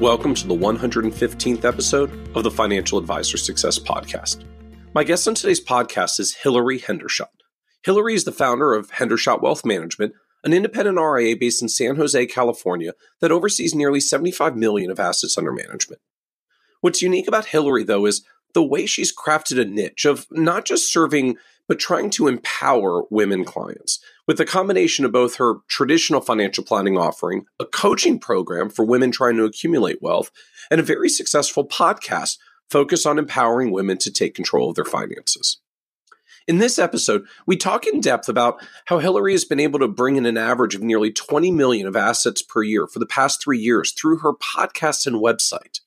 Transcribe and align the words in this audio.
Welcome 0.00 0.34
to 0.34 0.48
the 0.48 0.56
115th 0.56 1.64
episode 1.64 2.10
of 2.36 2.42
the 2.42 2.50
Financial 2.50 2.98
Advisor 2.98 3.38
Success 3.38 3.78
Podcast. 3.78 4.44
My 4.92 5.04
guest 5.04 5.28
on 5.28 5.36
today's 5.36 5.64
podcast 5.64 6.18
is 6.18 6.34
Hillary 6.34 6.80
Hendershott. 6.80 7.28
Hillary 7.84 8.14
is 8.14 8.24
the 8.24 8.32
founder 8.32 8.74
of 8.74 8.90
Hendershott 8.90 9.40
Wealth 9.40 9.64
Management, 9.64 10.12
an 10.42 10.52
independent 10.52 10.98
RIA 10.98 11.36
based 11.36 11.62
in 11.62 11.68
San 11.68 11.94
Jose, 11.94 12.26
California, 12.26 12.94
that 13.20 13.30
oversees 13.30 13.72
nearly 13.72 14.00
75 14.00 14.56
million 14.56 14.90
of 14.90 14.98
assets 14.98 15.38
under 15.38 15.52
management. 15.52 16.02
What's 16.80 17.00
unique 17.00 17.28
about 17.28 17.46
Hillary, 17.46 17.84
though, 17.84 18.04
is 18.04 18.26
the 18.52 18.64
way 18.64 18.86
she's 18.86 19.14
crafted 19.14 19.60
a 19.60 19.64
niche 19.64 20.04
of 20.04 20.26
not 20.32 20.64
just 20.64 20.92
serving, 20.92 21.36
but 21.68 21.78
trying 21.78 22.10
to 22.10 22.28
empower 22.28 23.04
women 23.10 23.44
clients 23.44 24.00
with 24.26 24.40
a 24.40 24.44
combination 24.44 25.04
of 25.04 25.12
both 25.12 25.36
her 25.36 25.56
traditional 25.68 26.20
financial 26.20 26.64
planning 26.64 26.96
offering, 26.96 27.46
a 27.58 27.64
coaching 27.64 28.18
program 28.18 28.70
for 28.70 28.84
women 28.84 29.10
trying 29.10 29.36
to 29.36 29.44
accumulate 29.44 30.02
wealth, 30.02 30.30
and 30.70 30.80
a 30.80 30.84
very 30.84 31.08
successful 31.08 31.66
podcast 31.66 32.38
focused 32.70 33.06
on 33.06 33.18
empowering 33.18 33.70
women 33.70 33.98
to 33.98 34.12
take 34.12 34.34
control 34.34 34.70
of 34.70 34.74
their 34.74 34.84
finances. 34.84 35.58
In 36.46 36.58
this 36.58 36.78
episode, 36.78 37.24
we 37.46 37.56
talk 37.56 37.86
in 37.86 38.00
depth 38.00 38.28
about 38.28 38.62
how 38.86 38.98
Hillary 38.98 39.32
has 39.32 39.46
been 39.46 39.60
able 39.60 39.78
to 39.78 39.88
bring 39.88 40.16
in 40.16 40.26
an 40.26 40.36
average 40.36 40.74
of 40.74 40.82
nearly 40.82 41.10
20 41.10 41.50
million 41.50 41.86
of 41.86 41.96
assets 41.96 42.42
per 42.42 42.62
year 42.62 42.86
for 42.86 42.98
the 42.98 43.06
past 43.06 43.42
three 43.42 43.58
years 43.58 43.92
through 43.92 44.18
her 44.18 44.34
podcast 44.34 45.06
and 45.06 45.16
website. 45.16 45.80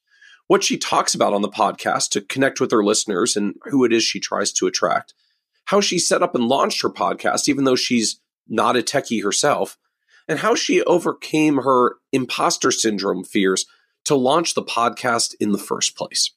What 0.48 0.64
she 0.64 0.78
talks 0.78 1.14
about 1.14 1.34
on 1.34 1.44
the 1.44 1.50
podcast 1.50 2.10
to 2.12 2.22
connect 2.22 2.60
with 2.60 2.72
her 2.72 2.84
listeners 2.84 3.36
and 3.36 3.56
who 3.66 3.84
it 3.84 3.94
is 3.94 4.04
she 4.04 4.20
tries 4.20 4.52
to 4.54 4.66
attract, 4.66 5.14
how 5.68 5.82
she 5.82 6.00
set 6.00 6.24
up 6.24 6.34
and 6.34 6.46
launched 6.46 6.82
her 6.82 6.90
podcast, 6.90 7.48
even 7.48 7.64
though 7.64 7.76
she's 7.76 8.20
not 8.48 8.78
a 8.78 8.82
techie 8.82 9.24
herself, 9.24 9.78
and 10.28 10.40
how 10.40 10.56
she 10.56 10.82
overcame 10.84 11.58
her 11.58 11.96
imposter 12.12 12.72
syndrome 12.72 13.24
fears 13.24 13.66
to 14.06 14.16
launch 14.16 14.54
the 14.54 14.64
podcast 14.64 15.36
in 15.40 15.52
the 15.52 15.58
first 15.58 15.96
place. 15.96 16.32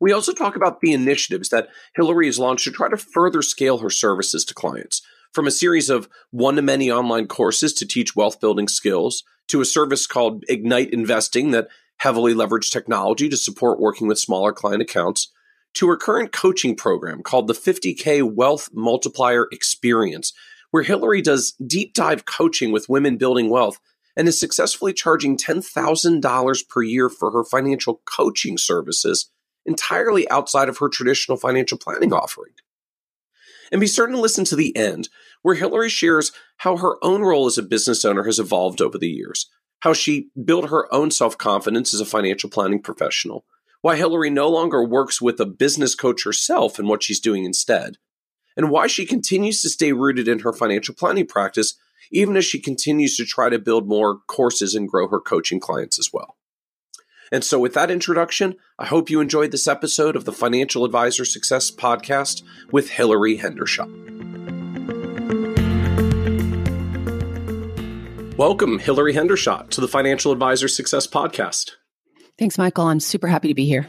We 0.00 0.12
also 0.12 0.32
talk 0.32 0.56
about 0.56 0.80
the 0.80 0.92
initiatives 0.92 1.48
that 1.48 1.68
Hillary 1.96 2.26
has 2.26 2.38
launched 2.38 2.64
to 2.64 2.70
try 2.70 2.88
to 2.88 2.96
further 2.96 3.42
scale 3.42 3.78
her 3.78 3.90
services 3.90 4.44
to 4.44 4.54
clients, 4.54 5.02
from 5.32 5.46
a 5.46 5.50
series 5.50 5.90
of 5.90 6.08
one 6.30 6.56
to 6.56 6.62
many 6.62 6.90
online 6.90 7.26
courses 7.26 7.72
to 7.74 7.86
teach 7.86 8.14
wealth 8.14 8.40
building 8.40 8.68
skills, 8.68 9.24
to 9.48 9.60
a 9.62 9.64
service 9.64 10.06
called 10.06 10.44
Ignite 10.48 10.92
Investing 10.92 11.50
that 11.52 11.68
heavily 11.96 12.34
leveraged 12.34 12.70
technology 12.70 13.28
to 13.28 13.36
support 13.36 13.80
working 13.80 14.06
with 14.06 14.18
smaller 14.18 14.52
client 14.52 14.82
accounts, 14.82 15.32
to 15.78 15.88
her 15.88 15.96
current 15.96 16.32
coaching 16.32 16.74
program 16.74 17.22
called 17.22 17.46
the 17.46 17.54
50K 17.54 18.20
Wealth 18.22 18.68
Multiplier 18.72 19.46
Experience, 19.52 20.32
where 20.72 20.82
Hillary 20.82 21.22
does 21.22 21.52
deep 21.64 21.94
dive 21.94 22.24
coaching 22.24 22.72
with 22.72 22.88
women 22.88 23.16
building 23.16 23.48
wealth 23.48 23.78
and 24.16 24.26
is 24.26 24.40
successfully 24.40 24.92
charging 24.92 25.36
$10,000 25.36 26.68
per 26.68 26.82
year 26.82 27.08
for 27.08 27.30
her 27.30 27.44
financial 27.44 28.02
coaching 28.04 28.58
services 28.58 29.30
entirely 29.64 30.28
outside 30.30 30.68
of 30.68 30.78
her 30.78 30.88
traditional 30.88 31.38
financial 31.38 31.78
planning 31.78 32.12
offering. 32.12 32.52
And 33.70 33.80
be 33.80 33.86
certain 33.86 34.16
to 34.16 34.20
listen 34.20 34.44
to 34.46 34.56
the 34.56 34.76
end, 34.76 35.08
where 35.42 35.54
Hillary 35.54 35.90
shares 35.90 36.32
how 36.56 36.78
her 36.78 36.96
own 37.04 37.22
role 37.22 37.46
as 37.46 37.56
a 37.56 37.62
business 37.62 38.04
owner 38.04 38.24
has 38.24 38.40
evolved 38.40 38.80
over 38.80 38.98
the 38.98 39.10
years, 39.10 39.48
how 39.80 39.92
she 39.92 40.30
built 40.44 40.70
her 40.70 40.92
own 40.92 41.12
self 41.12 41.38
confidence 41.38 41.94
as 41.94 42.00
a 42.00 42.04
financial 42.04 42.50
planning 42.50 42.82
professional, 42.82 43.44
why 43.80 43.96
Hillary 43.96 44.30
no 44.30 44.48
longer 44.48 44.84
works 44.84 45.22
with 45.22 45.38
a 45.40 45.46
business 45.46 45.94
coach 45.94 46.24
herself 46.24 46.78
and 46.78 46.88
what 46.88 47.02
she's 47.02 47.20
doing 47.20 47.44
instead, 47.44 47.96
and 48.56 48.70
why 48.70 48.86
she 48.86 49.06
continues 49.06 49.62
to 49.62 49.68
stay 49.68 49.92
rooted 49.92 50.26
in 50.26 50.40
her 50.40 50.52
financial 50.52 50.94
planning 50.94 51.26
practice, 51.26 51.74
even 52.10 52.36
as 52.36 52.44
she 52.44 52.60
continues 52.60 53.16
to 53.16 53.24
try 53.24 53.48
to 53.48 53.58
build 53.58 53.86
more 53.86 54.18
courses 54.26 54.74
and 54.74 54.88
grow 54.88 55.08
her 55.08 55.20
coaching 55.20 55.60
clients 55.60 55.98
as 55.98 56.10
well. 56.12 56.36
And 57.30 57.44
so, 57.44 57.58
with 57.58 57.74
that 57.74 57.90
introduction, 57.90 58.56
I 58.78 58.86
hope 58.86 59.10
you 59.10 59.20
enjoyed 59.20 59.50
this 59.50 59.68
episode 59.68 60.16
of 60.16 60.24
the 60.24 60.32
Financial 60.32 60.84
Advisor 60.84 61.26
Success 61.26 61.70
Podcast 61.70 62.42
with 62.72 62.90
Hillary 62.90 63.38
Hendershott. 63.38 64.06
Welcome, 68.38 68.78
Hillary 68.78 69.14
Hendershott, 69.14 69.68
to 69.70 69.80
the 69.80 69.88
Financial 69.88 70.32
Advisor 70.32 70.68
Success 70.68 71.06
Podcast. 71.06 71.72
Thanks, 72.38 72.56
Michael. 72.56 72.86
I'm 72.86 73.00
super 73.00 73.26
happy 73.26 73.48
to 73.48 73.54
be 73.54 73.66
here. 73.66 73.86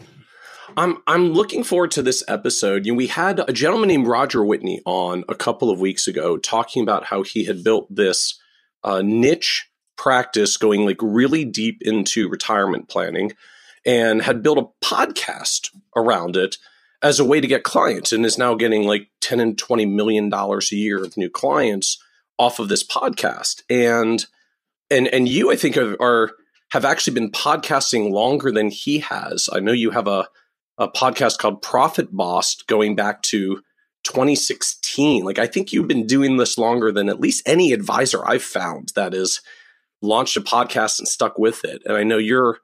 I'm 0.75 0.97
I'm 1.07 1.33
looking 1.33 1.63
forward 1.63 1.91
to 1.91 2.01
this 2.01 2.23
episode. 2.27 2.85
You 2.85 2.93
know, 2.93 2.97
we 2.97 3.07
had 3.07 3.39
a 3.47 3.53
gentleman 3.53 3.89
named 3.89 4.07
Roger 4.07 4.43
Whitney 4.43 4.81
on 4.85 5.23
a 5.29 5.35
couple 5.35 5.69
of 5.69 5.79
weeks 5.79 6.07
ago 6.07 6.37
talking 6.37 6.83
about 6.83 7.05
how 7.05 7.23
he 7.23 7.45
had 7.45 7.63
built 7.63 7.93
this 7.93 8.39
uh, 8.83 9.01
niche 9.01 9.69
practice 9.97 10.57
going 10.57 10.85
like 10.85 10.97
really 11.01 11.43
deep 11.43 11.79
into 11.81 12.29
retirement 12.29 12.87
planning 12.87 13.33
and 13.85 14.21
had 14.21 14.41
built 14.41 14.57
a 14.57 14.85
podcast 14.85 15.69
around 15.95 16.37
it 16.37 16.57
as 17.01 17.19
a 17.19 17.25
way 17.25 17.41
to 17.41 17.47
get 17.47 17.63
clients 17.63 18.11
and 18.11 18.25
is 18.25 18.37
now 18.37 18.55
getting 18.55 18.83
like 18.83 19.09
10 19.21 19.39
and 19.39 19.57
20 19.57 19.85
million 19.85 20.29
dollars 20.29 20.71
a 20.71 20.75
year 20.75 21.03
of 21.03 21.17
new 21.17 21.29
clients 21.29 22.01
off 22.37 22.59
of 22.59 22.69
this 22.69 22.85
podcast 22.85 23.61
and 23.69 24.25
and 24.89 25.07
and 25.09 25.27
you 25.27 25.51
i 25.51 25.55
think 25.55 25.75
are, 25.75 26.01
are 26.01 26.31
have 26.71 26.85
actually 26.85 27.13
been 27.13 27.31
podcasting 27.31 28.11
longer 28.11 28.51
than 28.51 28.69
he 28.69 28.99
has 28.99 29.49
i 29.53 29.59
know 29.59 29.71
you 29.71 29.91
have 29.91 30.07
a 30.07 30.27
a 30.79 30.87
podcast 30.87 31.37
called 31.37 31.61
Profit 31.61 32.07
Boss 32.11 32.55
going 32.63 32.95
back 32.95 33.21
to 33.23 33.61
2016. 34.05 35.23
Like 35.23 35.37
I 35.37 35.45
think 35.45 35.71
you've 35.71 35.87
been 35.87 36.07
doing 36.07 36.37
this 36.37 36.57
longer 36.57 36.91
than 36.91 37.09
at 37.09 37.19
least 37.19 37.47
any 37.47 37.73
advisor 37.73 38.25
I've 38.25 38.43
found 38.43 38.93
that 38.95 39.13
has 39.13 39.41
launched 40.01 40.37
a 40.37 40.41
podcast 40.41 40.99
and 40.99 41.07
stuck 41.07 41.37
with 41.37 41.65
it. 41.65 41.81
And 41.85 41.95
I 41.95 42.03
know 42.03 42.17
you're 42.17 42.59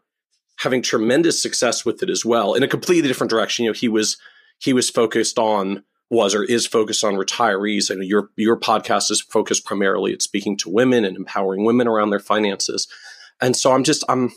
having 0.60 0.82
tremendous 0.82 1.42
success 1.42 1.84
with 1.84 2.02
it 2.02 2.10
as 2.10 2.24
well 2.24 2.54
in 2.54 2.64
a 2.64 2.68
completely 2.68 3.08
different 3.10 3.30
direction. 3.30 3.66
You 3.66 3.72
know, 3.72 3.76
he 3.76 3.90
was 3.90 4.18
he 4.60 4.72
was 4.72 4.90
focused 4.90 5.38
on 5.38 5.84
was 6.10 6.34
or 6.34 6.44
is 6.44 6.66
focused 6.66 7.04
on 7.04 7.16
retirees. 7.16 7.90
and 7.90 8.02
your 8.06 8.30
your 8.38 8.58
podcast 8.58 9.12
is 9.12 9.20
focused 9.20 9.66
primarily 9.66 10.14
at 10.14 10.22
speaking 10.22 10.56
to 10.58 10.70
women 10.70 11.04
and 11.04 11.18
empowering 11.18 11.66
women 11.66 11.88
around 11.88 12.12
their 12.12 12.20
finances. 12.20 12.88
And 13.42 13.56
so 13.56 13.72
I'm 13.72 13.84
just 13.84 14.04
I'm 14.10 14.32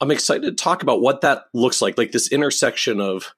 I'm 0.00 0.10
excited 0.10 0.44
to 0.44 0.52
talk 0.52 0.82
about 0.82 1.00
what 1.00 1.22
that 1.22 1.44
looks 1.52 1.82
like, 1.82 1.98
like 1.98 2.12
this 2.12 2.30
intersection 2.30 3.00
of 3.00 3.32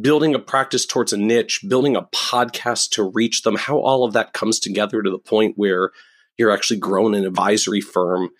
building 0.00 0.34
a 0.34 0.38
practice 0.38 0.86
towards 0.86 1.12
a 1.12 1.16
niche, 1.16 1.60
building 1.68 1.96
a 1.96 2.02
podcast 2.02 2.90
to 2.90 3.10
reach 3.10 3.42
them, 3.42 3.56
how 3.56 3.78
all 3.78 4.04
of 4.04 4.12
that 4.12 4.32
comes 4.32 4.60
together 4.60 5.02
to 5.02 5.10
the 5.10 5.18
point 5.18 5.54
where 5.56 5.90
you're 6.36 6.52
actually 6.52 6.78
growing 6.78 7.14
an 7.14 7.24
advisory 7.24 7.80
firm 7.80 8.30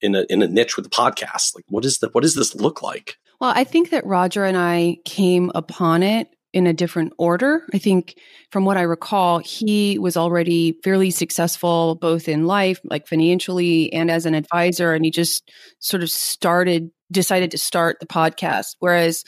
in 0.00 0.14
a 0.14 0.24
in 0.30 0.42
a 0.42 0.48
niche 0.48 0.76
with 0.76 0.86
a 0.86 0.90
podcast. 0.90 1.54
Like 1.54 1.64
what 1.68 1.84
is 1.84 1.98
the 1.98 2.08
what 2.12 2.22
does 2.22 2.34
this 2.34 2.54
look 2.54 2.82
like? 2.82 3.16
Well, 3.40 3.52
I 3.54 3.64
think 3.64 3.90
that 3.90 4.06
Roger 4.06 4.44
and 4.44 4.56
I 4.56 4.98
came 5.04 5.50
upon 5.54 6.02
it 6.02 6.28
in 6.52 6.66
a 6.66 6.72
different 6.72 7.12
order. 7.18 7.64
I 7.74 7.78
think 7.78 8.18
from 8.50 8.64
what 8.64 8.76
I 8.76 8.82
recall, 8.82 9.38
he 9.38 9.98
was 9.98 10.16
already 10.16 10.78
fairly 10.82 11.10
successful 11.10 11.96
both 11.96 12.28
in 12.28 12.46
life, 12.46 12.80
like 12.84 13.06
financially 13.06 13.92
and 13.92 14.10
as 14.10 14.26
an 14.26 14.34
advisor. 14.34 14.92
And 14.92 15.04
he 15.04 15.10
just 15.10 15.50
sort 15.78 16.02
of 16.02 16.10
started, 16.10 16.90
decided 17.12 17.50
to 17.50 17.58
start 17.58 17.98
the 18.00 18.06
podcast. 18.06 18.76
Whereas 18.78 19.24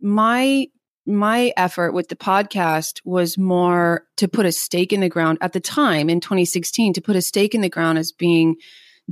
my 0.00 0.66
my 1.06 1.52
effort 1.58 1.92
with 1.92 2.08
the 2.08 2.16
podcast 2.16 3.00
was 3.04 3.36
more 3.36 4.06
to 4.16 4.26
put 4.26 4.46
a 4.46 4.52
stake 4.52 4.90
in 4.90 5.00
the 5.00 5.08
ground 5.08 5.36
at 5.42 5.52
the 5.52 5.60
time 5.60 6.08
in 6.08 6.18
2016 6.18 6.94
to 6.94 7.02
put 7.02 7.14
a 7.14 7.20
stake 7.20 7.54
in 7.54 7.60
the 7.60 7.68
ground 7.68 7.98
as 7.98 8.10
being 8.10 8.56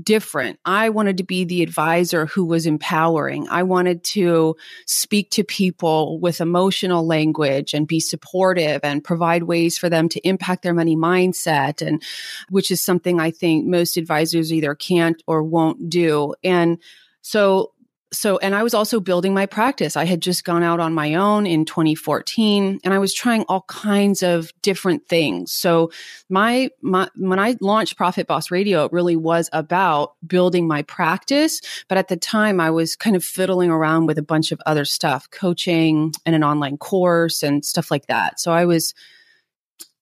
different. 0.00 0.58
I 0.64 0.88
wanted 0.88 1.18
to 1.18 1.24
be 1.24 1.44
the 1.44 1.62
advisor 1.62 2.26
who 2.26 2.44
was 2.44 2.66
empowering. 2.66 3.48
I 3.48 3.62
wanted 3.62 4.02
to 4.04 4.56
speak 4.86 5.30
to 5.32 5.44
people 5.44 6.18
with 6.18 6.40
emotional 6.40 7.06
language 7.06 7.74
and 7.74 7.86
be 7.86 8.00
supportive 8.00 8.80
and 8.82 9.04
provide 9.04 9.42
ways 9.42 9.76
for 9.76 9.90
them 9.90 10.08
to 10.10 10.20
impact 10.26 10.62
their 10.62 10.74
money 10.74 10.96
mindset 10.96 11.86
and 11.86 12.02
which 12.48 12.70
is 12.70 12.82
something 12.82 13.20
I 13.20 13.30
think 13.30 13.66
most 13.66 13.96
advisors 13.96 14.52
either 14.52 14.74
can't 14.74 15.22
or 15.26 15.42
won't 15.42 15.90
do. 15.90 16.34
And 16.42 16.78
so 17.20 17.72
so, 18.12 18.36
and 18.38 18.54
I 18.54 18.62
was 18.62 18.74
also 18.74 19.00
building 19.00 19.32
my 19.32 19.46
practice. 19.46 19.96
I 19.96 20.04
had 20.04 20.20
just 20.20 20.44
gone 20.44 20.62
out 20.62 20.80
on 20.80 20.92
my 20.92 21.14
own 21.14 21.46
in 21.46 21.64
2014 21.64 22.80
and 22.84 22.94
I 22.94 22.98
was 22.98 23.14
trying 23.14 23.44
all 23.48 23.62
kinds 23.68 24.22
of 24.22 24.52
different 24.60 25.08
things. 25.08 25.50
So 25.50 25.90
my, 26.28 26.68
my, 26.82 27.08
when 27.16 27.38
I 27.38 27.56
launched 27.60 27.96
Profit 27.96 28.26
Boss 28.26 28.50
Radio, 28.50 28.84
it 28.84 28.92
really 28.92 29.16
was 29.16 29.48
about 29.52 30.14
building 30.26 30.68
my 30.68 30.82
practice. 30.82 31.62
But 31.88 31.96
at 31.96 32.08
the 32.08 32.18
time 32.18 32.60
I 32.60 32.70
was 32.70 32.96
kind 32.96 33.16
of 33.16 33.24
fiddling 33.24 33.70
around 33.70 34.06
with 34.06 34.18
a 34.18 34.22
bunch 34.22 34.52
of 34.52 34.60
other 34.66 34.84
stuff, 34.84 35.30
coaching 35.30 36.12
and 36.26 36.34
an 36.34 36.44
online 36.44 36.76
course 36.76 37.42
and 37.42 37.64
stuff 37.64 37.90
like 37.90 38.06
that. 38.06 38.38
So 38.38 38.52
I 38.52 38.66
was 38.66 38.92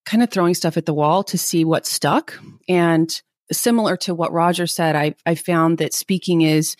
kind 0.04 0.22
of 0.22 0.30
throwing 0.30 0.54
stuff 0.54 0.76
at 0.76 0.86
the 0.86 0.94
wall 0.94 1.22
to 1.24 1.38
see 1.38 1.64
what 1.64 1.86
stuck. 1.86 2.36
And 2.68 3.22
similar 3.52 3.96
to 3.98 4.14
what 4.14 4.32
Roger 4.32 4.66
said, 4.66 4.96
I, 4.96 5.14
I 5.24 5.36
found 5.36 5.78
that 5.78 5.94
speaking 5.94 6.42
is 6.42 6.76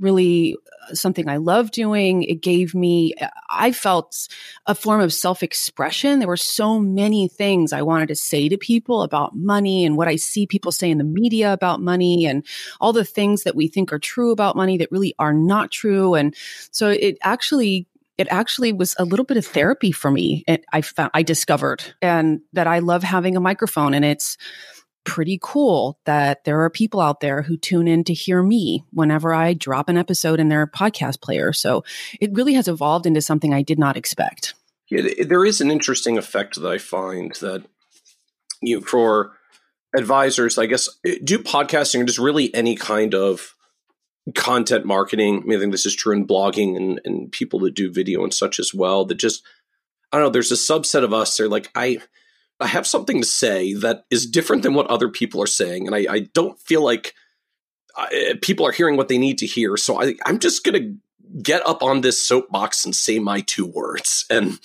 really 0.00 0.56
uh, 0.90 0.94
something 0.94 1.28
I 1.28 1.36
love 1.36 1.70
doing. 1.70 2.22
It 2.22 2.42
gave 2.42 2.74
me, 2.74 3.14
I 3.48 3.72
felt 3.72 4.28
a 4.66 4.74
form 4.74 5.00
of 5.00 5.12
self 5.12 5.42
expression. 5.42 6.18
There 6.18 6.28
were 6.28 6.36
so 6.36 6.78
many 6.78 7.28
things 7.28 7.72
I 7.72 7.82
wanted 7.82 8.08
to 8.08 8.16
say 8.16 8.48
to 8.48 8.58
people 8.58 9.02
about 9.02 9.36
money 9.36 9.84
and 9.84 9.96
what 9.96 10.08
I 10.08 10.16
see 10.16 10.46
people 10.46 10.72
say 10.72 10.90
in 10.90 10.98
the 10.98 11.04
media 11.04 11.52
about 11.52 11.80
money 11.80 12.26
and 12.26 12.44
all 12.80 12.92
the 12.92 13.04
things 13.04 13.44
that 13.44 13.56
we 13.56 13.68
think 13.68 13.92
are 13.92 13.98
true 13.98 14.32
about 14.32 14.56
money 14.56 14.78
that 14.78 14.92
really 14.92 15.14
are 15.18 15.32
not 15.32 15.70
true. 15.70 16.14
And 16.14 16.34
so 16.70 16.90
it 16.90 17.18
actually 17.22 17.86
it 18.16 18.28
actually 18.30 18.72
was 18.72 18.94
a 18.98 19.04
little 19.04 19.24
bit 19.24 19.36
of 19.36 19.46
therapy 19.46 19.90
for 19.90 20.10
me. 20.10 20.44
It, 20.46 20.64
I 20.72 20.82
found 20.82 21.10
I 21.14 21.22
discovered 21.22 21.82
and 22.00 22.40
that 22.52 22.66
I 22.66 22.78
love 22.78 23.02
having 23.02 23.36
a 23.36 23.40
microphone 23.40 23.94
and 23.94 24.04
it's 24.04 24.36
pretty 25.04 25.38
cool 25.42 25.98
that 26.04 26.44
there 26.44 26.60
are 26.62 26.70
people 26.70 27.00
out 27.00 27.20
there 27.20 27.42
who 27.42 27.56
tune 27.56 27.86
in 27.86 28.04
to 28.04 28.14
hear 28.14 28.42
me 28.42 28.84
whenever 28.92 29.34
I 29.34 29.54
drop 29.54 29.88
an 29.88 29.96
episode 29.98 30.40
in 30.40 30.48
their 30.48 30.66
podcast 30.66 31.20
player. 31.20 31.52
So 31.52 31.84
it 32.20 32.32
really 32.32 32.54
has 32.54 32.68
evolved 32.68 33.06
into 33.06 33.20
something 33.20 33.52
I 33.52 33.62
did 33.62 33.78
not 33.78 33.96
expect. 33.96 34.54
Yeah, 34.88 35.24
there 35.24 35.44
is 35.44 35.60
an 35.60 35.70
interesting 35.70 36.18
effect 36.18 36.60
that 36.60 36.70
I 36.70 36.78
find 36.78 37.32
that 37.40 37.64
you 38.62 38.80
know, 38.80 38.86
for 38.86 39.32
advisors, 39.96 40.58
I 40.58 40.66
guess, 40.66 40.88
eh, 41.04 41.18
do 41.22 41.38
podcasting 41.38 42.00
or 42.00 42.04
just 42.04 42.18
really 42.18 42.54
any 42.54 42.76
kind 42.76 43.14
of 43.14 43.54
content 44.34 44.84
marketing. 44.84 45.42
I, 45.42 45.46
mean, 45.46 45.58
I 45.58 45.60
think 45.60 45.72
this 45.72 45.86
is 45.86 45.94
true 45.94 46.14
in 46.14 46.26
blogging 46.26 46.76
and, 46.76 47.00
and 47.04 47.30
people 47.30 47.60
that 47.60 47.74
do 47.74 47.92
video 47.92 48.24
and 48.24 48.32
such 48.32 48.58
as 48.58 48.72
well. 48.74 49.04
That 49.04 49.16
just, 49.16 49.42
I 50.12 50.16
don't 50.16 50.26
know, 50.26 50.30
there's 50.30 50.52
a 50.52 50.54
subset 50.54 51.04
of 51.04 51.12
us. 51.12 51.36
They're 51.36 51.48
like, 51.48 51.70
I, 51.74 51.98
I 52.60 52.66
have 52.68 52.86
something 52.86 53.20
to 53.20 53.26
say 53.26 53.74
that 53.74 54.04
is 54.10 54.26
different 54.26 54.62
than 54.62 54.74
what 54.74 54.86
other 54.86 55.08
people 55.08 55.42
are 55.42 55.46
saying, 55.46 55.86
and 55.86 55.94
I, 55.94 56.06
I 56.08 56.18
don't 56.34 56.58
feel 56.60 56.82
like 56.82 57.14
I, 57.96 58.32
uh, 58.32 58.34
people 58.42 58.66
are 58.66 58.72
hearing 58.72 58.96
what 58.96 59.08
they 59.08 59.18
need 59.18 59.38
to 59.38 59.46
hear. 59.46 59.76
So 59.76 60.00
I, 60.00 60.14
I'm 60.24 60.38
just 60.38 60.64
going 60.64 60.82
to 60.82 61.42
get 61.42 61.66
up 61.66 61.82
on 61.82 62.00
this 62.00 62.24
soapbox 62.24 62.84
and 62.84 62.94
say 62.94 63.18
my 63.18 63.40
two 63.40 63.66
words 63.66 64.24
and 64.30 64.58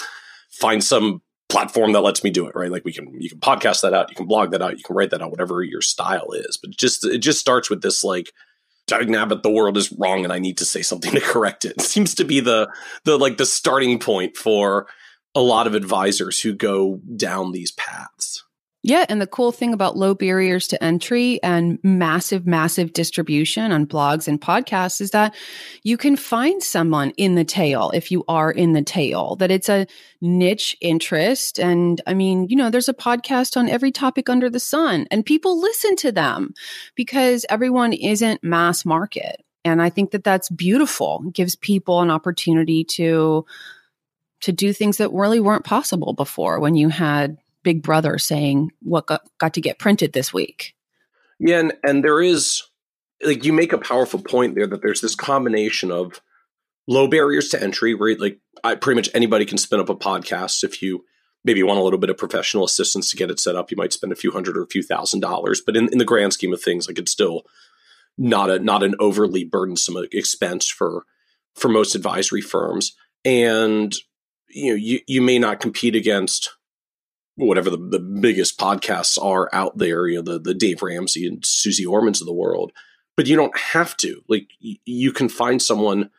find 0.49 0.83
some 0.83 1.21
platform 1.47 1.93
that 1.93 2.01
lets 2.01 2.23
me 2.23 2.29
do 2.29 2.47
it. 2.47 2.55
Right? 2.55 2.71
Like 2.71 2.85
we 2.85 2.93
can 2.93 3.13
you 3.19 3.29
can 3.29 3.39
podcast 3.39 3.81
that 3.81 3.93
out, 3.93 4.09
you 4.09 4.15
can 4.15 4.27
blog 4.27 4.51
that 4.51 4.61
out, 4.61 4.77
you 4.77 4.83
can 4.83 4.95
write 4.95 5.09
that 5.11 5.21
out, 5.21 5.31
whatever 5.31 5.63
your 5.63 5.81
style 5.81 6.31
is. 6.31 6.57
But 6.57 6.71
just 6.71 7.05
it 7.05 7.19
just 7.19 7.39
starts 7.39 7.69
with 7.69 7.81
this 7.81 8.03
like 8.03 8.31
nabbit 8.87 9.43
the 9.43 9.51
world 9.51 9.77
is 9.77 9.91
wrong 9.91 10.23
and 10.23 10.33
I 10.33 10.39
need 10.39 10.57
to 10.57 10.65
say 10.65 10.81
something 10.81 11.11
to 11.11 11.21
correct 11.21 11.63
it. 11.63 11.73
it 11.77 11.81
seems 11.81 12.15
to 12.15 12.23
be 12.23 12.39
the 12.39 12.69
the 13.03 13.17
like 13.17 13.37
the 13.37 13.45
starting 13.45 13.99
point 13.99 14.35
for 14.35 14.87
a 15.39 15.41
lot 15.41 15.67
of 15.67 15.73
advisors 15.73 16.41
who 16.41 16.53
go 16.53 16.99
down 17.15 17.53
these 17.53 17.71
paths. 17.71 18.43
Yeah. 18.83 19.05
And 19.07 19.21
the 19.21 19.27
cool 19.27 19.53
thing 19.53 19.73
about 19.73 19.95
low 19.95 20.13
barriers 20.13 20.67
to 20.67 20.83
entry 20.83 21.41
and 21.41 21.79
massive, 21.81 22.45
massive 22.45 22.91
distribution 22.91 23.71
on 23.71 23.85
blogs 23.85 24.27
and 24.27 24.39
podcasts 24.39 24.99
is 24.99 25.11
that 25.11 25.33
you 25.83 25.95
can 25.95 26.17
find 26.17 26.61
someone 26.61 27.11
in 27.11 27.35
the 27.35 27.45
tail 27.45 27.89
if 27.93 28.11
you 28.11 28.25
are 28.27 28.51
in 28.51 28.73
the 28.73 28.81
tail, 28.81 29.37
that 29.37 29.49
it's 29.49 29.69
a 29.69 29.87
niche 30.19 30.75
interest. 30.81 31.57
And 31.57 32.01
I 32.05 32.13
mean, 32.13 32.47
you 32.49 32.57
know, 32.57 32.69
there's 32.69 32.89
a 32.89 32.93
podcast 32.93 33.55
on 33.55 33.69
every 33.69 33.93
topic 33.93 34.29
under 34.29 34.49
the 34.49 34.59
sun 34.59 35.07
and 35.09 35.25
people 35.25 35.59
listen 35.59 35.95
to 35.97 36.11
them 36.11 36.53
because 36.95 37.45
everyone 37.49 37.93
isn't 37.93 38.43
mass 38.43 38.83
market. 38.85 39.41
And 39.63 39.81
I 39.81 39.89
think 39.89 40.11
that 40.11 40.25
that's 40.25 40.49
beautiful. 40.49 41.23
It 41.27 41.33
gives 41.33 41.55
people 41.55 42.01
an 42.01 42.11
opportunity 42.11 42.83
to 42.95 43.45
to 44.41 44.51
do 44.51 44.73
things 44.73 44.97
that 44.97 45.11
really 45.11 45.39
weren't 45.39 45.65
possible 45.65 46.13
before 46.13 46.59
when 46.59 46.75
you 46.75 46.89
had 46.89 47.37
Big 47.63 47.83
Brother 47.83 48.17
saying 48.17 48.71
what 48.81 49.07
got, 49.07 49.21
got 49.37 49.53
to 49.55 49.61
get 49.61 49.79
printed 49.79 50.13
this 50.13 50.33
week. 50.33 50.75
Yeah, 51.39 51.59
and, 51.59 51.73
and 51.83 52.03
there 52.03 52.21
is 52.21 52.63
like 53.23 53.43
you 53.43 53.53
make 53.53 53.73
a 53.73 53.77
powerful 53.77 54.21
point 54.21 54.55
there 54.55 54.67
that 54.67 54.81
there's 54.81 55.01
this 55.01 55.15
combination 55.15 55.91
of 55.91 56.21
low 56.87 57.07
barriers 57.07 57.49
to 57.49 57.61
entry, 57.61 57.93
right? 57.93 58.19
Like 58.19 58.39
I, 58.63 58.75
pretty 58.75 58.97
much 58.97 59.09
anybody 59.13 59.45
can 59.45 59.57
spin 59.57 59.79
up 59.79 59.89
a 59.89 59.95
podcast 59.95 60.63
if 60.63 60.81
you 60.81 61.05
maybe 61.43 61.63
want 61.63 61.79
a 61.79 61.83
little 61.83 61.99
bit 61.99 62.09
of 62.09 62.17
professional 62.17 62.65
assistance 62.65 63.09
to 63.09 63.17
get 63.17 63.31
it 63.31 63.39
set 63.39 63.55
up. 63.55 63.71
You 63.71 63.77
might 63.77 63.93
spend 63.93 64.11
a 64.11 64.17
few 64.17 64.31
hundred 64.31 64.57
or 64.57 64.63
a 64.63 64.67
few 64.67 64.83
thousand 64.83 65.21
dollars, 65.21 65.61
but 65.65 65.77
in, 65.77 65.89
in 65.89 65.97
the 65.97 66.05
grand 66.05 66.33
scheme 66.33 66.53
of 66.53 66.61
things, 66.61 66.87
like 66.87 66.99
it's 66.99 67.11
still 67.11 67.43
not 68.17 68.49
a 68.49 68.59
not 68.59 68.83
an 68.83 68.95
overly 68.99 69.43
burdensome 69.43 69.97
expense 70.11 70.67
for 70.67 71.05
for 71.55 71.69
most 71.69 71.95
advisory 71.95 72.41
firms. 72.41 72.95
And 73.25 73.93
you 74.49 74.71
know 74.71 74.75
you, 74.75 74.99
you 75.07 75.21
may 75.21 75.39
not 75.39 75.59
compete 75.59 75.95
against 75.95 76.51
whatever 77.35 77.69
the, 77.69 77.77
the 77.77 77.99
biggest 77.99 78.59
podcasts 78.59 79.21
are 79.21 79.49
out 79.53 79.77
there 79.77 80.07
you 80.07 80.17
know 80.17 80.33
the, 80.33 80.39
the 80.39 80.53
dave 80.53 80.81
ramsey 80.81 81.25
and 81.25 81.45
suze 81.45 81.83
ormans 81.85 82.21
of 82.21 82.27
the 82.27 82.33
world 82.33 82.71
but 83.19 83.27
you 83.27 83.35
don't 83.35 83.57
have 83.57 83.97
to. 83.97 84.23
Like 84.29 84.47
y- 84.63 84.79
you 84.85 85.11
can 85.11 85.27
find 85.27 85.61
someone 85.61 86.09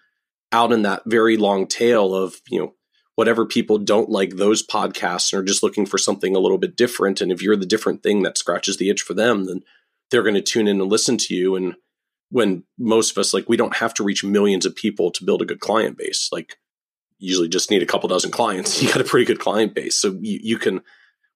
out 0.53 0.71
in 0.71 0.83
that 0.83 1.01
very 1.07 1.39
long 1.39 1.67
tail 1.67 2.15
of 2.15 2.43
you 2.51 2.61
know 2.61 2.75
whatever 3.15 3.47
people 3.47 3.79
don't 3.79 4.11
like 4.11 4.37
those 4.37 4.67
podcasts 4.67 5.33
and 5.33 5.41
are 5.41 5.45
just 5.47 5.63
looking 5.63 5.87
for 5.87 5.97
something 5.97 6.37
a 6.37 6.39
little 6.39 6.59
bit 6.59 6.77
different 6.77 7.23
and 7.23 7.33
if 7.33 7.41
you're 7.41 7.57
the 7.57 7.65
different 7.65 8.03
thing 8.03 8.23
that 8.23 8.37
scratches 8.37 8.77
the 8.77 8.91
itch 8.91 9.01
for 9.01 9.15
them 9.15 9.47
then 9.47 9.63
they're 10.11 10.23
going 10.23 10.35
to 10.35 10.43
tune 10.43 10.69
in 10.69 10.79
and 10.79 10.91
listen 10.91 11.17
to 11.17 11.35
you 11.35 11.57
and 11.57 11.75
when 12.29 12.65
most 12.79 13.13
of 13.13 13.17
us 13.19 13.33
like 13.33 13.49
we 13.49 13.57
don't 13.57 13.77
have 13.77 13.95
to 13.95 14.05
reach 14.05 14.23
millions 14.23 14.67
of 14.67 14.77
people 14.77 15.11
to 15.11 15.25
build 15.25 15.41
a 15.41 15.47
good 15.47 15.61
client 15.61 15.97
base. 15.97 16.29
Like 16.31 16.59
usually 17.21 17.49
just 17.49 17.71
need 17.71 17.83
a 17.83 17.87
couple 17.87 18.09
dozen 18.09 18.31
clients. 18.31 18.83
You 18.83 18.89
got 18.89 19.01
a 19.01 19.05
pretty 19.05 19.27
good 19.27 19.39
client 19.39 19.75
base. 19.75 19.97
So 19.97 20.17
you, 20.21 20.41
you 20.43 20.59
can, 20.59 20.81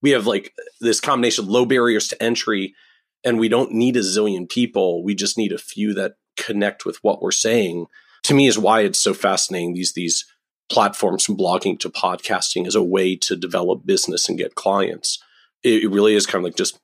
we 0.02 0.10
have 0.10 0.26
like 0.26 0.52
this 0.80 1.00
combination 1.00 1.44
of 1.44 1.50
low 1.50 1.64
barriers 1.64 2.08
to 2.08 2.22
entry 2.22 2.74
and 3.22 3.38
we 3.38 3.48
don't 3.48 3.72
need 3.72 3.96
a 3.96 4.00
zillion 4.00 4.48
people. 4.48 5.04
We 5.04 5.14
just 5.14 5.38
need 5.38 5.52
a 5.52 5.58
few 5.58 5.94
that 5.94 6.14
connect 6.36 6.84
with 6.84 6.98
what 7.02 7.22
we're 7.22 7.30
saying. 7.30 7.86
To 8.24 8.34
me 8.34 8.46
is 8.46 8.58
why 8.58 8.80
it's 8.80 8.98
so 8.98 9.14
fascinating. 9.14 9.74
These, 9.74 9.92
these 9.92 10.24
platforms 10.70 11.24
from 11.24 11.36
blogging 11.36 11.78
to 11.80 11.90
podcasting 11.90 12.66
as 12.66 12.74
a 12.74 12.82
way 12.82 13.16
to 13.16 13.36
develop 13.36 13.86
business 13.86 14.28
and 14.28 14.38
get 14.38 14.54
clients. 14.54 15.22
It, 15.62 15.84
it 15.84 15.90
really 15.90 16.14
is 16.14 16.26
kind 16.26 16.42
of 16.42 16.44
like 16.44 16.56
just, 16.56 16.80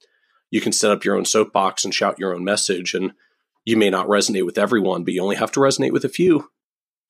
you 0.51 0.61
can 0.61 0.73
set 0.73 0.91
up 0.91 1.05
your 1.05 1.17
own 1.17 1.25
soapbox 1.25 1.85
and 1.85 1.95
shout 1.95 2.19
your 2.19 2.35
own 2.35 2.45
message 2.45 2.95
and 2.95 3.13
you 3.65 3.77
may 3.77 3.91
not 3.91 4.09
resonate 4.09 4.47
with 4.47 4.59
everyone, 4.59 5.05
but 5.05 5.15
you 5.15 5.23
only 5.23 5.37
have 5.37 5.53
to 5.53 5.61
resonate 5.61 5.93
with 5.93 6.05
a 6.05 6.09
few 6.09 6.51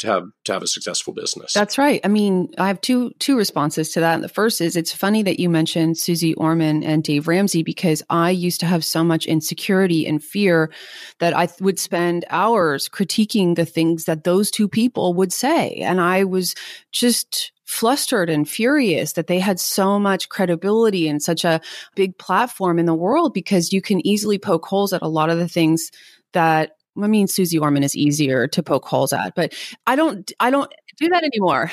to 0.01 0.07
have 0.07 0.25
to 0.45 0.53
have 0.53 0.63
a 0.63 0.67
successful 0.67 1.13
business. 1.13 1.53
That's 1.53 1.79
right. 1.79 2.01
I 2.05 2.09
mean, 2.09 2.51
I 2.59 2.67
have 2.69 2.81
two 2.81 3.11
two 3.19 3.37
responses 3.37 3.91
to 3.93 4.01
that. 4.01 4.15
And 4.15 4.25
the 4.25 4.29
first 4.29 4.61
is 4.61 4.77
it's 4.77 4.93
funny 4.93 5.23
that 5.23 5.39
you 5.39 5.49
mentioned 5.49 5.99
Suze 5.99 6.35
Orman 6.37 6.83
and 6.83 7.05
Dave 7.05 7.29
Ramsey 7.29 7.63
because 7.63 8.03
I 8.11 8.31
used 8.31 8.61
to 8.61 8.67
have 8.67 8.85
so 8.85 9.05
much 9.05 9.27
insecurity 9.27 10.07
and 10.07 10.23
fear 10.23 10.73
that 11.19 11.35
I 11.35 11.49
would 11.61 11.79
spend 11.79 12.25
hours 12.31 12.89
critiquing 12.89 13.55
the 13.55 13.67
things 13.67 14.07
that 14.07 14.25
those 14.25 14.51
two 14.51 14.69
people 14.69 15.15
would 15.15 15.33
say, 15.33 15.75
and 15.77 16.01
I 16.01 16.25
was 16.25 16.55
just 16.93 17.53
flustered 17.67 18.29
and 18.29 18.49
furious 18.49 19.13
that 19.13 19.29
they 19.29 19.39
had 19.39 19.61
so 19.61 19.97
much 19.97 20.29
credibility 20.29 21.07
and 21.07 21.23
such 21.23 21.45
a 21.45 21.61
big 21.95 22.19
platform 22.19 22.81
in 22.81 22.87
the 22.87 22.95
world 22.95 23.33
because 23.33 23.73
you 23.73 23.81
can 23.81 24.05
easily 24.05 24.39
poke 24.39 24.67
holes 24.67 24.93
at 24.93 25.03
a 25.03 25.09
lot 25.09 25.31
of 25.31 25.39
the 25.39 25.47
things 25.47 25.93
that 26.33 26.73
I 27.01 27.07
mean, 27.07 27.27
Suze 27.27 27.57
Orman 27.57 27.83
is 27.83 27.97
easier 27.97 28.47
to 28.49 28.63
poke 28.63 28.87
holes 28.87 29.13
at, 29.13 29.35
but 29.35 29.55
I 29.87 29.97
don't, 29.97 30.31
I 30.41 30.51
don't 30.51 30.73
do 30.99 31.09
that 31.09 31.25
anymore. 31.25 31.71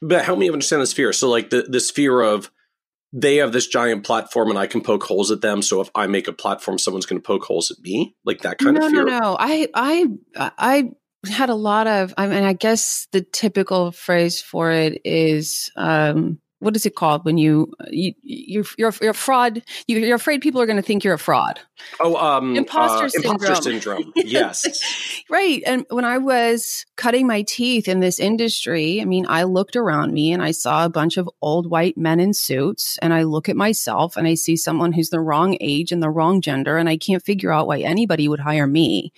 But 0.00 0.24
help 0.24 0.38
me 0.38 0.50
understand 0.50 0.82
this 0.82 0.92
fear. 0.92 1.12
So, 1.12 1.30
like 1.30 1.50
the 1.50 1.62
this 1.62 1.90
fear 1.90 2.20
of 2.20 2.50
they 3.14 3.36
have 3.36 3.52
this 3.52 3.68
giant 3.68 4.04
platform 4.04 4.50
and 4.50 4.58
I 4.58 4.66
can 4.66 4.80
poke 4.80 5.04
holes 5.04 5.30
at 5.30 5.40
them. 5.40 5.62
So 5.62 5.80
if 5.80 5.88
I 5.94 6.08
make 6.08 6.26
a 6.26 6.32
platform, 6.32 6.78
someone's 6.78 7.06
going 7.06 7.22
to 7.22 7.26
poke 7.26 7.44
holes 7.44 7.70
at 7.70 7.78
me, 7.78 8.16
like 8.24 8.40
that 8.40 8.58
kind 8.58 8.76
no, 8.76 8.86
of 8.86 8.90
fear. 8.90 9.04
No, 9.04 9.12
no, 9.12 9.18
no. 9.20 9.36
I, 9.38 9.68
I, 9.72 10.06
I 10.58 10.90
had 11.30 11.48
a 11.48 11.54
lot 11.54 11.86
of. 11.86 12.12
I 12.18 12.26
mean, 12.26 12.42
I 12.42 12.54
guess 12.54 13.06
the 13.12 13.20
typical 13.20 13.92
phrase 13.92 14.42
for 14.42 14.72
it 14.72 15.00
is 15.04 15.70
um, 15.76 16.40
what 16.60 16.76
is 16.76 16.86
it 16.86 16.94
called 16.94 17.24
when 17.24 17.38
you, 17.38 17.72
you 17.90 18.14
you're 18.22 18.64
you're 18.78 18.92
you're 19.00 19.10
a 19.10 19.14
fraud 19.14 19.62
you, 19.86 19.98
you're 19.98 20.16
afraid 20.16 20.40
people 20.40 20.60
are 20.60 20.66
going 20.66 20.76
to 20.76 20.82
think 20.82 21.04
you're 21.04 21.14
a 21.14 21.18
fraud. 21.18 21.60
Oh 22.00 22.16
um 22.16 22.56
imposter 22.56 23.06
uh, 23.06 23.08
syndrome. 23.08 23.34
imposter 23.34 23.70
syndrome. 23.70 24.12
Yes. 24.24 25.24
Right 25.28 25.62
and 25.66 25.84
when 25.90 26.04
i 26.04 26.18
was 26.18 26.86
cutting 26.96 27.26
my 27.26 27.42
teeth 27.42 27.88
in 27.88 28.00
this 28.00 28.18
industry 28.18 29.00
i 29.00 29.04
mean 29.04 29.26
i 29.28 29.42
looked 29.42 29.76
around 29.76 30.12
me 30.12 30.32
and 30.32 30.42
i 30.42 30.50
saw 30.50 30.84
a 30.84 30.88
bunch 30.88 31.16
of 31.16 31.28
old 31.42 31.68
white 31.68 31.98
men 31.98 32.20
in 32.20 32.32
suits 32.32 32.98
and 33.02 33.12
i 33.12 33.22
look 33.22 33.48
at 33.48 33.56
myself 33.56 34.16
and 34.16 34.26
i 34.26 34.34
see 34.34 34.56
someone 34.56 34.92
who's 34.92 35.10
the 35.10 35.20
wrong 35.20 35.56
age 35.60 35.92
and 35.92 36.02
the 36.02 36.10
wrong 36.10 36.40
gender 36.40 36.78
and 36.78 36.88
i 36.88 36.96
can't 36.96 37.24
figure 37.24 37.52
out 37.52 37.66
why 37.66 37.80
anybody 37.80 38.28
would 38.28 38.40
hire 38.40 38.66
me. 38.66 39.12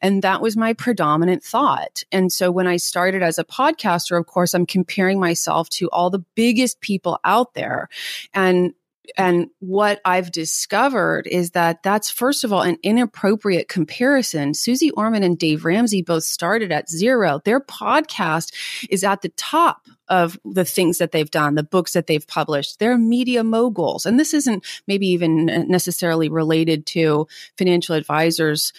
And 0.00 0.22
that 0.22 0.40
was 0.40 0.56
my 0.56 0.72
predominant 0.72 1.42
thought. 1.42 2.02
And 2.10 2.32
so 2.32 2.50
when 2.50 2.66
i 2.66 2.76
started 2.76 3.22
as 3.22 3.38
a 3.38 3.44
podcaster 3.44 4.18
of 4.18 4.26
course 4.26 4.54
i'm 4.54 4.66
comparing 4.66 5.20
myself 5.20 5.68
to 5.68 5.88
all 5.90 6.10
the 6.10 6.24
biggest 6.34 6.80
people 6.88 7.20
out 7.24 7.52
there. 7.52 7.88
And 8.32 8.72
and 9.16 9.48
what 9.60 10.00
I've 10.04 10.30
discovered 10.30 11.26
is 11.26 11.52
that 11.52 11.82
that's 11.82 12.10
first 12.10 12.44
of 12.44 12.52
all 12.52 12.60
an 12.60 12.76
inappropriate 12.82 13.68
comparison. 13.68 14.52
Suze 14.52 14.90
Orman 14.96 15.22
and 15.22 15.38
Dave 15.38 15.64
Ramsey 15.64 16.02
both 16.02 16.24
started 16.24 16.72
at 16.72 16.90
zero. 16.90 17.40
Their 17.44 17.60
podcast 17.60 18.52
is 18.90 19.04
at 19.04 19.22
the 19.22 19.30
top 19.30 19.86
of 20.08 20.38
the 20.44 20.64
things 20.64 20.98
that 20.98 21.12
they've 21.12 21.30
done, 21.30 21.54
the 21.54 21.62
books 21.62 21.94
that 21.94 22.06
they've 22.06 22.26
published. 22.26 22.78
They're 22.78 22.98
media 22.98 23.44
moguls. 23.44 24.04
And 24.04 24.20
this 24.20 24.34
isn't 24.34 24.64
maybe 24.86 25.08
even 25.08 25.46
necessarily 25.68 26.28
related 26.28 26.84
to 26.86 27.26
financial 27.56 27.94
advisors 27.94 28.72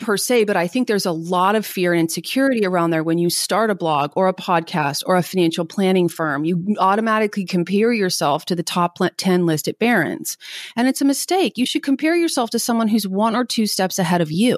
per 0.00 0.16
se, 0.16 0.44
but 0.44 0.56
I 0.56 0.66
think 0.66 0.88
there's 0.88 1.06
a 1.06 1.12
lot 1.12 1.54
of 1.54 1.64
fear 1.64 1.92
and 1.92 2.00
insecurity 2.00 2.66
around 2.66 2.90
there 2.90 3.04
when 3.04 3.18
you 3.18 3.30
start 3.30 3.70
a 3.70 3.74
blog 3.74 4.12
or 4.16 4.28
a 4.28 4.34
podcast 4.34 5.02
or 5.06 5.16
a 5.16 5.22
financial 5.22 5.64
planning 5.64 6.08
firm. 6.08 6.44
You 6.44 6.74
automatically 6.78 7.44
compare 7.44 7.92
yourself 7.92 8.44
to 8.46 8.56
the 8.56 8.62
top 8.62 8.98
10 9.16 9.46
list 9.46 9.68
at 9.68 9.78
Barron's. 9.78 10.36
And 10.76 10.88
it's 10.88 11.00
a 11.00 11.04
mistake. 11.04 11.58
You 11.58 11.66
should 11.66 11.82
compare 11.82 12.16
yourself 12.16 12.50
to 12.50 12.58
someone 12.58 12.88
who's 12.88 13.06
one 13.06 13.36
or 13.36 13.44
two 13.44 13.66
steps 13.66 13.98
ahead 13.98 14.20
of 14.20 14.32
you. 14.32 14.56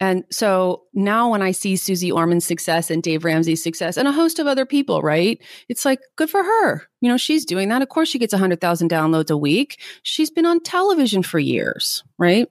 And 0.00 0.24
so 0.30 0.82
now 0.92 1.30
when 1.30 1.42
I 1.42 1.52
see 1.52 1.76
Suze 1.76 2.10
Orman's 2.10 2.44
success 2.44 2.90
and 2.90 3.04
Dave 3.04 3.24
Ramsey's 3.24 3.62
success 3.62 3.96
and 3.96 4.08
a 4.08 4.12
host 4.12 4.40
of 4.40 4.48
other 4.48 4.66
people, 4.66 5.00
right? 5.00 5.40
It's 5.68 5.84
like, 5.84 6.00
good 6.16 6.28
for 6.28 6.42
her. 6.42 6.82
You 7.00 7.08
know, 7.08 7.16
she's 7.16 7.44
doing 7.44 7.68
that. 7.68 7.82
Of 7.82 7.88
course, 7.88 8.08
she 8.08 8.18
gets 8.18 8.32
100,000 8.32 8.90
downloads 8.90 9.30
a 9.30 9.36
week. 9.36 9.80
She's 10.02 10.28
been 10.28 10.44
on 10.44 10.60
television 10.60 11.22
for 11.22 11.38
years, 11.38 12.02
right? 12.18 12.48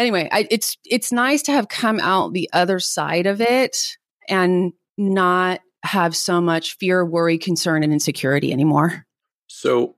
Anyway, 0.00 0.28
I, 0.32 0.48
it's 0.50 0.76
it's 0.84 1.12
nice 1.12 1.42
to 1.42 1.52
have 1.52 1.68
come 1.68 2.00
out 2.00 2.32
the 2.32 2.50
other 2.52 2.80
side 2.80 3.26
of 3.26 3.40
it 3.40 3.76
and 4.28 4.72
not 4.96 5.60
have 5.84 6.16
so 6.16 6.40
much 6.40 6.76
fear, 6.78 7.04
worry, 7.04 7.38
concern, 7.38 7.82
and 7.82 7.92
insecurity 7.92 8.52
anymore. 8.52 9.06
So, 9.46 9.96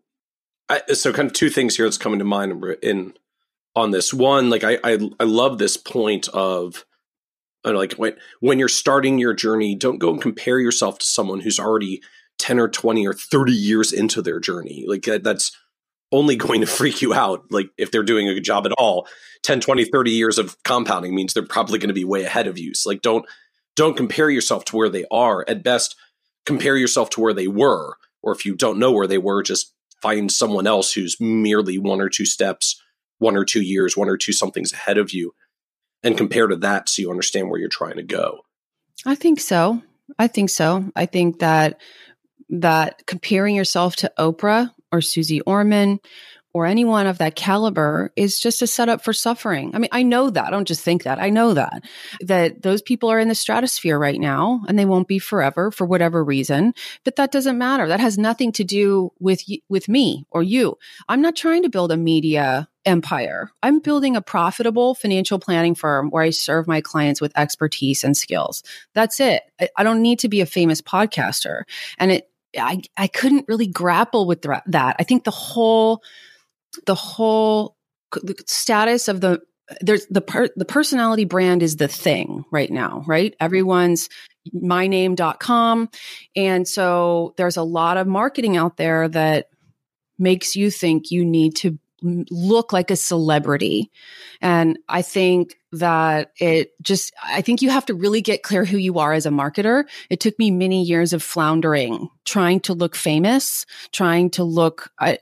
I, 0.69 0.83
so 0.93 1.13
kind 1.13 1.27
of 1.27 1.33
two 1.33 1.51
things 1.51 1.77
here 1.77 1.87
that's 1.87 1.99
coming 1.99 2.19
to 2.19 2.25
mind 2.25 2.65
in 2.83 3.15
on 3.75 3.93
this. 3.93 4.13
One, 4.13 4.51
like 4.51 4.65
I 4.65 4.79
I, 4.85 4.99
I 5.21 5.25
love 5.25 5.59
this 5.59 5.77
point 5.77 6.29
of 6.29 6.85
uh, 7.65 7.73
like 7.73 7.95
when 7.95 8.17
when 8.41 8.59
you're 8.59 8.69
starting 8.69 9.19
your 9.19 9.35
journey, 9.35 9.75
don't 9.75 9.99
go 9.99 10.11
and 10.11 10.21
compare 10.21 10.59
yourself 10.59 10.99
to 10.99 11.07
someone 11.07 11.41
who's 11.41 11.61
already 11.61 12.03
ten 12.39 12.59
or 12.59 12.69
twenty 12.69 13.07
or 13.07 13.15
thirty 13.15 13.53
years 13.53 13.93
into 13.93 14.21
their 14.21 14.41
journey. 14.41 14.85
Like 14.87 15.05
that's 15.23 15.57
only 16.13 16.37
going 16.37 16.61
to 16.61 16.67
freak 16.79 17.03
you 17.03 17.15
out. 17.15 17.45
Like 17.51 17.71
if 17.79 17.91
they're 17.91 18.03
doing 18.03 18.29
a 18.29 18.35
good 18.35 18.45
job 18.45 18.67
at 18.67 18.73
all, 18.73 19.09
10, 19.43 19.61
20, 19.61 19.87
30 19.87 20.11
years 20.11 20.39
of 20.39 20.63
compounding 20.63 21.15
means 21.15 21.35
they're 21.35 21.43
probably 21.43 21.79
going 21.79 21.89
to 21.89 21.95
be 21.95 22.05
way 22.05 22.25
ahead 22.25 22.47
of 22.47 22.59
you. 22.59 22.75
So 22.75 22.91
like 22.91 23.03
don't 23.03 23.27
don't 23.75 23.97
compare 23.97 24.29
yourself 24.29 24.67
to 24.67 24.77
where 24.77 24.91
they 24.91 25.07
are. 25.11 25.45
At 25.49 25.63
best, 25.63 25.97
compare 26.45 26.77
yourself 26.77 27.09
to 27.11 27.21
where 27.21 27.33
they 27.33 27.49
were. 27.49 27.97
Or 28.23 28.33
if 28.33 28.45
you 28.45 28.55
don't 28.55 28.79
know 28.79 28.93
where 28.93 29.07
they 29.07 29.19
were, 29.19 29.43
just 29.43 29.73
find 30.01 30.31
someone 30.31 30.67
else 30.67 30.93
who's 30.93 31.19
merely 31.21 31.79
one 31.79 32.01
or 32.01 32.09
two 32.09 32.27
steps, 32.27 32.81
one 33.19 33.37
or 33.37 33.45
two 33.45 33.63
years, 33.63 33.97
one 33.97 34.09
or 34.09 34.17
two 34.17 34.33
somethings 34.33 34.73
ahead 34.73 34.99
of 34.99 35.13
you 35.13 35.35
and 36.03 36.19
compare 36.19 36.47
to 36.47 36.57
that 36.57 36.89
so 36.89 37.03
you 37.03 37.11
understand 37.11 37.49
where 37.49 37.59
you're 37.59 37.69
trying 37.69 37.97
to 37.97 38.03
go. 38.03 38.41
I 39.07 39.15
think 39.15 39.41
so. 39.41 39.83
I 40.19 40.27
think 40.27 40.51
so. 40.51 40.85
I 40.95 41.07
think 41.07 41.39
that 41.39 41.81
that 42.51 43.07
comparing 43.07 43.57
yourself 43.57 43.97
to 43.97 44.13
Oprah 44.19 44.71
or 44.93 45.01
Suze 45.01 45.41
Orman 45.47 45.99
or 46.55 46.67
anyone 46.67 47.07
of 47.07 47.19
that 47.19 47.35
caliber 47.35 48.13
is 48.15 48.39
just 48.39 48.63
a 48.63 48.67
setup 48.67 49.03
for 49.03 49.13
suffering. 49.13 49.75
I 49.75 49.79
mean, 49.79 49.89
I 49.93 50.03
know 50.03 50.31
that. 50.31 50.47
I 50.47 50.51
don't 50.51 50.69
just 50.69 50.85
think 50.85 51.05
that. 51.05 51.19
I 51.19 51.31
know 51.31 51.55
that 51.55 51.85
that 52.21 52.63
those 52.63 52.83
people 52.83 53.11
are 53.11 53.19
in 53.19 53.29
the 53.29 53.35
stratosphere 53.35 53.99
right 53.99 54.21
now 54.21 54.63
and 54.69 54.79
they 54.79 54.85
won't 54.85 55.09
be 55.09 55.19
forever 55.19 55.71
for 55.71 55.87
whatever 55.87 56.23
reason, 56.23 56.75
but 57.05 57.17
that 57.17 57.33
doesn't 57.33 57.59
matter. 57.59 57.89
That 57.89 58.01
has 58.01 58.19
nothing 58.19 58.53
to 58.53 58.65
do 58.65 59.13
with 59.19 59.43
with 59.69 59.89
me 59.89 60.27
or 60.31 60.43
you. 60.43 60.77
I'm 61.09 61.23
not 61.23 61.37
trying 61.37 61.63
to 61.63 61.71
build 61.71 61.93
a 61.93 61.97
media 61.97 62.69
empire. 62.85 63.51
I'm 63.63 63.79
building 63.79 64.17
a 64.17 64.23
profitable 64.23 64.95
financial 64.95 65.39
planning 65.39 65.75
firm 65.75 66.11
where 66.11 66.25
I 66.25 66.31
serve 66.31 66.67
my 66.67 66.81
clients 66.81 67.21
with 67.21 67.37
expertise 67.39 68.03
and 68.05 68.17
skills. 68.17 68.63
That's 68.93 69.21
it. 69.21 69.43
I 69.77 69.85
don't 69.85 70.03
need 70.03 70.19
to 70.21 70.29
be 70.29 70.41
a 70.41 70.47
famous 70.47 70.83
podcaster. 70.83 71.63
And 71.99 72.11
it 72.11 72.29
I, 72.57 72.83
I 72.97 73.07
couldn't 73.07 73.47
really 73.49 73.67
grapple 73.67 74.27
with 74.27 74.43
that. 74.43 74.97
I 74.99 75.05
think 75.05 75.25
the 75.25 75.31
whole, 75.31 76.03
the 76.87 76.95
whole 76.95 77.77
the 78.11 78.35
status 78.47 79.09
of 79.09 79.21
the 79.21 79.41
there's 79.81 80.07
the 80.07 80.21
per, 80.21 80.49
the 80.57 80.65
personality 80.65 81.25
brand 81.25 81.63
is 81.63 81.77
the 81.77 81.89
thing 81.89 82.45
right 82.51 82.71
now, 82.71 83.05
right? 83.07 83.33
Mm-hmm. 83.33 83.45
Everyone's 83.45 84.09
myname.com. 84.55 85.89
And 86.37 86.67
so 86.67 87.35
there's 87.37 87.57
a 87.57 87.63
lot 87.63 87.97
of 87.97 88.07
marketing 88.07 88.57
out 88.57 88.77
there 88.77 89.09
that 89.09 89.47
makes 90.19 90.57
you 90.57 90.71
think 90.71 91.11
you 91.11 91.25
need 91.25 91.57
to 91.57 91.79
look 92.03 92.73
like 92.73 92.91
a 92.91 92.97
celebrity. 92.97 93.91
And 94.41 94.79
I 94.89 95.03
think 95.03 95.59
that 95.73 96.33
it 96.39 96.73
just, 96.83 97.13
I 97.23 97.41
think 97.41 97.63
you 97.63 97.71
have 97.71 97.87
to 97.87 97.95
really 97.95 98.21
get 98.21 98.43
clear 98.43 98.65
who 98.65 98.77
you 98.77 98.99
are 98.99 99.13
as 99.13 99.27
a 99.27 99.31
marketer. 99.31 99.85
It 100.11 100.21
took 100.21 100.39
me 100.39 100.51
many 100.51 100.83
years 100.83 101.13
of 101.13 101.23
floundering, 101.23 102.09
trying 102.25 102.61
to 102.61 102.75
look 102.75 102.95
famous, 102.95 103.65
trying 103.93 104.31
to 104.31 104.45
look 104.45 104.91
a, 105.01 105.19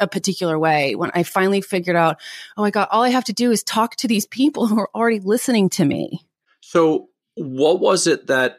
a 0.00 0.06
particular 0.06 0.58
way. 0.58 0.94
When 0.94 1.10
I 1.14 1.22
finally 1.22 1.60
figured 1.60 1.96
out, 1.96 2.20
oh 2.56 2.62
my 2.62 2.70
God, 2.70 2.88
all 2.90 3.02
I 3.02 3.10
have 3.10 3.24
to 3.24 3.32
do 3.32 3.50
is 3.50 3.62
talk 3.62 3.96
to 3.96 4.08
these 4.08 4.26
people 4.26 4.66
who 4.66 4.78
are 4.78 4.90
already 4.94 5.20
listening 5.20 5.68
to 5.70 5.84
me. 5.84 6.20
So, 6.60 7.08
what 7.34 7.80
was 7.80 8.06
it 8.06 8.26
that 8.26 8.58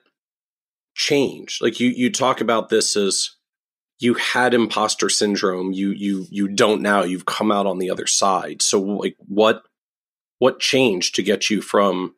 changed? 0.96 1.62
Like 1.62 1.80
you, 1.80 1.89
you 1.89 2.12
talk 2.12 2.41
about 2.41 2.70
this 2.70 2.96
as 2.96 3.32
you 4.01 4.15
had 4.15 4.53
imposter 4.53 5.10
syndrome 5.10 5.72
you 5.72 5.91
you 5.91 6.25
you 6.29 6.48
don't 6.48 6.81
now 6.81 7.03
you've 7.03 7.25
come 7.25 7.51
out 7.51 7.65
on 7.65 7.77
the 7.77 7.89
other 7.89 8.08
side 8.08 8.62
so 8.62 8.81
like 8.81 9.15
what 9.27 9.63
what 10.39 10.60
changed 10.60 11.15
to 11.15 11.24
get 11.24 11.50
you 11.50 11.62
from 11.62 12.15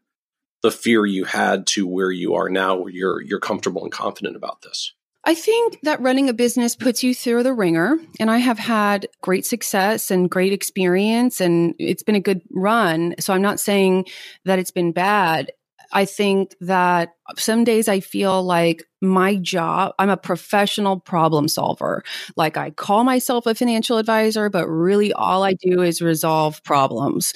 the 0.63 0.71
fear 0.71 1.05
you 1.05 1.25
had 1.25 1.67
to 1.67 1.85
where 1.85 2.11
you 2.11 2.33
are 2.35 2.49
now 2.49 2.75
where 2.75 2.91
you're 2.91 3.21
you're 3.21 3.39
comfortable 3.39 3.83
and 3.83 3.91
confident 3.91 4.35
about 4.35 4.61
this 4.61 4.93
I 5.25 5.35
think 5.35 5.79
that 5.83 6.01
running 6.01 6.27
a 6.27 6.33
business 6.33 6.75
puts 6.75 7.01
you 7.01 7.15
through 7.15 7.43
the 7.43 7.53
ringer, 7.53 7.97
and 8.19 8.29
I 8.29 8.39
have 8.39 8.59
had 8.59 9.07
great 9.21 9.45
success 9.45 10.11
and 10.11 10.29
great 10.29 10.51
experience, 10.51 11.39
and 11.39 11.75
it's 11.79 12.03
been 12.03 12.15
a 12.15 12.19
good 12.19 12.41
run. 12.51 13.15
So 13.19 13.33
I'm 13.33 13.41
not 13.41 13.61
saying 13.61 14.07
that 14.43 14.59
it's 14.59 14.71
been 14.71 14.91
bad. 14.91 15.53
I 15.93 16.05
think 16.05 16.55
that 16.59 17.13
some 17.37 17.63
days 17.63 17.87
I 17.87 17.99
feel 17.99 18.43
like 18.43 18.83
my 19.01 19.35
job, 19.35 19.93
I'm 19.99 20.09
a 20.09 20.17
professional 20.17 20.99
problem 20.99 21.47
solver. 21.47 22.03
Like 22.35 22.57
I 22.57 22.71
call 22.71 23.03
myself 23.03 23.45
a 23.45 23.53
financial 23.53 23.97
advisor, 23.97 24.49
but 24.49 24.67
really 24.67 25.13
all 25.13 25.43
I 25.43 25.53
do 25.53 25.81
is 25.81 26.01
resolve 26.01 26.63
problems. 26.63 27.33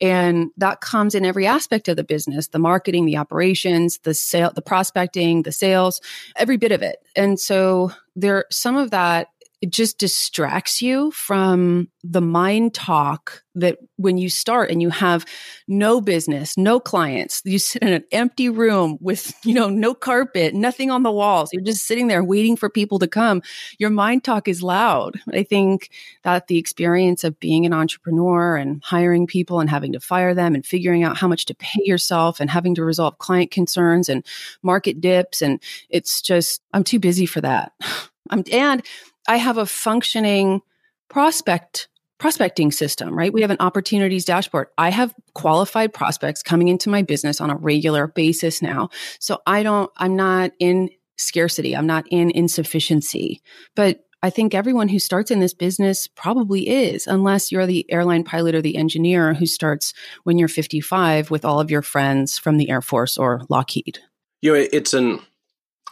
And 0.00 0.50
that 0.56 0.80
comes 0.80 1.14
in 1.14 1.24
every 1.24 1.46
aspect 1.46 1.88
of 1.88 1.96
the 1.96 2.04
business, 2.04 2.48
the 2.48 2.58
marketing, 2.58 3.06
the 3.06 3.16
operations, 3.16 3.98
the 4.04 4.14
sale, 4.14 4.52
the 4.54 4.62
prospecting, 4.62 5.42
the 5.42 5.52
sales, 5.52 6.00
every 6.36 6.56
bit 6.56 6.72
of 6.72 6.82
it. 6.82 6.98
And 7.16 7.40
so 7.40 7.90
there, 8.14 8.44
some 8.50 8.76
of 8.76 8.90
that 8.92 9.28
it 9.66 9.72
just 9.72 9.98
distracts 9.98 10.80
you 10.80 11.10
from 11.10 11.88
the 12.04 12.20
mind 12.20 12.72
talk 12.72 13.42
that 13.56 13.78
when 13.96 14.16
you 14.16 14.30
start 14.30 14.70
and 14.70 14.80
you 14.80 14.90
have 14.90 15.24
no 15.66 16.00
business, 16.00 16.56
no 16.56 16.78
clients, 16.78 17.42
you 17.44 17.58
sit 17.58 17.82
in 17.82 17.88
an 17.88 18.04
empty 18.12 18.48
room 18.48 18.96
with, 19.00 19.34
you 19.44 19.52
know, 19.54 19.68
no 19.68 19.92
carpet, 19.92 20.54
nothing 20.54 20.92
on 20.92 21.02
the 21.02 21.10
walls. 21.10 21.52
You're 21.52 21.64
just 21.64 21.84
sitting 21.84 22.06
there 22.06 22.22
waiting 22.22 22.54
for 22.54 22.70
people 22.70 23.00
to 23.00 23.08
come. 23.08 23.42
Your 23.80 23.90
mind 23.90 24.22
talk 24.22 24.46
is 24.46 24.62
loud. 24.62 25.18
I 25.32 25.42
think 25.42 25.90
that 26.22 26.46
the 26.46 26.58
experience 26.58 27.24
of 27.24 27.40
being 27.40 27.66
an 27.66 27.72
entrepreneur 27.72 28.56
and 28.56 28.80
hiring 28.84 29.26
people 29.26 29.58
and 29.58 29.68
having 29.68 29.94
to 29.94 30.00
fire 30.00 30.32
them 30.32 30.54
and 30.54 30.64
figuring 30.64 31.02
out 31.02 31.16
how 31.16 31.26
much 31.26 31.44
to 31.46 31.56
pay 31.56 31.82
yourself 31.82 32.38
and 32.38 32.50
having 32.50 32.76
to 32.76 32.84
resolve 32.84 33.18
client 33.18 33.50
concerns 33.50 34.08
and 34.08 34.24
market 34.62 35.00
dips 35.00 35.42
and 35.42 35.60
it's 35.90 36.22
just 36.22 36.62
I'm 36.72 36.84
too 36.84 37.00
busy 37.00 37.26
for 37.26 37.40
that. 37.40 37.72
I'm, 38.28 38.42
and 38.50 38.82
I 39.28 39.36
have 39.36 39.58
a 39.58 39.66
functioning 39.66 40.62
prospect 41.08 41.88
prospecting 42.18 42.72
system, 42.72 43.16
right? 43.16 43.32
We 43.32 43.42
have 43.42 43.50
an 43.50 43.58
opportunities 43.60 44.24
dashboard. 44.24 44.68
I 44.78 44.90
have 44.90 45.14
qualified 45.34 45.92
prospects 45.92 46.42
coming 46.42 46.68
into 46.68 46.88
my 46.88 47.02
business 47.02 47.40
on 47.42 47.50
a 47.50 47.56
regular 47.56 48.06
basis 48.06 48.62
now. 48.62 48.88
So 49.18 49.40
I 49.46 49.62
don't, 49.62 49.90
I'm 49.98 50.16
not 50.16 50.52
in 50.58 50.88
scarcity. 51.18 51.76
I'm 51.76 51.86
not 51.86 52.06
in 52.10 52.30
insufficiency. 52.30 53.42
But 53.74 54.00
I 54.22 54.30
think 54.30 54.54
everyone 54.54 54.88
who 54.88 54.98
starts 54.98 55.30
in 55.30 55.40
this 55.40 55.54
business 55.54 56.08
probably 56.08 56.68
is, 56.68 57.06
unless 57.06 57.52
you're 57.52 57.66
the 57.66 57.90
airline 57.92 58.24
pilot 58.24 58.54
or 58.54 58.62
the 58.62 58.76
engineer 58.76 59.34
who 59.34 59.46
starts 59.46 59.92
when 60.24 60.38
you're 60.38 60.48
55 60.48 61.30
with 61.30 61.44
all 61.44 61.60
of 61.60 61.70
your 61.70 61.82
friends 61.82 62.38
from 62.38 62.56
the 62.56 62.70
Air 62.70 62.80
Force 62.80 63.18
or 63.18 63.42
Lockheed. 63.48 63.98
You 64.40 64.54
know, 64.54 64.66
it's 64.72 64.94
an 64.94 65.20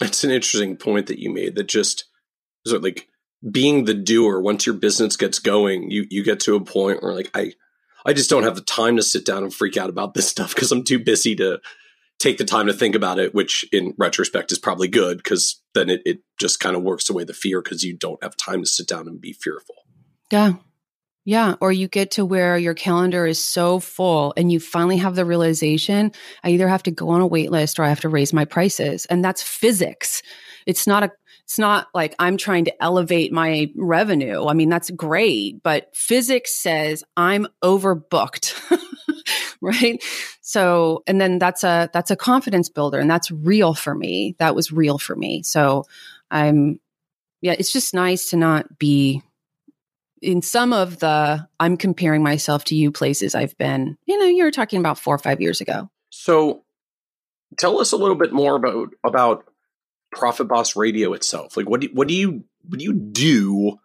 it's 0.01 0.25
an 0.25 0.31
interesting 0.31 0.77
point 0.77 1.07
that 1.07 1.21
you 1.21 1.33
made 1.33 1.55
that 1.55 1.69
just 1.69 2.07
sort 2.67 2.79
of 2.79 2.83
like 2.83 3.09
being 3.51 3.85
the 3.85 3.95
doer 3.95 4.41
once 4.41 4.67
your 4.67 4.75
business 4.75 5.17
gets 5.17 5.39
going 5.39 5.91
you 5.91 6.07
you 6.11 6.25
get 6.25 6.41
to 6.41 6.57
a 6.57 6.65
point 6.65 7.03
where 7.03 7.15
like 7.15 7.31
i 7.35 7.53
i 8.07 8.13
just 8.13 8.31
don't 8.31 8.45
have 8.45 8.55
the 8.55 8.63
time 8.63 8.97
to 8.97 9.03
sit 9.03 9.27
down 9.27 9.43
and 9.43 9.53
freak 9.53 9.77
out 9.77 9.91
about 9.91 10.15
this 10.15 10.29
stuff 10.31 10.55
because 10.55 10.73
i'm 10.73 10.85
too 10.85 10.99
busy 10.99 11.35
to 11.35 11.61
take 12.19 12.39
the 12.39 12.45
time 12.45 12.67
to 12.67 12.73
think 12.73 12.95
about 12.95 13.19
it 13.19 13.35
which 13.35 13.65
in 13.73 13.93
retrospect 13.99 14.53
is 14.53 14.59
probably 14.59 14.89
good 14.89 15.19
because 15.19 15.61
then 15.75 15.91
it, 15.91 16.01
it 16.05 16.19
just 16.39 16.61
kind 16.61 16.77
of 16.77 16.83
works 16.83 17.11
away 17.11 17.25
the 17.25 17.35
fear 17.35 17.61
because 17.61 17.83
you 17.83 17.97
don't 17.97 18.23
have 18.23 18.37
time 18.37 18.63
to 18.63 18.69
sit 18.69 18.87
down 18.87 19.07
and 19.09 19.21
be 19.21 19.33
fearful 19.33 19.77
yeah 20.31 20.55
yeah. 21.27 21.55
Or 21.61 21.73
you 21.73 21.89
get 21.89 22.11
to 22.13 22.25
where 22.25 22.59
your 22.59 22.75
calendar 22.75 23.27
is 23.27 23.43
so 23.43 23.81
full 23.81 24.35
and 24.37 24.53
you 24.53 24.61
finally 24.61 24.99
have 24.99 25.15
the 25.15 25.25
realization 25.25 26.13
I 26.43 26.51
either 26.51 26.69
have 26.69 26.83
to 26.83 26.91
go 26.91 27.09
on 27.09 27.23
a 27.23 27.27
wait 27.27 27.51
list 27.51 27.79
or 27.79 27.83
I 27.83 27.89
have 27.89 28.01
to 28.01 28.11
raise 28.11 28.33
my 28.33 28.45
prices. 28.45 29.07
And 29.07 29.25
that's 29.25 29.43
physics. 29.43 30.23
It's 30.67 30.87
not 30.87 31.03
a 31.03 31.11
it's 31.45 31.59
not 31.59 31.89
like 31.95 32.15
I'm 32.19 32.37
trying 32.37 32.65
to 32.67 32.83
elevate 32.83 33.33
my 33.33 33.71
revenue. 33.77 34.47
I 34.47 34.55
mean, 34.55 34.71
that's 34.71 34.91
great, 34.91 35.63
but 35.63 35.95
physics 35.95 36.57
says 36.57 37.05
I'm 37.17 37.47
overbooked. 37.63 38.55
right? 39.61 40.03
So, 40.41 41.03
and 41.07 41.21
then 41.21 41.39
that's 41.39 41.65
a 41.65 41.91
that's 41.93 42.11
a 42.11 42.17
confidence 42.17 42.69
builder 42.69 42.99
and 42.99 43.11
that's 43.11 43.31
real 43.31 43.75
for 43.75 43.95
me. 43.95 44.37
That 44.39 44.55
was 44.55 44.73
real 44.73 44.99
for 44.99 45.15
me. 45.17 45.43
So, 45.43 45.85
I'm 46.31 46.81
yeah, 47.43 47.55
it's 47.59 47.73
just 47.73 47.93
nice 47.93 48.31
to 48.31 48.37
not 48.37 48.79
be 48.79 49.23
in 50.23 50.41
some 50.41 50.73
of 50.73 50.99
the 50.99 51.47
I'm 51.61 51.77
comparing 51.77 52.23
myself 52.23 52.65
to 52.65 52.75
you 52.75 52.91
places 52.91 53.35
I've 53.35 53.57
been. 53.59 53.99
You 54.07 54.19
know, 54.19 54.27
you 54.27 54.45
were 54.45 54.51
talking 54.51 54.81
about 54.81 54.99
4 54.99 55.15
or 55.15 55.19
5 55.19 55.41
years 55.43 55.61
ago. 55.61 55.91
So, 56.11 56.65
tell 57.59 57.81
us 57.81 57.93
a 57.93 57.97
little 57.97 58.17
bit 58.17 58.33
more 58.33 58.57
about 58.57 58.89
about 59.05 59.45
Profit 60.15 60.49
Boss 60.49 60.77
Radio 60.77 61.13
itself? 61.13 61.57
Like, 61.57 61.69
what 61.69 61.81
do 61.81 61.89
what 61.93 62.09
do 62.09 62.15
you 62.15 62.45
what 62.69 62.79
do 62.79 62.85
you 62.85 62.93
do 62.93 63.79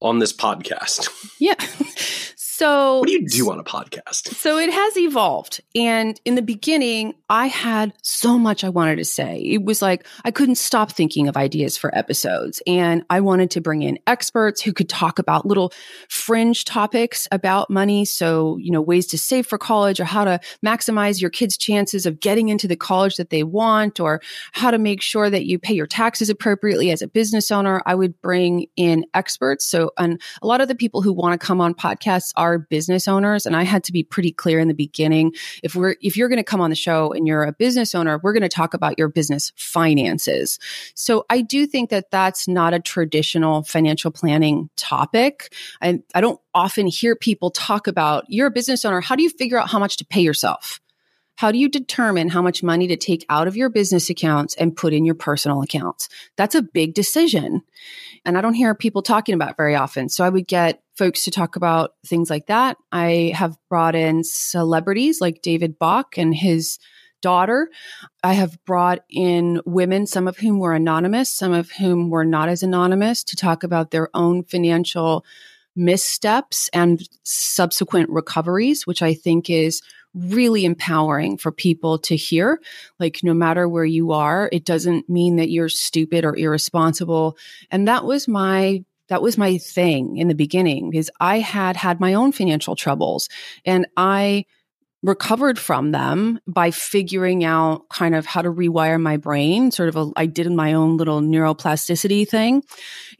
on 0.00 0.18
this 0.18 0.32
podcast? 0.32 1.08
Yeah. 1.38 1.54
So, 2.56 3.00
what 3.00 3.08
do 3.08 3.12
you 3.14 3.26
do 3.26 3.50
on 3.50 3.58
a 3.58 3.64
podcast? 3.64 4.32
So, 4.36 4.58
it 4.58 4.72
has 4.72 4.96
evolved. 4.96 5.60
And 5.74 6.20
in 6.24 6.36
the 6.36 6.42
beginning, 6.42 7.14
I 7.28 7.48
had 7.48 7.92
so 8.00 8.38
much 8.38 8.62
I 8.62 8.68
wanted 8.68 8.96
to 8.96 9.04
say. 9.04 9.40
It 9.40 9.64
was 9.64 9.82
like 9.82 10.06
I 10.24 10.30
couldn't 10.30 10.54
stop 10.54 10.92
thinking 10.92 11.26
of 11.26 11.36
ideas 11.36 11.76
for 11.76 11.92
episodes. 11.98 12.62
And 12.64 13.02
I 13.10 13.22
wanted 13.22 13.50
to 13.52 13.60
bring 13.60 13.82
in 13.82 13.98
experts 14.06 14.62
who 14.62 14.72
could 14.72 14.88
talk 14.88 15.18
about 15.18 15.44
little 15.44 15.72
fringe 16.08 16.64
topics 16.64 17.26
about 17.32 17.70
money. 17.70 18.04
So, 18.04 18.56
you 18.58 18.70
know, 18.70 18.80
ways 18.80 19.08
to 19.08 19.18
save 19.18 19.48
for 19.48 19.58
college 19.58 19.98
or 19.98 20.04
how 20.04 20.24
to 20.24 20.38
maximize 20.64 21.20
your 21.20 21.30
kids' 21.30 21.56
chances 21.56 22.06
of 22.06 22.20
getting 22.20 22.50
into 22.50 22.68
the 22.68 22.76
college 22.76 23.16
that 23.16 23.30
they 23.30 23.42
want 23.42 23.98
or 23.98 24.20
how 24.52 24.70
to 24.70 24.78
make 24.78 25.02
sure 25.02 25.28
that 25.28 25.44
you 25.44 25.58
pay 25.58 25.74
your 25.74 25.88
taxes 25.88 26.30
appropriately 26.30 26.92
as 26.92 27.02
a 27.02 27.08
business 27.08 27.50
owner. 27.50 27.82
I 27.84 27.96
would 27.96 28.22
bring 28.22 28.66
in 28.76 29.06
experts. 29.12 29.64
So, 29.64 29.90
and 29.98 30.22
a 30.40 30.46
lot 30.46 30.60
of 30.60 30.68
the 30.68 30.76
people 30.76 31.02
who 31.02 31.12
want 31.12 31.40
to 31.40 31.44
come 31.44 31.60
on 31.60 31.74
podcasts 31.74 32.32
are 32.36 32.43
business 32.58 33.08
owners. 33.08 33.46
And 33.46 33.56
I 33.56 33.62
had 33.62 33.84
to 33.84 33.92
be 33.92 34.02
pretty 34.02 34.32
clear 34.32 34.58
in 34.58 34.68
the 34.68 34.74
beginning. 34.74 35.32
If 35.62 35.74
we're, 35.74 35.96
if 36.00 36.16
you're 36.16 36.28
going 36.28 36.38
to 36.38 36.44
come 36.44 36.60
on 36.60 36.70
the 36.70 36.76
show 36.76 37.12
and 37.12 37.26
you're 37.26 37.44
a 37.44 37.52
business 37.52 37.94
owner, 37.94 38.20
we're 38.22 38.32
going 38.32 38.42
to 38.42 38.48
talk 38.48 38.74
about 38.74 38.98
your 38.98 39.08
business 39.08 39.52
finances. 39.56 40.58
So 40.94 41.26
I 41.30 41.40
do 41.40 41.66
think 41.66 41.90
that 41.90 42.10
that's 42.10 42.46
not 42.48 42.74
a 42.74 42.80
traditional 42.80 43.62
financial 43.64 44.10
planning 44.10 44.70
topic. 44.76 45.52
I, 45.80 46.00
I 46.14 46.20
don't 46.20 46.40
often 46.54 46.86
hear 46.86 47.16
people 47.16 47.50
talk 47.50 47.86
about 47.86 48.24
you're 48.28 48.46
a 48.48 48.50
business 48.50 48.84
owner. 48.84 49.00
How 49.00 49.16
do 49.16 49.22
you 49.22 49.30
figure 49.30 49.58
out 49.58 49.70
how 49.70 49.78
much 49.78 49.96
to 49.98 50.04
pay 50.04 50.20
yourself? 50.20 50.80
How 51.36 51.50
do 51.50 51.58
you 51.58 51.68
determine 51.68 52.28
how 52.28 52.42
much 52.42 52.62
money 52.62 52.86
to 52.88 52.96
take 52.96 53.26
out 53.28 53.48
of 53.48 53.56
your 53.56 53.68
business 53.68 54.08
accounts 54.08 54.54
and 54.54 54.76
put 54.76 54.92
in 54.92 55.04
your 55.04 55.14
personal 55.14 55.62
accounts? 55.62 56.08
That's 56.36 56.54
a 56.54 56.62
big 56.62 56.94
decision. 56.94 57.62
And 58.24 58.38
I 58.38 58.40
don't 58.40 58.54
hear 58.54 58.74
people 58.74 59.02
talking 59.02 59.34
about 59.34 59.56
very 59.56 59.74
often. 59.74 60.08
So 60.08 60.24
I 60.24 60.28
would 60.28 60.46
get 60.46 60.82
folks 60.96 61.24
to 61.24 61.30
talk 61.30 61.56
about 61.56 61.94
things 62.06 62.30
like 62.30 62.46
that. 62.46 62.76
I 62.92 63.32
have 63.34 63.56
brought 63.68 63.94
in 63.96 64.22
celebrities 64.22 65.20
like 65.20 65.42
David 65.42 65.78
Bach 65.78 66.16
and 66.16 66.34
his 66.34 66.78
daughter. 67.20 67.70
I 68.22 68.34
have 68.34 68.62
brought 68.64 69.00
in 69.10 69.60
women, 69.64 70.06
some 70.06 70.28
of 70.28 70.36
whom 70.36 70.58
were 70.58 70.74
anonymous, 70.74 71.30
some 71.30 71.52
of 71.52 71.70
whom 71.72 72.10
were 72.10 72.24
not 72.24 72.48
as 72.48 72.62
anonymous, 72.62 73.24
to 73.24 73.36
talk 73.36 73.64
about 73.64 73.90
their 73.90 74.08
own 74.14 74.44
financial 74.44 75.24
missteps 75.74 76.68
and 76.72 77.08
subsequent 77.24 78.10
recoveries, 78.10 78.86
which 78.86 79.02
I 79.02 79.14
think 79.14 79.50
is 79.50 79.82
really 80.14 80.64
empowering 80.64 81.36
for 81.36 81.52
people 81.52 81.98
to 81.98 82.16
hear. 82.16 82.60
Like, 82.98 83.20
no 83.22 83.34
matter 83.34 83.68
where 83.68 83.84
you 83.84 84.12
are, 84.12 84.48
it 84.52 84.64
doesn't 84.64 85.08
mean 85.08 85.36
that 85.36 85.50
you're 85.50 85.68
stupid 85.68 86.24
or 86.24 86.36
irresponsible. 86.36 87.36
And 87.70 87.88
that 87.88 88.04
was 88.04 88.28
my 88.28 88.84
that 89.08 89.22
was 89.22 89.36
my 89.36 89.58
thing 89.58 90.16
in 90.16 90.28
the 90.28 90.34
beginning 90.34 90.90
because 90.90 91.10
I 91.20 91.38
had 91.38 91.76
had 91.76 92.00
my 92.00 92.14
own 92.14 92.32
financial 92.32 92.74
troubles 92.74 93.28
and 93.66 93.86
I 93.96 94.46
recovered 95.04 95.58
from 95.58 95.92
them 95.92 96.40
by 96.46 96.70
figuring 96.70 97.44
out 97.44 97.86
kind 97.90 98.14
of 98.14 98.24
how 98.24 98.40
to 98.40 98.50
rewire 98.50 98.98
my 98.98 99.18
brain 99.18 99.70
sort 99.70 99.90
of 99.90 99.96
a, 99.96 100.10
I 100.16 100.24
did 100.24 100.50
my 100.50 100.72
own 100.72 100.96
little 100.96 101.20
neuroplasticity 101.20 102.26
thing. 102.26 102.64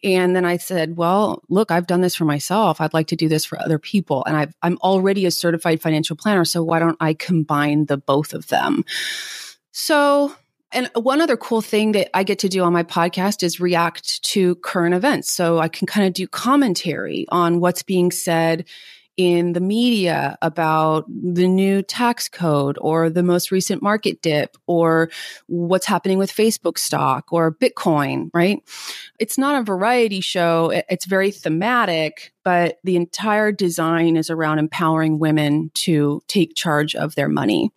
And 0.03 0.35
then 0.35 0.47
I 0.47 0.57
said 0.57 0.97
well 0.97 1.43
look 1.51 1.71
I've 1.71 1.87
done 1.87 2.01
this 2.01 2.15
for 2.15 2.25
myself. 2.25 2.81
I'd 2.81 2.95
like 2.95 3.09
to 3.09 3.17
do 3.17 3.29
this 3.29 3.45
for 3.45 3.61
other 3.61 3.79
people. 3.79 4.25
And 4.27 4.35
i 4.35 4.47
I'm 4.63 4.79
already 4.79 5.27
a 5.27 5.31
certified 5.31 5.83
financial 5.83 6.17
planner 6.17 6.47
so 6.47 6.65
why 6.65 6.79
don't 6.79 6.97
I 7.01 7.13
combine 7.13 7.85
the 7.85 7.99
both 7.99 8.33
of 8.33 8.49
them? 8.49 8.85
So 9.73 10.35
and 10.73 10.91
one 10.95 11.21
other 11.21 11.37
cool 11.37 11.61
thing 11.61 11.93
that 11.93 12.11
I 12.17 12.25
get 12.25 12.41
to 12.41 12.49
do 12.49 12.65
on 12.65 12.73
my 12.73 12.83
podcast 12.83 13.43
is 13.43 13.61
react 13.61 14.23
to 14.25 14.57
current 14.57 14.95
events. 14.95 15.31
So 15.31 15.59
I 15.59 15.69
can 15.69 15.87
kind 15.87 16.07
of 16.07 16.15
do 16.15 16.27
commentary 16.27 17.27
on 17.29 17.61
what's 17.61 17.83
being 17.85 18.11
said 18.11 18.65
in 19.17 19.53
the 19.53 19.61
media 19.61 20.37
about 20.43 21.05
the 21.09 21.47
new 21.47 21.83
tax 21.83 22.29
code 22.29 22.77
or 22.81 23.09
the 23.09 23.23
most 23.23 23.51
recent 23.51 23.83
market 23.83 24.21
dip 24.23 24.57
or 24.67 25.11
what's 25.47 25.87
happening 25.87 26.19
with 26.19 26.33
Facebook 26.33 26.79
stock 26.79 27.33
or 27.33 27.55
Bitcoin, 27.55 28.31
right? 28.35 28.63
It's 29.21 29.39
not 29.39 29.61
a 29.61 29.65
variety 29.65 30.21
show. 30.21 30.73
It's 30.89 31.07
very 31.07 31.31
thematic, 31.31 32.33
but 32.43 32.79
the 32.83 32.97
entire 32.97 33.53
design 33.53 34.17
is 34.17 34.31
around 34.31 34.59
empowering 34.59 35.19
women 35.19 35.71
to 35.75 36.23
take 36.27 36.55
charge 36.57 36.95
of 36.95 37.15
their 37.15 37.29
money. 37.29 37.71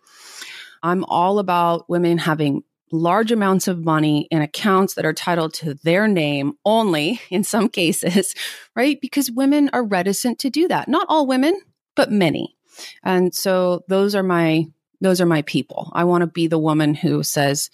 I'm 0.82 1.04
all 1.04 1.38
about 1.38 1.88
women 1.88 2.18
having 2.18 2.62
large 2.90 3.32
amounts 3.32 3.68
of 3.68 3.84
money 3.84 4.28
in 4.30 4.42
accounts 4.42 4.94
that 4.94 5.04
are 5.04 5.12
titled 5.12 5.54
to 5.54 5.74
their 5.74 6.08
name 6.08 6.54
only 6.64 7.20
in 7.30 7.44
some 7.44 7.68
cases, 7.68 8.34
right? 8.76 9.00
Because 9.00 9.30
women 9.30 9.70
are 9.72 9.84
reticent 9.84 10.38
to 10.40 10.50
do 10.50 10.68
that. 10.68 10.88
Not 10.88 11.06
all 11.08 11.26
women, 11.26 11.60
but 11.94 12.10
many. 12.10 12.56
And 13.02 13.34
so 13.34 13.84
those 13.88 14.14
are 14.14 14.22
my 14.22 14.66
those 15.00 15.20
are 15.20 15.26
my 15.26 15.42
people. 15.42 15.92
I 15.94 16.04
want 16.04 16.22
to 16.22 16.26
be 16.26 16.48
the 16.48 16.58
woman 16.58 16.92
who 16.92 17.22
says, 17.22 17.70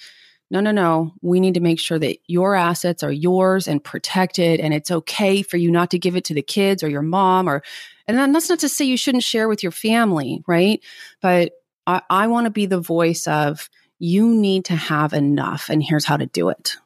no, 0.50 0.60
no, 0.60 0.72
no. 0.72 1.12
We 1.22 1.40
need 1.40 1.54
to 1.54 1.60
make 1.60 1.80
sure 1.80 1.98
that 1.98 2.18
your 2.26 2.54
assets 2.54 3.02
are 3.02 3.12
yours 3.12 3.66
and 3.66 3.82
protected. 3.82 4.60
And 4.60 4.74
it's 4.74 4.90
okay 4.90 5.42
for 5.42 5.56
you 5.56 5.70
not 5.70 5.90
to 5.92 5.98
give 5.98 6.16
it 6.16 6.24
to 6.26 6.34
the 6.34 6.42
kids 6.42 6.82
or 6.82 6.88
your 6.88 7.02
mom 7.02 7.48
or, 7.48 7.62
and 8.06 8.34
that's 8.34 8.50
not 8.50 8.58
to 8.58 8.68
say 8.68 8.84
you 8.84 8.98
shouldn't 8.98 9.24
share 9.24 9.48
with 9.48 9.62
your 9.62 9.72
family, 9.72 10.42
right? 10.46 10.80
But 11.22 11.52
I, 11.86 12.02
I 12.10 12.26
want 12.26 12.44
to 12.44 12.50
be 12.50 12.66
the 12.66 12.80
voice 12.80 13.26
of, 13.26 13.70
you 13.98 14.34
need 14.34 14.66
to 14.66 14.76
have 14.76 15.12
enough, 15.12 15.68
and 15.68 15.82
here's 15.82 16.04
how 16.04 16.16
to 16.16 16.26
do 16.26 16.48
it. 16.48 16.76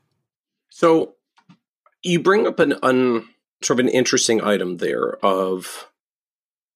So 0.71 1.15
you 2.03 2.21
bring 2.21 2.47
up 2.47 2.61
an 2.61 2.73
sort 3.63 3.81
of 3.81 3.87
an 3.87 3.93
interesting 3.93 4.41
item 4.41 4.77
there 4.77 5.17
of 5.25 5.89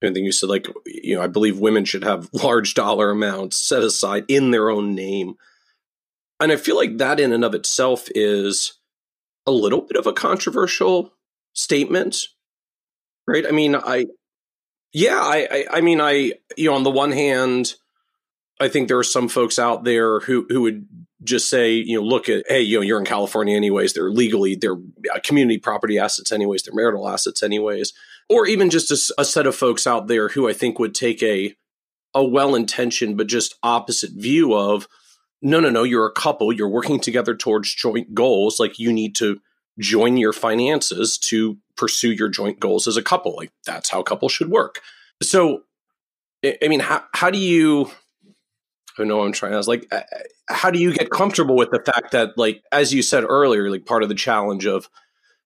and 0.01 0.17
then 0.17 0.25
you 0.25 0.33
said 0.33 0.49
like 0.49 0.67
you 0.85 1.15
know 1.15 1.23
i 1.23 1.27
believe 1.27 1.59
women 1.59 1.85
should 1.85 2.05
have 2.05 2.29
large 2.33 2.75
dollar 2.75 3.11
amounts 3.11 3.59
set 3.59 3.83
aside 3.83 4.25
in 4.29 4.51
their 4.51 4.71
own 4.71 4.95
name 4.95 5.35
and 6.41 6.53
i 6.53 6.57
feel 6.57 6.77
like 6.77 6.99
that 6.99 7.21
in 7.21 7.33
and 7.33 7.45
of 7.45 7.55
itself 7.55 8.09
is 8.15 8.75
a 9.47 9.51
little 9.53 9.81
bit 9.81 9.97
of 9.97 10.07
a 10.07 10.13
controversial 10.13 11.13
statement 11.53 12.29
right 13.27 13.47
i 13.47 13.51
mean 13.51 13.77
i 13.77 14.07
yeah 14.93 15.21
i 15.23 15.49
i, 15.51 15.65
I 15.79 15.81
mean 15.81 16.01
i 16.01 16.33
you 16.57 16.71
know 16.71 16.75
on 16.75 16.83
the 16.83 16.91
one 16.91 17.13
hand 17.13 17.75
I 18.63 18.69
think 18.69 18.89
there 18.89 18.99
are 18.99 19.05
some 19.05 19.29
folks 19.29 19.59
out 19.59 19.85
there 19.85 20.21
who 20.21 20.47
who 20.49 20.63
would 20.63 20.87
just 21.25 21.49
say, 21.49 21.73
you 21.75 21.97
know, 21.97 22.05
look 22.05 22.29
at, 22.29 22.45
hey, 22.49 22.63
you 22.63 22.79
know, 22.79 22.83
you're 22.83 22.99
in 22.99 23.05
California 23.05 23.57
anyways. 23.57 23.93
They're 23.93 24.11
legally, 24.11 24.57
they're 24.57 24.75
uh, 24.75 25.21
community 25.23 25.59
property 25.59 25.99
assets 25.99 26.33
anyways. 26.33 26.63
They're 26.63 26.75
marital 26.75 27.09
assets 27.09 27.43
anyways. 27.43 27.93
Or 28.29 28.47
even 28.47 28.71
just 28.71 28.91
a, 28.91 29.21
a 29.21 29.25
set 29.25 29.47
of 29.47 29.55
folks 29.55 29.87
out 29.87 30.09
there 30.09 30.31
who 30.31 30.49
I 30.49 30.53
think 30.53 30.79
would 30.79 30.95
take 30.95 31.23
a 31.23 31.55
a 32.15 32.25
well 32.25 32.55
intentioned 32.55 33.17
but 33.17 33.27
just 33.27 33.55
opposite 33.63 34.11
view 34.13 34.55
of, 34.55 34.89
no, 35.41 35.61
no, 35.61 35.71
no. 35.71 35.83
You're 35.83 36.07
a 36.07 36.13
couple. 36.13 36.53
You're 36.53 36.69
working 36.69 37.01
together 37.01 37.35
towards 37.35 37.75
joint 37.75 38.15
goals. 38.15 38.59
Like 38.59 38.79
you 38.79 38.93
need 38.93 39.15
to 39.17 39.41
join 39.79 40.17
your 40.17 40.33
finances 40.33 41.19
to 41.19 41.59
pursue 41.77 42.13
your 42.13 42.29
joint 42.29 42.61
goals 42.61 42.87
as 42.87 42.97
a 42.97 43.03
couple. 43.03 43.35
Like 43.37 43.53
that's 43.65 43.91
how 43.91 44.03
couples 44.03 44.33
should 44.33 44.51
work. 44.51 44.81
So, 45.23 45.63
I 46.45 46.69
mean, 46.69 46.81
how, 46.81 47.05
how 47.15 47.31
do 47.31 47.39
you, 47.39 47.91
I 48.99 49.05
know 49.05 49.23
I'm 49.23 49.33
trying. 49.33 49.55
I 49.55 49.57
was 49.57 49.69
like, 49.69 49.87
uh, 49.91 50.03
how 50.49 50.71
do 50.71 50.79
you 50.79 50.93
get 50.93 51.11
comfortable 51.11 51.57
with 51.57 51.71
the 51.71 51.81
fact 51.81 52.13
that, 52.13 52.37
like, 52.37 52.63
as 52.71 52.93
you 52.93 53.03
said 53.03 53.25
earlier, 53.25 53.71
like 53.71 53.87
part 53.87 54.03
of 54.03 54.09
the 54.09 54.15
challenge 54.15 54.67
of 54.67 54.89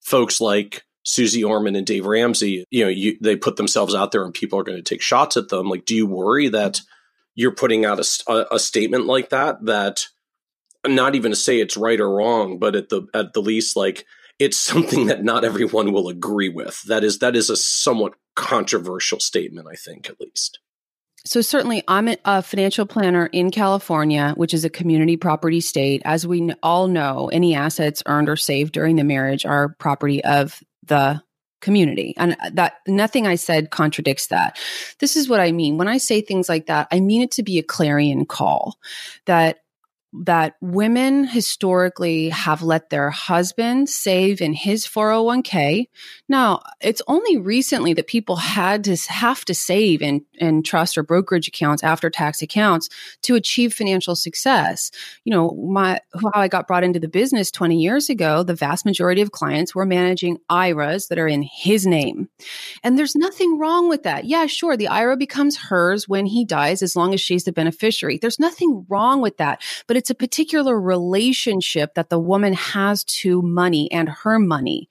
folks 0.01 0.41
like 0.41 0.83
Suze 1.05 1.43
Orman 1.43 1.77
and 1.77 1.87
Dave 1.87 2.07
Ramsey, 2.07 2.65
you 2.71 2.85
know, 2.85 2.91
you, 2.91 3.17
they 3.21 3.37
put 3.37 3.57
themselves 3.57 3.95
out 3.95 4.11
there 4.11 4.25
and 4.25 4.35
people 4.35 4.59
are 4.59 4.65
going 4.65 4.79
to 4.79 4.83
take 4.83 5.03
shots 5.03 5.37
at 5.37 5.49
them. 5.49 5.69
Like, 5.69 5.85
do 5.85 5.95
you 5.95 6.07
worry 6.07 6.49
that 6.49 6.81
you're 7.35 7.55
putting 7.55 7.85
out 7.85 8.01
a, 8.01 8.55
a 8.55 8.59
statement 8.59 9.07
like 9.07 9.31
that, 9.31 9.65
that 9.67 10.07
not 10.87 11.15
even 11.15 11.31
to 11.31 11.37
say 11.37 11.61
it's 11.61 11.77
right 11.77 12.01
or 12.01 12.11
wrong, 12.11 12.59
but 12.59 12.75
at 12.75 12.89
the, 12.89 13.07
at 13.15 13.33
the 13.33 13.43
least, 13.43 13.77
like, 13.77 14.05
it's 14.39 14.57
something 14.59 15.07
that 15.07 15.25
not 15.25 15.45
everyone 15.45 15.93
will 15.93 16.09
agree 16.09 16.49
with. 16.49 16.83
That 16.83 17.05
is, 17.05 17.21
that 17.21 17.37
is 17.37 17.49
a 17.49 17.57
somewhat 17.57 18.15
controversial 18.35 19.21
statement, 19.21 19.69
I 19.71 19.77
think, 19.77 20.11
at 20.11 20.21
least. 20.21 20.59
So, 21.27 21.41
certainly, 21.41 21.83
I'm 21.89 22.09
a 22.25 22.41
financial 22.41 22.87
planner 22.87 23.27
in 23.27 23.51
California, 23.51 24.33
which 24.37 24.55
is 24.55 24.65
a 24.65 24.71
community 24.71 25.17
property 25.17 25.61
state. 25.61 26.01
As 26.05 26.27
we 26.27 26.53
all 26.63 26.87
know, 26.87 27.29
any 27.33 27.55
assets 27.55 28.03
earned 28.07 28.29
or 28.29 28.37
saved 28.37 28.73
during 28.73 28.97
the 28.97 29.05
marriage 29.05 29.45
are 29.45 29.75
property 29.81 30.25
of 30.25 30.63
the 30.85 31.21
community. 31.61 32.15
And 32.17 32.37
uh, 32.41 32.51
that 32.55 32.75
nothing 32.87 33.27
I 33.27 33.35
said 33.35 33.71
contradicts 33.71 34.29
that. 34.29 34.59
This 35.01 35.17
is 35.17 35.29
what 35.29 35.41
I 35.41 35.51
mean. 35.51 35.79
When 35.79 35.89
I 35.89 35.99
say 35.99 36.21
things 36.21 36.49
like 36.49 36.67
that, 36.67 36.87
I 36.93 37.01
mean 37.01 37.23
it 37.23 37.33
to 37.33 37.43
be 37.43 37.59
a 37.59 37.63
clarion 37.63 38.25
call 38.25 38.79
that 39.25 39.61
that 40.25 40.55
women 40.61 41.25
historically 41.25 42.29
have 42.31 42.63
let 42.63 42.91
their 42.91 43.11
husband 43.11 43.89
save 43.89 44.41
in 44.41 44.55
his 44.55 44.87
401k. 44.87 45.89
Now, 46.29 46.63
it's 46.81 47.03
only 47.07 47.37
recently 47.37 47.93
that 47.95 48.07
people 48.07 48.37
had 48.37 48.85
to 48.85 48.97
have 49.09 49.45
to 49.47 49.55
save 49.55 50.03
in, 50.03 50.25
in 50.35 50.63
trust 50.63 50.97
or 50.97 51.03
brokerage 51.03 51.49
accounts, 51.49 51.83
after 51.83 52.11
tax 52.11 52.43
accounts 52.43 52.89
to 53.23 53.35
achieve 53.35 53.75
financial 53.75 54.15
success. 54.15 54.91
You 55.25 55.33
know, 55.33 55.51
my 55.53 56.01
how 56.15 56.41
I 56.41 56.49
got 56.49 56.67
brought 56.67 56.85
into 56.85 57.01
the 57.01 57.09
business 57.09 57.51
20 57.51 57.79
years 57.81 58.09
ago, 58.09 58.43
the 58.43 58.55
vast 58.55 58.85
majority 58.85 59.23
of 59.23 59.33
clients 59.33 59.75
were 59.75 59.87
managing 59.87 60.39
IRAs 60.49 61.09
that 61.09 61.19
are 61.19 61.29
in 61.29 61.43
his 61.43 61.87
name. 61.87 62.29
And 62.83 62.99
there's 62.99 63.17
nothing 63.17 63.59
wrong 63.59 63.89
with 63.89 64.03
that. 64.05 64.25
Yeah, 64.25 64.47
sure, 64.47 64.77
the 64.77 64.89
IRA 64.89 65.17
becomes 65.17 65.57
hers 65.57 66.09
when 66.09 66.27
he 66.27 66.45
dies 66.45 66.83
as 66.83 66.97
long 66.97 67.15
as 67.15 67.21
she's 67.21 67.45
the 67.45 67.53
beneficiary. 67.53 68.19
There's 68.19 68.41
nothing 68.41 68.87
wrong 68.89 69.21
with 69.21 69.37
that. 69.39 69.63
But 69.87 69.97
it's 69.97 70.06
it's 70.07 70.11
a 70.13 70.15
particular 70.15 70.81
relationship 70.81 71.95
that 71.95 72.11
the 72.11 72.19
woman 72.21 72.53
has 72.53 73.03
to 73.03 73.43
money 73.43 73.91
and 73.91 74.09
her 74.09 74.39
money 74.39 74.89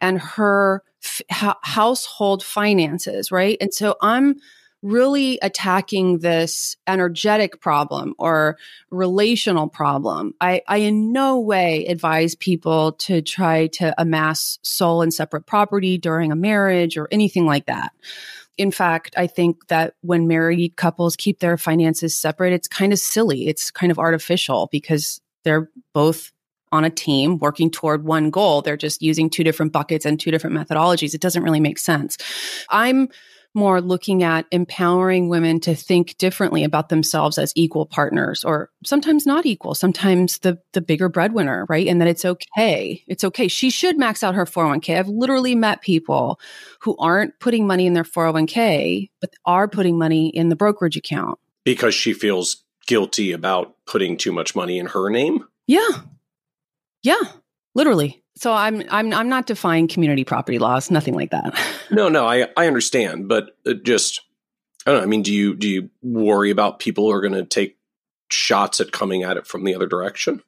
and 0.00 0.18
her 0.18 0.82
f- 1.04 1.54
household 1.60 2.42
finances, 2.42 3.30
right? 3.30 3.58
And 3.60 3.74
so 3.74 3.96
I'm 4.00 4.36
really 4.80 5.38
attacking 5.42 6.20
this 6.20 6.78
energetic 6.86 7.60
problem 7.60 8.14
or 8.18 8.56
relational 8.90 9.68
problem. 9.68 10.32
I, 10.40 10.62
I 10.66 10.78
in 10.78 11.12
no 11.12 11.40
way 11.40 11.84
advise 11.84 12.34
people 12.34 12.92
to 12.92 13.20
try 13.20 13.66
to 13.66 13.94
amass 14.00 14.58
sole 14.62 15.02
and 15.02 15.12
separate 15.12 15.44
property 15.44 15.98
during 15.98 16.32
a 16.32 16.36
marriage 16.36 16.96
or 16.96 17.06
anything 17.12 17.44
like 17.44 17.66
that 17.66 17.92
in 18.56 18.70
fact, 18.70 19.14
I 19.16 19.26
think 19.26 19.66
that 19.68 19.94
when 20.02 20.28
married 20.28 20.76
couples 20.76 21.16
keep 21.16 21.40
their 21.40 21.56
finances 21.56 22.16
separate, 22.16 22.52
it's 22.52 22.68
kind 22.68 22.92
of 22.92 22.98
silly. 22.98 23.48
It's 23.48 23.70
kind 23.70 23.90
of 23.90 23.98
artificial 23.98 24.68
because 24.70 25.20
they're 25.42 25.70
both 25.92 26.32
on 26.70 26.84
a 26.84 26.90
team 26.90 27.38
working 27.38 27.70
toward 27.70 28.04
one 28.04 28.30
goal. 28.30 28.62
They're 28.62 28.76
just 28.76 29.02
using 29.02 29.30
two 29.30 29.44
different 29.44 29.72
buckets 29.72 30.04
and 30.04 30.18
two 30.18 30.30
different 30.30 30.56
methodologies. 30.56 31.14
It 31.14 31.20
doesn't 31.20 31.42
really 31.42 31.60
make 31.60 31.78
sense. 31.78 32.16
I'm 32.70 33.08
more 33.54 33.80
looking 33.80 34.22
at 34.22 34.46
empowering 34.50 35.28
women 35.28 35.60
to 35.60 35.74
think 35.74 36.16
differently 36.18 36.64
about 36.64 36.88
themselves 36.88 37.38
as 37.38 37.52
equal 37.54 37.86
partners 37.86 38.44
or 38.44 38.70
sometimes 38.84 39.26
not 39.26 39.46
equal 39.46 39.74
sometimes 39.74 40.38
the 40.38 40.58
the 40.72 40.80
bigger 40.80 41.08
breadwinner 41.08 41.64
right? 41.68 41.86
And 41.86 42.00
that 42.00 42.08
it's 42.08 42.24
okay 42.24 43.02
it's 43.06 43.24
okay. 43.24 43.48
She 43.48 43.70
should 43.70 43.98
max 43.98 44.22
out 44.22 44.34
her 44.34 44.44
401k 44.44 44.98
i've 44.98 45.08
literally 45.08 45.54
met 45.54 45.82
people 45.82 46.40
who 46.80 46.96
aren't 46.98 47.38
putting 47.40 47.66
money 47.66 47.86
in 47.86 47.94
their 47.94 48.04
401k 48.04 49.10
but 49.20 49.30
are 49.46 49.68
putting 49.68 49.98
money 49.98 50.28
in 50.28 50.48
the 50.48 50.56
brokerage 50.56 50.96
account. 50.96 51.38
Because 51.64 51.94
she 51.94 52.12
feels 52.12 52.64
guilty 52.86 53.32
about 53.32 53.74
putting 53.86 54.16
too 54.16 54.32
much 54.32 54.54
money 54.54 54.78
in 54.78 54.86
her 54.86 55.08
name? 55.08 55.44
Yeah. 55.66 55.88
Yeah 57.02 57.20
literally 57.74 58.23
so 58.36 58.52
I'm 58.52 58.82
I'm 58.90 59.12
I'm 59.12 59.28
not 59.28 59.46
defying 59.46 59.88
community 59.88 60.24
property 60.24 60.58
laws, 60.58 60.90
nothing 60.90 61.14
like 61.14 61.30
that. 61.30 61.58
no, 61.90 62.08
no, 62.08 62.26
I 62.26 62.48
I 62.56 62.66
understand, 62.66 63.28
but 63.28 63.56
uh, 63.66 63.74
just 63.74 64.20
I 64.86 64.90
don't 64.90 65.00
know. 65.00 65.04
I 65.04 65.06
mean, 65.06 65.22
do 65.22 65.32
you 65.32 65.54
do 65.54 65.68
you 65.68 65.90
worry 66.02 66.50
about 66.50 66.78
people 66.78 67.04
who 67.04 67.10
are 67.12 67.20
going 67.20 67.34
to 67.34 67.44
take 67.44 67.78
shots 68.30 68.80
at 68.80 68.92
coming 68.92 69.22
at 69.22 69.36
it 69.36 69.46
from 69.46 69.64
the 69.64 69.74
other 69.74 69.86
direction? 69.86 70.42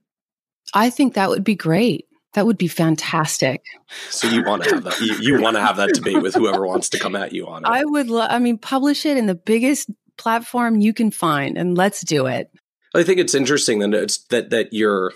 I 0.75 0.91
think 0.91 1.15
that 1.15 1.31
would 1.31 1.45
be 1.45 1.55
great. 1.55 2.07
That 2.35 2.45
would 2.45 2.59
be 2.59 2.69
fantastic. 2.69 3.65
So 4.11 4.29
you 4.29 4.45
want 4.45 4.65
to 4.65 4.75
have 4.75 4.85
that? 4.85 5.01
You, 5.01 5.15
you 5.21 5.41
want 5.41 5.57
to 5.57 5.63
have 5.63 5.77
that 5.77 5.95
debate 5.95 6.21
with 6.21 6.35
whoever 6.35 6.67
wants 6.67 6.91
to 6.91 6.99
come 6.99 7.17
at 7.17 7.33
you 7.33 7.47
on 7.47 7.65
it? 7.65 7.69
I 7.69 7.85
would. 7.85 8.09
Lo- 8.09 8.27
I 8.29 8.39
mean, 8.41 8.59
publish 8.59 9.07
it 9.07 9.17
in 9.17 9.27
the 9.27 9.35
biggest 9.35 9.89
platform 10.19 10.81
you 10.81 10.93
can 10.93 11.11
find, 11.11 11.57
and 11.57 11.79
let's 11.79 12.03
do 12.03 12.27
it. 12.27 12.51
I 12.95 13.05
think 13.05 13.21
it's 13.21 13.35
interesting 13.35 13.79
that 13.79 13.95
it's 13.95 14.19
that 14.27 14.51
that 14.51 14.73
you're 14.73 15.13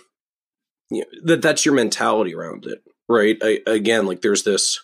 you 0.91 1.01
know, 1.01 1.21
that 1.25 1.43
that's 1.43 1.65
your 1.65 1.75
mentality 1.75 2.35
around 2.35 2.67
it, 2.67 2.83
right? 3.09 3.39
I, 3.43 3.61
again, 3.67 4.07
like 4.07 4.23
there's 4.23 4.43
this, 4.43 4.81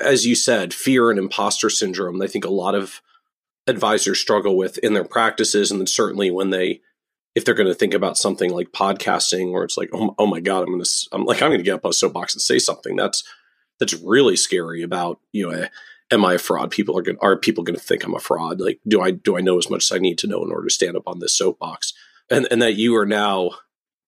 as 0.00 0.26
you 0.26 0.34
said, 0.34 0.74
fear 0.74 1.10
and 1.10 1.18
imposter 1.18 1.70
syndrome. 1.70 2.20
I 2.20 2.26
think 2.26 2.44
a 2.44 2.50
lot 2.50 2.74
of 2.74 3.00
advisors 3.66 4.18
struggle 4.18 4.56
with 4.56 4.78
in 4.78 4.94
their 4.94 5.04
practices, 5.04 5.70
and 5.70 5.80
then 5.80 5.86
certainly 5.86 6.30
when 6.30 6.50
they, 6.50 6.80
if 7.34 7.44
they're 7.44 7.54
going 7.54 7.68
to 7.68 7.74
think 7.74 7.94
about 7.94 8.18
something 8.18 8.50
like 8.50 8.72
podcasting, 8.72 9.52
where 9.52 9.62
it's 9.62 9.76
like, 9.76 9.90
oh, 9.92 10.14
oh 10.18 10.26
my 10.26 10.40
god, 10.40 10.60
I'm 10.62 10.72
going 10.72 10.82
to, 10.82 11.08
I'm 11.12 11.24
like, 11.24 11.42
I'm 11.42 11.50
going 11.50 11.60
to 11.60 11.64
get 11.64 11.74
up 11.74 11.84
on 11.84 11.90
a 11.90 11.94
soapbox 11.94 12.34
and 12.34 12.42
say 12.42 12.58
something. 12.58 12.96
That's 12.96 13.22
that's 13.78 13.94
really 13.94 14.36
scary 14.36 14.82
about 14.82 15.20
you 15.32 15.50
know. 15.50 15.68
Am 16.12 16.24
I 16.24 16.34
a 16.34 16.38
fraud? 16.38 16.70
People 16.70 16.96
are 16.96 17.02
going. 17.02 17.18
Are 17.20 17.36
people 17.36 17.64
going 17.64 17.76
to 17.76 17.82
think 17.82 18.04
I'm 18.04 18.14
a 18.14 18.20
fraud? 18.20 18.60
Like, 18.60 18.78
do 18.86 19.00
I 19.00 19.10
do 19.10 19.36
I 19.36 19.40
know 19.40 19.58
as 19.58 19.68
much 19.68 19.90
as 19.90 19.92
I 19.92 19.98
need 19.98 20.18
to 20.18 20.28
know 20.28 20.44
in 20.44 20.52
order 20.52 20.68
to 20.68 20.72
stand 20.72 20.96
up 20.96 21.08
on 21.08 21.18
this 21.18 21.36
soapbox? 21.36 21.92
And 22.30 22.46
and 22.48 22.62
that 22.62 22.76
you 22.76 22.94
are 22.94 23.04
now 23.04 23.50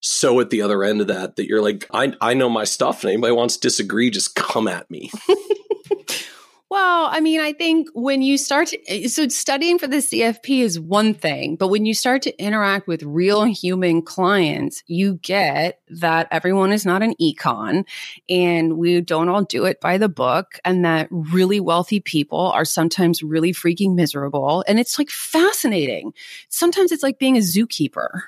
so 0.01 0.41
at 0.41 0.51
the 0.51 0.63
other 0.63 0.85
end 0.85 1.01
of 1.01 1.09
that 1.09 1.37
that 1.37 1.47
you're 1.47 1.63
like, 1.63 1.87
I 1.93 2.13
I 2.21 2.35
know 2.35 2.49
my 2.49 2.65
stuff, 2.65 3.03
and 3.03 3.13
anybody 3.13 3.33
wants 3.33 3.57
to 3.57 3.61
disagree, 3.61 4.11
just 4.11 4.35
come 4.35 4.69
at 4.69 4.91
me. 4.91 5.11
well, 6.71 7.09
I 7.11 7.21
mean, 7.21 7.41
I 7.41 7.53
think 7.53 7.89
when 7.95 8.23
you 8.23 8.39
start 8.39 8.69
to, 8.69 8.79
eh, 8.89 9.09
so 9.09 9.27
studying 9.29 9.79
for 9.79 9.89
the 9.89 9.97
CFP 9.97 10.61
is 10.61 10.79
one 10.79 11.15
thing, 11.15 11.57
but 11.57 11.69
when 11.69 11.85
you 11.87 11.95
start 11.95 12.23
to 12.23 12.43
interact 12.43 12.87
with 12.87 13.03
real 13.03 13.45
human 13.45 14.03
clients, 14.03 14.85
you 14.87 15.15
get 15.15 15.81
that 15.89 16.29
everyone 16.31 16.73
is 16.73 16.87
not 16.87 17.03
an 17.03 17.15
econ 17.21 17.85
and 18.29 18.77
we 18.77 19.01
don't 19.01 19.29
all 19.29 19.43
do 19.43 19.65
it 19.65 19.81
by 19.81 19.99
the 19.99 20.09
book 20.09 20.61
and 20.65 20.85
that 20.85 21.09
really 21.11 21.59
wealthy 21.59 22.01
people 22.01 22.53
are 22.53 22.65
sometimes 22.65 23.23
really 23.23 23.53
freaking 23.53 23.95
miserable. 23.95 24.63
And 24.69 24.79
it's 24.79 24.99
like 24.99 25.11
fascinating. 25.11 26.13
Sometimes 26.51 26.93
it's 26.93 27.03
like 27.03 27.19
being 27.19 27.37
a 27.37 27.41
zookeeper 27.41 28.25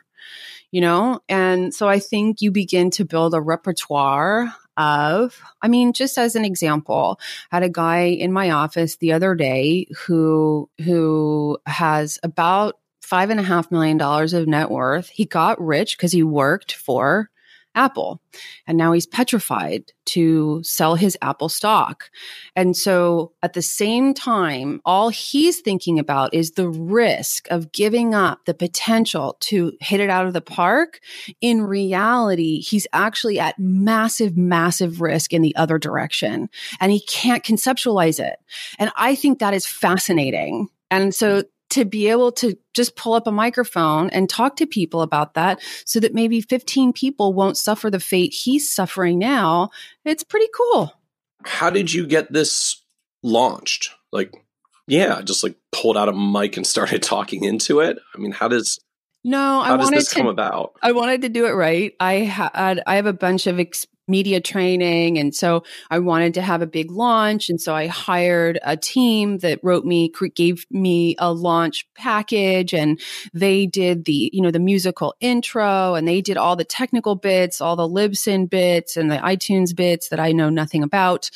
you 0.71 0.81
know? 0.81 1.21
And 1.29 1.75
so 1.75 1.89
I 1.89 1.99
think 1.99 2.41
you 2.41 2.51
begin 2.51 2.91
to 2.93 3.05
build 3.05 3.35
a 3.35 3.41
repertoire 3.41 4.55
of, 4.77 5.39
I 5.61 5.69
mean, 5.69 5.93
just 5.93 6.17
as 6.17 6.37
an 6.37 6.45
example, 6.45 7.21
I 7.53 7.57
had 7.57 7.63
a 7.63 7.69
guy 7.69 8.05
in 8.05 8.33
my 8.33 8.51
office 8.51 8.97
the 8.97 9.13
other 9.13 9.35
day 9.35 9.87
who, 10.07 10.71
who 10.83 11.59
has 11.67 12.19
about 12.23 12.79
five 13.03 13.31
and 13.31 13.41
a 13.41 13.45
half 13.45 13.71
million 13.71 13.99
dollars 13.99 14.33
of 14.33 14.47
net 14.47 14.71
worth. 14.71 15.09
He 15.09 15.25
got 15.25 15.61
rich 15.61 15.97
because 15.97 16.13
he 16.13 16.23
worked 16.23 16.73
for 16.73 17.31
Apple. 17.75 18.21
And 18.67 18.77
now 18.77 18.93
he's 18.93 19.07
petrified 19.07 19.93
to 20.07 20.61
sell 20.65 20.97
his 20.97 21.17
Apple 21.23 21.49
stock. 21.49 22.11
And 22.57 22.77
so 22.77 23.33
at 23.43 23.53
the 23.53 23.63
same 23.63 24.13
time, 24.13 24.81
all 24.85 25.09
he's 25.09 25.61
thinking 25.61 25.99
about 25.99 26.35
is 26.35 26.53
the 26.53 26.69
risk 26.69 27.47
of 27.51 27.73
giving 27.73 28.15
up 28.15 28.45
the 28.45 28.55
potential 28.55 29.37
to 29.41 29.73
hit 29.81 30.01
it 30.01 30.11
out 30.11 30.27
of 30.27 30.33
the 30.33 30.41
park. 30.41 31.01
In 31.41 31.63
reality, 31.63 32.61
he's 32.61 32.87
actually 32.93 33.39
at 33.39 33.59
massive, 33.59 34.37
massive 34.37 35.01
risk 35.01 35.33
in 35.33 35.43
the 35.43 35.55
other 35.57 35.79
direction 35.79 36.49
and 36.81 36.91
he 36.91 37.01
can't 37.01 37.45
conceptualize 37.45 38.19
it. 38.19 38.39
And 38.79 38.91
I 38.97 39.15
think 39.15 39.39
that 39.39 39.55
is 39.55 39.67
fascinating. 39.67 40.69
And 40.91 41.15
so 41.15 41.45
to 41.71 41.85
be 41.85 42.09
able 42.09 42.33
to 42.33 42.57
just 42.75 42.97
pull 42.97 43.15
up 43.15 43.27
a 43.27 43.33
microphone 43.33 44.11
and 44.11 44.29
talk 44.29 44.57
to 44.57 44.67
people 44.67 45.03
about 45.03 45.35
that 45.35 45.61
so 45.85 46.01
that 46.01 46.15
maybe 46.15 46.41
15 46.41 46.93
people 46.93 47.33
won't 47.33 47.57
suffer 47.57 47.91
the 47.91 48.01
fate 48.01 48.33
he's 48.33 48.71
suffering 48.71 49.19
now. 49.19 49.71
It's 50.05 50.25
pretty 50.25 50.49
cool. 50.55 50.93
How 51.45 51.71
did 51.71 51.93
you 51.93 52.07
get 52.07 52.33
this 52.33 52.83
launched? 53.23 53.91
Like, 54.13 54.35
yeah, 54.87 55.21
just 55.23 55.43
like 55.43 55.57
pulled 55.73 55.97
out 55.97 56.09
a 56.09 56.13
mic 56.13 56.57
and 56.57 56.67
started 56.67 57.03
talking 57.03 57.45
into 57.45 57.81
it. 57.81 57.99
I 58.15 58.19
mean, 58.19 58.33
how 58.33 58.49
does 58.49 58.79
no, 59.23 59.61
how 59.63 59.75
I 59.75 59.77
wanted 59.77 59.99
this 59.99 60.11
to, 60.11 60.17
come 60.17 60.27
about? 60.27 60.73
I 60.83 60.93
wanted 60.93 61.23
to 61.23 61.29
do 61.29 61.47
it 61.47 61.53
right. 61.53 61.95
I 62.01 62.15
had 62.15 62.83
I 62.87 62.97
have 62.97 63.07
a 63.07 63.13
bunch 63.13 63.47
of 63.47 63.61
ex- 63.61 63.87
media 64.11 64.41
training. 64.41 65.19
And 65.19 65.35
so 65.35 65.63
I 65.91 66.01
wanted 66.01 66.35
to 66.35 66.43
have 66.43 66.61
a 66.61 66.67
big 66.67 66.91
launch. 66.91 67.49
And 67.49 67.61
so 67.61 67.75
I 67.75 67.87
hired 67.87 68.59
a 68.63 68.77
team 68.77 69.39
that 69.39 69.61
wrote 69.63 69.85
me, 69.85 70.13
gave 70.35 70.67
me 70.71 71.15
a 71.19 71.33
launch 71.33 71.87
package 71.95 72.75
and 72.75 73.01
they 73.33 73.67
did 73.67 74.05
the, 74.05 74.31
you 74.33 74.43
know, 74.43 74.51
the 74.51 74.59
musical 74.59 75.15
intro 75.21 75.95
and 75.95 76.07
they 76.07 76.21
did 76.21 76.37
all 76.37 76.57
the 76.57 76.65
technical 76.65 77.15
bits, 77.15 77.61
all 77.61 77.77
the 77.77 77.89
Libsyn 77.89 78.51
bits 78.51 78.97
and 78.97 79.11
the 79.11 79.17
iTunes 79.17 79.75
bits 79.75 80.09
that 80.09 80.21
I 80.21 80.33
know 80.33 80.51
nothing 80.51 80.83
about 80.83 81.31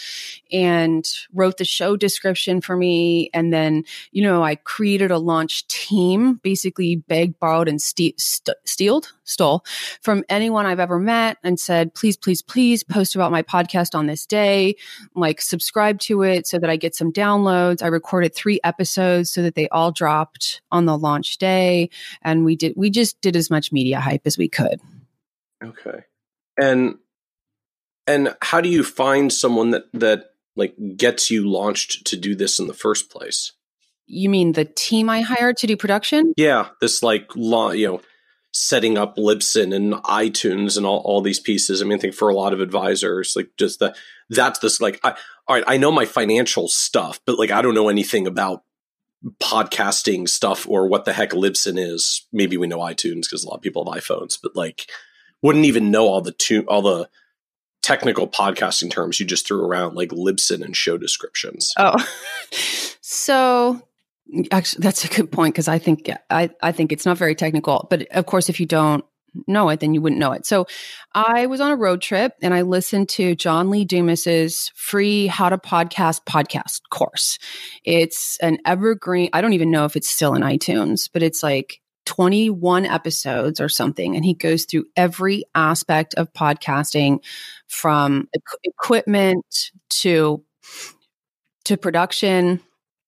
and 0.53 1.05
wrote 1.33 1.59
the 1.59 1.65
show 1.65 1.97
description 1.97 2.61
for 2.61 2.77
me. 2.77 3.31
And 3.33 3.53
then, 3.53 3.85
you 4.13 4.23
know, 4.23 4.43
I 4.43 4.57
created 4.57 5.11
a 5.11 5.19
launch 5.19 5.67
team, 5.69 6.41
basically 6.43 6.97
begged, 6.97 7.39
borrowed 7.39 7.69
and 7.69 7.81
ste- 7.81 8.19
st- 8.19 8.57
stealed, 8.65 9.13
stole 9.25 9.65
from 10.01 10.23
anyone 10.29 10.67
I've 10.67 10.81
ever 10.81 10.99
met 10.99 11.39
and 11.43 11.59
said, 11.59 11.95
please, 11.95 12.17
please, 12.17 12.43
please 12.43 12.85
post 12.85 13.15
about 13.15 13.33
my 13.33 13.43
podcast 13.43 13.95
on 13.95 14.07
this 14.07 14.27
day, 14.27 14.77
like 15.15 15.41
subscribe 15.41 15.99
to 16.01 16.23
it 16.23 16.47
so 16.47 16.59
that 16.59 16.71
I 16.71 16.77
get 16.77 16.95
some 16.95 17.13
downloads. 17.13 17.83
I 17.83 17.89
recorded 17.89 18.35
three 18.35 18.61
episodes 18.63 19.31
so 19.31 19.43
that 19.43 19.55
they 19.55 19.69
all 19.69 19.91
dropped 19.91 20.63
on 20.71 20.85
the 20.85 20.97
launch 20.97 21.39
day. 21.39 21.91
And 22.23 22.45
we 22.45 22.57
did, 22.57 22.75
we 22.77 22.91
just 22.91 23.21
did 23.21 23.37
as 23.37 23.51
much 23.51 23.73
media 23.73 24.01
hype 24.01 24.23
as 24.27 24.39
we 24.39 24.49
could. 24.49 24.81
Okay. 25.63 26.05
And, 26.61 26.99
and 28.07 28.37
how 28.43 28.61
do 28.61 28.69
you 28.69 28.85
find 28.85 29.33
someone 29.33 29.71
that, 29.71 29.85
that 29.95 30.35
like 30.57 30.75
gets 30.97 31.31
you 31.31 31.49
launched 31.49 32.07
to 32.07 32.17
do 32.17 32.35
this 32.35 32.59
in 32.59 32.67
the 32.67 32.75
first 32.75 33.11
place? 33.11 33.53
You 34.07 34.29
mean 34.29 34.53
the 34.53 34.67
team 34.67 35.09
I 35.09 35.23
hired 35.23 35.57
to 35.59 35.67
do 35.67 35.77
production? 35.79 36.35
Yeah, 36.37 36.69
this 36.81 37.03
like 37.03 37.31
law, 37.35 37.71
you 37.71 37.87
know, 37.89 38.01
setting 38.55 38.97
up 38.97 39.17
Libsyn 39.17 39.75
and 39.75 39.95
iTunes 40.05 40.77
and 40.77 40.87
all, 40.87 41.03
all 41.05 41.21
these 41.21 41.41
pieces. 41.41 41.83
I 41.83 41.85
mean, 41.85 41.99
I 41.99 42.01
think 42.01 42.15
for 42.15 42.29
a 42.29 42.35
lot 42.35 42.53
of 42.53 42.61
advisors, 42.61 43.35
like 43.35 43.51
just 43.59 43.81
the 43.81 43.95
that's 44.31 44.61
this 44.61 44.81
like 44.81 45.01
I 45.03 45.11
all 45.47 45.57
right, 45.57 45.65
I 45.67 45.77
know 45.77 45.91
my 45.91 46.07
financial 46.07 46.69
stuff, 46.69 47.21
but 47.27 47.39
like 47.39 47.51
I 47.51 47.61
don't 47.61 47.75
know 47.75 47.89
anything 47.89 48.27
about 48.27 48.63
podcasting 49.43 50.29
stuff 50.29 50.69
or 50.69 50.87
what 50.87 51.05
the 51.05 51.13
heck 51.13 51.31
Libsyn 51.31 51.79
is. 51.79 52.27
Maybe 52.33 52.57
we 52.57 52.69
know 52.69 52.79
iTunes 52.79 53.23
because 53.23 53.43
a 53.43 53.49
lot 53.49 53.57
of 53.57 53.63
people 53.63 53.93
have 53.93 54.03
iPhones, 54.03 54.39
but 54.41 54.55
like 54.55 54.89
wouldn't 55.43 55.65
even 55.67 55.91
know 55.91 56.07
all 56.07 56.21
the 56.21 56.33
two 56.33 56.65
all 56.69 56.83
the 56.83 57.11
technical 57.83 58.29
podcasting 58.29 58.91
terms 58.91 59.19
you 59.19 59.27
just 59.27 59.47
threw 59.47 59.65
around 59.65 59.97
like 59.97 60.11
Libsyn 60.11 60.65
and 60.65 60.77
show 60.77 60.97
descriptions. 60.97 61.75
Oh. 61.77 61.97
so 63.01 63.83
Actually, 64.51 64.83
that's 64.83 65.05
a 65.05 65.09
good 65.09 65.31
point 65.31 65.55
because 65.55 65.69
I 65.69 65.79
think 65.79 66.11
I, 66.31 66.51
I 66.63 66.73
think 66.73 66.93
it's 66.93 67.07
not 67.07 67.19
very 67.19 67.35
technical. 67.35 67.87
But 67.91 68.07
of 68.13 68.27
course, 68.27 68.49
if 68.49 68.59
you 68.59 68.67
don't 68.67 69.05
know 69.47 69.69
it, 69.69 69.81
then 69.81 69.95
you 69.95 70.01
wouldn't 70.01 70.21
know 70.21 70.33
it. 70.33 70.47
So 70.47 70.67
I 71.15 71.47
was 71.47 71.61
on 71.61 71.71
a 71.71 71.77
road 71.77 72.01
trip 72.01 72.35
and 72.43 72.55
I 72.55 72.63
listened 72.63 73.09
to 73.11 73.35
John 73.35 73.71
Lee 73.71 73.85
Dumas's 73.85 74.71
free 74.75 75.27
How 75.27 75.49
to 75.49 75.59
Podcast 75.59 76.25
podcast 76.25 76.81
course. 76.91 77.39
It's 77.85 78.39
an 78.39 78.59
evergreen. 78.65 79.31
I 79.33 79.41
don't 79.41 79.53
even 79.53 79.71
know 79.71 79.85
if 79.85 79.97
it's 79.97 80.09
still 80.09 80.35
in 80.35 80.43
iTunes, 80.43 81.09
but 81.13 81.23
it's 81.23 81.43
like 81.43 81.81
21 82.07 82.85
episodes 82.85 83.61
or 83.61 83.69
something 83.69 84.15
and 84.15 84.25
he 84.25 84.35
goes 84.35 84.67
through 84.67 84.85
every 84.95 85.45
aspect 85.55 86.15
of 86.15 86.31
podcasting 86.35 87.19
from 87.67 88.29
equipment 88.63 89.71
to 89.89 90.45
to 91.65 91.79
production 91.79 92.61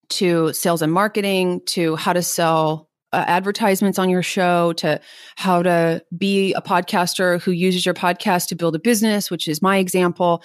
to 0.09 0.53
sales 0.53 0.83
and 0.83 0.92
marketing 0.92 1.61
to 1.66 1.97
how 1.97 2.12
to 2.12 2.23
sell 2.23 2.88
uh, 3.12 3.25
advertisements 3.27 3.99
on 3.99 4.11
your 4.11 4.23
show 4.23 4.73
to 4.75 5.01
how 5.37 5.62
to 5.62 6.03
be 6.16 6.53
a 6.55 6.61
podcaster 6.61 7.40
who 7.40 7.51
uses 7.51 7.87
your 7.87 7.95
podcast 7.95 8.49
to 8.49 8.55
build 8.55 8.75
a 8.75 8.79
business, 8.79 9.31
which 9.31 9.49
is 9.49 9.62
my 9.62 9.79
example. 9.79 10.42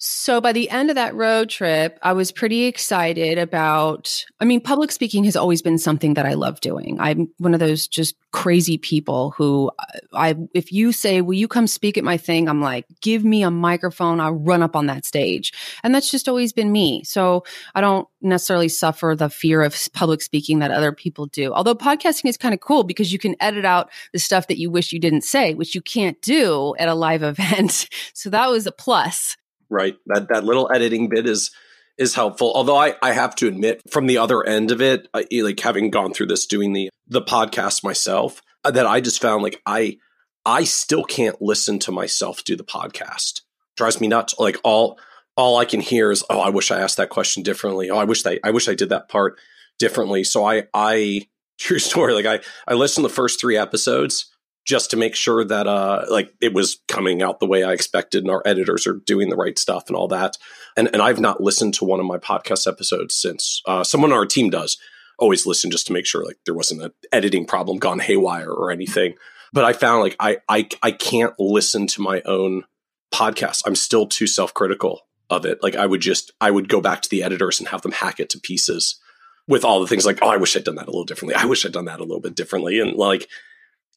So 0.00 0.40
by 0.40 0.52
the 0.52 0.70
end 0.70 0.90
of 0.90 0.94
that 0.94 1.14
road 1.16 1.50
trip, 1.50 1.98
I 2.02 2.12
was 2.12 2.30
pretty 2.30 2.66
excited 2.66 3.36
about, 3.36 4.24
I 4.38 4.44
mean, 4.44 4.60
public 4.60 4.92
speaking 4.92 5.24
has 5.24 5.34
always 5.34 5.60
been 5.60 5.76
something 5.76 6.14
that 6.14 6.24
I 6.24 6.34
love 6.34 6.60
doing. 6.60 7.00
I'm 7.00 7.28
one 7.38 7.52
of 7.52 7.58
those 7.58 7.88
just 7.88 8.14
crazy 8.30 8.78
people 8.78 9.32
who 9.32 9.72
uh, 9.76 9.98
I, 10.14 10.36
if 10.54 10.70
you 10.70 10.92
say, 10.92 11.20
will 11.20 11.34
you 11.34 11.48
come 11.48 11.66
speak 11.66 11.98
at 11.98 12.04
my 12.04 12.16
thing? 12.16 12.48
I'm 12.48 12.62
like, 12.62 12.86
give 13.00 13.24
me 13.24 13.42
a 13.42 13.50
microphone. 13.50 14.20
I'll 14.20 14.34
run 14.34 14.62
up 14.62 14.76
on 14.76 14.86
that 14.86 15.04
stage. 15.04 15.52
And 15.82 15.92
that's 15.92 16.12
just 16.12 16.28
always 16.28 16.52
been 16.52 16.70
me. 16.70 17.02
So 17.02 17.42
I 17.74 17.80
don't 17.80 18.06
necessarily 18.22 18.68
suffer 18.68 19.16
the 19.18 19.28
fear 19.28 19.62
of 19.62 19.76
public 19.94 20.22
speaking 20.22 20.60
that 20.60 20.70
other 20.70 20.92
people 20.92 21.26
do. 21.26 21.52
Although 21.52 21.74
podcasting 21.74 22.28
is 22.28 22.36
kind 22.36 22.54
of 22.54 22.60
cool 22.60 22.84
because 22.84 23.12
you 23.12 23.18
can 23.18 23.34
edit 23.40 23.64
out 23.64 23.90
the 24.12 24.20
stuff 24.20 24.46
that 24.46 24.58
you 24.58 24.70
wish 24.70 24.92
you 24.92 25.00
didn't 25.00 25.22
say, 25.22 25.54
which 25.54 25.74
you 25.74 25.82
can't 25.82 26.22
do 26.22 26.76
at 26.78 26.88
a 26.88 26.94
live 26.94 27.22
event. 27.24 27.88
So 28.14 28.30
that 28.30 28.48
was 28.48 28.64
a 28.64 28.72
plus 28.72 29.36
right? 29.70 29.96
That 30.06 30.28
that 30.28 30.44
little 30.44 30.70
editing 30.72 31.08
bit 31.08 31.26
is 31.26 31.50
is 31.98 32.14
helpful. 32.14 32.52
Although 32.54 32.76
I, 32.76 32.94
I 33.02 33.12
have 33.12 33.34
to 33.36 33.48
admit, 33.48 33.82
from 33.90 34.06
the 34.06 34.18
other 34.18 34.44
end 34.44 34.70
of 34.70 34.80
it, 34.80 35.08
I, 35.12 35.26
like 35.42 35.58
having 35.60 35.90
gone 35.90 36.14
through 36.14 36.26
this 36.26 36.46
doing 36.46 36.72
the 36.72 36.90
the 37.08 37.22
podcast 37.22 37.82
myself, 37.82 38.42
uh, 38.64 38.70
that 38.70 38.86
I 38.86 39.00
just 39.00 39.20
found 39.20 39.42
like 39.42 39.60
I 39.66 39.98
I 40.46 40.64
still 40.64 41.04
can't 41.04 41.40
listen 41.42 41.78
to 41.80 41.92
myself 41.92 42.44
do 42.44 42.56
the 42.56 42.64
podcast. 42.64 43.42
Drives 43.76 44.00
me 44.00 44.08
nuts. 44.08 44.34
Like 44.38 44.56
all 44.64 44.98
all 45.36 45.56
I 45.56 45.64
can 45.64 45.80
hear 45.80 46.10
is, 46.10 46.24
oh, 46.30 46.40
I 46.40 46.50
wish 46.50 46.70
I 46.70 46.80
asked 46.80 46.96
that 46.96 47.10
question 47.10 47.42
differently. 47.42 47.90
Oh, 47.90 47.98
I 47.98 48.04
wish 48.04 48.24
I 48.26 48.38
I 48.42 48.50
wish 48.50 48.68
I 48.68 48.74
did 48.74 48.88
that 48.90 49.08
part 49.08 49.38
differently. 49.78 50.24
So 50.24 50.44
I 50.44 50.64
I 50.72 51.28
true 51.58 51.78
story. 51.78 52.14
Like 52.14 52.26
I 52.26 52.40
I 52.66 52.74
listened 52.74 53.04
to 53.04 53.08
the 53.08 53.14
first 53.14 53.40
three 53.40 53.56
episodes 53.56 54.30
just 54.68 54.90
to 54.90 54.98
make 54.98 55.16
sure 55.16 55.44
that 55.44 55.66
uh 55.66 56.04
like 56.10 56.34
it 56.42 56.52
was 56.52 56.82
coming 56.88 57.22
out 57.22 57.40
the 57.40 57.46
way 57.46 57.64
I 57.64 57.72
expected 57.72 58.22
and 58.22 58.30
our 58.30 58.42
editors 58.44 58.86
are 58.86 59.00
doing 59.06 59.30
the 59.30 59.36
right 59.36 59.58
stuff 59.58 59.84
and 59.88 59.96
all 59.96 60.08
that. 60.08 60.36
And 60.76 60.90
and 60.92 61.00
I've 61.00 61.18
not 61.18 61.42
listened 61.42 61.72
to 61.74 61.86
one 61.86 62.00
of 62.00 62.06
my 62.06 62.18
podcast 62.18 62.68
episodes 62.68 63.16
since. 63.16 63.62
Uh 63.64 63.82
someone 63.82 64.12
on 64.12 64.18
our 64.18 64.26
team 64.26 64.50
does 64.50 64.76
always 65.18 65.46
listen 65.46 65.70
just 65.70 65.86
to 65.86 65.94
make 65.94 66.04
sure 66.04 66.22
like 66.22 66.38
there 66.44 66.54
wasn't 66.54 66.82
an 66.82 66.92
editing 67.10 67.46
problem 67.46 67.78
gone 67.78 67.98
haywire 67.98 68.50
or 68.50 68.70
anything. 68.70 69.14
But 69.54 69.64
I 69.64 69.72
found 69.72 70.02
like 70.02 70.16
I 70.20 70.36
I 70.50 70.68
I 70.82 70.90
can't 70.90 71.34
listen 71.38 71.86
to 71.88 72.02
my 72.02 72.20
own 72.26 72.64
podcast. 73.10 73.62
I'm 73.64 73.74
still 73.74 74.06
too 74.06 74.26
self-critical 74.26 75.00
of 75.30 75.46
it. 75.46 75.62
Like 75.62 75.76
I 75.76 75.86
would 75.86 76.02
just 76.02 76.32
I 76.42 76.50
would 76.50 76.68
go 76.68 76.82
back 76.82 77.00
to 77.00 77.08
the 77.08 77.22
editors 77.22 77.58
and 77.58 77.70
have 77.70 77.80
them 77.80 77.92
hack 77.92 78.20
it 78.20 78.28
to 78.30 78.38
pieces 78.38 79.00
with 79.46 79.64
all 79.64 79.80
the 79.80 79.86
things 79.86 80.04
like, 80.04 80.18
oh, 80.20 80.28
I 80.28 80.36
wish 80.36 80.54
I'd 80.54 80.64
done 80.64 80.74
that 80.74 80.88
a 80.88 80.90
little 80.90 81.06
differently. 81.06 81.36
I 81.36 81.46
wish 81.46 81.64
I'd 81.64 81.72
done 81.72 81.86
that 81.86 82.00
a 82.00 82.04
little 82.04 82.20
bit 82.20 82.34
differently. 82.34 82.80
And 82.80 82.96
like 82.96 83.28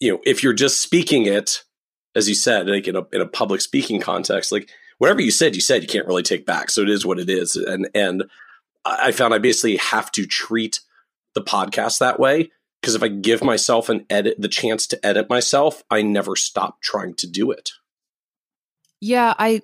you 0.02 0.12
know, 0.12 0.20
if 0.26 0.44
you're 0.44 0.52
just 0.52 0.82
speaking 0.82 1.28
it, 1.28 1.64
as 2.16 2.28
you 2.28 2.36
said, 2.36 2.68
like 2.68 2.88
in 2.88 2.98
a 2.98 3.04
in 3.14 3.22
a 3.22 3.28
public 3.28 3.62
speaking 3.62 4.02
context, 4.02 4.52
like 4.52 4.70
whatever 4.98 5.22
you 5.22 5.32
said, 5.32 5.56
you 5.56 5.62
said 5.62 5.82
you 5.82 5.88
can't 5.88 6.08
really 6.08 6.24
take 6.24 6.46
back. 6.46 6.70
So 6.70 6.82
it 6.82 6.90
is 6.90 7.06
what 7.06 7.20
it 7.20 7.30
is. 7.30 7.56
And 7.56 7.88
and 7.96 8.26
I 8.84 9.12
found 9.14 9.34
I 9.34 9.38
basically 9.38 9.78
have 9.78 10.12
to 10.14 10.26
treat 10.26 10.82
the 11.36 11.42
podcast 11.42 12.00
that 12.00 12.20
way 12.20 12.52
because 12.82 12.96
if 12.96 13.04
I 13.04 13.08
give 13.08 13.44
myself 13.44 13.88
an 13.88 14.06
edit 14.10 14.36
the 14.40 14.50
chance 14.50 14.88
to 14.88 15.06
edit 15.06 15.30
myself, 15.30 15.84
I 15.90 16.02
never 16.02 16.36
stop 16.36 16.82
trying 16.82 17.14
to 17.16 17.28
do 17.28 17.52
it. 17.52 17.70
Yeah, 19.00 19.34
I 19.38 19.62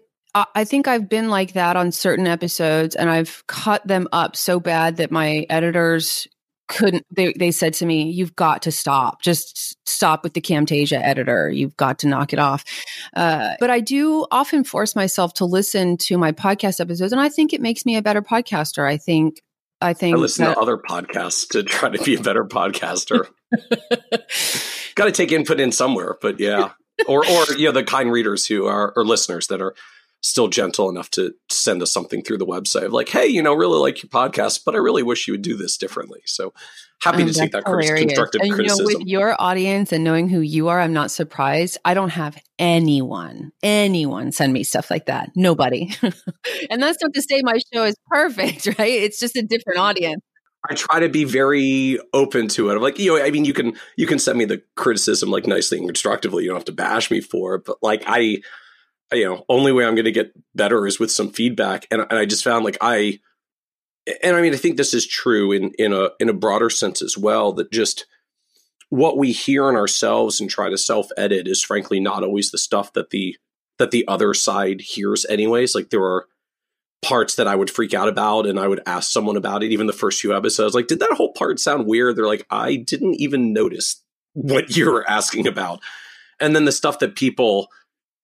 I 0.53 0.65
think 0.65 0.87
I've 0.87 1.09
been 1.09 1.29
like 1.29 1.53
that 1.53 1.75
on 1.75 1.91
certain 1.91 2.27
episodes 2.27 2.95
and 2.95 3.09
I've 3.09 3.43
cut 3.47 3.85
them 3.87 4.07
up 4.11 4.35
so 4.35 4.59
bad 4.59 4.97
that 4.97 5.09
my 5.09 5.47
editors 5.49 6.27
couldn't 6.67 7.05
they, 7.11 7.33
they 7.33 7.51
said 7.51 7.73
to 7.75 7.85
me 7.85 8.09
you've 8.09 8.35
got 8.35 8.61
to 8.63 8.71
stop. 8.71 9.21
Just 9.21 9.77
stop 9.87 10.23
with 10.23 10.33
the 10.33 10.41
camtasia 10.41 11.01
editor. 11.01 11.49
You've 11.49 11.77
got 11.77 11.99
to 11.99 12.07
knock 12.07 12.33
it 12.33 12.39
off. 12.39 12.63
Uh, 13.15 13.55
but 13.59 13.69
i 13.69 13.79
do 13.79 14.25
often 14.31 14.63
force 14.63 14.95
myself 14.95 15.33
to 15.35 15.45
listen 15.45 15.97
to 15.97 16.17
my 16.17 16.31
podcast 16.31 16.79
episodes 16.79 17.11
and 17.11 17.21
i 17.21 17.29
think 17.29 17.53
it 17.53 17.61
makes 17.61 17.85
me 17.85 17.95
a 17.95 18.01
better 18.01 18.21
podcaster. 18.21 18.87
I 18.87 18.97
think 18.97 19.41
i 19.81 19.93
think 19.93 20.17
i 20.17 20.19
listen 20.19 20.45
that, 20.45 20.55
to 20.55 20.59
other 20.59 20.77
podcasts 20.77 21.47
to 21.49 21.63
try 21.63 21.89
to 21.89 22.03
be 22.03 22.15
a 22.15 22.21
better 22.21 22.43
podcaster. 22.43 23.27
Got 24.95 25.05
to 25.05 25.11
take 25.11 25.31
input 25.31 25.59
in 25.59 25.71
somewhere 25.71 26.17
but 26.21 26.39
yeah. 26.39 26.71
Or 27.07 27.19
or 27.19 27.45
you 27.55 27.65
know 27.65 27.71
the 27.71 27.83
kind 27.83 28.11
readers 28.11 28.47
who 28.47 28.65
are 28.65 28.91
or 28.95 29.05
listeners 29.05 29.47
that 29.47 29.61
are 29.61 29.75
still 30.21 30.47
gentle 30.47 30.89
enough 30.89 31.09
to 31.11 31.33
send 31.49 31.81
us 31.81 31.91
something 31.91 32.23
through 32.23 32.37
the 32.37 32.45
website 32.45 32.85
of 32.85 32.93
like, 32.93 33.09
hey, 33.09 33.27
you 33.27 33.41
know, 33.41 33.53
really 33.53 33.79
like 33.79 34.01
your 34.01 34.09
podcast, 34.09 34.61
but 34.65 34.75
I 34.75 34.79
really 34.79 35.03
wish 35.03 35.27
you 35.27 35.33
would 35.33 35.41
do 35.41 35.55
this 35.55 35.77
differently. 35.77 36.21
So 36.25 36.53
happy 37.01 37.23
oh, 37.23 37.27
to 37.27 37.33
take 37.33 37.51
that 37.51 37.63
hilarious. 37.65 38.01
constructive 38.01 38.41
and, 38.41 38.51
criticism. 38.51 38.85
You 38.85 38.93
know, 38.93 38.99
with 38.99 39.07
your 39.07 39.35
audience 39.41 39.91
and 39.91 40.03
knowing 40.03 40.29
who 40.29 40.39
you 40.39 40.69
are, 40.69 40.79
I'm 40.79 40.93
not 40.93 41.11
surprised. 41.11 41.77
I 41.85 41.93
don't 41.93 42.09
have 42.09 42.37
anyone, 42.57 43.51
anyone 43.61 44.31
send 44.31 44.53
me 44.53 44.63
stuff 44.63 44.89
like 44.89 45.05
that. 45.05 45.29
Nobody. 45.35 45.93
and 46.69 46.81
that's 46.81 46.97
not 47.01 47.13
to 47.13 47.21
say 47.21 47.41
my 47.43 47.59
show 47.73 47.83
is 47.83 47.95
perfect, 48.09 48.65
right? 48.79 48.91
It's 48.91 49.19
just 49.19 49.35
a 49.35 49.43
different 49.43 49.79
audience. 49.79 50.21
I 50.69 50.73
try 50.73 50.99
to 50.99 51.07
be 51.07 51.23
very 51.23 51.99
open 52.13 52.47
to 52.49 52.69
it. 52.69 52.75
I'm 52.75 52.81
like, 52.81 52.99
you 52.99 53.15
know, 53.15 53.23
I 53.23 53.29
mean, 53.29 53.45
you 53.45 53.53
can 53.53 53.73
you 53.95 54.07
can 54.07 54.19
send 54.19 54.37
me 54.37 54.45
the 54.45 54.61
criticism 54.75 55.29
like 55.29 55.47
nicely 55.47 55.77
and 55.77 55.87
constructively. 55.87 56.43
You 56.43 56.49
don't 56.49 56.57
have 56.57 56.65
to 56.65 56.71
bash 56.73 57.09
me 57.11 57.21
for 57.21 57.55
it, 57.55 57.65
but 57.65 57.77
like 57.81 58.03
I 58.05 58.39
you 59.11 59.25
know, 59.25 59.45
only 59.49 59.71
way 59.71 59.85
I'm 59.85 59.95
going 59.95 60.05
to 60.05 60.11
get 60.11 60.33
better 60.55 60.85
is 60.85 60.99
with 60.99 61.11
some 61.11 61.31
feedback. 61.31 61.87
And, 61.91 62.01
and 62.01 62.19
I 62.19 62.25
just 62.25 62.43
found 62.43 62.65
like 62.65 62.77
I, 62.81 63.19
and 64.23 64.35
I 64.35 64.41
mean, 64.41 64.53
I 64.53 64.57
think 64.57 64.77
this 64.77 64.93
is 64.93 65.05
true 65.05 65.51
in 65.51 65.71
in 65.77 65.93
a 65.93 66.09
in 66.19 66.29
a 66.29 66.33
broader 66.33 66.69
sense 66.69 67.01
as 67.01 67.17
well. 67.17 67.51
That 67.53 67.71
just 67.71 68.05
what 68.89 69.17
we 69.17 69.31
hear 69.33 69.69
in 69.69 69.75
ourselves 69.75 70.39
and 70.39 70.49
try 70.49 70.69
to 70.69 70.77
self 70.77 71.07
edit 71.17 71.47
is 71.47 71.63
frankly 71.63 71.99
not 71.99 72.23
always 72.23 72.51
the 72.51 72.57
stuff 72.57 72.93
that 72.93 73.09
the 73.09 73.35
that 73.79 73.91
the 73.91 74.07
other 74.07 74.33
side 74.33 74.81
hears 74.81 75.25
anyways. 75.25 75.75
Like 75.75 75.89
there 75.89 76.03
are 76.03 76.27
parts 77.01 77.35
that 77.35 77.47
I 77.47 77.55
would 77.55 77.69
freak 77.69 77.93
out 77.93 78.07
about 78.07 78.45
and 78.47 78.59
I 78.59 78.67
would 78.67 78.81
ask 78.85 79.11
someone 79.11 79.37
about 79.37 79.63
it, 79.63 79.71
even 79.71 79.87
the 79.87 79.93
first 79.93 80.19
few 80.19 80.35
episodes. 80.35 80.73
Like, 80.73 80.87
did 80.87 80.99
that 80.99 81.13
whole 81.13 81.31
part 81.33 81.59
sound 81.59 81.85
weird? 81.85 82.15
They're 82.15 82.25
like, 82.25 82.45
I 82.49 82.75
didn't 82.75 83.15
even 83.15 83.53
notice 83.53 84.03
what 84.33 84.69
you 84.75 84.89
were 84.91 85.07
asking 85.09 85.47
about. 85.47 85.79
And 86.39 86.55
then 86.55 86.65
the 86.65 86.71
stuff 86.71 86.99
that 86.99 87.15
people 87.15 87.67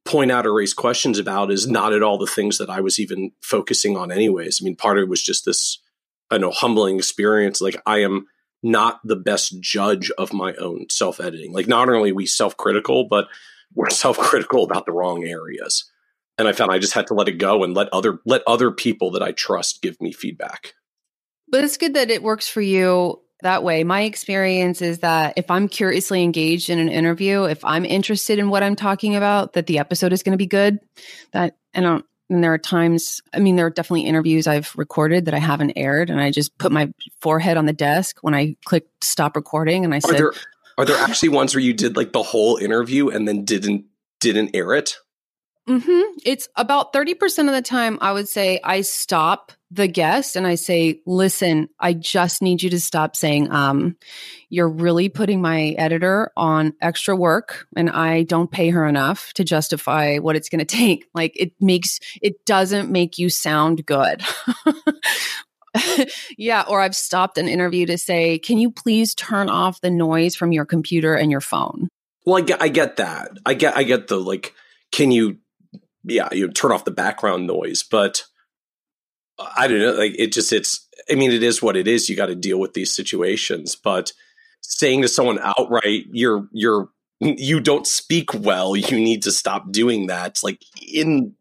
point 0.05 0.31
out 0.31 0.45
or 0.45 0.53
raise 0.53 0.73
questions 0.73 1.17
about 1.17 1.51
is 1.51 1.67
not 1.67 1.93
at 1.93 2.03
all 2.03 2.17
the 2.17 2.27
things 2.27 2.57
that 2.57 2.69
I 2.69 2.81
was 2.81 2.99
even 2.99 3.31
focusing 3.41 3.95
on, 3.95 4.11
anyways. 4.11 4.59
I 4.61 4.63
mean, 4.63 4.75
part 4.75 4.97
of 4.97 5.03
it 5.03 5.09
was 5.09 5.21
just 5.21 5.45
this, 5.45 5.79
I 6.29 6.37
know, 6.37 6.51
humbling 6.51 6.97
experience. 6.97 7.61
Like, 7.61 7.81
I 7.85 7.99
am 7.99 8.27
not 8.61 8.99
the 9.03 9.15
best 9.15 9.59
judge 9.61 10.11
of 10.17 10.33
my 10.33 10.53
own 10.55 10.87
self 10.89 11.19
editing. 11.19 11.53
Like, 11.53 11.67
not 11.67 11.89
only 11.89 12.11
we 12.11 12.25
self 12.25 12.57
critical, 12.57 13.07
but 13.07 13.27
we're 13.73 13.89
self 13.91 14.17
critical 14.17 14.63
about 14.63 14.85
the 14.85 14.91
wrong 14.91 15.23
areas 15.23 15.89
and 16.37 16.47
I 16.47 16.53
found 16.53 16.71
I 16.71 16.79
just 16.79 16.93
had 16.93 17.07
to 17.07 17.13
let 17.13 17.27
it 17.27 17.37
go 17.37 17.63
and 17.63 17.73
let 17.73 17.89
other 17.93 18.19
let 18.25 18.41
other 18.47 18.71
people 18.71 19.11
that 19.11 19.23
I 19.23 19.31
trust 19.31 19.81
give 19.81 19.99
me 20.01 20.11
feedback. 20.11 20.73
But 21.47 21.63
it's 21.63 21.77
good 21.77 21.93
that 21.93 22.09
it 22.09 22.23
works 22.23 22.47
for 22.47 22.61
you 22.61 23.21
that 23.43 23.63
way. 23.63 23.84
My 23.84 24.01
experience 24.01 24.82
is 24.82 24.99
that 24.99 25.34
if 25.38 25.49
I'm 25.49 25.67
curiously 25.67 26.23
engaged 26.23 26.69
in 26.69 26.79
an 26.79 26.89
interview, 26.89 27.43
if 27.43 27.63
I'm 27.63 27.86
interested 27.86 28.39
in 28.39 28.49
what 28.49 28.63
I'm 28.63 28.75
talking 28.75 29.15
about, 29.15 29.53
that 29.53 29.67
the 29.67 29.79
episode 29.79 30.12
is 30.12 30.23
going 30.23 30.34
to 30.34 30.38
be 30.38 30.47
good. 30.47 30.79
That 31.32 31.56
and, 31.73 31.86
um, 31.86 32.03
and 32.29 32.43
there 32.43 32.53
are 32.53 32.58
times, 32.58 33.21
I 33.34 33.39
mean, 33.39 33.56
there 33.56 33.67
are 33.67 33.69
definitely 33.69 34.06
interviews 34.06 34.47
I've 34.47 34.73
recorded 34.75 35.25
that 35.25 35.34
I 35.34 35.39
haven't 35.39 35.73
aired, 35.75 36.10
and 36.10 36.19
I 36.19 36.32
just 36.32 36.58
put 36.58 36.71
my 36.71 36.91
forehead 37.21 37.58
on 37.58 37.65
the 37.65 37.73
desk 37.73 38.17
when 38.21 38.34
I 38.34 38.56
clicked 38.65 39.03
stop 39.03 39.36
recording, 39.36 39.86
and 39.86 39.93
I 39.93 39.97
are 39.97 40.01
said, 40.01 40.17
there, 40.17 40.34
"Are 40.77 40.86
there 40.86 40.97
actually 40.97 41.29
ones 41.29 41.53
where 41.53 41.62
you 41.62 41.73
did 41.73 41.95
like 41.95 42.12
the 42.12 42.23
whole 42.23 42.58
interview 42.58 43.10
and 43.10 43.27
then 43.27 43.45
didn't 43.45 43.86
didn't 44.19 44.51
air 44.56 44.73
it?" 44.73 44.97
Mm-hmm. 45.67 46.17
It's 46.25 46.49
about 46.58 46.91
30% 46.91 47.47
of 47.47 47.53
the 47.53 47.62
time 47.62 47.97
I 48.01 48.12
would 48.12 48.27
say 48.27 48.60
I 48.63 48.82
stop 48.82 49.53
the 49.73 49.88
guest 49.88 50.36
and 50.36 50.45
I 50.45 50.55
say, 50.55 51.01
listen, 51.05 51.67
I 51.79 51.93
just 51.93 52.41
need 52.41 52.62
you 52.62 52.69
to 52.69 52.79
stop 52.79 53.15
saying, 53.15 53.51
um, 53.51 53.95
you're 54.49 54.69
really 54.69 55.09
putting 55.09 55.41
my 55.41 55.69
editor 55.77 56.31
on 56.38 56.73
extra 56.79 57.15
work 57.15 57.67
and 57.75 57.89
I 57.89 58.23
don't 58.23 58.51
pay 58.51 58.69
her 58.69 58.86
enough 58.86 59.33
to 59.33 59.43
justify 59.43 60.17
what 60.17 60.36
it's 60.36 60.49
going 60.49 60.59
to 60.65 60.65
take. 60.65 61.07
Like 61.13 61.33
it 61.36 61.53
makes, 61.59 61.99
it 62.21 62.45
doesn't 62.45 62.91
make 62.91 63.17
you 63.17 63.29
sound 63.29 63.86
good. 63.86 64.21
yeah. 66.38 66.65
Or 66.67 66.79
I've 66.79 66.95
stopped 66.95 67.39
an 67.39 67.47
interview 67.47 67.88
to 67.88 67.97
say, 67.97 68.38
can 68.38 68.59
you 68.59 68.69
please 68.69 69.15
turn 69.15 69.49
off 69.49 69.81
the 69.81 69.89
noise 69.89 70.36
from 70.36 70.51
your 70.51 70.65
computer 70.65 71.15
and 71.15 71.31
your 71.31 71.41
phone? 71.41 71.89
Well, 72.25 72.38
I 72.38 72.41
get, 72.41 72.62
I 72.62 72.67
get 72.67 72.97
that. 72.97 73.31
I 73.45 73.55
get, 73.55 73.75
I 73.75 73.83
get 73.83 74.07
the 74.07 74.17
like, 74.17 74.53
can 74.91 75.09
you 75.09 75.39
yeah, 76.03 76.29
you 76.31 76.49
turn 76.49 76.71
off 76.71 76.86
the 76.86 76.91
background 76.91 77.47
noise, 77.47 77.83
but 77.83 78.25
I 79.39 79.67
don't 79.67 79.80
know. 79.80 79.93
Like 79.93 80.15
it 80.17 80.32
just, 80.32 80.54
it's, 80.54 80.88
I 81.12 81.15
mean, 81.15 81.32
it 81.32 81.43
is 81.43 81.62
what 81.62 81.76
it 81.76 81.88
is. 81.88 82.10
You 82.10 82.15
got 82.15 82.28
to 82.28 82.36
deal 82.36 82.60
with 82.60 82.74
these 82.74 82.93
situations, 82.93 83.76
but 83.76 84.13
saying 84.62 85.02
to 85.02 85.08
someone 85.08 85.39
outright, 85.39 86.06
you're, 86.12 86.48
you're, 86.52 86.89
you 87.19 87.60
don't 87.60 87.88
speak 87.88 88.34
well. 88.34 88.76
You 88.76 88.98
need 88.98 89.24
to 89.24 89.32
stop 89.32 89.72
doing 89.72 90.08
that. 90.08 90.39
Like 90.43 90.62
in, 90.82 91.34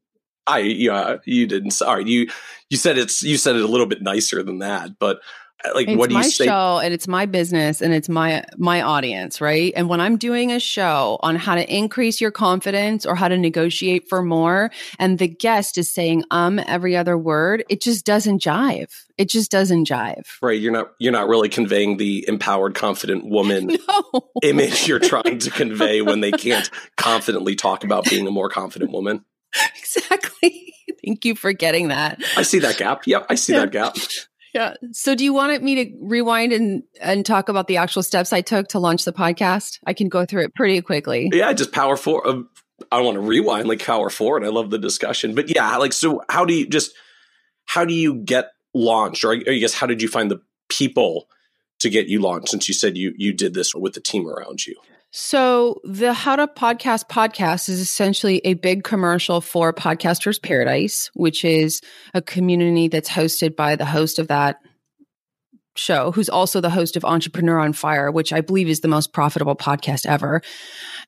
I, 0.47 0.61
yeah, 0.61 1.17
you 1.25 1.47
didn't. 1.47 1.73
Sorry, 1.73 2.05
you, 2.09 2.29
you 2.71 2.77
said 2.77 2.99
it's, 2.99 3.23
you 3.23 3.37
said 3.37 3.57
it 3.57 3.63
a 3.63 3.69
little 3.69 3.87
bit 3.87 4.03
nicer 4.03 4.43
than 4.43 4.59
that, 4.59 4.99
but 4.99 5.21
like 5.75 5.89
it's 5.89 5.97
what 5.97 6.09
do 6.09 6.15
you 6.15 6.21
my 6.21 6.27
say? 6.27 6.45
show 6.47 6.81
and 6.83 6.93
it's 6.93 7.09
my 7.09 7.27
business 7.27 7.81
and 7.81 7.93
it's 7.95 8.09
my 8.09 8.45
my 8.57 8.83
audience 8.83 9.41
right? 9.41 9.73
And 9.77 9.89
when 9.89 10.01
i'm 10.01 10.17
doing 10.17 10.51
a 10.53 10.61
show 10.61 11.19
on 11.23 11.37
how 11.37 11.55
to 11.55 11.75
increase 11.75 12.21
your 12.21 12.31
confidence 12.31 13.07
or 13.07 13.15
how 13.15 13.29
to 13.29 13.37
negotiate 13.39 14.09
for 14.09 14.23
more 14.23 14.71
and 14.99 15.19
the 15.19 15.29
guest 15.29 15.79
is 15.79 15.93
saying 15.93 16.25
um 16.31 16.59
every 16.67 16.97
other 16.97 17.17
word 17.17 17.65
it 17.69 17.81
just 17.81 18.05
doesn't 18.05 18.43
jive. 18.43 18.91
It 19.19 19.29
just 19.29 19.51
doesn't 19.51 19.87
jive. 19.87 20.27
Right 20.41 20.61
you're 20.61 20.73
not 20.73 20.93
you're 20.99 21.13
not 21.13 21.29
really 21.29 21.49
conveying 21.49 21.97
the 21.97 22.25
empowered 22.29 22.75
confident 22.75 23.25
woman 23.27 23.67
no. 23.89 24.31
image 24.43 24.89
you're 24.89 24.99
trying 24.99 25.39
to 25.39 25.51
convey 25.51 26.03
when 26.03 26.21
they 26.21 26.33
can't 26.33 26.71
confidently 26.97 27.55
talk 27.55 27.85
about 27.85 28.05
being 28.09 28.27
a 28.27 28.31
more 28.31 28.49
confident 28.49 28.91
woman. 28.93 29.25
Exactly. 29.79 30.75
Thank 31.05 31.25
you 31.27 31.35
for 31.35 31.53
getting 31.53 31.89
that. 31.89 32.23
I 32.37 32.43
see 32.43 32.59
that 32.61 32.79
gap. 32.79 33.07
Yep 33.07 33.27
i 33.29 33.35
see 33.35 33.53
that 33.53 33.71
gap 33.73 33.95
yeah. 34.53 34.75
So 34.93 35.15
do 35.15 35.25
you 35.25 35.33
want 35.33 35.63
me 35.63 35.85
to 35.85 35.97
rewind 36.01 36.53
and 36.53 36.83
and 37.01 37.25
talk 37.25 37.49
about 37.49 37.69
the 37.69 37.79
actual 37.79 38.03
steps 38.03 38.33
i 38.33 38.41
took 38.41 38.69
to 38.69 38.79
launch 38.79 39.05
the 39.05 39.13
podcast? 39.13 39.79
I 39.87 39.95
can 39.95 40.09
go 40.09 40.25
through 40.25 40.45
it 40.45 40.55
pretty 40.55 40.81
quickly. 40.83 41.31
Yeah 41.33 41.53
just 41.53 41.73
power 41.73 41.97
forward 41.97 42.27
uh, 42.27 42.43
i 42.91 43.01
want 43.01 43.15
to 43.15 43.21
rewind 43.21 43.69
like 43.69 43.85
power 43.85 44.11
forward 44.11 44.45
i 44.45 44.49
love 44.49 44.71
the 44.71 44.79
discussion 44.79 45.35
but 45.35 45.55
yeah 45.55 45.77
like 45.77 45.93
so 45.93 46.23
how 46.29 46.45
do 46.45 46.55
you 46.55 46.67
just 46.67 46.93
how 47.65 47.85
do 47.85 47.95
you 47.95 48.15
get 48.15 48.53
launched? 48.75 49.25
Or 49.25 49.33
i 49.33 49.43
I 49.49 49.59
guess 49.59 49.75
how 49.75 49.87
did 49.87 50.03
you 50.03 50.09
find 50.09 50.31
the 50.31 50.43
people 50.69 51.29
to 51.81 51.91
get 51.91 52.07
you 52.09 52.21
launched 52.21 52.51
since 52.51 52.69
you 52.69 52.75
said 52.75 52.97
you 52.97 53.13
you 53.17 53.33
did 53.33 53.55
this 53.55 53.75
with 53.75 53.95
the 53.95 54.01
team 54.01 54.29
around 54.29 54.67
you 54.67 54.77
So, 55.15 55.83
the 55.85 56.15
How 56.15 56.37
to 56.37 56.47
Podcast 56.47 57.07
podcast 57.11 57.69
is 57.69 57.81
essentially 57.81 58.41
a 58.47 58.55
big 58.55 58.83
commercial 58.83 59.43
for 59.43 59.71
Podcasters 59.71 60.41
Paradise, 60.41 61.11
which 61.13 61.45
is 61.45 61.83
a 62.15 62.23
community 62.23 62.89
that's 62.89 63.11
hosted 63.11 63.55
by 63.55 63.77
the 63.77 63.85
host 63.85 64.19
of 64.19 64.29
that 64.29 64.57
show, 65.77 66.13
who's 66.13 66.31
also 66.31 66.63
the 66.63 66.71
host 66.71 66.97
of 66.97 67.05
Entrepreneur 67.05 67.59
on 67.59 67.75
Fire, 67.75 68.11
which 68.11 68.33
I 68.33 68.41
believe 68.41 68.69
is 68.69 68.81
the 68.81 68.89
most 68.89 69.13
profitable 69.13 69.55
podcast 69.55 70.07
ever. 70.07 70.41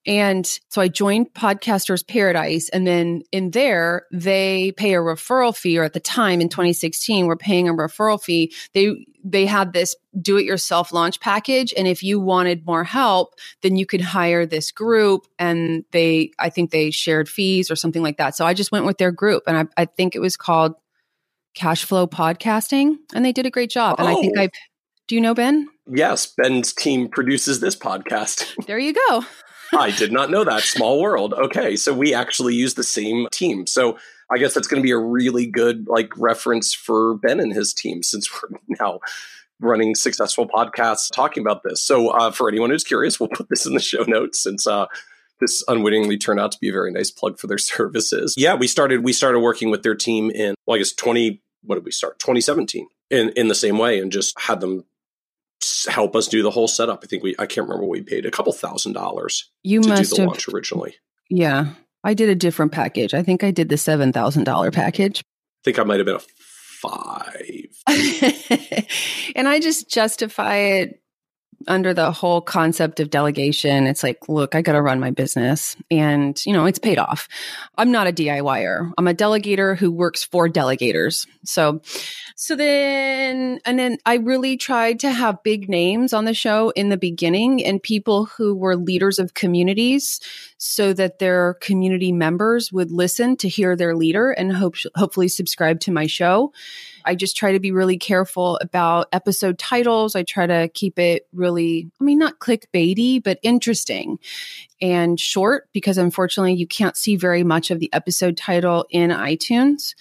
And 0.07 0.47
so 0.69 0.81
I 0.83 0.89
joined 0.89 1.33
Podcasters 1.35 2.07
Paradise. 2.07 2.69
And 2.69 2.87
then 2.87 3.23
in 3.33 3.51
there, 3.53 4.07
they 4.13 4.73
pay 4.73 4.95
a 4.95 4.99
referral 4.99 5.57
fee, 5.57 5.79
or 5.79 5.85
at 5.85 5.93
the 5.95 6.01
time 6.01 6.41
in 6.41 6.49
2016, 6.49 7.27
we're 7.27 7.37
paying 7.37 7.69
a 7.69 7.73
referral 7.73 8.23
fee. 8.23 8.53
They 8.75 9.07
they 9.27 9.47
had 9.47 9.73
this 9.73 9.97
do 10.21 10.37
it 10.37 10.45
yourself 10.45 10.93
launch 10.93 11.19
package. 11.21 11.73
And 11.77 11.89
if 11.89 12.03
you 12.03 12.21
wanted 12.21 12.67
more 12.67 12.85
help, 12.85 13.35
then 13.63 13.77
you 13.77 13.87
could 13.87 14.03
hire 14.03 14.45
this 14.45 14.71
group. 14.71 15.27
And 15.39 15.85
they, 15.93 16.33
I 16.39 16.51
think 16.51 16.71
they 16.71 16.91
shared 16.91 17.27
fees 17.27 17.71
or 17.71 17.77
something 17.77 18.03
like 18.03 18.19
that. 18.19 18.37
So 18.37 18.45
I 18.45 18.53
just 18.53 18.71
went 18.71 18.85
with 18.85 18.99
their 18.99 19.11
group. 19.13 19.45
And 19.47 19.57
I, 19.57 19.83
I 19.83 19.85
think 19.87 20.15
it 20.15 20.21
was 20.21 20.37
called 20.37 20.75
Cash 21.55 21.85
Flow 21.87 22.07
Podcasting. 22.07 22.97
And 23.15 23.25
they 23.25 23.33
did 23.33 23.47
a 23.47 23.51
great 23.51 23.71
job. 23.71 23.97
And 23.99 24.09
I 24.09 24.15
think 24.15 24.35
Oh. 24.37 24.43
I've, 24.43 24.51
do 25.09 25.15
you 25.15 25.21
know 25.23 25.35
Ben? 25.35 25.69
yes 25.87 26.27
ben's 26.27 26.73
team 26.73 27.09
produces 27.11 27.61
this 27.61 27.77
podcast 27.77 28.51
There 28.67 28.79
you 28.79 28.95
go. 29.09 29.23
I 29.73 29.91
did 29.91 30.13
not 30.13 30.31
know 30.31 30.45
that. 30.45 30.63
Small 30.63 31.01
world. 31.01 31.35
Okay, 31.35 31.77
so 31.77 31.93
we 31.93 32.15
actually 32.15 32.55
use 32.55 32.75
the 32.75 32.85
same 32.85 33.29
team. 33.33 33.67
So 33.67 33.99
I 34.31 34.39
guess 34.39 34.55
that's 34.55 34.67
going 34.67 34.83
to 34.83 34.87
be 34.87 34.93
a 34.93 34.99
really 34.99 35.47
good 35.47 35.87
like 35.89 36.17
reference 36.17 36.73
for 36.73 37.17
Ben 37.17 37.41
and 37.41 37.53
his 37.53 37.75
team 37.75 38.03
since 38.03 38.31
we're 38.51 38.59
now 38.81 39.01
running 39.61 39.95
successful 39.95 40.49
podcasts 40.49 41.11
talking 41.13 41.43
about 41.43 41.63
this. 41.63 41.83
So 41.83 42.09
uh, 42.11 42.31
for 42.31 42.49
anyone 42.49 42.71
who's 42.71 42.85
curious, 42.85 43.19
we'll 43.19 43.29
put 43.29 43.49
this 43.49 43.67
in 43.67 43.75
the 43.75 43.81
show 43.81 44.03
notes 44.03 44.43
since 44.43 44.67
uh, 44.67 44.87
this 45.41 45.63
unwittingly 45.69 46.19
turned 46.19 46.41
out 46.41 46.53
to 46.53 46.59
be 46.59 46.69
a 46.69 46.73
very 46.73 46.93
nice 46.93 47.11
plug 47.11 47.39
for 47.39 47.47
their 47.47 47.59
services. 47.59 48.35
Yeah, 48.37 48.55
we 48.55 48.67
started 48.67 49.05
we 49.05 49.13
started 49.13 49.41
working 49.41 49.71
with 49.71 49.83
their 49.83 49.95
team 49.95 50.31
in 50.31 50.55
well, 50.67 50.77
I 50.77 50.79
guess 50.79 50.93
twenty. 50.93 51.43
What 51.63 51.77
did 51.77 51.85
we 51.85 51.93
start? 51.93 52.19
Twenty 52.19 52.41
seventeen. 52.41 52.89
In 53.11 53.31
in 53.31 53.49
the 53.49 53.55
same 53.55 53.79
way, 53.79 53.99
and 54.01 54.11
just 54.11 54.39
had 54.39 54.61
them 54.61 54.85
help 55.89 56.15
us 56.17 56.29
do 56.29 56.43
the 56.43 56.51
whole 56.51 56.69
setup. 56.69 57.01
I 57.03 57.07
think 57.07 57.23
we 57.23 57.35
I 57.39 57.47
can't 57.47 57.67
remember 57.67 57.85
what 57.85 57.91
we 57.93 58.03
paid 58.03 58.27
a 58.27 58.31
couple 58.31 58.53
thousand 58.53 58.93
dollars 58.93 59.51
You 59.63 59.81
to 59.81 59.89
do 59.89 59.95
must 59.95 60.11
the 60.11 60.23
have, 60.23 60.29
launch 60.29 60.49
originally. 60.49 60.95
yeah. 61.31 61.75
I 62.07 62.13
did 62.13 62.29
a 62.29 62.35
different 62.35 62.73
package. 62.73 63.15
I 63.15 63.23
think 63.23 63.43
I 63.43 63.51
did 63.51 63.71
the 63.71 63.77
$7,000 63.77 64.73
package. 64.75 65.21
I 65.21 65.25
think 65.65 65.79
I 65.79 65.85
might 65.85 65.97
have 66.01 66.05
been 66.05 66.17
a 66.17 66.21
five. 66.83 67.71
and 69.35 69.49
I 69.49 69.59
just 69.59 69.89
justify 69.89 70.57
it 70.57 71.01
under 71.69 71.95
the 71.95 72.13
whole 72.13 72.41
concept 72.41 73.01
of 73.01 73.11
delegation. 73.11 73.87
It's 73.87 74.03
like, 74.03 74.29
look, 74.29 74.55
I 74.55 74.63
got 74.63 74.73
to 74.73 74.83
run 74.83 75.01
my 75.01 75.11
business 75.11 75.77
and, 75.91 76.41
you 76.47 76.53
know, 76.53 76.67
it's 76.67 76.79
paid 76.79 76.99
off. 76.99 77.29
I'm 77.77 77.91
not 77.91 78.07
a 78.07 78.13
DIYer. 78.13 78.93
I'm 78.97 79.09
a 79.09 79.15
delegator 79.15 79.77
who 79.77 79.91
works 79.91 80.25
for 80.25 80.49
delegators. 80.49 81.27
So, 81.45 81.81
so 82.37 82.57
then, 82.57 83.61
and 83.65 83.79
then 83.79 83.99
I 84.07 84.17
really 84.17 84.57
tried 84.57 85.01
to 85.01 85.11
have 85.11 85.43
big 85.43 85.69
names 85.69 86.13
on 86.13 86.25
the 86.25 86.35
show 86.35 86.71
in 86.71 86.89
the 86.89 86.97
beginning 86.97 87.65
and 87.65 87.83
people 87.83 88.27
who 88.27 88.55
were 88.55 88.77
leaders 88.77 89.19
of 89.19 89.35
communities 89.35 90.21
so 90.59 90.93
that 90.93 91.19
their 91.19 91.55
community 91.55 92.13
members 92.13 92.73
would 92.73 92.91
listen 92.91 93.37
to 93.37 93.49
hear 93.49 93.77
their 93.77 93.95
leader 93.95 94.31
and 94.31 94.53
hope, 94.53 94.77
hopefully 94.95 95.29
subscribe 95.29 95.81
to 95.81 95.93
my 95.93 96.07
show. 96.07 96.53
I 97.05 97.15
just 97.15 97.37
try 97.37 97.53
to 97.53 97.61
be 97.61 97.73
really 97.73 97.99
careful 97.99 98.59
about 98.61 99.09
episode 99.13 99.59
titles. 99.59 100.17
I 100.17 100.23
try 100.23 100.47
to 100.47 100.69
keep 100.69 100.99
it 100.99 101.27
really, 101.33 101.91
I 102.01 102.05
mean, 102.05 102.19
not 102.19 102.39
clickbaity, 102.39 103.23
but 103.23 103.39
interesting 103.43 104.19
and 104.81 105.19
short 105.19 105.69
because 105.73 105.99
unfortunately 105.99 106.55
you 106.55 106.67
can't 106.67 106.97
see 106.97 107.17
very 107.17 107.45
much 107.45 107.71
of 107.71 107.81
the 107.81 107.93
episode 107.93 108.37
title 108.37 108.87
in 108.91 109.11
iTunes. 109.11 109.95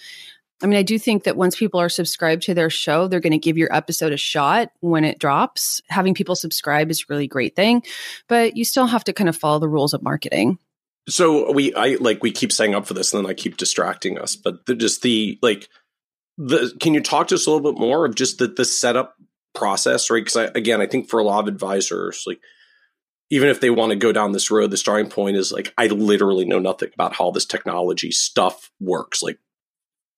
I 0.62 0.66
mean, 0.66 0.78
I 0.78 0.82
do 0.82 0.98
think 0.98 1.24
that 1.24 1.36
once 1.36 1.56
people 1.56 1.80
are 1.80 1.88
subscribed 1.88 2.42
to 2.44 2.54
their 2.54 2.70
show, 2.70 3.06
they're 3.06 3.20
going 3.20 3.32
to 3.32 3.38
give 3.38 3.58
your 3.58 3.74
episode 3.74 4.12
a 4.12 4.16
shot 4.16 4.70
when 4.80 5.04
it 5.04 5.18
drops. 5.18 5.82
Having 5.88 6.14
people 6.14 6.36
subscribe 6.36 6.90
is 6.90 7.02
a 7.02 7.04
really 7.10 7.26
great 7.26 7.54
thing, 7.54 7.82
but 8.28 8.56
you 8.56 8.64
still 8.64 8.86
have 8.86 9.04
to 9.04 9.12
kind 9.12 9.28
of 9.28 9.36
follow 9.36 9.58
the 9.58 9.68
rules 9.68 9.92
of 9.92 10.02
marketing. 10.02 10.58
So 11.06 11.52
we, 11.52 11.74
I 11.74 11.96
like 12.00 12.22
we 12.22 12.30
keep 12.30 12.50
saying 12.50 12.74
up 12.74 12.86
for 12.86 12.94
this, 12.94 13.12
and 13.12 13.22
then 13.22 13.30
I 13.30 13.34
keep 13.34 13.58
distracting 13.58 14.18
us. 14.18 14.36
But 14.36 14.64
just 14.78 15.02
the 15.02 15.38
like, 15.42 15.68
the 16.36 16.76
can 16.80 16.94
you 16.94 17.00
talk 17.00 17.28
to 17.28 17.34
us 17.34 17.46
a 17.46 17.50
little 17.50 17.72
bit 17.72 17.80
more 17.80 18.04
of 18.04 18.14
just 18.14 18.38
the 18.38 18.46
the 18.46 18.64
setup 18.64 19.16
process, 19.54 20.10
right? 20.10 20.24
Because 20.24 20.50
again, 20.54 20.80
I 20.80 20.86
think 20.86 21.08
for 21.08 21.20
a 21.20 21.24
lot 21.24 21.40
of 21.40 21.48
advisors, 21.48 22.24
like 22.26 22.40
even 23.30 23.48
if 23.48 23.60
they 23.60 23.70
want 23.70 23.90
to 23.90 23.96
go 23.96 24.12
down 24.12 24.32
this 24.32 24.50
road, 24.50 24.70
the 24.70 24.76
starting 24.76 25.10
point 25.10 25.36
is 25.36 25.52
like 25.52 25.72
I 25.78 25.86
literally 25.86 26.44
know 26.44 26.58
nothing 26.58 26.90
about 26.94 27.14
how 27.14 27.30
this 27.30 27.46
technology 27.46 28.10
stuff 28.10 28.70
works. 28.80 29.22
Like, 29.22 29.38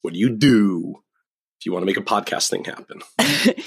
what 0.02 0.14
do 0.14 0.18
you 0.18 0.30
do? 0.30 1.02
If 1.58 1.64
you 1.64 1.72
want 1.72 1.82
to 1.82 1.86
make 1.86 1.96
a 1.96 2.02
podcast 2.02 2.50
thing 2.50 2.64
happen. 2.64 3.00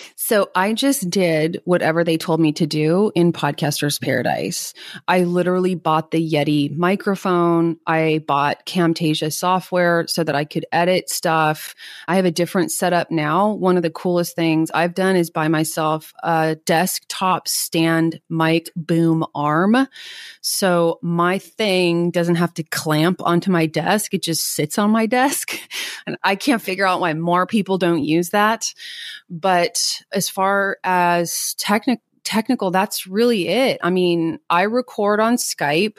so 0.16 0.50
I 0.54 0.74
just 0.74 1.10
did 1.10 1.60
whatever 1.66 2.04
they 2.04 2.18
told 2.18 2.40
me 2.40 2.52
to 2.54 2.68
do 2.68 3.12
in 3.16 3.34
Podcaster's 3.34 3.98
Paradise. 3.98 4.76
I 5.08 5.24
literally 5.24 5.74
bought 5.74 6.12
the 6.12 6.32
Yeti 6.32 6.76
microphone. 6.78 7.78
I 7.88 8.24
bought 8.28 8.68
Camtasia 8.68 9.34
software 9.34 10.06
so 10.08 10.24
that 10.24 10.36
I 10.36 10.46
could 10.46 10.68
edit 10.72 11.10
stuff. 11.10 11.74
I 12.08 12.16
have 12.16 12.26
a 12.26 12.32
different 12.32 12.72
setup 12.72 13.10
now. 13.10 13.54
One 13.54 13.76
of 13.76 13.82
the 13.82 13.90
coolest 13.90 14.36
things 14.36 14.70
I've 14.72 14.94
done 14.94 15.16
is 15.16 15.32
buy 15.32 15.48
myself 15.48 16.14
a 16.22 16.58
desktop 16.66 17.48
stand 17.48 18.22
mic 18.30 18.70
boom 18.76 19.26
arm. 19.34 19.88
So 20.42 21.00
my 21.02 21.40
thing 21.40 22.12
doesn't 22.12 22.36
have 22.36 22.54
to 22.54 22.64
clamp 22.64 23.20
onto 23.24 23.50
my 23.50 23.66
desk. 23.66 24.14
It 24.14 24.22
just 24.22 24.54
sits 24.54 24.78
on 24.78 24.92
my 24.92 25.06
desk. 25.08 25.60
And 26.06 26.18
I 26.24 26.36
can't 26.36 26.62
figure 26.62 26.86
out 26.86 27.02
why 27.02 27.14
more 27.16 27.48
people 27.48 27.79
don't 27.80 28.04
use 28.04 28.30
that. 28.30 28.74
But 29.30 30.02
as 30.14 30.30
far 30.30 30.78
as 30.84 31.56
technical, 31.56 32.04
technical, 32.24 32.70
that's 32.70 33.08
really 33.08 33.48
it. 33.48 33.80
I 33.82 33.90
mean, 33.90 34.40
I 34.50 34.64
record 34.64 35.20
on 35.20 35.38
Skype. 35.38 35.98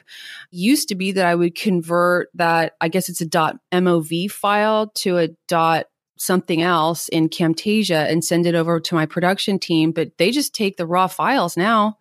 Used 0.52 0.88
to 0.90 0.94
be 0.94 1.10
that 1.12 1.26
I 1.26 1.34
would 1.34 1.56
convert 1.56 2.28
that, 2.34 2.74
I 2.80 2.88
guess 2.88 3.08
it's 3.08 3.20
a 3.20 3.26
dot 3.26 3.58
.mov 3.72 4.30
file 4.30 4.88
to 4.96 5.18
a 5.18 5.28
dot 5.48 5.86
something 6.16 6.60
else 6.60 7.08
in 7.08 7.30
Camtasia 7.30 8.08
and 8.08 8.22
send 8.22 8.46
it 8.46 8.54
over 8.54 8.78
to 8.78 8.94
my 8.94 9.06
production 9.06 9.58
team, 9.58 9.90
but 9.90 10.18
they 10.18 10.30
just 10.30 10.54
take 10.54 10.76
the 10.76 10.86
raw 10.86 11.06
files 11.06 11.56
now. 11.56 11.96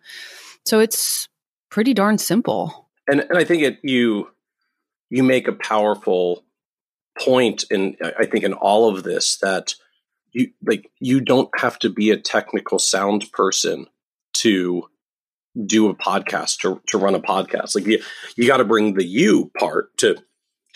So 0.66 0.78
it's 0.78 1.28
pretty 1.70 1.94
darn 1.94 2.18
simple. 2.18 2.88
And 3.08 3.20
and 3.20 3.38
I 3.38 3.44
think 3.44 3.62
it 3.62 3.78
you 3.82 4.28
you 5.08 5.22
make 5.22 5.48
a 5.48 5.52
powerful 5.52 6.44
point 7.20 7.64
in 7.70 7.96
I 8.18 8.26
think 8.26 8.44
in 8.44 8.54
all 8.54 8.88
of 8.88 9.02
this 9.02 9.36
that 9.36 9.74
you 10.32 10.50
like 10.64 10.90
you 10.98 11.20
don't 11.20 11.50
have 11.58 11.78
to 11.80 11.90
be 11.90 12.10
a 12.10 12.16
technical 12.16 12.78
sound 12.78 13.30
person 13.32 13.86
to 14.34 14.84
do 15.66 15.88
a 15.88 15.94
podcast 15.94 16.58
to, 16.60 16.80
to 16.86 16.98
run 16.98 17.14
a 17.14 17.20
podcast. 17.20 17.74
Like 17.74 17.86
you, 17.86 18.00
you 18.36 18.46
got 18.46 18.58
to 18.58 18.64
bring 18.64 18.94
the 18.94 19.04
you 19.04 19.50
part 19.58 19.96
to 19.98 20.16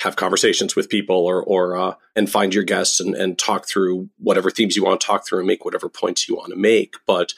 have 0.00 0.16
conversations 0.16 0.74
with 0.74 0.88
people 0.88 1.16
or 1.16 1.42
or 1.42 1.76
uh, 1.76 1.94
and 2.16 2.28
find 2.28 2.52
your 2.52 2.64
guests 2.64 3.00
and, 3.00 3.14
and 3.14 3.38
talk 3.38 3.68
through 3.68 4.08
whatever 4.18 4.50
themes 4.50 4.76
you 4.76 4.84
want 4.84 5.00
to 5.00 5.06
talk 5.06 5.26
through 5.26 5.38
and 5.38 5.46
make 5.46 5.64
whatever 5.64 5.88
points 5.88 6.28
you 6.28 6.36
want 6.36 6.50
to 6.50 6.58
make. 6.58 6.96
But 7.06 7.32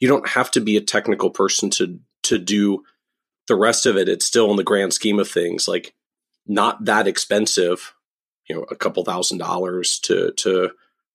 you 0.00 0.08
don't 0.08 0.28
have 0.30 0.50
to 0.52 0.60
be 0.60 0.76
a 0.76 0.82
technical 0.82 1.30
person 1.30 1.70
to 1.70 2.00
to 2.24 2.38
do 2.38 2.82
the 3.46 3.54
rest 3.54 3.86
of 3.86 3.96
it. 3.96 4.08
It's 4.08 4.26
still 4.26 4.50
in 4.50 4.56
the 4.56 4.64
grand 4.64 4.92
scheme 4.92 5.18
of 5.18 5.30
things 5.30 5.68
like 5.68 5.94
not 6.46 6.84
that 6.84 7.06
expensive 7.06 7.93
you 8.48 8.54
know 8.54 8.64
a 8.70 8.76
couple 8.76 9.04
thousand 9.04 9.38
dollars 9.38 9.98
to 10.00 10.32
to 10.32 10.70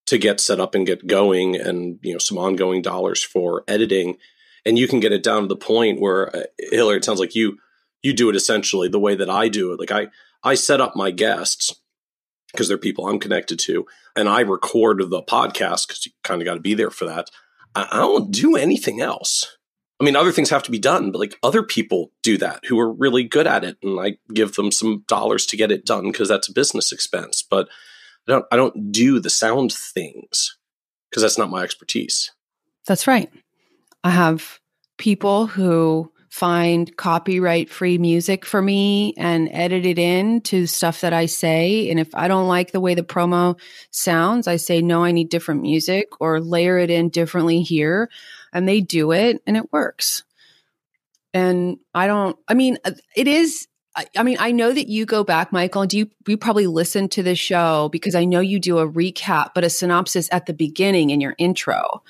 to 0.08 0.18
get 0.18 0.40
set 0.40 0.60
up 0.60 0.74
and 0.74 0.88
get 0.88 1.06
going 1.06 1.56
and 1.56 2.00
you 2.02 2.14
know 2.14 2.20
some 2.20 2.38
ongoing 2.38 2.82
dollars 2.82 3.24
for 3.24 3.64
editing. 3.68 4.18
And 4.66 4.78
you 4.78 4.88
can 4.88 5.00
get 5.00 5.14
it 5.14 5.24
down 5.24 5.44
to 5.44 5.48
the 5.48 5.56
point 5.56 6.02
where 6.02 6.36
uh, 6.36 6.44
Hillary 6.58 6.98
it 6.98 7.06
sounds 7.06 7.20
like 7.20 7.36
you 7.36 7.58
you 8.02 8.14
do 8.14 8.30
it 8.30 8.36
essentially 8.36 8.88
the 8.88 9.00
way 9.00 9.16
that 9.16 9.30
I 9.30 9.50
do 9.50 9.72
it. 9.72 9.80
Like 9.80 9.92
I 9.92 10.08
I 10.44 10.56
set 10.56 10.82
up 10.82 10.96
my 10.96 11.12
guests 11.12 11.76
because 12.52 12.68
they're 12.68 12.78
people 12.78 13.08
I'm 13.08 13.20
connected 13.20 13.60
to 13.60 13.86
and 14.16 14.28
I 14.28 14.42
record 14.42 14.98
the 15.10 15.22
podcast 15.22 15.90
cuz 15.90 16.08
you 16.08 16.12
kind 16.24 16.42
of 16.42 16.46
got 16.46 16.56
to 16.56 16.60
be 16.60 16.74
there 16.74 16.92
for 16.92 17.06
that. 17.06 17.30
I, 17.76 17.88
I 17.92 17.98
don't 17.98 18.32
do 18.32 18.56
anything 18.56 19.02
else 19.02 19.59
I 20.00 20.06
mean, 20.06 20.16
other 20.16 20.32
things 20.32 20.50
have 20.50 20.64
to 20.64 20.72
be 20.72 20.80
done, 20.80 21.12
but 21.12 21.20
like 21.20 21.38
other 21.44 21.62
people 21.62 22.12
do 22.24 22.38
that 22.38 22.64
who 22.66 22.80
are 22.80 22.92
really 22.92 23.24
good 23.24 23.48
at 23.48 23.66
it, 23.66 23.78
and 23.84 24.00
I 24.00 24.18
give 24.34 24.56
them 24.56 24.72
some 24.72 25.04
dollars 25.08 25.46
to 25.48 25.58
get 25.58 25.72
it 25.72 25.86
done 25.86 26.12
because 26.12 26.30
that's 26.30 26.48
a 26.48 26.54
business 26.54 26.92
expense. 26.92 27.42
But 27.42 27.68
I 28.28 28.32
don't, 28.32 28.46
I 28.52 28.56
don't 28.56 28.92
do 28.92 29.20
the 29.20 29.30
sound 29.30 29.74
things 29.74 30.58
because 31.10 31.24
that's 31.24 31.38
not 31.38 31.50
my 31.50 31.64
expertise. 31.64 32.32
That's 32.86 33.08
right. 33.08 33.30
I 34.04 34.12
have 34.12 34.60
people 34.98 35.48
who 35.48 36.12
find 36.30 36.96
copyright 36.96 37.70
free 37.70 37.98
music 37.98 38.46
for 38.46 38.62
me 38.62 39.14
and 39.18 39.50
edit 39.52 39.86
it 39.86 39.98
in 39.98 40.42
to 40.42 40.68
stuff 40.68 41.02
that 41.02 41.12
I 41.12 41.26
say. 41.26 41.90
And 41.90 42.00
if 42.00 42.14
I 42.14 42.28
don't 42.28 42.48
like 42.48 42.72
the 42.72 42.80
way 42.80 42.94
the 42.94 43.04
promo 43.04 43.60
sounds, 43.92 44.48
I 44.48 44.58
say, 44.58 44.82
no, 44.82 45.04
I 45.04 45.12
need 45.12 45.30
different 45.30 45.64
music 45.64 46.08
or 46.20 46.40
layer 46.40 46.78
it 46.78 46.92
in 46.92 47.10
differently 47.10 47.62
here 47.62 48.10
and 48.54 48.68
they 48.68 48.82
do 48.82 49.12
it 49.12 49.42
and 49.46 49.58
it 49.58 49.72
works. 49.72 50.24
And 51.34 51.78
I 51.94 52.08
don't, 52.08 52.38
I 52.48 52.54
mean, 52.54 52.78
uh, 52.84 52.92
it 53.16 53.28
is, 53.28 53.68
I 54.16 54.24
mean, 54.24 54.38
I 54.40 54.52
know 54.52 54.72
that 54.72 54.88
you 54.88 55.06
go 55.06 55.24
back, 55.24 55.52
Michael. 55.52 55.86
Do 55.86 55.98
you, 55.98 56.10
you 56.28 56.38
probably 56.38 56.68
listen 56.68 57.10
to 57.10 57.24
the 57.24 57.36
show 57.36 57.90
because 57.92 58.16
I 58.16 58.24
know 58.24 58.40
you 58.40 58.60
do 58.60 58.78
a 58.80 58.90
recap, 58.90 59.50
but 59.54 59.66
a 59.66 59.70
synopsis 59.70 60.30
at 60.32 60.46
the 60.46 60.54
beginning 60.54 61.10
in 61.10 61.20
your 61.20 61.36
intro. 61.38 62.02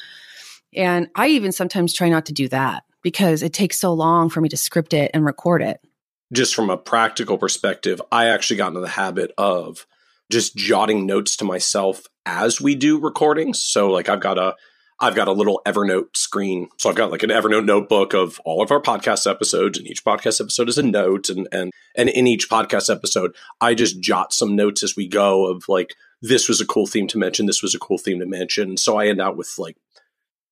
And 0.76 1.08
I 1.16 1.30
even 1.30 1.52
sometimes 1.52 1.94
try 1.94 2.10
not 2.10 2.28
to 2.28 2.34
do 2.34 2.48
that 2.50 2.84
because 3.02 3.42
it 3.42 3.54
takes 3.54 3.80
so 3.80 3.94
long 3.94 4.30
for 4.30 4.40
me 4.40 4.50
to 4.50 4.58
script 4.58 4.94
it 4.94 5.10
and 5.14 5.26
record 5.26 5.64
it. 5.64 5.80
Just 6.32 6.54
from 6.54 6.70
a 6.70 6.78
practical 6.78 7.40
perspective, 7.40 8.00
I 8.12 8.28
actually 8.28 8.58
got 8.58 8.68
into 8.68 8.82
the 8.82 8.88
habit 8.88 9.32
of 9.38 9.88
just 10.32 10.56
jotting 10.56 11.08
notes 11.08 11.38
to 11.38 11.46
myself 11.46 12.04
as 12.26 12.62
we 12.62 12.76
do 12.76 13.00
recordings. 13.00 13.64
So, 13.64 13.90
like, 13.90 14.10
I've 14.10 14.20
got 14.20 14.38
a 14.38 14.56
I've 15.02 15.16
got 15.16 15.28
a 15.28 15.34
little 15.34 15.62
Evernote 15.66 16.18
screen. 16.18 16.70
So 16.78 16.90
I've 16.90 16.96
got 16.96 17.12
like 17.12 17.24
an 17.24 17.30
Evernote 17.30 17.66
notebook 17.66 18.14
of 18.14 18.40
all 18.44 18.62
of 18.62 18.72
our 18.72 18.82
podcast 18.82 19.30
episodes, 19.30 19.78
and 19.78 19.88
each 19.88 20.04
podcast 20.04 20.42
episode 20.42 20.70
is 20.70 20.78
a 20.78 20.84
note. 20.84 21.30
And 21.30 21.48
and 21.52 21.72
and 21.96 22.10
in 22.10 22.28
each 22.28 22.50
podcast 22.50 22.94
episode, 22.94 23.36
I 23.62 23.74
just 23.74 24.00
jot 24.02 24.34
some 24.34 24.56
notes 24.56 24.84
as 24.84 24.96
we 24.96 25.08
go 25.08 25.46
of 25.48 25.70
like 25.70 25.96
this 26.22 26.50
was 26.50 26.60
a 26.60 26.66
cool 26.66 26.86
theme 26.86 27.08
to 27.08 27.18
mention, 27.18 27.46
this 27.46 27.64
was 27.64 27.74
a 27.74 27.80
cool 27.80 27.98
theme 27.98 28.20
to 28.20 28.26
mention. 28.26 28.76
So 28.78 28.98
I 28.98 29.08
end 29.08 29.22
out 29.22 29.38
with 29.38 29.58
like 29.58 29.78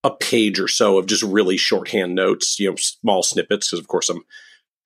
a 0.03 0.11
page 0.11 0.59
or 0.59 0.67
so 0.67 0.97
of 0.97 1.07
just 1.07 1.23
really 1.23 1.57
shorthand 1.57 2.15
notes, 2.15 2.59
you 2.59 2.69
know, 2.69 2.75
small 2.77 3.23
snippets, 3.23 3.67
because 3.67 3.79
of 3.79 3.87
course 3.87 4.09
I'm 4.09 4.23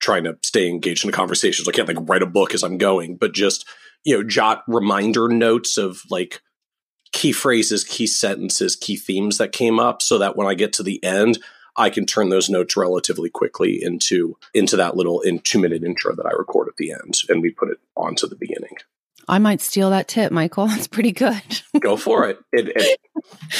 trying 0.00 0.24
to 0.24 0.36
stay 0.42 0.68
engaged 0.68 1.04
in 1.04 1.10
the 1.10 1.16
conversations. 1.16 1.68
I 1.68 1.72
can't 1.72 1.86
like 1.86 2.08
write 2.08 2.22
a 2.22 2.26
book 2.26 2.54
as 2.54 2.64
I'm 2.64 2.78
going, 2.78 3.16
but 3.16 3.32
just, 3.32 3.64
you 4.04 4.16
know, 4.16 4.24
jot 4.24 4.64
reminder 4.66 5.28
notes 5.28 5.78
of 5.78 6.02
like 6.10 6.42
key 7.12 7.32
phrases, 7.32 7.84
key 7.84 8.06
sentences, 8.06 8.76
key 8.76 8.96
themes 8.96 9.38
that 9.38 9.52
came 9.52 9.78
up 9.78 10.02
so 10.02 10.18
that 10.18 10.36
when 10.36 10.46
I 10.46 10.54
get 10.54 10.72
to 10.74 10.82
the 10.82 11.02
end, 11.04 11.38
I 11.76 11.90
can 11.90 12.04
turn 12.04 12.28
those 12.28 12.50
notes 12.50 12.76
relatively 12.76 13.30
quickly 13.30 13.82
into 13.82 14.36
into 14.52 14.76
that 14.76 14.96
little 14.96 15.20
in 15.20 15.38
two 15.38 15.58
minute 15.58 15.84
intro 15.84 16.14
that 16.14 16.26
I 16.26 16.32
record 16.32 16.68
at 16.68 16.76
the 16.76 16.92
end 16.92 17.18
and 17.28 17.40
we 17.40 17.50
put 17.50 17.70
it 17.70 17.78
onto 17.96 18.28
the 18.28 18.36
beginning. 18.36 18.76
I 19.28 19.38
might 19.38 19.60
steal 19.60 19.90
that 19.90 20.08
tip, 20.08 20.32
Michael. 20.32 20.66
That's 20.68 20.88
pretty 20.88 21.12
good. 21.12 21.62
Go 21.80 21.96
for 21.96 22.28
it. 22.28 22.38
It, 22.52 22.68
it. 22.74 23.00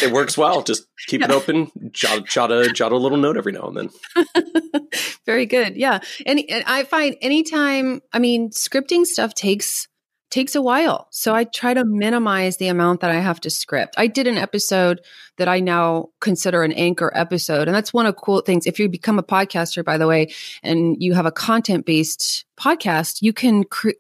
it 0.03 0.13
works 0.13 0.37
well. 0.37 0.63
Just 0.63 0.87
keep 1.07 1.21
yeah. 1.21 1.27
it 1.27 1.33
open. 1.33 1.71
Jot, 1.93 2.27
jot 2.27 2.51
a 2.51 2.71
jot 2.73 2.93
a 2.93 2.97
little 2.97 3.19
note 3.19 3.37
every 3.37 3.53
now 3.53 3.69
and 3.69 3.77
then. 3.77 4.87
Very 5.27 5.47
good. 5.47 5.77
Yeah, 5.77 6.01
and, 6.27 6.41
and 6.49 6.65
I 6.67 6.85
find 6.85 7.17
anytime. 7.21 8.03
I 8.13 8.19
mean, 8.19 8.51
scripting 8.51 9.07
stuff 9.07 9.35
takes 9.35 9.89
takes 10.33 10.55
a 10.55 10.63
while. 10.63 11.07
So 11.11 11.35
I 11.35 11.45
try 11.45 11.75
to 11.75 11.85
minimize 11.85 12.57
the 12.57 12.69
amount 12.69 13.03
that 13.03 13.11
I 13.11 13.21
have 13.21 13.39
to 13.43 13.51
script. 13.51 13.95
I 13.99 14.07
did 14.07 14.27
an 14.27 14.39
episode 14.39 15.03
that 15.37 15.47
I 15.47 15.61
now 15.61 16.09
consider 16.21 16.63
an 16.63 16.73
anchor 16.73 17.13
episode. 17.15 17.69
And 17.69 17.75
that's 17.75 17.93
one 17.93 18.07
of 18.07 18.17
cool 18.17 18.41
things. 18.41 18.67
If 18.67 18.79
you 18.81 18.89
become 18.89 19.19
a 19.19 19.23
podcaster, 19.23 19.85
by 19.85 19.99
the 19.99 20.07
way, 20.09 20.33
and 20.63 20.97
you 20.99 21.13
have 21.13 21.27
a 21.27 21.31
content 21.31 21.85
based 21.85 22.47
podcast, 22.59 23.21
you 23.21 23.35
can 23.35 23.65
cre- 23.65 23.91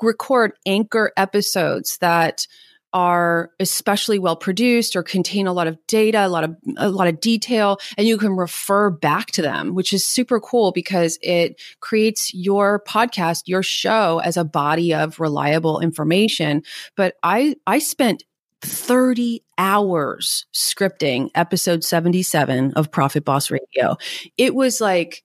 record 0.00 0.52
anchor 0.66 1.10
episodes 1.16 1.96
that 1.98 2.46
are 2.92 3.50
especially 3.60 4.18
well 4.18 4.36
produced 4.36 4.96
or 4.96 5.02
contain 5.02 5.46
a 5.46 5.52
lot 5.52 5.66
of 5.66 5.78
data, 5.86 6.24
a 6.24 6.28
lot 6.28 6.44
of 6.44 6.56
a 6.76 6.88
lot 6.88 7.08
of 7.08 7.20
detail, 7.20 7.78
and 7.96 8.06
you 8.06 8.18
can 8.18 8.36
refer 8.36 8.90
back 8.90 9.26
to 9.32 9.42
them, 9.42 9.74
which 9.74 9.92
is 9.92 10.06
super 10.06 10.40
cool 10.40 10.72
because 10.72 11.18
it 11.22 11.60
creates 11.80 12.32
your 12.32 12.82
podcast, 12.86 13.42
your 13.46 13.62
show 13.62 14.20
as 14.20 14.36
a 14.36 14.44
body 14.44 14.94
of 14.94 15.20
reliable 15.20 15.80
information. 15.80 16.62
But 16.96 17.16
I 17.22 17.56
I 17.66 17.78
spent 17.78 18.24
30 18.62 19.42
hours 19.56 20.46
scripting 20.52 21.30
episode 21.34 21.84
77 21.84 22.72
of 22.74 22.90
Profit 22.90 23.24
Boss 23.24 23.50
Radio. 23.50 23.96
It 24.36 24.54
was 24.54 24.80
like 24.80 25.22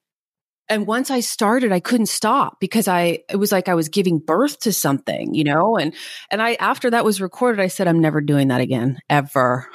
and 0.70 0.88
once 0.88 1.12
I 1.12 1.20
started, 1.20 1.72
I 1.72 1.80
couldn't 1.80 2.08
stop 2.08 2.60
because 2.60 2.88
I 2.88 3.20
it 3.30 3.38
was 3.38 3.52
like 3.52 3.68
I 3.68 3.76
was 3.76 3.90
giving 3.90 4.20
birth 4.20 4.60
to 4.62 4.74
something, 4.74 5.34
you 5.34 5.44
know. 5.44 5.78
And 5.78 5.94
and 6.32 6.42
I 6.42 6.54
after 6.56 6.90
that 6.90 7.06
was 7.06 7.22
recorded, 7.22 7.62
I 7.62 7.68
said 7.68 7.88
I'm 7.88 8.00
never 8.00 8.22
doing 8.22 8.48
that 8.48 8.62
again 8.62 9.00
ever. 9.10 9.68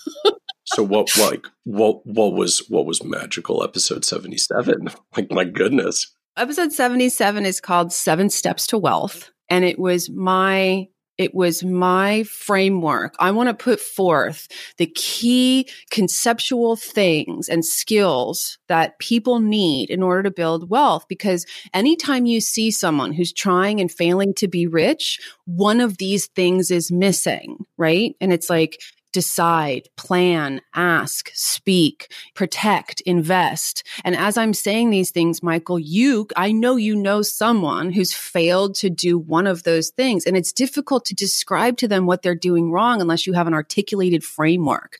so 0.66 0.82
what 0.82 1.16
like 1.18 1.46
what 1.64 2.06
what 2.06 2.32
was 2.34 2.62
what 2.68 2.86
was 2.86 3.02
magical 3.02 3.62
episode 3.64 4.04
77? 4.04 4.90
Like 5.16 5.30
my 5.30 5.44
goodness. 5.44 6.14
Episode 6.36 6.72
77 6.72 7.44
is 7.44 7.60
called 7.60 7.92
Seven 7.92 8.30
Steps 8.30 8.68
to 8.68 8.78
Wealth. 8.78 9.30
And 9.48 9.64
it 9.64 9.78
was 9.78 10.08
my 10.08 10.86
it 11.20 11.34
was 11.34 11.62
my 11.62 12.22
framework. 12.22 13.14
I 13.18 13.30
want 13.32 13.50
to 13.50 13.54
put 13.54 13.78
forth 13.78 14.48
the 14.78 14.86
key 14.86 15.68
conceptual 15.90 16.76
things 16.76 17.50
and 17.50 17.62
skills 17.62 18.56
that 18.68 18.98
people 18.98 19.38
need 19.38 19.90
in 19.90 20.02
order 20.02 20.22
to 20.22 20.30
build 20.30 20.70
wealth. 20.70 21.04
Because 21.10 21.44
anytime 21.74 22.24
you 22.24 22.40
see 22.40 22.70
someone 22.70 23.12
who's 23.12 23.34
trying 23.34 23.82
and 23.82 23.92
failing 23.92 24.32
to 24.32 24.48
be 24.48 24.66
rich, 24.66 25.20
one 25.44 25.82
of 25.82 25.98
these 25.98 26.26
things 26.28 26.70
is 26.70 26.90
missing, 26.90 27.66
right? 27.76 28.14
And 28.18 28.32
it's 28.32 28.48
like, 28.48 28.80
decide, 29.12 29.88
plan, 29.96 30.60
ask, 30.74 31.30
speak, 31.34 32.12
protect, 32.34 33.00
invest. 33.02 33.84
And 34.04 34.16
as 34.16 34.36
I'm 34.36 34.54
saying 34.54 34.90
these 34.90 35.10
things, 35.10 35.42
Michael, 35.42 35.78
you, 35.78 36.28
I 36.36 36.52
know 36.52 36.76
you 36.76 36.94
know 36.94 37.22
someone 37.22 37.92
who's 37.92 38.12
failed 38.12 38.74
to 38.76 38.90
do 38.90 39.18
one 39.18 39.46
of 39.46 39.64
those 39.64 39.90
things. 39.90 40.26
And 40.26 40.36
it's 40.36 40.52
difficult 40.52 41.04
to 41.06 41.14
describe 41.14 41.76
to 41.78 41.88
them 41.88 42.06
what 42.06 42.22
they're 42.22 42.34
doing 42.34 42.70
wrong 42.70 43.00
unless 43.00 43.26
you 43.26 43.32
have 43.32 43.46
an 43.46 43.54
articulated 43.54 44.22
framework. 44.22 44.98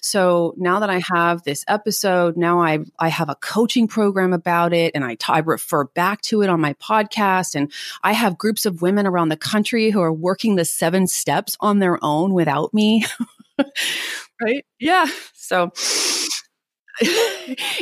So 0.00 0.54
now 0.56 0.80
that 0.80 0.90
I 0.90 1.02
have 1.12 1.42
this 1.44 1.64
episode, 1.68 2.36
now 2.36 2.60
I, 2.60 2.80
I 2.98 3.08
have 3.08 3.28
a 3.28 3.36
coaching 3.36 3.86
program 3.86 4.32
about 4.32 4.72
it 4.72 4.92
and 4.94 5.04
I, 5.04 5.14
t- 5.14 5.26
I 5.28 5.38
refer 5.40 5.84
back 5.84 6.20
to 6.22 6.42
it 6.42 6.50
on 6.50 6.60
my 6.60 6.74
podcast. 6.74 7.54
And 7.54 7.72
I 8.02 8.12
have 8.12 8.38
groups 8.38 8.66
of 8.66 8.82
women 8.82 9.06
around 9.06 9.28
the 9.28 9.36
country 9.36 9.90
who 9.90 10.00
are 10.00 10.12
working 10.12 10.56
the 10.56 10.64
seven 10.64 11.06
steps 11.06 11.56
on 11.60 11.78
their 11.78 11.98
own 12.02 12.34
without 12.34 12.74
me. 12.74 13.04
right? 14.42 14.64
Yeah. 14.78 15.06
So, 15.34 15.72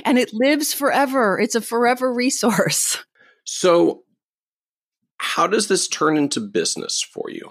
and 0.05 0.19
it 0.19 0.33
lives 0.33 0.73
forever. 0.73 1.39
It's 1.39 1.55
a 1.55 1.61
forever 1.61 2.13
resource. 2.13 2.99
So, 3.45 4.05
how 5.17 5.49
does 5.49 5.67
this 5.67 5.89
turn 5.89 6.17
into 6.17 6.39
business 6.39 7.03
for 7.03 7.29
you? 7.29 7.51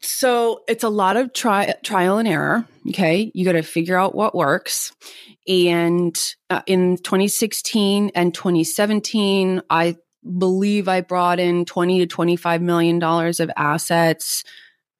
So, 0.00 0.60
it's 0.68 0.84
a 0.84 0.88
lot 0.88 1.16
of 1.16 1.32
tri- 1.32 1.74
trial 1.82 2.18
and 2.18 2.28
error. 2.28 2.64
Okay. 2.90 3.32
You 3.34 3.44
got 3.44 3.52
to 3.52 3.62
figure 3.62 3.98
out 3.98 4.14
what 4.14 4.36
works. 4.36 4.92
And 5.48 6.16
uh, 6.48 6.62
in 6.68 6.96
2016 6.98 8.12
and 8.14 8.32
2017, 8.32 9.62
I 9.68 9.96
believe 10.38 10.86
I 10.86 11.00
brought 11.00 11.40
in 11.40 11.64
20 11.64 11.98
to 12.00 12.06
25 12.06 12.62
million 12.62 13.00
dollars 13.00 13.40
of 13.40 13.50
assets 13.56 14.44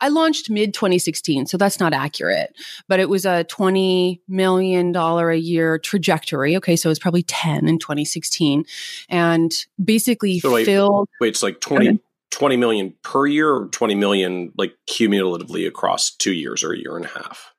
I 0.01 0.09
launched 0.09 0.51
mid 0.51 0.75
2016, 0.75 1.47
so 1.47 1.57
that's 1.57 1.81
not 1.81 1.93
accurate, 1.93 2.55
but 2.89 3.01
it 3.01 3.09
was 3.09 3.25
a 3.25 3.45
$20 3.45 4.21
million 4.29 4.95
a 4.95 5.35
year 5.35 5.79
trajectory. 5.79 6.57
Okay, 6.57 6.77
so 6.77 6.89
it 6.89 6.93
was 6.93 6.99
probably 6.99 7.23
10 7.23 7.69
in 7.69 7.79
2016 7.79 8.65
and 9.09 9.67
basically 9.83 10.39
so 10.39 10.53
wait, 10.53 10.67
filled. 10.67 11.09
Wait, 11.21 11.29
it's 11.29 11.43
like 11.43 11.61
20, 11.61 11.99
20 12.31 12.57
million 12.57 12.95
per 13.03 13.27
year 13.27 13.51
or 13.51 13.67
20 13.69 13.95
million 13.95 14.53
like 14.57 14.75
cumulatively 14.87 15.67
across 15.67 16.11
two 16.11 16.33
years 16.33 16.63
or 16.63 16.73
a 16.73 16.79
year 16.79 16.97
and 16.97 17.07
a 17.07 17.09
half? 17.09 17.53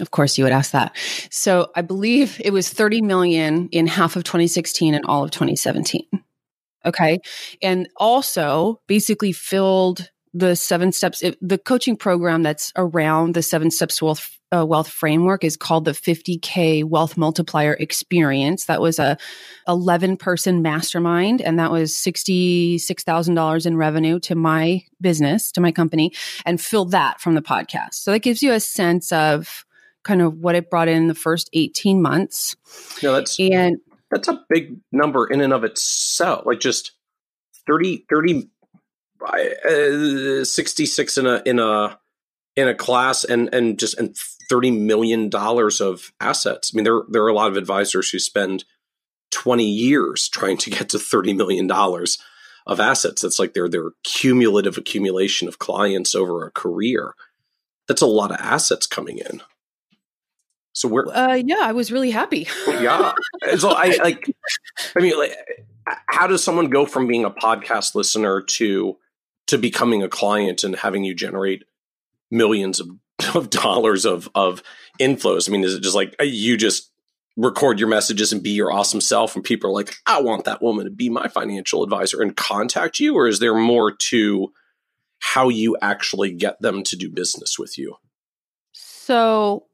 Of 0.00 0.10
course, 0.10 0.38
you 0.38 0.44
would 0.44 0.52
ask 0.52 0.72
that. 0.72 0.96
So 1.30 1.70
I 1.74 1.82
believe 1.82 2.40
it 2.44 2.52
was 2.52 2.68
30 2.68 3.02
million 3.02 3.68
in 3.72 3.86
half 3.86 4.16
of 4.16 4.24
2016 4.24 4.94
and 4.94 5.04
all 5.06 5.24
of 5.24 5.30
2017. 5.30 6.04
Okay. 6.84 7.18
And 7.62 7.88
also 7.96 8.80
basically 8.86 9.32
filled 9.32 10.10
the 10.34 10.56
seven 10.56 10.92
steps, 10.92 11.22
it, 11.22 11.36
the 11.40 11.58
coaching 11.58 11.96
program 11.96 12.42
that's 12.42 12.72
around 12.76 13.34
the 13.34 13.42
seven 13.42 13.70
steps 13.70 14.00
wealth 14.02 14.38
uh, 14.50 14.64
wealth 14.64 14.88
framework 14.88 15.44
is 15.44 15.58
called 15.58 15.84
the 15.84 15.92
50k 15.92 16.82
wealth 16.82 17.18
multiplier 17.18 17.74
experience. 17.74 18.64
That 18.64 18.80
was 18.80 18.98
a 18.98 19.18
11 19.66 20.16
person 20.16 20.62
mastermind, 20.62 21.42
and 21.42 21.58
that 21.58 21.70
was 21.70 21.94
sixty 21.94 22.78
six 22.78 23.04
thousand 23.04 23.34
dollars 23.34 23.66
in 23.66 23.76
revenue 23.76 24.18
to 24.20 24.34
my 24.34 24.84
business, 25.00 25.52
to 25.52 25.60
my 25.60 25.72
company, 25.72 26.12
and 26.46 26.60
filled 26.60 26.92
that 26.92 27.20
from 27.20 27.34
the 27.34 27.42
podcast. 27.42 27.94
So 27.94 28.12
that 28.12 28.20
gives 28.20 28.42
you 28.42 28.52
a 28.52 28.60
sense 28.60 29.12
of 29.12 29.66
kind 30.04 30.22
of 30.22 30.38
what 30.38 30.54
it 30.54 30.70
brought 30.70 30.88
in 30.88 31.08
the 31.08 31.14
first 31.14 31.50
18 31.52 32.00
months. 32.00 32.56
Yeah, 33.02 33.12
that's 33.12 33.38
and 33.38 33.78
that's 34.10 34.28
a 34.28 34.42
big 34.48 34.78
number 34.90 35.26
in 35.26 35.40
and 35.40 35.52
of 35.52 35.64
itself. 35.64 36.46
Like 36.46 36.60
just 36.60 36.92
30 37.66 38.06
30 38.08 38.48
uh, 39.20 40.44
66 40.44 41.18
in 41.18 41.26
a 41.26 41.42
in 41.44 41.58
a 41.58 41.98
in 42.56 42.68
a 42.68 42.74
class 42.74 43.24
and 43.24 43.52
and 43.52 43.78
just 43.78 43.98
and 43.98 44.16
30 44.50 44.70
million 44.72 45.28
dollars 45.28 45.80
of 45.80 46.12
assets. 46.20 46.72
I 46.72 46.76
mean 46.76 46.84
there 46.84 47.02
there 47.08 47.22
are 47.22 47.28
a 47.28 47.34
lot 47.34 47.50
of 47.50 47.56
advisors 47.56 48.10
who 48.10 48.18
spend 48.18 48.64
20 49.30 49.64
years 49.64 50.28
trying 50.28 50.56
to 50.58 50.70
get 50.70 50.88
to 50.90 50.98
30 50.98 51.34
million 51.34 51.66
dollars 51.66 52.18
of 52.66 52.80
assets. 52.80 53.22
That's 53.22 53.38
like 53.38 53.54
their 53.54 53.68
their 53.68 53.90
cumulative 54.04 54.76
accumulation 54.76 55.48
of 55.48 55.58
clients 55.58 56.14
over 56.14 56.46
a 56.46 56.50
career. 56.50 57.14
That's 57.86 58.02
a 58.02 58.06
lot 58.06 58.30
of 58.30 58.38
assets 58.40 58.86
coming 58.86 59.18
in. 59.18 59.42
So 60.72 60.88
we're 60.88 61.08
uh, 61.08 61.34
yeah, 61.34 61.60
I 61.60 61.72
was 61.72 61.90
really 61.90 62.10
happy. 62.10 62.46
yeah. 62.66 63.12
So 63.56 63.70
I 63.70 63.96
like 64.02 64.30
I 64.94 65.00
mean 65.00 65.18
like 65.18 65.34
how 66.06 66.26
does 66.26 66.44
someone 66.44 66.68
go 66.68 66.86
from 66.86 67.06
being 67.06 67.24
a 67.24 67.30
podcast 67.30 67.94
listener 67.94 68.42
to 68.42 68.96
to 69.48 69.58
becoming 69.58 70.02
a 70.02 70.08
client 70.08 70.64
and 70.64 70.76
having 70.76 71.04
you 71.04 71.14
generate 71.14 71.64
millions 72.30 72.80
of, 72.80 72.88
of 73.34 73.50
dollars 73.50 74.04
of 74.04 74.28
of 74.34 74.62
inflows? 75.00 75.48
I 75.48 75.52
mean, 75.52 75.64
is 75.64 75.74
it 75.74 75.82
just 75.82 75.96
like 75.96 76.14
uh, 76.20 76.24
you 76.24 76.56
just 76.56 76.90
record 77.36 77.78
your 77.78 77.88
messages 77.88 78.32
and 78.32 78.42
be 78.42 78.50
your 78.50 78.72
awesome 78.72 79.00
self 79.00 79.36
and 79.36 79.44
people 79.44 79.70
are 79.70 79.72
like, 79.72 79.94
I 80.06 80.20
want 80.20 80.44
that 80.44 80.60
woman 80.60 80.86
to 80.86 80.90
be 80.90 81.08
my 81.08 81.28
financial 81.28 81.84
advisor 81.84 82.20
and 82.20 82.36
contact 82.36 82.98
you? 82.98 83.14
Or 83.14 83.28
is 83.28 83.38
there 83.38 83.54
more 83.54 83.92
to 83.92 84.52
how 85.20 85.48
you 85.48 85.76
actually 85.80 86.32
get 86.32 86.60
them 86.60 86.82
to 86.82 86.96
do 86.96 87.08
business 87.08 87.56
with 87.56 87.78
you? 87.78 87.96
So 88.72 89.67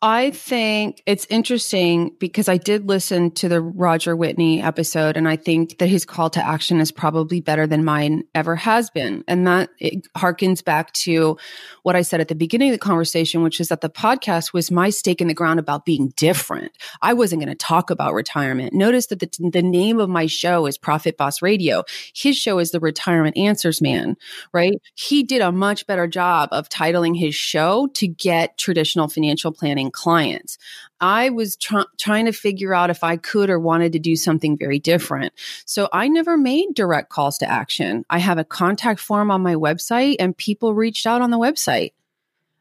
I 0.00 0.30
think 0.30 1.02
it's 1.06 1.26
interesting 1.28 2.14
because 2.20 2.48
I 2.48 2.56
did 2.56 2.86
listen 2.86 3.32
to 3.32 3.48
the 3.48 3.60
Roger 3.60 4.14
Whitney 4.14 4.62
episode, 4.62 5.16
and 5.16 5.28
I 5.28 5.34
think 5.34 5.78
that 5.78 5.88
his 5.88 6.04
call 6.04 6.30
to 6.30 6.46
action 6.46 6.78
is 6.78 6.92
probably 6.92 7.40
better 7.40 7.66
than 7.66 7.84
mine 7.84 8.22
ever 8.32 8.54
has 8.54 8.90
been. 8.90 9.24
And 9.26 9.44
that 9.48 9.70
it 9.80 10.06
harkens 10.16 10.64
back 10.64 10.92
to 10.92 11.36
what 11.82 11.96
I 11.96 12.02
said 12.02 12.20
at 12.20 12.28
the 12.28 12.36
beginning 12.36 12.68
of 12.68 12.74
the 12.74 12.78
conversation, 12.78 13.42
which 13.42 13.58
is 13.58 13.68
that 13.68 13.80
the 13.80 13.90
podcast 13.90 14.52
was 14.52 14.70
my 14.70 14.88
stake 14.90 15.20
in 15.20 15.26
the 15.26 15.34
ground 15.34 15.58
about 15.58 15.84
being 15.84 16.12
different. 16.16 16.70
I 17.02 17.12
wasn't 17.12 17.42
going 17.42 17.52
to 17.52 17.56
talk 17.56 17.90
about 17.90 18.14
retirement. 18.14 18.74
Notice 18.74 19.08
that 19.08 19.18
the, 19.18 19.50
the 19.50 19.62
name 19.62 19.98
of 19.98 20.08
my 20.08 20.26
show 20.26 20.66
is 20.66 20.78
Profit 20.78 21.16
Boss 21.16 21.42
Radio. 21.42 21.82
His 22.14 22.36
show 22.36 22.60
is 22.60 22.70
The 22.70 22.78
Retirement 22.78 23.36
Answers 23.36 23.82
Man, 23.82 24.16
right? 24.52 24.74
He 24.94 25.24
did 25.24 25.40
a 25.40 25.50
much 25.50 25.88
better 25.88 26.06
job 26.06 26.50
of 26.52 26.68
titling 26.68 27.18
his 27.18 27.34
show 27.34 27.88
to 27.94 28.06
get 28.06 28.58
traditional 28.58 29.08
financial 29.08 29.50
planning 29.50 29.87
clients. 29.90 30.58
I 31.00 31.30
was 31.30 31.56
tr- 31.56 31.82
trying 31.96 32.26
to 32.26 32.32
figure 32.32 32.74
out 32.74 32.90
if 32.90 33.04
I 33.04 33.16
could 33.16 33.50
or 33.50 33.58
wanted 33.58 33.92
to 33.92 33.98
do 33.98 34.16
something 34.16 34.56
very 34.56 34.78
different. 34.78 35.32
So 35.64 35.88
I 35.92 36.08
never 36.08 36.36
made 36.36 36.74
direct 36.74 37.10
calls 37.10 37.38
to 37.38 37.50
action. 37.50 38.04
I 38.10 38.18
have 38.18 38.38
a 38.38 38.44
contact 38.44 39.00
form 39.00 39.30
on 39.30 39.42
my 39.42 39.54
website 39.54 40.16
and 40.18 40.36
people 40.36 40.74
reached 40.74 41.06
out 41.06 41.22
on 41.22 41.30
the 41.30 41.38
website 41.38 41.92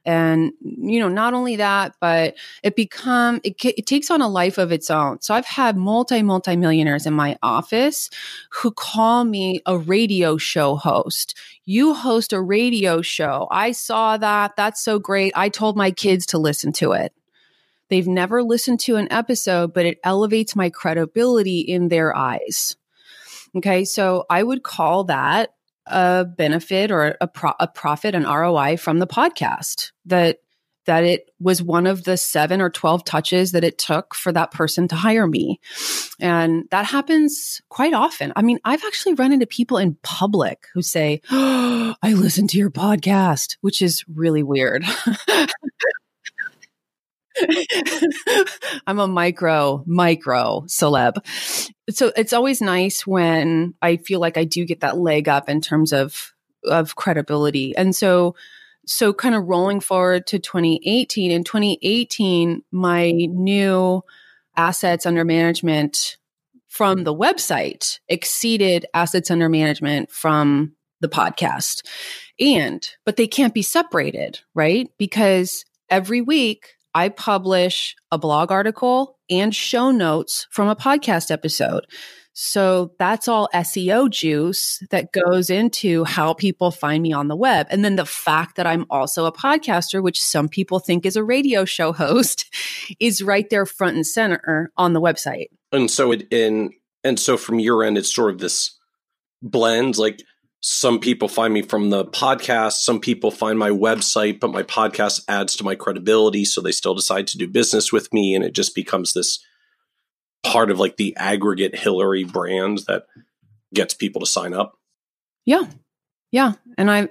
and 0.08 0.54
you 0.62 1.00
know 1.00 1.10
not 1.10 1.34
only 1.34 1.58
that 1.58 1.94
but 2.00 2.36
it 2.64 2.76
become 2.76 3.42
it, 3.44 3.64
it, 3.64 3.86
takes 3.86 4.10
on 4.10 4.22
a 4.22 4.28
life 4.28 4.58
of 4.58 4.72
its 4.72 4.90
own. 4.90 5.22
So 5.22 5.36
i've 5.36 5.46
had 5.46 5.78
multi 5.78 6.24
multi 6.24 6.56
millionaires 6.56 7.06
in 7.06 7.14
my 7.14 7.38
office 7.44 8.10
who 8.50 8.72
call 8.72 9.26
me 9.26 9.62
a 9.66 9.78
radio 9.78 10.38
show 10.38 10.76
host. 10.76 11.38
You 11.66 11.94
host 11.94 12.32
a 12.32 12.42
radio 12.42 13.02
show. 13.02 13.48
I 13.52 13.74
saw 13.74 14.18
that. 14.18 14.56
That's 14.56 14.82
so 14.82 14.98
great. 14.98 15.34
I 15.36 15.50
told 15.50 15.76
my 15.76 15.92
kids 15.92 16.26
to 16.28 16.38
listen 16.38 16.72
to 16.74 16.94
it. 16.94 17.14
They've 17.90 18.08
never 18.08 18.42
listened 18.42 18.80
to 18.82 18.96
an 18.96 19.12
episode, 19.12 19.74
but 19.74 19.86
it 19.86 20.00
elevates 20.04 20.56
my 20.56 20.70
credibility 20.70 21.60
in 21.60 21.90
their 21.90 22.16
eyes. 22.16 22.78
Okay. 23.56 23.86
So 23.86 24.26
I 24.30 24.44
would 24.44 24.64
call 24.64 25.06
that 25.06 25.52
a 25.90 26.26
benefit 26.26 26.92
or 26.92 27.18
a, 27.20 27.28
pro- 27.28 27.54
a 27.60 27.68
profit, 27.68 28.16
an 28.16 28.24
ROI 28.24 28.78
from 28.78 29.00
the 29.00 29.08
podcast 29.08 29.92
that 30.06 30.40
that 30.88 31.04
it 31.04 31.30
was 31.40 31.62
one 31.62 31.86
of 31.86 32.06
the 32.06 32.18
seven 32.18 32.62
or 32.62 32.70
12 32.70 33.04
touches 33.04 33.52
that 33.52 33.64
it 33.64 33.78
took 33.78 34.16
for 34.16 34.32
that 34.32 34.52
person 34.52 34.88
to 34.88 34.96
hire 34.96 35.28
me. 35.28 35.60
And 36.20 36.64
that 36.72 36.86
happens 36.86 37.62
quite 37.70 37.94
often. 37.94 38.32
I 38.36 38.42
mean, 38.42 38.58
I've 38.64 38.84
actually 38.86 39.14
run 39.14 39.34
into 39.34 39.46
people 39.46 39.78
in 39.78 39.98
public 40.02 40.66
who 40.74 40.82
say, 40.82 41.22
oh, 41.30 41.94
I 42.02 42.14
listen 42.14 42.48
to 42.48 42.58
your 42.58 42.72
podcast, 42.72 43.58
which 43.62 43.82
is 43.82 44.04
really 44.08 44.44
weird. 44.44 44.86
I'm 48.88 49.00
a 49.00 49.08
micro, 49.08 49.84
micro 49.86 50.64
celeb. 50.68 51.16
So 51.90 52.12
it's 52.16 52.34
always 52.34 52.62
nice 52.62 53.06
when 53.06 53.74
I 53.82 53.98
feel 53.98 54.20
like 54.20 54.38
I 54.38 54.44
do 54.44 54.66
get 54.66 54.82
that 54.82 54.98
leg 54.98 55.30
up 55.30 55.50
in 55.50 55.62
terms 55.62 55.94
of 55.94 56.34
of 56.66 56.96
credibility. 56.96 57.76
And 57.76 57.96
so 57.96 58.36
so 58.86 59.14
kind 59.14 59.36
of 59.36 59.46
rolling 59.46 59.80
forward 59.80 60.28
to 60.28 60.40
2018 60.40 61.32
in 61.32 61.44
2018 61.44 62.64
my 62.72 63.12
new 63.12 64.02
assets 64.56 65.06
under 65.06 65.26
management 65.26 66.18
from 66.68 67.04
the 67.04 67.14
website 67.14 68.00
exceeded 68.08 68.86
assets 68.94 69.32
under 69.32 69.50
management 69.50 70.12
from 70.12 70.74
the 71.00 71.08
podcast. 71.08 71.86
And, 72.40 72.88
but 73.06 73.18
they 73.18 73.28
can't 73.28 73.54
be 73.54 73.62
separated, 73.62 74.40
right? 74.54 74.90
Because 74.98 75.66
every 75.90 76.22
week 76.22 76.77
I 76.98 77.10
publish 77.10 77.96
a 78.12 78.18
blog 78.18 78.52
article 78.52 79.20
and 79.30 79.54
show 79.54 79.92
notes 79.92 80.48
from 80.50 80.68
a 80.68 80.76
podcast 80.76 81.30
episode. 81.30 81.86
So 82.34 82.94
that's 82.98 83.28
all 83.28 83.50
SEO 83.54 84.10
juice 84.10 84.82
that 84.90 85.12
goes 85.12 85.52
into 85.52 86.06
how 86.06 86.34
people 86.34 86.72
find 86.72 87.04
me 87.04 87.14
on 87.14 87.28
the 87.28 87.36
web. 87.36 87.68
And 87.70 87.86
then 87.86 87.98
the 87.98 88.06
fact 88.06 88.56
that 88.56 88.66
I'm 88.66 88.88
also 88.90 89.28
a 89.28 89.32
podcaster, 89.32 90.02
which 90.02 90.20
some 90.20 90.50
people 90.50 90.80
think 90.80 91.06
is 91.06 91.16
a 91.16 91.24
radio 91.24 91.66
show 91.66 91.94
host, 91.94 92.52
is 93.00 93.22
right 93.22 93.48
there 93.52 93.68
front 93.68 93.96
and 93.96 94.08
center 94.08 94.72
on 94.76 94.94
the 94.94 95.02
website. 95.02 95.50
And 95.72 95.92
so 95.92 96.12
it 96.12 96.28
in 96.32 96.72
and 97.04 97.20
so 97.20 97.38
from 97.38 97.60
your 97.60 97.84
end, 97.84 98.00
it's 98.00 98.12
sort 98.12 98.32
of 98.32 98.40
this 98.40 98.76
blend. 99.44 100.00
Like 100.00 100.24
some 100.70 101.00
people 101.00 101.30
find 101.30 101.54
me 101.54 101.62
from 101.62 101.92
the 101.92 102.04
podcast, 102.04 102.74
some 102.74 103.00
people 103.00 103.32
find 103.32 103.58
my 103.58 103.70
website, 103.70 104.42
but 104.42 104.52
my 104.52 104.64
podcast 104.64 105.24
adds 105.30 105.56
to 105.56 105.64
my 105.64 105.76
credibility, 105.76 106.44
so 106.44 106.60
they 106.60 106.74
still 106.74 106.94
decide 106.94 107.26
to 107.28 107.38
do 107.38 107.48
business 107.48 107.94
with 107.94 108.12
me, 108.12 108.36
and 108.36 108.44
it 108.44 108.52
just 108.52 108.76
becomes 108.76 109.14
this 109.14 109.40
part 110.44 110.70
of 110.70 110.78
like 110.78 110.98
the 110.98 111.16
aggregate 111.16 111.74
Hillary 111.74 112.26
brand 112.26 112.80
that 112.88 113.06
gets 113.74 113.94
people 113.94 114.20
to 114.20 114.26
sign 114.26 114.54
up. 114.54 114.78
Yeah. 115.46 115.68
Yeah. 116.32 116.56
And 116.78 116.92
I 116.92 117.08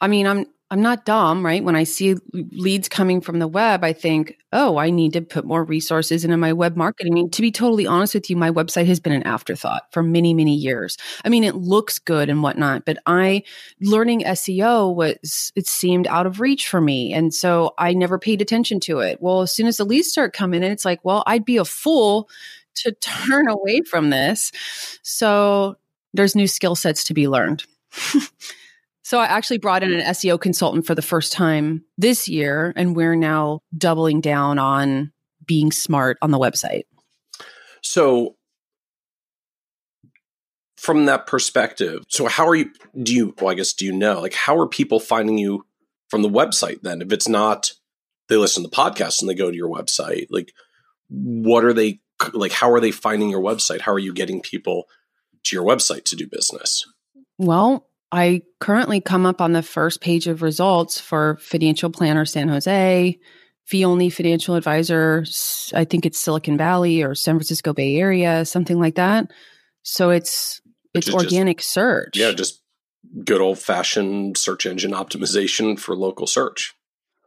I 0.00 0.08
mean 0.08 0.26
I'm 0.26 0.46
I'm 0.74 0.82
not 0.82 1.04
dumb, 1.04 1.46
right? 1.46 1.62
When 1.62 1.76
I 1.76 1.84
see 1.84 2.16
leads 2.32 2.88
coming 2.88 3.20
from 3.20 3.38
the 3.38 3.46
web, 3.46 3.84
I 3.84 3.92
think, 3.92 4.38
oh, 4.52 4.76
I 4.76 4.90
need 4.90 5.12
to 5.12 5.20
put 5.20 5.44
more 5.44 5.62
resources 5.62 6.24
into 6.24 6.36
my 6.36 6.52
web 6.52 6.76
marketing. 6.76 7.12
I 7.12 7.14
mean, 7.14 7.30
to 7.30 7.42
be 7.42 7.52
totally 7.52 7.86
honest 7.86 8.12
with 8.12 8.28
you, 8.28 8.34
my 8.34 8.50
website 8.50 8.86
has 8.86 8.98
been 8.98 9.12
an 9.12 9.22
afterthought 9.22 9.84
for 9.92 10.02
many, 10.02 10.34
many 10.34 10.56
years. 10.56 10.96
I 11.24 11.28
mean, 11.28 11.44
it 11.44 11.54
looks 11.54 12.00
good 12.00 12.28
and 12.28 12.42
whatnot, 12.42 12.86
but 12.86 12.98
I 13.06 13.44
learning 13.80 14.22
SEO 14.22 14.92
was 14.92 15.52
it 15.54 15.68
seemed 15.68 16.08
out 16.08 16.26
of 16.26 16.40
reach 16.40 16.66
for 16.66 16.80
me. 16.80 17.12
And 17.12 17.32
so 17.32 17.74
I 17.78 17.92
never 17.92 18.18
paid 18.18 18.42
attention 18.42 18.80
to 18.80 18.98
it. 18.98 19.22
Well, 19.22 19.42
as 19.42 19.54
soon 19.54 19.68
as 19.68 19.76
the 19.76 19.84
leads 19.84 20.08
start 20.08 20.32
coming 20.32 20.64
in, 20.64 20.72
it's 20.72 20.84
like, 20.84 21.04
well, 21.04 21.22
I'd 21.28 21.44
be 21.44 21.58
a 21.58 21.64
fool 21.64 22.28
to 22.78 22.90
turn 23.00 23.46
away 23.46 23.82
from 23.82 24.10
this. 24.10 24.50
So 25.02 25.76
there's 26.14 26.34
new 26.34 26.48
skill 26.48 26.74
sets 26.74 27.04
to 27.04 27.14
be 27.14 27.28
learned. 27.28 27.64
so 29.04 29.18
I 29.18 29.26
actually 29.26 29.58
brought 29.58 29.82
in 29.82 29.92
an 29.92 30.00
SEO 30.00 30.40
consultant 30.40 30.86
for 30.86 30.94
the 30.94 31.02
first 31.02 31.32
time 31.32 31.84
this 31.98 32.26
year, 32.26 32.72
and 32.74 32.96
we're 32.96 33.14
now 33.14 33.60
doubling 33.76 34.22
down 34.22 34.58
on 34.58 35.12
being 35.46 35.70
smart 35.70 36.16
on 36.22 36.30
the 36.30 36.38
website. 36.38 36.84
So 37.82 38.36
from 40.78 41.04
that 41.04 41.26
perspective, 41.26 42.02
so 42.08 42.26
how 42.26 42.48
are 42.48 42.54
you 42.54 42.70
do 43.02 43.14
you 43.14 43.34
well, 43.38 43.50
I 43.50 43.54
guess 43.54 43.74
do 43.74 43.84
you 43.84 43.92
know, 43.92 44.20
like 44.20 44.34
how 44.34 44.58
are 44.58 44.66
people 44.66 44.98
finding 44.98 45.36
you 45.36 45.66
from 46.08 46.22
the 46.22 46.30
website 46.30 46.80
then? 46.80 47.02
If 47.02 47.12
it's 47.12 47.28
not 47.28 47.72
they 48.28 48.36
listen 48.36 48.62
to 48.62 48.70
the 48.70 48.74
podcast 48.74 49.20
and 49.20 49.28
they 49.28 49.34
go 49.34 49.50
to 49.50 49.56
your 49.56 49.68
website, 49.68 50.28
like 50.30 50.50
what 51.08 51.62
are 51.62 51.74
they 51.74 52.00
like 52.32 52.52
how 52.52 52.70
are 52.70 52.80
they 52.80 52.90
finding 52.90 53.28
your 53.28 53.42
website 53.42 53.80
how 53.80 53.92
are 53.92 53.98
you 53.98 54.12
getting 54.12 54.40
people 54.40 54.84
to 55.42 55.54
your 55.54 55.64
website 55.64 56.04
to 56.04 56.16
do 56.16 56.26
business 56.26 56.86
well 57.38 57.86
i 58.14 58.40
currently 58.60 59.00
come 59.00 59.26
up 59.26 59.40
on 59.40 59.52
the 59.52 59.62
first 59.62 60.00
page 60.00 60.26
of 60.26 60.42
results 60.42 61.00
for 61.00 61.36
financial 61.40 61.90
planner 61.90 62.24
san 62.24 62.48
jose 62.48 63.18
fee 63.66 63.84
only 63.84 64.08
financial 64.08 64.54
advisor 64.54 65.24
i 65.74 65.84
think 65.84 66.06
it's 66.06 66.18
silicon 66.18 66.56
valley 66.56 67.02
or 67.02 67.14
san 67.14 67.34
francisco 67.34 67.72
bay 67.72 67.96
area 67.96 68.44
something 68.44 68.78
like 68.78 68.94
that 68.94 69.30
so 69.82 70.10
it's 70.10 70.60
it's 70.94 71.12
organic 71.12 71.58
just, 71.58 71.70
search 71.70 72.16
yeah 72.16 72.32
just 72.32 72.62
good 73.24 73.40
old 73.40 73.58
fashioned 73.58 74.38
search 74.38 74.64
engine 74.64 74.92
optimization 74.92 75.78
for 75.78 75.94
local 75.94 76.26
search 76.26 76.74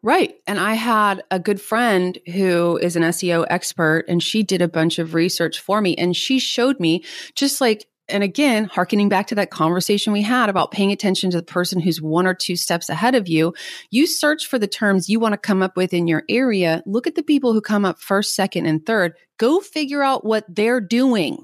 Right. 0.04 0.36
And 0.46 0.60
I 0.60 0.76
had 0.76 1.24
a 1.32 1.40
good 1.40 1.60
friend 1.60 2.18
who 2.34 2.78
is 2.78 2.96
an 2.96 3.04
SEO 3.04 3.46
expert, 3.50 4.06
and 4.08 4.22
she 4.22 4.44
did 4.44 4.62
a 4.62 4.68
bunch 4.68 5.00
of 5.00 5.14
research 5.14 5.60
for 5.60 5.82
me. 5.82 5.96
And 5.96 6.16
she 6.16 6.40
showed 6.40 6.80
me 6.80 7.04
just 7.36 7.60
like, 7.60 7.88
and 8.10 8.24
again, 8.24 8.66
harkening 8.66 9.10
back 9.10 9.28
to 9.28 9.36
that 9.36 9.52
conversation 9.52 10.14
we 10.14 10.22
had 10.22 10.50
about 10.50 10.72
paying 10.72 10.92
attention 10.92 11.30
to 11.32 11.38
the 11.38 11.44
person 11.44 11.80
who's 11.80 12.02
one 12.02 12.26
or 12.26 12.34
two 12.34 12.56
steps 12.56 12.90
ahead 12.90 13.16
of 13.16 13.28
you, 13.28 13.54
you 13.90 14.08
search 14.08 14.48
for 14.48 14.58
the 14.58 14.68
terms 14.68 15.10
you 15.10 15.20
want 15.20 15.34
to 15.34 15.38
come 15.38 15.62
up 15.62 15.76
with 15.76 15.94
in 15.94 16.08
your 16.08 16.24
area. 16.30 16.84
Look 16.86 17.08
at 17.08 17.16
the 17.16 17.24
people 17.24 17.54
who 17.54 17.62
come 17.62 17.86
up 17.86 18.00
first, 18.00 18.34
second, 18.34 18.66
and 18.66 18.86
third. 18.86 19.14
Go 19.38 19.60
figure 19.60 20.04
out 20.04 20.26
what 20.26 20.46
they're 20.48 20.82
doing. 20.82 21.44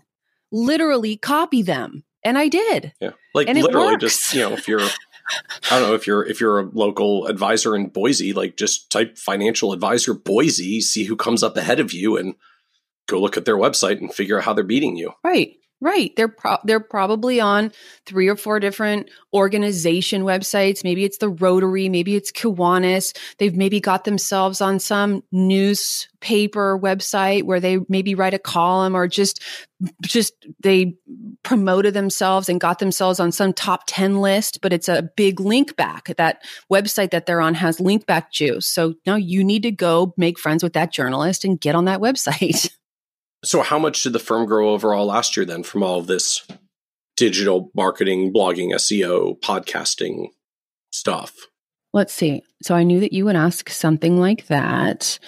Literally 0.51 1.17
copy 1.17 1.61
them. 1.61 2.03
And 2.23 2.37
I 2.37 2.47
did. 2.47 2.93
Yeah. 3.01 3.11
Like 3.33 3.49
and 3.49 3.61
literally 3.61 3.97
just, 3.97 4.33
you 4.33 4.41
know, 4.41 4.53
if 4.53 4.67
you're 4.67 4.79
I 4.79 5.79
don't 5.79 5.89
know 5.89 5.95
if 5.95 6.07
you're 6.07 6.25
if 6.25 6.39
you're 6.39 6.59
a 6.59 6.69
local 6.73 7.27
advisor 7.27 7.75
in 7.75 7.87
Boise, 7.87 8.33
like 8.33 8.57
just 8.57 8.91
type 8.91 9.17
financial 9.17 9.73
advisor 9.73 10.13
Boise, 10.13 10.81
see 10.81 11.05
who 11.05 11.15
comes 11.15 11.43
up 11.43 11.57
ahead 11.57 11.79
of 11.79 11.93
you, 11.93 12.17
and 12.17 12.35
go 13.07 13.19
look 13.19 13.37
at 13.37 13.45
their 13.45 13.57
website 13.57 13.99
and 13.99 14.13
figure 14.13 14.37
out 14.37 14.43
how 14.43 14.53
they're 14.53 14.63
beating 14.63 14.95
you. 14.95 15.11
Right. 15.23 15.55
Right. 15.83 16.15
They're 16.15 16.29
pro- 16.29 16.59
they're 16.63 16.79
probably 16.79 17.41
on 17.41 17.73
three 18.05 18.29
or 18.29 18.37
four 18.37 18.61
different 18.61 19.09
organization 19.33 20.23
websites. 20.23 20.81
Maybe 20.81 21.03
it's 21.03 21.17
the 21.17 21.27
Rotary, 21.27 21.89
maybe 21.89 22.15
it's 22.15 22.31
Kiwanis. 22.31 23.13
They've 23.37 23.53
maybe 23.53 23.81
got 23.81 24.05
themselves 24.05 24.61
on 24.61 24.79
some 24.79 25.23
newspaper 25.33 26.79
website 26.79 27.43
where 27.43 27.59
they 27.59 27.79
maybe 27.89 28.15
write 28.15 28.33
a 28.33 28.39
column 28.39 28.95
or 28.95 29.09
just 29.09 29.43
just 30.01 30.33
they 30.61 30.95
promoted 31.43 31.93
themselves 31.93 32.47
and 32.47 32.61
got 32.61 32.79
themselves 32.79 33.19
on 33.19 33.33
some 33.33 33.51
top 33.51 33.81
10 33.85 34.21
list, 34.21 34.61
but 34.61 34.71
it's 34.71 34.87
a 34.87 35.09
big 35.17 35.41
link 35.41 35.75
back. 35.75 36.15
That 36.15 36.43
website 36.71 37.11
that 37.11 37.25
they're 37.25 37.41
on 37.41 37.55
has 37.55 37.81
link 37.81 38.05
back 38.05 38.31
juice. 38.31 38.67
So 38.67 38.93
now 39.05 39.15
you 39.15 39.43
need 39.43 39.63
to 39.63 39.71
go 39.71 40.13
make 40.15 40.39
friends 40.39 40.63
with 40.63 40.71
that 40.73 40.93
journalist 40.93 41.43
and 41.43 41.59
get 41.59 41.75
on 41.75 41.83
that 41.85 41.99
website. 41.99 42.69
So, 43.43 43.61
how 43.61 43.77
much 43.77 44.03
did 44.03 44.13
the 44.13 44.19
firm 44.19 44.45
grow 44.45 44.69
overall 44.69 45.07
last 45.07 45.35
year 45.35 45.45
then 45.45 45.63
from 45.63 45.83
all 45.83 45.99
of 45.99 46.07
this 46.07 46.47
digital 47.17 47.71
marketing, 47.75 48.33
blogging, 48.33 48.73
SEO, 48.73 49.39
podcasting 49.41 50.27
stuff? 50.91 51.33
Let's 51.91 52.13
see. 52.13 52.41
So, 52.61 52.73
I 52.73 52.83
knew 52.83 53.01
that 53.01 53.11
you 53.11 53.25
would 53.25 53.35
ask 53.35 53.69
something 53.69 54.17
like 54.17 54.47
that. 54.47 55.19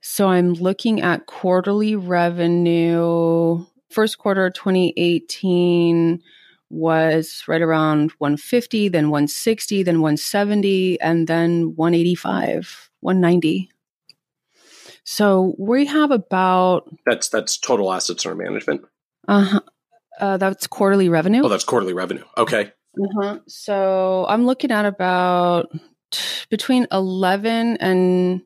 So, 0.00 0.28
I'm 0.28 0.54
looking 0.54 1.02
at 1.02 1.26
quarterly 1.26 1.94
revenue. 1.94 3.64
First 3.90 4.18
quarter 4.18 4.48
2018 4.48 6.22
was 6.70 7.44
right 7.48 7.62
around 7.62 8.12
150, 8.18 8.88
then 8.88 9.10
160, 9.10 9.82
then 9.82 10.00
170, 10.00 11.00
and 11.00 11.26
then 11.26 11.74
185, 11.76 12.90
190. 13.00 13.70
So 15.10 15.54
we 15.56 15.86
have 15.86 16.10
about 16.10 16.94
that's 17.06 17.30
that's 17.30 17.56
total 17.56 17.94
assets 17.94 18.26
under 18.26 18.36
management. 18.44 18.82
Uh-huh. 19.26 19.60
Uh, 20.20 20.36
that's 20.36 20.66
quarterly 20.66 21.08
revenue. 21.08 21.40
Oh, 21.42 21.48
that's 21.48 21.64
quarterly 21.64 21.94
revenue. 21.94 22.24
Okay. 22.36 22.72
Uh-huh. 22.94 23.38
So 23.48 24.26
I'm 24.28 24.44
looking 24.44 24.70
at 24.70 24.84
about 24.84 25.72
t- 26.10 26.44
between 26.50 26.86
11 26.92 27.78
and 27.78 28.42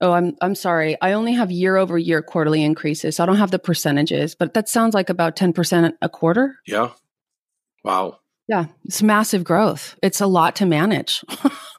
oh, 0.00 0.12
I'm 0.12 0.38
I'm 0.40 0.54
sorry. 0.54 0.96
I 1.02 1.12
only 1.12 1.34
have 1.34 1.50
year 1.50 1.76
over 1.76 1.98
year 1.98 2.22
quarterly 2.22 2.64
increases. 2.64 3.16
So 3.16 3.22
I 3.22 3.26
don't 3.26 3.36
have 3.36 3.50
the 3.50 3.58
percentages, 3.58 4.34
but 4.34 4.54
that 4.54 4.70
sounds 4.70 4.94
like 4.94 5.10
about 5.10 5.36
10% 5.36 5.92
a 6.00 6.08
quarter. 6.08 6.56
Yeah. 6.66 6.92
Wow. 7.84 8.20
Yeah, 8.48 8.66
it's 8.86 9.02
massive 9.02 9.44
growth. 9.44 9.98
It's 10.02 10.22
a 10.22 10.26
lot 10.26 10.56
to 10.56 10.64
manage. 10.64 11.20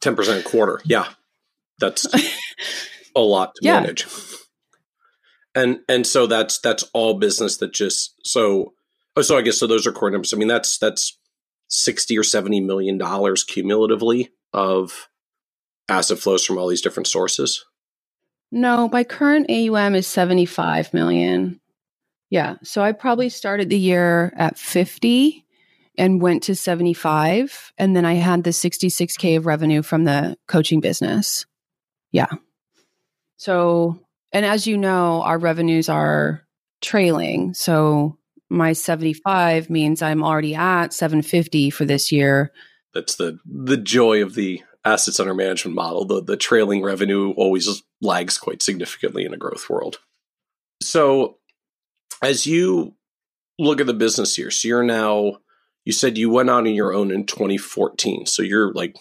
10% 0.04 0.40
a 0.40 0.44
quarter. 0.44 0.80
Yeah. 0.86 1.08
That's 1.80 2.06
a 3.16 3.22
lot 3.22 3.54
to 3.56 3.66
yeah. 3.66 3.80
manage. 3.80 4.06
And 5.56 5.80
and 5.90 6.06
so 6.06 6.28
that's 6.28 6.60
that's 6.60 6.84
all 6.94 7.16
business 7.16 7.58
that 7.58 7.74
just 7.74 8.14
so 8.24 8.74
oh 9.16 9.22
so 9.22 9.38
I 9.38 9.42
guess 9.42 9.60
so 9.60 9.68
those 9.68 9.88
are 9.88 9.92
core 9.92 10.12
numbers. 10.12 10.34
I 10.34 10.38
mean 10.38 10.48
that's 10.48 10.78
that's 10.78 11.18
sixty 11.68 12.18
or 12.18 12.24
seventy 12.24 12.60
million 12.60 12.98
dollars 12.98 13.44
cumulatively 13.44 14.30
of 14.54 15.10
asset 15.90 16.20
flows 16.20 16.46
from 16.46 16.58
all 16.58 16.68
these 16.68 16.82
different 16.82 17.08
sources. 17.08 17.66
No, 18.52 18.88
my 18.90 19.04
current 19.04 19.50
AUM 19.50 19.96
is 19.96 20.08
75 20.08 20.94
million. 20.94 21.60
Yeah. 22.30 22.56
So 22.64 22.82
I 22.82 22.92
probably 22.92 23.30
started 23.30 23.70
the 23.70 23.80
year 23.80 24.34
at 24.36 24.58
50 24.58 25.46
and 25.98 26.22
went 26.22 26.44
to 26.44 26.56
75. 26.56 27.74
And 27.78 27.96
then 27.96 28.06
I 28.06 28.14
had 28.14 28.44
the 28.44 28.52
66K 28.52 29.38
of 29.38 29.46
revenue 29.46 29.82
from 29.82 30.04
the 30.04 30.38
coaching 30.48 30.80
business. 30.80 31.46
Yeah. 32.12 32.28
So, 33.38 34.00
and 34.32 34.46
as 34.46 34.68
you 34.68 34.78
know, 34.78 35.22
our 35.24 35.38
revenues 35.38 35.90
are 35.90 36.44
trailing. 36.82 37.54
So 37.54 38.18
my 38.50 38.74
75 38.74 39.70
means 39.70 40.02
I'm 40.02 40.24
already 40.24 40.56
at 40.56 40.94
750 40.94 41.70
for 41.70 41.86
this 41.86 42.12
year. 42.12 42.52
That's 42.94 43.16
the 43.16 43.40
the 43.46 43.78
joy 43.78 44.24
of 44.24 44.34
the 44.36 44.62
assets 44.84 45.20
under 45.20 45.34
management 45.34 45.76
model. 45.76 46.06
The 46.06 46.24
the 46.24 46.38
trailing 46.38 46.84
revenue 46.84 47.32
always 47.32 47.84
lags 48.02 48.38
quite 48.38 48.64
significantly 48.64 49.26
in 49.26 49.34
a 49.34 49.38
growth 49.38 49.70
world. 49.70 50.00
So 50.82 51.38
as 52.22 52.48
you 52.48 52.98
look 53.60 53.82
at 53.82 53.88
the 53.88 53.94
business 53.94 54.36
here. 54.36 54.52
So 54.52 54.68
you're 54.68 54.84
now, 54.84 55.38
you 55.86 55.94
said 55.94 56.18
you 56.18 56.30
went 56.30 56.50
out 56.50 56.68
on 56.68 56.74
your 56.74 56.94
own 56.94 57.12
in 57.12 57.26
2014. 57.26 58.26
So 58.26 58.42
you're 58.42 58.74
like 58.74 58.96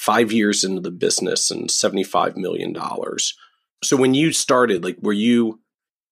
five 0.00 0.32
years 0.32 0.64
into 0.64 0.80
the 0.80 0.90
business 0.90 1.50
and 1.50 1.68
$75 1.68 2.34
million. 2.34 2.74
So 3.84 3.98
when 3.98 4.14
you 4.14 4.32
started, 4.32 4.82
like, 4.82 4.96
were 5.02 5.12
you, 5.12 5.60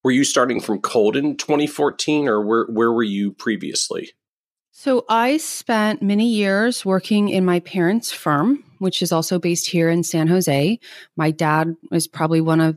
were 0.05 0.11
you 0.11 0.25
starting 0.25 0.61
from 0.61 0.83
cold 0.83 1.17
in 1.17 1.39
2014 1.39 2.29
or 2.29 2.45
where, 2.45 2.67
where 2.67 2.93
were 2.93 3.03
you 3.03 3.33
previously? 3.33 4.11
So 4.73 5.07
I 5.09 5.39
spent 5.39 6.03
many 6.03 6.29
years 6.29 6.85
working 6.85 7.31
in 7.31 7.47
my 7.47 7.61
parents' 7.61 8.13
firm, 8.13 8.63
which 8.79 9.01
is 9.01 9.11
also 9.11 9.39
based 9.39 9.67
here 9.67 9.89
in 9.89 10.05
San 10.05 10.29
Jose. 10.29 10.79
My 11.17 11.31
dad 11.31 11.75
was 11.91 12.07
probably 12.07 12.43
one 12.43 12.61
of 12.61 12.77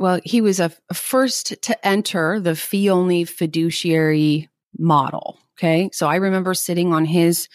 well, 0.00 0.18
he 0.24 0.40
was 0.40 0.58
a, 0.58 0.72
a 0.90 0.94
first 0.94 1.62
to 1.62 1.86
enter 1.86 2.40
the 2.40 2.56
fee 2.56 2.90
only 2.90 3.24
fiduciary 3.24 4.48
model. 4.76 5.38
Okay. 5.56 5.88
So 5.92 6.08
I 6.08 6.16
remember 6.16 6.54
sitting 6.54 6.92
on 6.92 7.04
his 7.04 7.48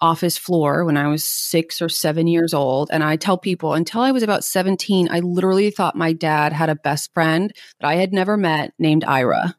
office 0.00 0.36
floor 0.36 0.84
when 0.84 0.96
I 0.96 1.08
was 1.08 1.24
six 1.24 1.80
or 1.80 1.88
seven 1.88 2.26
years 2.26 2.52
old. 2.52 2.90
And 2.92 3.02
I 3.02 3.16
tell 3.16 3.38
people 3.38 3.72
until 3.72 4.00
I 4.00 4.12
was 4.12 4.22
about 4.22 4.44
17, 4.44 5.08
I 5.10 5.20
literally 5.20 5.70
thought 5.70 5.96
my 5.96 6.12
dad 6.12 6.52
had 6.52 6.68
a 6.68 6.74
best 6.74 7.12
friend 7.14 7.52
that 7.80 7.88
I 7.88 7.94
had 7.94 8.12
never 8.12 8.36
met 8.36 8.72
named 8.78 9.04
Ira. 9.04 9.56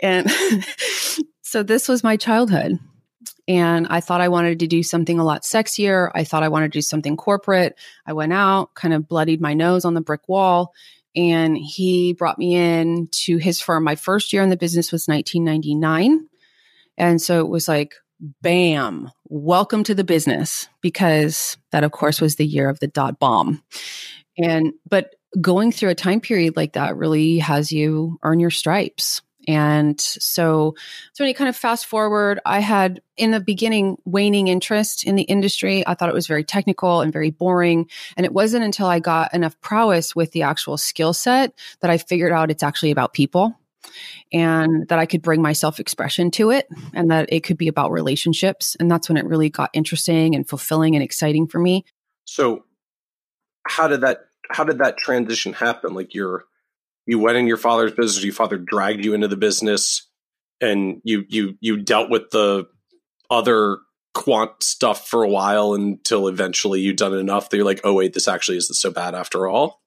And 0.00 0.30
so 1.42 1.62
this 1.62 1.88
was 1.88 2.04
my 2.04 2.16
childhood. 2.16 2.78
And 3.46 3.86
I 3.88 4.00
thought 4.00 4.20
I 4.20 4.28
wanted 4.28 4.58
to 4.58 4.66
do 4.66 4.82
something 4.82 5.18
a 5.18 5.24
lot 5.24 5.42
sexier. 5.42 6.10
I 6.14 6.24
thought 6.24 6.42
I 6.42 6.48
wanted 6.48 6.70
to 6.72 6.78
do 6.78 6.82
something 6.82 7.16
corporate. 7.16 7.78
I 8.06 8.12
went 8.12 8.34
out, 8.34 8.74
kind 8.74 8.92
of 8.92 9.08
bloodied 9.08 9.40
my 9.40 9.54
nose 9.54 9.86
on 9.86 9.94
the 9.94 10.02
brick 10.02 10.28
wall, 10.28 10.74
and 11.16 11.56
he 11.56 12.12
brought 12.12 12.38
me 12.38 12.54
in 12.54 13.08
to 13.10 13.38
his 13.38 13.58
firm. 13.58 13.84
My 13.84 13.96
first 13.96 14.34
year 14.34 14.42
in 14.42 14.50
the 14.50 14.56
business 14.58 14.92
was 14.92 15.08
1999. 15.08 16.28
And 16.98 17.22
so 17.22 17.40
it 17.40 17.48
was 17.48 17.68
like, 17.68 17.94
bam, 18.42 19.10
welcome 19.28 19.84
to 19.84 19.94
the 19.94 20.04
business, 20.04 20.68
because 20.80 21.56
that, 21.70 21.84
of 21.84 21.92
course, 21.92 22.20
was 22.20 22.36
the 22.36 22.46
year 22.46 22.68
of 22.68 22.80
the 22.80 22.88
dot 22.88 23.18
bomb. 23.18 23.62
And, 24.36 24.72
but 24.88 25.14
going 25.40 25.72
through 25.72 25.90
a 25.90 25.94
time 25.94 26.20
period 26.20 26.56
like 26.56 26.72
that 26.72 26.96
really 26.96 27.38
has 27.38 27.70
you 27.70 28.18
earn 28.22 28.40
your 28.40 28.50
stripes. 28.50 29.20
And 29.46 29.98
so, 29.98 30.74
so 31.14 31.24
when 31.24 31.28
you 31.28 31.34
kind 31.34 31.48
of 31.48 31.56
fast 31.56 31.86
forward, 31.86 32.38
I 32.44 32.60
had 32.60 33.00
in 33.16 33.30
the 33.30 33.40
beginning 33.40 33.96
waning 34.04 34.48
interest 34.48 35.04
in 35.04 35.16
the 35.16 35.22
industry. 35.22 35.86
I 35.86 35.94
thought 35.94 36.10
it 36.10 36.14
was 36.14 36.26
very 36.26 36.44
technical 36.44 37.00
and 37.00 37.12
very 37.12 37.30
boring. 37.30 37.88
And 38.16 38.26
it 38.26 38.32
wasn't 38.32 38.64
until 38.64 38.86
I 38.86 39.00
got 39.00 39.32
enough 39.32 39.58
prowess 39.60 40.14
with 40.14 40.32
the 40.32 40.42
actual 40.42 40.76
skill 40.76 41.14
set 41.14 41.54
that 41.80 41.90
I 41.90 41.96
figured 41.96 42.32
out 42.32 42.50
it's 42.50 42.62
actually 42.62 42.90
about 42.90 43.14
people 43.14 43.58
and 44.32 44.86
that 44.88 44.98
I 44.98 45.06
could 45.06 45.22
bring 45.22 45.42
my 45.42 45.52
self 45.52 45.80
expression 45.80 46.30
to 46.32 46.50
it 46.50 46.68
and 46.94 47.10
that 47.10 47.32
it 47.32 47.40
could 47.40 47.58
be 47.58 47.68
about 47.68 47.90
relationships. 47.90 48.76
And 48.78 48.90
that's 48.90 49.08
when 49.08 49.16
it 49.16 49.24
really 49.24 49.50
got 49.50 49.70
interesting 49.72 50.34
and 50.34 50.48
fulfilling 50.48 50.94
and 50.94 51.02
exciting 51.02 51.46
for 51.46 51.58
me. 51.58 51.84
So, 52.24 52.64
how 53.66 53.88
did 53.88 54.00
that 54.02 54.20
how 54.50 54.64
did 54.64 54.78
that 54.78 54.96
transition 54.98 55.52
happen? 55.52 55.94
Like 55.94 56.14
you're 56.14 56.44
you 57.06 57.18
went 57.18 57.38
in 57.38 57.46
your 57.46 57.56
father's 57.56 57.92
business, 57.92 58.24
your 58.24 58.34
father 58.34 58.58
dragged 58.58 59.04
you 59.04 59.14
into 59.14 59.28
the 59.28 59.36
business 59.36 60.06
and 60.60 61.00
you 61.04 61.24
you 61.28 61.56
you 61.60 61.76
dealt 61.78 62.10
with 62.10 62.30
the 62.30 62.66
other 63.30 63.78
quant 64.14 64.62
stuff 64.62 65.08
for 65.08 65.22
a 65.22 65.28
while 65.28 65.74
until 65.74 66.28
eventually 66.28 66.80
you've 66.80 66.96
done 66.96 67.14
enough 67.14 67.50
that 67.50 67.56
you're 67.56 67.66
like, 67.66 67.80
oh 67.84 67.94
wait, 67.94 68.14
this 68.14 68.28
actually 68.28 68.56
isn't 68.56 68.74
so 68.74 68.90
bad 68.90 69.14
after 69.14 69.46
all. 69.46 69.80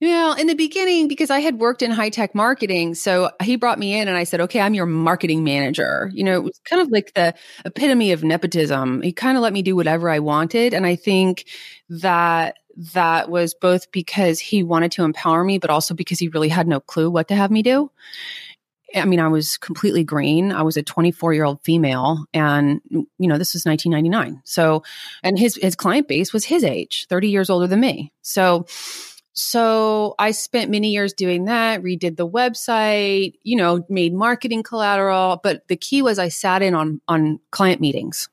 Yeah, 0.00 0.34
in 0.36 0.48
the 0.48 0.54
beginning, 0.54 1.08
because 1.08 1.30
I 1.30 1.38
had 1.38 1.58
worked 1.60 1.80
in 1.80 1.90
high 1.90 2.10
tech 2.10 2.34
marketing, 2.34 2.94
so 2.94 3.30
he 3.42 3.56
brought 3.56 3.78
me 3.78 3.98
in 3.98 4.08
and 4.08 4.16
I 4.16 4.24
said, 4.24 4.40
"Okay, 4.40 4.60
I'm 4.60 4.74
your 4.74 4.86
marketing 4.86 5.44
manager." 5.44 6.10
You 6.12 6.24
know, 6.24 6.34
it 6.34 6.42
was 6.42 6.60
kind 6.68 6.82
of 6.82 6.90
like 6.90 7.12
the 7.14 7.32
epitome 7.64 8.10
of 8.12 8.24
nepotism. 8.24 9.02
He 9.02 9.12
kind 9.12 9.36
of 9.36 9.42
let 9.42 9.52
me 9.52 9.62
do 9.62 9.76
whatever 9.76 10.10
I 10.10 10.18
wanted, 10.18 10.74
and 10.74 10.84
I 10.84 10.96
think 10.96 11.46
that 11.88 12.56
that 12.92 13.30
was 13.30 13.54
both 13.54 13.90
because 13.92 14.40
he 14.40 14.64
wanted 14.64 14.90
to 14.92 15.04
empower 15.04 15.44
me, 15.44 15.58
but 15.58 15.70
also 15.70 15.94
because 15.94 16.18
he 16.18 16.28
really 16.28 16.48
had 16.48 16.66
no 16.66 16.80
clue 16.80 17.08
what 17.10 17.28
to 17.28 17.36
have 17.36 17.52
me 17.52 17.62
do. 17.62 17.90
I 18.94 19.04
mean, 19.06 19.18
I 19.18 19.28
was 19.28 19.56
completely 19.56 20.04
green. 20.04 20.52
I 20.52 20.62
was 20.62 20.76
a 20.76 20.82
24 20.82 21.34
year 21.34 21.44
old 21.44 21.60
female, 21.64 22.26
and 22.32 22.80
you 22.90 23.06
know, 23.28 23.38
this 23.38 23.52
was 23.54 23.64
1999. 23.66 24.40
So, 24.44 24.82
and 25.22 25.38
his 25.38 25.56
his 25.56 25.74
client 25.74 26.06
base 26.06 26.32
was 26.32 26.44
his 26.44 26.62
age, 26.62 27.06
30 27.08 27.28
years 27.28 27.50
older 27.50 27.66
than 27.66 27.80
me. 27.80 28.12
So, 28.22 28.66
so 29.34 30.14
I 30.18 30.30
spent 30.30 30.70
many 30.70 30.90
years 30.90 31.12
doing 31.12 31.44
that. 31.46 31.82
Redid 31.82 32.16
the 32.16 32.28
website, 32.28 33.34
you 33.42 33.56
know, 33.56 33.84
made 33.88 34.14
marketing 34.14 34.62
collateral. 34.62 35.40
But 35.42 35.66
the 35.66 35.76
key 35.76 36.02
was 36.02 36.18
I 36.18 36.28
sat 36.28 36.62
in 36.62 36.74
on 36.74 37.00
on 37.08 37.40
client 37.50 37.80
meetings. 37.80 38.28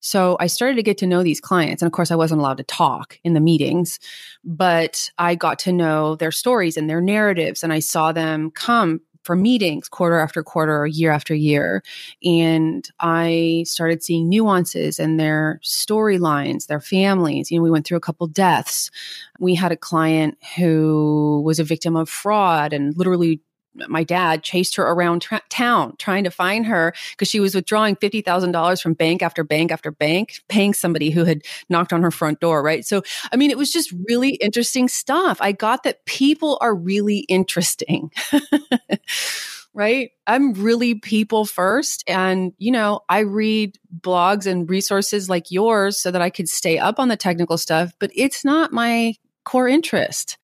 So 0.00 0.36
I 0.38 0.46
started 0.46 0.76
to 0.76 0.82
get 0.82 0.98
to 0.98 1.06
know 1.06 1.22
these 1.22 1.40
clients. 1.40 1.82
And 1.82 1.86
of 1.88 1.92
course, 1.92 2.10
I 2.10 2.16
wasn't 2.16 2.40
allowed 2.40 2.58
to 2.58 2.62
talk 2.62 3.18
in 3.24 3.32
the 3.32 3.40
meetings, 3.40 3.98
but 4.44 5.10
I 5.18 5.34
got 5.34 5.58
to 5.60 5.72
know 5.72 6.14
their 6.14 6.30
stories 6.30 6.76
and 6.76 6.88
their 6.88 7.00
narratives. 7.00 7.64
And 7.64 7.72
I 7.72 7.80
saw 7.80 8.12
them 8.12 8.52
come 8.52 9.00
for 9.28 9.36
meetings 9.36 9.90
quarter 9.90 10.18
after 10.18 10.42
quarter, 10.42 10.74
or 10.74 10.86
year 10.86 11.10
after 11.10 11.34
year. 11.34 11.82
And 12.24 12.88
I 12.98 13.64
started 13.66 14.02
seeing 14.02 14.26
nuances 14.26 14.98
in 14.98 15.18
their 15.18 15.60
storylines, 15.62 16.66
their 16.66 16.80
families. 16.80 17.50
You 17.50 17.58
know, 17.58 17.62
we 17.62 17.70
went 17.70 17.86
through 17.86 17.98
a 17.98 18.00
couple 18.00 18.26
deaths. 18.26 18.90
We 19.38 19.54
had 19.54 19.70
a 19.70 19.76
client 19.76 20.38
who 20.56 21.42
was 21.44 21.58
a 21.58 21.64
victim 21.64 21.94
of 21.94 22.08
fraud 22.08 22.72
and 22.72 22.96
literally 22.96 23.42
my 23.88 24.02
dad 24.02 24.42
chased 24.42 24.76
her 24.76 24.84
around 24.84 25.22
tra- 25.22 25.42
town 25.48 25.94
trying 25.98 26.24
to 26.24 26.30
find 26.30 26.66
her 26.66 26.94
because 27.12 27.28
she 27.28 27.40
was 27.40 27.54
withdrawing 27.54 27.96
$50,000 27.96 28.82
from 28.82 28.94
bank 28.94 29.22
after 29.22 29.44
bank 29.44 29.70
after 29.70 29.90
bank, 29.90 30.40
paying 30.48 30.74
somebody 30.74 31.10
who 31.10 31.24
had 31.24 31.42
knocked 31.68 31.92
on 31.92 32.02
her 32.02 32.10
front 32.10 32.40
door, 32.40 32.62
right? 32.62 32.84
So, 32.84 33.02
I 33.32 33.36
mean, 33.36 33.50
it 33.50 33.58
was 33.58 33.72
just 33.72 33.94
really 34.08 34.30
interesting 34.36 34.88
stuff. 34.88 35.38
I 35.40 35.52
got 35.52 35.82
that 35.84 36.04
people 36.04 36.58
are 36.60 36.74
really 36.74 37.18
interesting. 37.28 38.10
right? 39.74 40.10
I'm 40.26 40.54
really 40.54 40.96
people 40.96 41.44
first. 41.44 42.02
And, 42.08 42.52
you 42.58 42.72
know, 42.72 43.00
I 43.08 43.20
read 43.20 43.78
blogs 44.00 44.46
and 44.46 44.68
resources 44.68 45.28
like 45.28 45.50
yours 45.50 46.00
so 46.00 46.10
that 46.10 46.22
I 46.22 46.30
could 46.30 46.48
stay 46.48 46.78
up 46.78 46.98
on 46.98 47.08
the 47.08 47.16
technical 47.16 47.58
stuff, 47.58 47.92
but 48.00 48.10
it's 48.14 48.44
not 48.44 48.72
my 48.72 49.14
core 49.44 49.68
interest. 49.68 50.37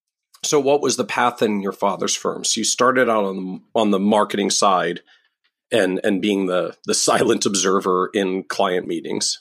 So, 0.45 0.61
what 0.61 0.81
was 0.81 0.97
the 0.97 1.05
path 1.05 1.43
in 1.43 1.61
your 1.61 1.73
father's 1.73 2.17
firm? 2.17 2.45
So, 2.45 2.61
you 2.61 2.65
started 2.65 3.09
out 3.09 3.25
on 3.25 3.37
the, 3.37 3.61
on 3.75 3.91
the 3.91 3.99
marketing 3.99 4.51
side, 4.51 5.01
and 5.71 6.01
and 6.05 6.23
being 6.23 6.47
the 6.47 6.77
the 6.85 6.95
silent 6.95 7.47
observer 7.47 8.11
in 8.15 8.45
client 8.45 8.87
meetings. 8.87 9.41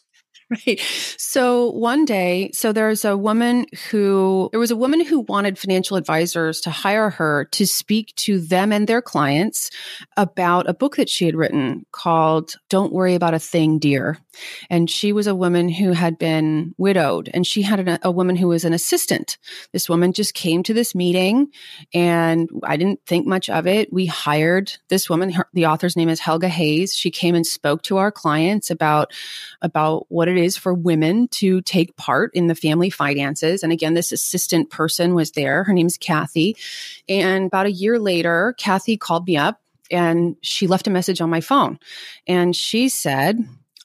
Right. 0.54 0.80
So 1.18 1.72
one 1.72 2.06
day, 2.06 2.52
so 2.54 2.72
there's 2.72 3.06
a 3.06 3.18
woman 3.18 3.66
who, 3.90 4.50
there 4.52 4.60
was 4.60 4.70
a 4.70 4.76
woman 4.76 5.04
who 5.04 5.22
wanted 5.22 5.58
financial 5.58 5.98
advisors 5.98 6.62
to 6.62 6.70
hire 6.70 7.10
her 7.10 7.46
to 7.54 7.66
speak 7.66 8.14
to 8.18 8.40
them 8.40 8.72
and 8.72 8.88
their 8.88 9.02
clients 9.02 9.72
about 10.16 10.70
a 10.70 10.74
book 10.74 10.98
that 10.98 11.10
she 11.10 11.26
had 11.26 11.36
written 11.36 11.86
called 11.92 12.54
Don't 12.70 12.94
Worry 12.94 13.16
About 13.16 13.34
a 13.34 13.40
Thing, 13.40 13.80
Dear. 13.80 14.20
And 14.70 14.90
she 14.90 15.12
was 15.12 15.28
a 15.28 15.36
woman 15.36 15.70
who 15.70 15.94
had 15.94 16.18
been 16.20 16.76
widowed 16.78 17.30
and 17.34 17.48
she 17.48 17.62
had 17.64 17.88
a, 17.88 18.00
a 18.08 18.12
woman 18.12 18.36
who 18.36 18.48
was 18.48 18.64
an 18.64 18.74
assistant. 18.74 19.38
This 19.72 19.90
woman 19.90 20.14
just 20.14 20.34
came 20.34 20.62
to 20.64 20.74
this 20.74 20.94
meeting 20.94 21.48
and 21.94 22.50
I 22.64 22.78
didn't 22.78 23.02
think 23.08 23.26
much 23.26 23.50
of 23.50 23.66
it. 23.66 23.92
We 23.92 24.06
hired 24.06 24.74
this 24.90 25.10
woman. 25.10 25.32
Her, 25.32 25.48
the 25.54 25.66
author's 25.66 25.96
name 25.96 26.10
is 26.10 26.20
Helga 26.20 26.50
Hayes. 26.50 26.96
She 26.96 27.12
came 27.12 27.34
and 27.34 27.46
spoke 27.46 27.82
to 27.84 27.98
our 27.98 28.12
clients 28.12 28.70
about, 28.70 29.14
about 29.62 30.06
what 30.10 30.28
it 30.28 30.38
is 30.38 30.43
for 30.58 30.74
women 30.74 31.28
to 31.30 31.62
take 31.62 31.96
part 31.96 32.32
in 32.34 32.48
the 32.48 32.56
family 32.56 32.90
finances. 32.90 33.64
And 33.64 33.72
again, 33.72 33.94
this 33.94 34.12
assistant 34.12 34.70
person 34.70 35.14
was 35.14 35.32
there. 35.32 35.64
Her 35.64 35.74
name 35.74 35.88
is 35.88 35.98
Kathy. 35.98 36.56
And 37.08 37.48
about 37.48 37.66
a 37.66 37.72
year 37.72 38.00
later, 38.00 38.54
Kathy 38.58 38.98
called 38.98 39.28
me 39.28 39.38
up 39.38 39.62
and 39.92 40.36
she 40.42 40.68
left 40.68 40.88
a 40.88 40.92
message 40.92 41.22
on 41.22 41.30
my 41.30 41.42
phone. 41.42 41.80
And 42.28 42.56
she 42.56 42.90
said, 42.90 43.38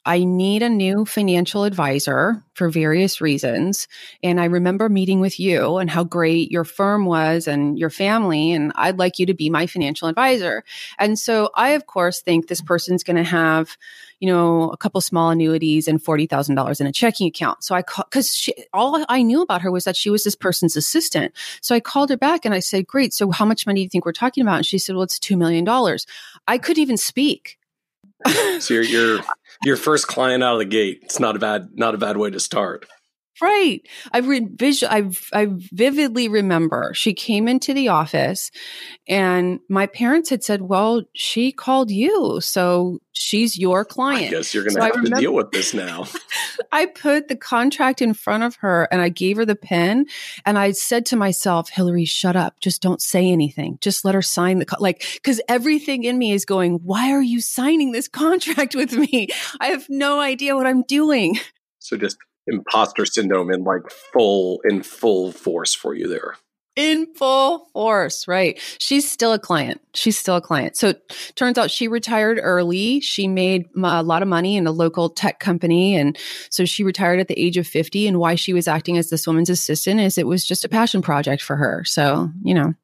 I 0.09 0.25
need 0.25 0.63
a 0.63 0.71
new 0.71 1.05
financial 1.05 1.65
advisor 1.65 2.43
for 2.55 2.71
various 2.71 3.21
reasons. 3.21 3.87
And 4.23 4.41
I 4.41 4.47
remember 4.47 4.89
meeting 4.89 5.21
with 5.21 5.39
you 5.39 5.77
and 5.77 5.91
how 5.91 6.03
great 6.03 6.51
your 6.51 6.65
firm 6.65 7.05
was 7.05 7.47
and 7.47 7.79
your 7.79 7.91
family. 7.91 8.53
And 8.53 8.73
I'd 8.75 8.99
like 8.99 9.19
you 9.19 9.27
to 9.27 9.35
be 9.35 9.51
my 9.51 9.67
financial 9.67 10.09
advisor. 10.09 10.65
And 10.99 11.19
so 11.19 11.51
I, 11.55 11.73
of 11.73 11.85
course, 11.85 12.23
think 12.23 12.49
this 12.49 12.63
person's 12.63 13.05
going 13.05 13.19
to 13.19 13.23
have, 13.23 13.77
you 14.19 14.33
know, 14.33 14.71
a 14.71 14.79
couple 14.79 15.03
small 15.03 15.29
annuities 15.29 15.87
and 15.87 16.03
$40,000 16.03 16.81
in 16.81 16.87
a 16.87 16.93
checking 16.93 17.29
account. 17.29 17.63
So 17.63 17.75
I 17.75 17.83
called, 17.83 18.11
cause 18.11 18.49
all 18.73 19.05
I 19.11 19.21
knew 19.21 19.43
about 19.43 19.61
her 19.61 19.71
was 19.71 19.85
that 19.85 19.95
she 19.95 20.09
was 20.09 20.25
this 20.25 20.35
person's 20.35 20.75
assistant. 20.75 21.35
So 21.61 21.75
I 21.75 21.81
called 21.81 22.09
her 22.09 22.17
back 22.17 22.47
and 22.47 22.55
I 22.55 22.61
said, 22.61 22.87
great. 22.87 23.13
So 23.13 23.31
how 23.31 23.45
much 23.45 23.67
money 23.67 23.81
do 23.81 23.83
you 23.83 23.91
think 23.91 24.07
we're 24.07 24.13
talking 24.13 24.41
about? 24.41 24.57
And 24.57 24.67
she 24.67 24.79
said, 24.79 24.95
well, 24.95 25.05
it's 25.05 25.19
$2 25.19 25.37
million. 25.37 25.69
I 26.49 26.57
couldn't 26.57 26.81
even 26.81 26.97
speak. 26.97 27.58
So 28.59 28.75
you're, 28.75 28.83
you're 28.83 29.21
your 29.65 29.77
first 29.77 30.07
client 30.07 30.43
out 30.43 30.55
of 30.55 30.59
the 30.59 30.65
gate. 30.65 31.01
It's 31.03 31.21
not 31.21 31.37
a 31.37 31.39
bad 31.39 31.71
not 31.75 31.95
a 31.95 31.99
bad 31.99 32.17
way 32.17 32.31
to 32.31 32.41
start. 32.41 32.87
Right. 33.41 33.81
I 34.13 34.19
re- 34.19 34.49
visual, 34.51 34.93
I, 34.93 35.11
I 35.33 35.47
vividly 35.51 36.29
remember 36.29 36.93
she 36.95 37.15
came 37.15 37.47
into 37.47 37.73
the 37.73 37.89
office 37.89 38.51
and 39.07 39.61
my 39.69 39.87
parents 39.87 40.31
had 40.31 40.43
said, 40.43 40.63
well, 40.63 41.03
she 41.15 41.53
called 41.53 41.91
you. 41.91 42.41
So 42.41 43.01
she's 43.13 43.57
your 43.57 43.85
client. 43.85 44.27
I 44.27 44.39
guess 44.39 44.53
you're 44.53 44.65
going 44.65 44.75
to 44.75 44.81
so 44.81 44.87
have 44.87 44.97
remember, 44.97 45.17
to 45.17 45.21
deal 45.21 45.35
with 45.35 45.53
this 45.53 45.73
now. 45.73 46.07
I 46.73 46.87
put 46.87 47.29
the 47.29 47.37
contract 47.37 48.03
in 48.03 48.13
front 48.13 48.43
of 48.43 48.57
her 48.57 48.89
and 48.91 49.01
I 49.01 49.09
gave 49.09 49.37
her 49.37 49.45
the 49.45 49.57
pen 49.57 50.07
and 50.45 50.59
I 50.59 50.73
said 50.73 51.07
to 51.07 51.17
myself, 51.17 51.71
Hillary, 51.71 52.05
shut 52.05 52.35
up. 52.35 52.59
Just 52.61 52.83
don't 52.83 53.01
say 53.01 53.31
anything. 53.31 53.79
Just 53.81 54.05
let 54.05 54.15
her 54.15 54.23
sign 54.23 54.59
the, 54.59 54.67
co-. 54.67 54.83
like, 54.83 55.21
cause 55.23 55.41
everything 55.49 56.05
in 56.05 56.19
me 56.19 56.33
is 56.33 56.45
going, 56.45 56.81
why 56.83 57.13
are 57.13 57.23
you 57.23 57.41
signing 57.41 57.93
this 57.93 58.09
contract 58.09 58.75
with 58.75 58.93
me? 58.93 59.29
I 59.61 59.69
have 59.69 59.87
no 59.89 60.21
idea 60.21 60.57
what 60.57 60.67
I'm 60.67 60.83
doing. 60.83 61.39
So 61.79 61.97
just 61.97 62.19
imposter 62.49 63.07
syndrome 63.07 63.53
in 63.53 63.65
like 63.65 63.91
full 64.13 64.61
in 64.69 64.83
full 64.83 65.33
force 65.33 65.75
for 65.75 65.95
you 65.95 66.09
there. 66.09 66.37
In 66.77 67.13
full 67.17 67.67
force 67.73 68.29
right. 68.29 68.61
She's 68.79 69.11
still 69.11 69.33
a 69.33 69.39
client. 69.39 69.81
She's 69.95 70.17
still 70.17 70.37
a 70.37 70.41
client. 70.41 70.77
So 70.77 70.95
turns 71.35 71.59
out 71.59 71.73
she 71.73 71.89
retired 71.89 72.39
early. 72.41 73.01
She 73.01 73.27
made 73.27 73.67
a 73.83 74.03
lot 74.05 74.23
of 74.23 74.29
money 74.29 74.57
in 74.57 74.69
a 74.69 74.71
local 74.71 75.09
tech 75.09 75.41
company 75.41 75.97
and 75.97 76.17
so 76.51 76.65
she 76.65 76.85
retired 76.85 77.19
at 77.19 77.27
the 77.27 77.39
age 77.39 77.57
of 77.57 77.67
50 77.67 78.07
and 78.07 78.21
why 78.21 78.37
she 78.37 78.53
was 78.53 78.69
acting 78.69 78.97
as 78.97 79.11
this 79.11 79.27
woman's 79.27 79.51
assistant 79.51 79.99
is 79.99 80.19
it 80.19 80.27
was 80.27 80.47
just 80.47 80.65
a 80.65 80.69
passion 80.69 81.03
project 81.03 81.43
for 81.43 81.57
her. 81.57 81.85
So 81.85 82.31
you 82.43 82.55
know 82.55 82.75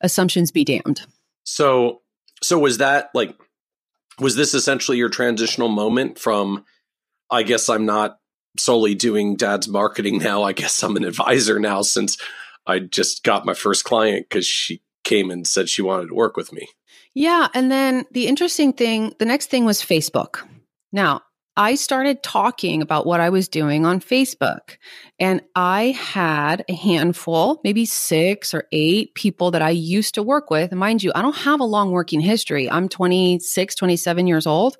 assumptions 0.00 0.50
be 0.50 0.64
damned. 0.64 1.02
So 1.44 2.00
so 2.42 2.58
was 2.58 2.78
that 2.78 3.10
like 3.14 3.36
was 4.18 4.36
this 4.36 4.54
essentially 4.54 4.98
your 4.98 5.08
transitional 5.08 5.68
moment 5.68 6.18
from 6.18 6.64
i 7.30 7.42
guess 7.42 7.68
i'm 7.68 7.86
not 7.86 8.18
solely 8.56 8.94
doing 8.94 9.36
dad's 9.36 9.68
marketing 9.68 10.18
now. 10.18 10.42
I 10.42 10.52
guess 10.52 10.82
I'm 10.82 10.96
an 10.96 11.04
advisor 11.04 11.58
now 11.58 11.82
since 11.82 12.16
I 12.66 12.78
just 12.78 13.24
got 13.24 13.46
my 13.46 13.54
first 13.54 13.84
client 13.84 14.26
because 14.28 14.46
she 14.46 14.82
came 15.02 15.30
and 15.30 15.46
said 15.46 15.68
she 15.68 15.82
wanted 15.82 16.08
to 16.08 16.14
work 16.14 16.36
with 16.36 16.52
me. 16.52 16.68
Yeah. 17.14 17.48
And 17.54 17.70
then 17.70 18.06
the 18.10 18.26
interesting 18.26 18.72
thing, 18.72 19.14
the 19.18 19.24
next 19.24 19.50
thing 19.50 19.64
was 19.64 19.80
Facebook. 19.80 20.46
Now, 20.92 21.22
I 21.56 21.76
started 21.76 22.24
talking 22.24 22.82
about 22.82 23.06
what 23.06 23.20
I 23.20 23.30
was 23.30 23.46
doing 23.46 23.86
on 23.86 24.00
Facebook. 24.00 24.76
And 25.20 25.40
I 25.54 25.92
had 25.92 26.64
a 26.68 26.74
handful, 26.74 27.60
maybe 27.62 27.86
six 27.86 28.52
or 28.52 28.64
eight 28.72 29.14
people 29.14 29.52
that 29.52 29.62
I 29.62 29.70
used 29.70 30.14
to 30.14 30.22
work 30.22 30.50
with. 30.50 30.72
And 30.72 30.80
mind 30.80 31.04
you, 31.04 31.12
I 31.14 31.22
don't 31.22 31.36
have 31.36 31.60
a 31.60 31.64
long 31.64 31.92
working 31.92 32.20
history. 32.20 32.68
I'm 32.68 32.88
26, 32.88 33.74
27 33.76 34.26
years 34.26 34.46
old. 34.48 34.76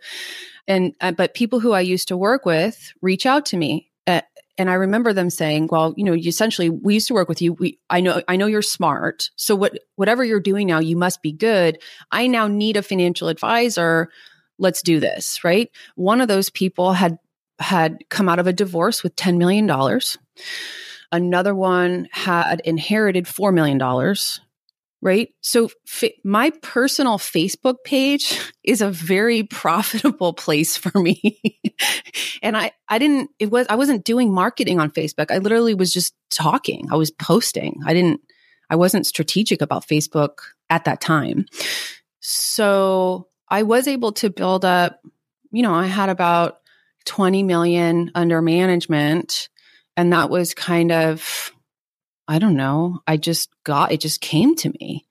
And, 0.66 0.94
uh, 1.00 1.12
but 1.12 1.34
people 1.34 1.60
who 1.60 1.72
I 1.72 1.80
used 1.80 2.08
to 2.08 2.16
work 2.16 2.46
with 2.46 2.92
reach 3.02 3.26
out 3.26 3.46
to 3.46 3.56
me. 3.56 3.90
Uh, 4.06 4.22
and 4.56 4.70
I 4.70 4.74
remember 4.74 5.12
them 5.12 5.30
saying, 5.30 5.68
well, 5.70 5.94
you 5.96 6.04
know, 6.04 6.14
essentially, 6.14 6.70
we 6.70 6.94
used 6.94 7.08
to 7.08 7.14
work 7.14 7.28
with 7.28 7.42
you. 7.42 7.54
We, 7.54 7.78
I 7.90 8.00
know, 8.00 8.22
I 8.28 8.36
know 8.36 8.46
you're 8.46 8.62
smart. 8.62 9.30
So 9.36 9.56
what, 9.56 9.78
whatever 9.96 10.24
you're 10.24 10.40
doing 10.40 10.66
now, 10.66 10.78
you 10.78 10.96
must 10.96 11.22
be 11.22 11.32
good. 11.32 11.78
I 12.12 12.26
now 12.26 12.46
need 12.46 12.76
a 12.76 12.82
financial 12.82 13.28
advisor. 13.28 14.10
Let's 14.58 14.82
do 14.82 15.00
this. 15.00 15.42
Right. 15.42 15.70
One 15.96 16.20
of 16.20 16.28
those 16.28 16.50
people 16.50 16.92
had, 16.92 17.18
had 17.58 18.04
come 18.10 18.28
out 18.28 18.38
of 18.38 18.46
a 18.46 18.52
divorce 18.52 19.02
with 19.02 19.16
$10 19.16 19.38
million. 19.38 19.68
Another 21.10 21.54
one 21.54 22.08
had 22.12 22.60
inherited 22.64 23.24
$4 23.24 23.52
million 23.52 23.78
right? 25.04 25.28
So 25.42 25.68
my 26.24 26.50
personal 26.62 27.18
Facebook 27.18 27.76
page 27.84 28.40
is 28.64 28.80
a 28.80 28.90
very 28.90 29.44
profitable 29.44 30.32
place 30.44 30.76
for 30.76 30.98
me. 30.98 31.62
and 32.42 32.56
I 32.56 32.72
I 32.88 32.98
didn't 32.98 33.30
it 33.38 33.50
was 33.50 33.66
I 33.68 33.76
wasn't 33.76 34.04
doing 34.04 34.34
marketing 34.34 34.80
on 34.80 34.90
Facebook. 34.90 35.30
I 35.30 35.38
literally 35.38 35.74
was 35.74 35.92
just 35.92 36.14
talking. 36.30 36.88
I 36.90 36.96
was 36.96 37.12
posting. 37.12 37.80
I 37.86 37.92
didn't 37.92 38.20
I 38.68 38.76
wasn't 38.76 39.06
strategic 39.06 39.60
about 39.60 39.86
Facebook 39.86 40.38
at 40.70 40.86
that 40.86 41.02
time. 41.02 41.44
So 42.20 43.28
I 43.46 43.62
was 43.62 43.86
able 43.86 44.12
to 44.12 44.30
build 44.30 44.64
up, 44.64 45.00
you 45.52 45.62
know, 45.62 45.74
I 45.74 45.84
had 45.84 46.08
about 46.08 46.60
20 47.04 47.42
million 47.42 48.10
under 48.14 48.40
management 48.40 49.50
and 49.98 50.14
that 50.14 50.30
was 50.30 50.54
kind 50.54 50.90
of 50.90 51.53
I 52.26 52.38
don't 52.38 52.56
know. 52.56 53.00
I 53.06 53.16
just 53.16 53.50
got 53.64 53.92
it 53.92 54.00
just 54.00 54.20
came 54.20 54.54
to 54.56 54.70
me. 54.80 55.06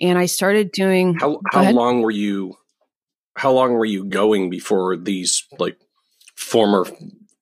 And 0.00 0.18
I 0.18 0.26
started 0.26 0.72
doing 0.72 1.14
How 1.14 1.40
how 1.52 1.70
long 1.70 2.02
were 2.02 2.10
you 2.10 2.56
how 3.34 3.52
long 3.52 3.74
were 3.74 3.84
you 3.84 4.04
going 4.04 4.50
before 4.50 4.96
these 4.96 5.46
like 5.58 5.78
former 6.34 6.86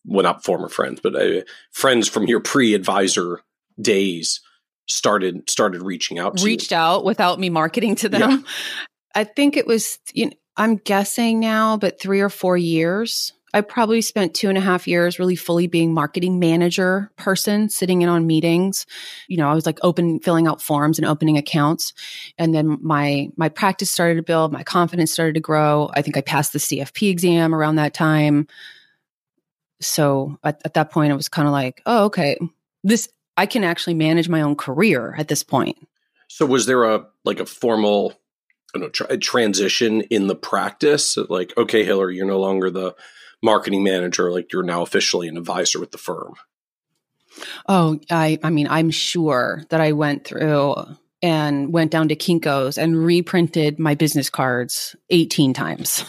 well 0.05 0.23
not 0.23 0.45
former 0.45 0.69
friends, 0.69 1.01
but 1.03 1.17
uh, 1.17 1.43
friends 1.73 2.09
from 2.09 2.27
your 2.27 2.41
pre-advisor 2.41 3.41
days 3.81 4.41
started 4.87 5.49
started 5.49 5.83
reaching 5.83 6.19
out 6.19 6.41
reached 6.43 6.71
you? 6.71 6.77
out 6.77 7.05
without 7.05 7.41
me 7.41 7.51
marketing 7.51 7.97
to 7.97 8.09
them. 8.09 8.31
Yeah. 8.31 8.39
I 9.15 9.25
think 9.25 9.57
it 9.57 9.67
was 9.67 9.99
you 10.13 10.27
know, 10.27 10.33
I'm 10.57 10.77
guessing 10.77 11.41
now, 11.41 11.77
but 11.77 12.01
three 12.01 12.21
or 12.21 12.29
four 12.29 12.57
years 12.57 13.33
I 13.55 13.61
probably 13.61 14.01
spent 14.01 14.35
two 14.35 14.49
and 14.49 14.59
a 14.59 14.61
half 14.61 14.89
years 14.89 15.21
really 15.21 15.37
fully 15.37 15.69
being 15.69 15.95
marketing 15.95 16.41
manager 16.41 17.11
person, 17.17 17.69
sitting 17.69 18.03
in 18.03 18.09
on 18.09 18.27
meetings. 18.27 18.85
You 19.29 19.37
know, 19.37 19.49
I 19.49 19.55
was 19.55 19.65
like 19.65 19.79
open, 19.83 20.19
filling 20.19 20.49
out 20.49 20.61
forms 20.61 20.99
and 20.99 21.07
opening 21.07 21.39
accounts. 21.39 21.93
And 22.37 22.53
then 22.53 22.79
my, 22.83 23.31
my 23.37 23.49
practice 23.49 23.93
started 23.93 24.17
to 24.17 24.23
build, 24.23 24.53
my 24.53 24.65
confidence 24.65 25.13
started 25.13 25.35
to 25.35 25.41
grow. 25.41 25.89
I 25.95 26.03
think 26.03 26.17
I 26.17 26.21
passed 26.21 26.53
the 26.53 26.59
CFP 26.59 27.09
exam 27.09 27.55
around 27.55 27.77
that 27.77 27.95
time. 27.95 28.49
So 29.81 30.37
at, 30.43 30.61
at 30.65 30.75
that 30.75 30.91
point, 30.91 31.13
it 31.13 31.17
was 31.17 31.29
kind 31.29 31.47
of 31.47 31.53
like, 31.53 31.81
oh, 31.87 32.07
okay, 32.07 32.37
this, 32.83 33.09
I 33.37 33.47
can 33.47 33.63
actually 33.63 33.95
manage 33.95 34.29
my 34.29 34.41
own 34.41 34.57
career 34.57 35.15
at 35.17 35.29
this 35.29 35.45
point. 35.45 35.79
So 36.27 36.45
was 36.45 36.67
there 36.67 36.83
a, 36.83 37.07
like 37.25 37.39
a 37.39 37.47
formal, 37.47 38.15
know, 38.75 38.89
tra- 38.89 39.17
transition 39.17 40.01
in 40.03 40.27
the 40.27 40.35
practice? 40.35 41.17
Like, 41.17 41.57
okay, 41.57 41.85
Hillary, 41.85 42.17
you're 42.17 42.27
no 42.27 42.41
longer 42.41 42.69
the 42.69 42.97
marketing 43.45 43.85
manager, 43.85 44.33
like 44.33 44.53
you're 44.53 44.63
now 44.63 44.83
officially 44.83 45.29
an 45.29 45.37
advisor 45.37 45.79
with 45.79 45.93
the 45.93 45.99
firm? 45.99 46.35
Oh, 47.69 48.01
I 48.11 48.39
I 48.43 48.51
mean, 48.51 48.67
I'm 48.69 48.91
sure 48.91 49.65
that 49.69 49.81
I 49.81 49.93
went 49.93 50.25
through 50.25 50.75
and 51.25 51.73
went 51.73 51.91
down 51.91 52.09
to 52.09 52.15
Kinko's 52.15 52.77
and 52.77 53.03
reprinted 53.03 53.79
my 53.79 53.95
business 53.95 54.29
cards 54.29 54.95
18 55.09 55.55
times. 55.55 56.05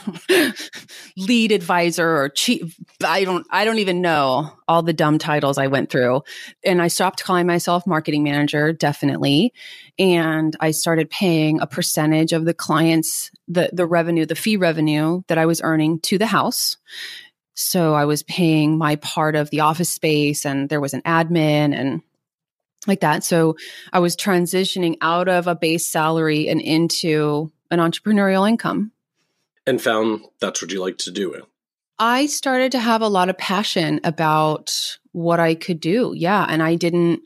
Lead 1.18 1.54
advisor 1.54 2.18
or 2.18 2.28
chief 2.28 2.78
I 3.02 3.24
don't 3.24 3.48
I 3.50 3.64
don't 3.64 3.80
even 3.80 4.02
know 4.02 4.52
all 4.68 4.84
the 4.84 4.92
dumb 4.92 5.18
titles 5.18 5.58
I 5.58 5.68
went 5.68 5.90
through. 5.90 6.24
And 6.66 6.82
I 6.82 6.90
stopped 6.90 7.24
calling 7.24 7.48
myself 7.48 7.88
marketing 7.88 8.24
manager 8.26 8.74
definitely 8.74 9.54
and 9.98 10.54
I 10.60 10.72
started 10.72 11.10
paying 11.10 11.62
a 11.62 11.68
percentage 11.68 12.34
of 12.34 12.44
the 12.44 12.54
clients 12.54 13.32
the 13.48 13.70
the 13.72 13.86
revenue, 13.86 14.26
the 14.26 14.36
fee 14.36 14.58
revenue 14.58 15.22
that 15.30 15.38
I 15.38 15.46
was 15.46 15.62
earning 15.62 16.02
to 16.02 16.18
the 16.18 16.26
house. 16.26 16.76
So 17.54 17.94
I 17.94 18.04
was 18.04 18.22
paying 18.22 18.78
my 18.78 18.98
part 18.98 19.38
of 19.38 19.50
the 19.50 19.62
office 19.62 19.90
space 19.90 20.46
and 20.46 20.68
there 20.68 20.82
was 20.82 20.94
an 20.94 21.04
admin 21.04 21.74
and 21.74 22.02
like 22.88 23.02
that. 23.02 23.24
So 23.24 23.56
I 23.92 24.00
was 24.00 24.16
transitioning 24.16 24.98
out 25.02 25.28
of 25.28 25.48
a 25.48 25.56
base 25.56 25.88
salary 25.88 26.48
and 26.48 26.62
into 26.62 27.52
an 27.72 27.80
entrepreneurial 27.80 28.48
income. 28.48 28.92
And 29.68 29.82
found 29.82 30.26
that's 30.40 30.62
what 30.62 30.72
you 30.72 30.82
like 30.82 30.98
to 31.00 31.12
do. 31.12 31.42
I 31.98 32.26
started 32.26 32.74
to 32.74 32.80
have 32.80 33.02
a 33.02 33.08
lot 33.08 33.30
of 33.30 33.38
passion 33.38 34.02
about 34.04 34.98
what 35.12 35.40
I 35.40 35.56
could 35.56 35.80
do. 35.80 36.14
Yeah. 36.16 36.46
And 36.48 36.62
I 36.62 36.76
didn't 36.76 37.22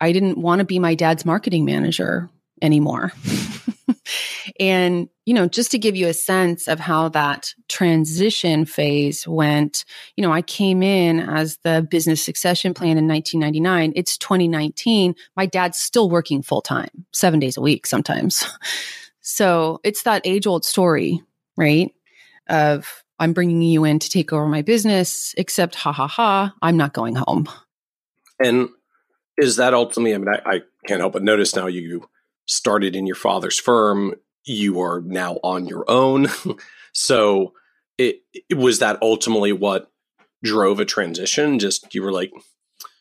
I 0.00 0.12
didn't 0.12 0.38
want 0.38 0.60
to 0.60 0.64
be 0.64 0.78
my 0.78 0.94
dad's 0.94 1.26
marketing 1.26 1.64
manager 1.64 2.30
anymore. 2.62 3.12
and, 4.60 5.08
you 5.26 5.34
know, 5.34 5.46
just 5.46 5.70
to 5.70 5.78
give 5.78 5.96
you 5.96 6.08
a 6.08 6.14
sense 6.14 6.68
of 6.68 6.80
how 6.80 7.08
that 7.10 7.54
transition 7.68 8.64
phase 8.64 9.26
went, 9.26 9.84
you 10.16 10.22
know, 10.22 10.32
I 10.32 10.42
came 10.42 10.82
in 10.82 11.20
as 11.20 11.58
the 11.64 11.86
business 11.90 12.22
succession 12.22 12.74
plan 12.74 12.98
in 12.98 13.08
1999. 13.08 13.92
It's 13.96 14.16
2019. 14.18 15.14
My 15.36 15.46
dad's 15.46 15.78
still 15.78 16.10
working 16.10 16.42
full 16.42 16.62
time, 16.62 17.06
seven 17.12 17.40
days 17.40 17.56
a 17.56 17.60
week 17.60 17.86
sometimes. 17.86 18.44
So 19.22 19.80
it's 19.84 20.02
that 20.02 20.22
age 20.24 20.46
old 20.46 20.64
story, 20.64 21.22
right? 21.56 21.94
Of 22.48 23.04
I'm 23.18 23.32
bringing 23.32 23.62
you 23.62 23.84
in 23.84 23.98
to 23.98 24.10
take 24.10 24.32
over 24.32 24.46
my 24.46 24.62
business, 24.62 25.34
except 25.36 25.74
ha 25.74 25.92
ha 25.92 26.06
ha, 26.06 26.54
I'm 26.62 26.76
not 26.76 26.94
going 26.94 27.16
home. 27.16 27.48
And 28.42 28.70
is 29.36 29.56
that 29.56 29.74
ultimately, 29.74 30.14
I 30.14 30.18
mean, 30.18 30.28
I, 30.28 30.56
I 30.56 30.60
can't 30.86 31.00
help 31.00 31.12
but 31.12 31.22
notice 31.22 31.54
now 31.54 31.66
you 31.66 32.08
started 32.50 32.96
in 32.96 33.06
your 33.06 33.16
father's 33.16 33.58
firm, 33.58 34.14
you 34.44 34.80
are 34.80 35.00
now 35.00 35.38
on 35.44 35.66
your 35.66 35.84
own. 35.88 36.26
so 36.92 37.52
it, 37.96 38.22
it, 38.32 38.56
was 38.56 38.80
that 38.80 38.98
ultimately 39.00 39.52
what 39.52 39.90
drove 40.42 40.80
a 40.80 40.84
transition. 40.84 41.58
Just 41.58 41.94
you 41.94 42.02
were 42.02 42.12
like, 42.12 42.32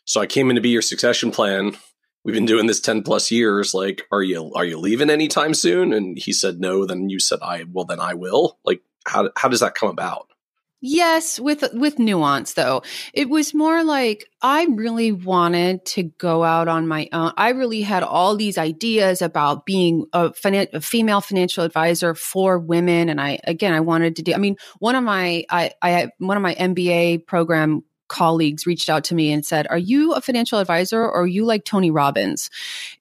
so 0.05 0.21
I 0.21 0.27
came 0.27 0.49
in 0.49 0.55
to 0.55 0.61
be 0.61 0.69
your 0.69 0.81
succession 0.81 1.31
plan. 1.31 1.75
We've 2.23 2.35
been 2.35 2.45
doing 2.45 2.67
this 2.67 2.79
10 2.79 3.01
plus 3.01 3.31
years. 3.31 3.73
Like, 3.73 4.03
are 4.11 4.21
you 4.21 4.51
are 4.53 4.65
you 4.65 4.77
leaving 4.77 5.09
anytime 5.09 5.53
soon? 5.53 5.93
And 5.93 6.17
he 6.17 6.31
said 6.31 6.59
no. 6.59 6.85
Then 6.85 7.09
you 7.09 7.19
said 7.19 7.39
I 7.41 7.63
well 7.71 7.85
then 7.85 7.99
I 7.99 8.13
will. 8.13 8.59
Like 8.63 8.81
how 9.07 9.31
how 9.35 9.47
does 9.47 9.61
that 9.61 9.75
come 9.75 9.89
about? 9.89 10.28
Yes, 10.81 11.41
with 11.41 11.65
with 11.73 11.99
nuance 11.99 12.53
though. 12.53 12.83
It 13.13 13.29
was 13.29 13.53
more 13.53 13.83
like 13.83 14.25
I 14.41 14.65
really 14.65 15.11
wanted 15.11 15.85
to 15.87 16.03
go 16.03 16.45
out 16.45 16.69
on 16.69 16.87
my 16.87 17.09
own. 17.11 17.33
I 17.35 17.49
really 17.49 17.81
had 17.81 18.01
all 18.01 18.37
these 18.37 18.57
ideas 18.57 19.21
about 19.21 19.65
being 19.65 20.05
a, 20.13 20.29
finan- 20.29 20.73
a 20.73 20.79
female 20.79 21.19
financial 21.19 21.65
advisor 21.65 22.15
for 22.15 22.57
women, 22.57 23.09
and 23.09 23.19
I 23.19 23.39
again 23.43 23.73
I 23.73 23.81
wanted 23.81 24.15
to 24.17 24.21
do. 24.23 24.33
I 24.33 24.37
mean, 24.37 24.55
one 24.79 24.95
of 24.95 25.03
my 25.03 25.43
I 25.49 25.71
I 25.81 26.11
one 26.19 26.37
of 26.37 26.43
my 26.43 26.55
MBA 26.55 27.27
program 27.27 27.83
colleagues 28.07 28.65
reached 28.65 28.89
out 28.89 29.03
to 29.05 29.15
me 29.15 29.33
and 29.33 29.45
said, 29.45 29.67
"Are 29.69 29.77
you 29.77 30.13
a 30.13 30.21
financial 30.21 30.59
advisor 30.59 31.01
or 31.01 31.23
are 31.23 31.27
you 31.27 31.43
like 31.43 31.65
Tony 31.65 31.91
Robbins?" 31.91 32.49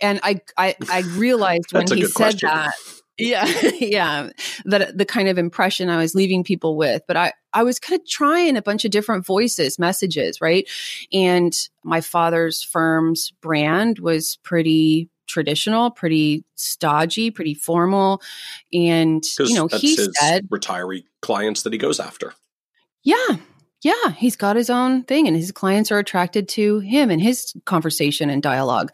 And 0.00 0.18
I 0.24 0.40
I, 0.56 0.74
I 0.90 1.00
realized 1.16 1.72
when 1.72 1.86
he 1.86 2.04
said 2.06 2.40
question. 2.40 2.48
that 2.48 2.74
yeah 3.18 3.46
yeah. 3.80 4.30
That 4.64 4.96
the 4.96 5.04
kind 5.04 5.28
of 5.28 5.38
impression 5.38 5.88
i 5.90 5.96
was 5.96 6.14
leaving 6.14 6.44
people 6.44 6.76
with 6.76 7.02
but 7.06 7.16
i 7.16 7.32
i 7.52 7.62
was 7.62 7.78
kind 7.78 8.00
of 8.00 8.06
trying 8.06 8.56
a 8.56 8.62
bunch 8.62 8.84
of 8.84 8.90
different 8.90 9.26
voices 9.26 9.78
messages 9.78 10.40
right? 10.40 10.68
And 11.12 11.52
my 11.84 12.00
father's 12.00 12.62
firm's 12.62 13.32
brand 13.40 13.98
was 13.98 14.38
pretty 14.42 15.08
traditional 15.26 15.90
pretty 15.90 16.44
stodgy 16.54 17.30
pretty 17.30 17.54
formal. 17.54 18.22
And 18.72 19.22
you 19.38 19.54
know 19.54 19.68
he 19.68 19.96
said 19.96 20.48
retiree 20.48 21.04
clients 21.20 21.62
that 21.62 21.72
he 21.72 21.78
goes 21.78 22.00
after. 22.00 22.34
Yeah 23.02 23.36
yeah, 23.82 24.10
he's 24.16 24.34
got 24.34 24.56
his 24.56 24.70
own 24.70 25.04
thing 25.04 25.28
and 25.28 25.36
his 25.36 25.52
clients 25.52 25.92
are 25.92 25.98
attracted 25.98 26.48
to 26.50 26.80
him 26.80 27.10
and 27.10 27.22
his 27.22 27.54
conversation 27.64 28.28
and 28.28 28.42
dialogue. 28.42 28.92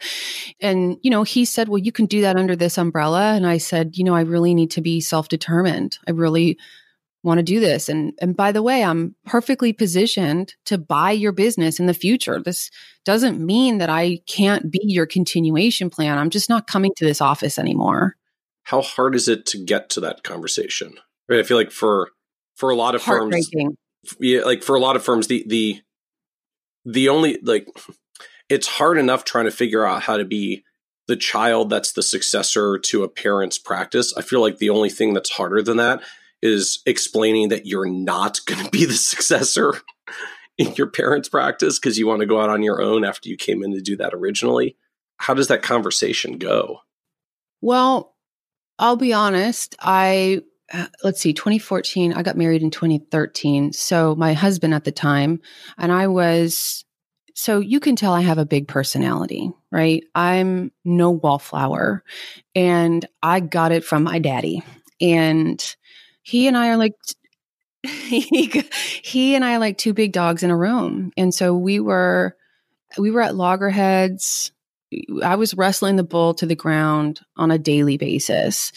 And, 0.59 0.97
you 1.01 1.09
know, 1.09 1.23
he 1.23 1.43
said, 1.45 1.69
Well, 1.69 1.79
you 1.79 1.91
can 1.91 2.05
do 2.05 2.21
that 2.21 2.35
under 2.35 2.55
this 2.55 2.77
umbrella. 2.77 3.33
And 3.33 3.47
I 3.47 3.57
said, 3.57 3.97
You 3.97 4.03
know, 4.03 4.15
I 4.15 4.21
really 4.21 4.53
need 4.53 4.71
to 4.71 4.81
be 4.81 5.01
self 5.01 5.27
determined. 5.27 5.97
I 6.07 6.11
really 6.11 6.59
want 7.23 7.39
to 7.39 7.43
do 7.43 7.59
this. 7.59 7.89
And, 7.89 8.13
and 8.21 8.37
by 8.37 8.51
the 8.51 8.61
way, 8.61 8.83
I'm 8.83 9.15
perfectly 9.25 9.73
positioned 9.73 10.53
to 10.65 10.77
buy 10.77 11.09
your 11.11 11.31
business 11.31 11.79
in 11.79 11.87
the 11.87 11.93
future. 11.95 12.39
This 12.39 12.69
doesn't 13.03 13.43
mean 13.43 13.79
that 13.79 13.89
I 13.89 14.19
can't 14.27 14.69
be 14.69 14.81
your 14.83 15.07
continuation 15.07 15.89
plan. 15.89 16.19
I'm 16.19 16.29
just 16.29 16.49
not 16.49 16.67
coming 16.67 16.93
to 16.97 17.05
this 17.05 17.21
office 17.21 17.57
anymore. 17.57 18.15
How 18.61 18.83
hard 18.83 19.15
is 19.15 19.27
it 19.27 19.47
to 19.47 19.57
get 19.57 19.89
to 19.91 19.99
that 20.01 20.23
conversation? 20.23 20.99
Right. 21.27 21.39
I 21.39 21.43
feel 21.43 21.57
like 21.57 21.71
for, 21.71 22.11
for 22.55 22.69
a 22.69 22.75
lot 22.75 22.93
of 22.93 23.01
firms, 23.01 23.49
yeah, 24.19 24.41
like 24.41 24.63
for 24.63 24.75
a 24.75 24.79
lot 24.79 24.95
of 24.95 25.03
firms, 25.03 25.27
the 25.27 25.43
the 25.47 25.81
the 26.85 27.09
only 27.09 27.39
like 27.41 27.67
it's 28.49 28.67
hard 28.67 28.97
enough 28.97 29.23
trying 29.25 29.45
to 29.45 29.51
figure 29.51 29.85
out 29.85 30.03
how 30.03 30.17
to 30.17 30.25
be 30.25 30.63
the 31.07 31.15
child 31.15 31.69
that's 31.69 31.93
the 31.93 32.03
successor 32.03 32.79
to 32.79 33.03
a 33.03 33.09
parent's 33.09 33.57
practice. 33.57 34.13
I 34.17 34.21
feel 34.21 34.41
like 34.41 34.57
the 34.57 34.69
only 34.69 34.89
thing 34.89 35.13
that's 35.13 35.29
harder 35.29 35.61
than 35.61 35.77
that 35.77 36.01
is 36.41 36.79
explaining 36.85 37.49
that 37.49 37.65
you're 37.65 37.89
not 37.89 38.39
going 38.45 38.63
to 38.63 38.71
be 38.71 38.85
the 38.85 38.93
successor 38.93 39.81
in 40.57 40.73
your 40.75 40.87
parents' 40.87 41.29
practice 41.29 41.79
because 41.79 41.97
you 41.97 42.07
want 42.07 42.21
to 42.21 42.25
go 42.25 42.41
out 42.41 42.49
on 42.49 42.63
your 42.63 42.81
own 42.81 43.03
after 43.03 43.29
you 43.29 43.37
came 43.37 43.63
in 43.63 43.73
to 43.73 43.81
do 43.81 43.97
that 43.97 44.13
originally. 44.13 44.77
How 45.17 45.33
does 45.33 45.47
that 45.47 45.61
conversation 45.61 46.37
go? 46.37 46.79
Well, 47.61 48.15
I'll 48.77 48.97
be 48.97 49.13
honest. 49.13 49.75
I 49.79 50.41
uh, 50.73 50.87
let's 51.03 51.21
see 51.21 51.33
2014 51.33 52.13
i 52.13 52.23
got 52.23 52.37
married 52.37 52.61
in 52.61 52.71
2013 52.71 53.73
so 53.73 54.15
my 54.15 54.33
husband 54.33 54.73
at 54.73 54.83
the 54.83 54.91
time 54.91 55.39
and 55.77 55.91
i 55.91 56.07
was 56.07 56.83
so 57.33 57.59
you 57.59 57.79
can 57.79 57.95
tell 57.95 58.13
i 58.13 58.21
have 58.21 58.37
a 58.37 58.45
big 58.45 58.67
personality 58.67 59.51
right? 59.75 60.05
I'm 60.15 60.71
no 60.85 61.11
wallflower 61.11 62.01
and 62.55 63.05
i 63.21 63.41
got 63.41 63.73
it 63.73 63.83
from 63.83 64.03
my 64.03 64.19
daddy. 64.19 64.63
And 65.01 65.61
he 66.23 66.47
and 66.47 66.57
i 66.57 66.69
are 66.69 66.77
like 66.77 66.93
he, 67.83 68.63
he 69.03 69.35
and 69.35 69.43
i 69.43 69.55
are 69.55 69.59
like 69.59 69.77
two 69.77 69.93
big 69.93 70.13
dogs 70.13 70.43
in 70.43 70.49
a 70.49 70.57
room. 70.57 71.11
And 71.17 71.33
so 71.33 71.53
we 71.53 71.81
were 71.81 72.37
we 72.97 73.11
were 73.11 73.21
at 73.21 73.35
loggerheads. 73.35 74.53
I 75.21 75.35
was 75.35 75.53
wrestling 75.53 75.97
the 75.97 76.03
bull 76.03 76.35
to 76.35 76.45
the 76.45 76.55
ground 76.55 77.19
on 77.35 77.51
a 77.51 77.59
daily 77.59 77.97
basis 77.97 78.71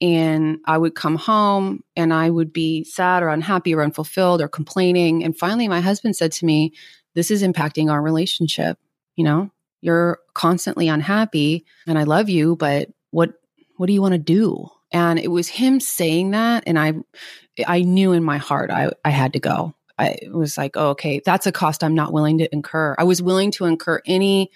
and 0.00 0.58
I 0.66 0.76
would 0.76 0.94
come 0.94 1.16
home 1.16 1.82
and 1.94 2.12
I 2.12 2.28
would 2.28 2.52
be 2.52 2.84
sad 2.84 3.22
or 3.22 3.28
unhappy 3.28 3.74
or 3.74 3.82
unfulfilled 3.82 4.42
or 4.42 4.48
complaining. 4.48 5.24
And 5.24 5.36
finally, 5.36 5.68
my 5.68 5.80
husband 5.80 6.16
said 6.16 6.32
to 6.32 6.44
me, 6.44 6.72
This 7.14 7.30
is 7.30 7.42
impacting 7.42 7.90
our 7.90 8.02
relationship. 8.02 8.78
You 9.16 9.24
know, 9.24 9.50
you're 9.80 10.18
constantly 10.34 10.88
unhappy 10.88 11.64
and 11.86 11.98
I 11.98 12.04
love 12.04 12.28
you, 12.28 12.56
but 12.56 12.90
what, 13.10 13.34
what 13.76 13.86
do 13.86 13.92
you 13.92 14.02
want 14.02 14.12
to 14.12 14.18
do? 14.18 14.68
And 14.92 15.18
it 15.18 15.28
was 15.28 15.48
him 15.48 15.80
saying 15.80 16.32
that. 16.32 16.64
And 16.66 16.78
I, 16.78 16.94
I 17.66 17.82
knew 17.82 18.12
in 18.12 18.22
my 18.22 18.36
heart 18.36 18.70
I, 18.70 18.90
I 19.04 19.10
had 19.10 19.32
to 19.32 19.40
go. 19.40 19.74
I 19.98 20.18
was 20.30 20.58
like, 20.58 20.76
oh, 20.76 20.90
okay, 20.90 21.22
that's 21.24 21.46
a 21.46 21.52
cost 21.52 21.82
I'm 21.82 21.94
not 21.94 22.12
willing 22.12 22.38
to 22.38 22.52
incur. 22.52 22.94
I 22.98 23.04
was 23.04 23.22
willing 23.22 23.50
to 23.52 23.64
incur 23.64 24.02
any, 24.04 24.50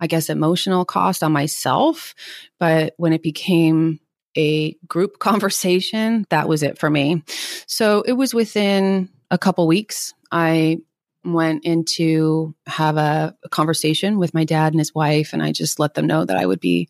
I 0.00 0.06
guess, 0.06 0.30
emotional 0.30 0.86
cost 0.86 1.22
on 1.22 1.32
myself. 1.32 2.14
But 2.58 2.94
when 2.96 3.12
it 3.12 3.22
became 3.22 4.00
a 4.36 4.76
group 4.86 5.18
conversation, 5.18 6.26
that 6.30 6.48
was 6.48 6.62
it 6.62 6.78
for 6.78 6.90
me. 6.90 7.22
So 7.66 8.02
it 8.02 8.12
was 8.12 8.34
within 8.34 9.08
a 9.30 9.38
couple 9.38 9.66
weeks. 9.66 10.14
I 10.30 10.78
went 11.24 11.64
in 11.64 11.84
to 11.84 12.54
have 12.66 12.96
a, 12.96 13.36
a, 13.44 13.48
conversation 13.48 14.18
with 14.18 14.32
my 14.32 14.44
dad 14.44 14.72
and 14.72 14.80
his 14.80 14.94
wife, 14.94 15.32
and 15.32 15.42
I 15.42 15.52
just 15.52 15.80
let 15.80 15.94
them 15.94 16.06
know 16.06 16.24
that 16.24 16.36
I 16.36 16.46
would 16.46 16.60
be, 16.60 16.88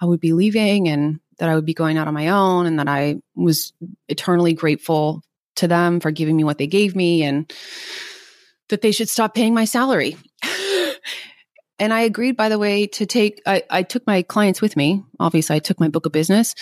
I 0.00 0.04
would 0.04 0.20
be 0.20 0.32
leaving 0.32 0.88
and 0.88 1.18
that 1.38 1.48
I 1.48 1.54
would 1.54 1.64
be 1.64 1.74
going 1.74 1.96
out 1.96 2.06
on 2.06 2.14
my 2.14 2.28
own, 2.28 2.66
and 2.66 2.78
that 2.78 2.88
I 2.88 3.16
was 3.34 3.72
eternally 4.08 4.52
grateful 4.52 5.22
to 5.56 5.66
them 5.66 6.00
for 6.00 6.10
giving 6.10 6.36
me 6.36 6.44
what 6.44 6.58
they 6.58 6.66
gave 6.66 6.94
me, 6.94 7.22
and 7.22 7.50
that 8.68 8.82
they 8.82 8.92
should 8.92 9.08
stop 9.08 9.34
paying 9.34 9.54
my 9.54 9.64
salary. 9.64 10.16
And 11.80 11.94
I 11.94 12.02
agreed, 12.02 12.36
by 12.36 12.50
the 12.50 12.58
way, 12.58 12.86
to 12.88 13.06
take, 13.06 13.40
I, 13.46 13.62
I 13.70 13.82
took 13.82 14.06
my 14.06 14.20
clients 14.22 14.60
with 14.60 14.76
me. 14.76 15.02
Obviously, 15.18 15.56
I 15.56 15.60
took 15.60 15.80
my 15.80 15.88
book 15.88 16.04
of 16.04 16.12
business, 16.12 16.54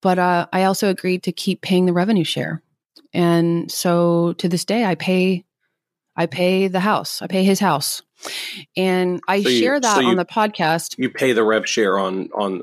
but 0.00 0.18
uh, 0.18 0.46
I 0.52 0.62
also 0.62 0.88
agreed 0.88 1.24
to 1.24 1.32
keep 1.32 1.60
paying 1.60 1.86
the 1.86 1.92
revenue 1.92 2.24
share. 2.24 2.62
And 3.12 3.70
so 3.70 4.34
to 4.34 4.48
this 4.48 4.64
day, 4.64 4.84
I 4.84 4.94
pay, 4.94 5.44
I 6.16 6.26
pay 6.26 6.68
the 6.68 6.80
house, 6.80 7.20
I 7.20 7.26
pay 7.26 7.42
his 7.42 7.58
house. 7.58 8.02
And 8.76 9.20
I 9.26 9.42
so 9.42 9.48
you, 9.48 9.58
share 9.58 9.80
that 9.80 9.94
so 9.96 10.00
you, 10.02 10.08
on 10.08 10.16
the 10.16 10.24
podcast. 10.24 10.94
You 10.96 11.10
pay 11.10 11.32
the 11.32 11.42
rev 11.42 11.68
share 11.68 11.98
on, 11.98 12.28
on 12.32 12.62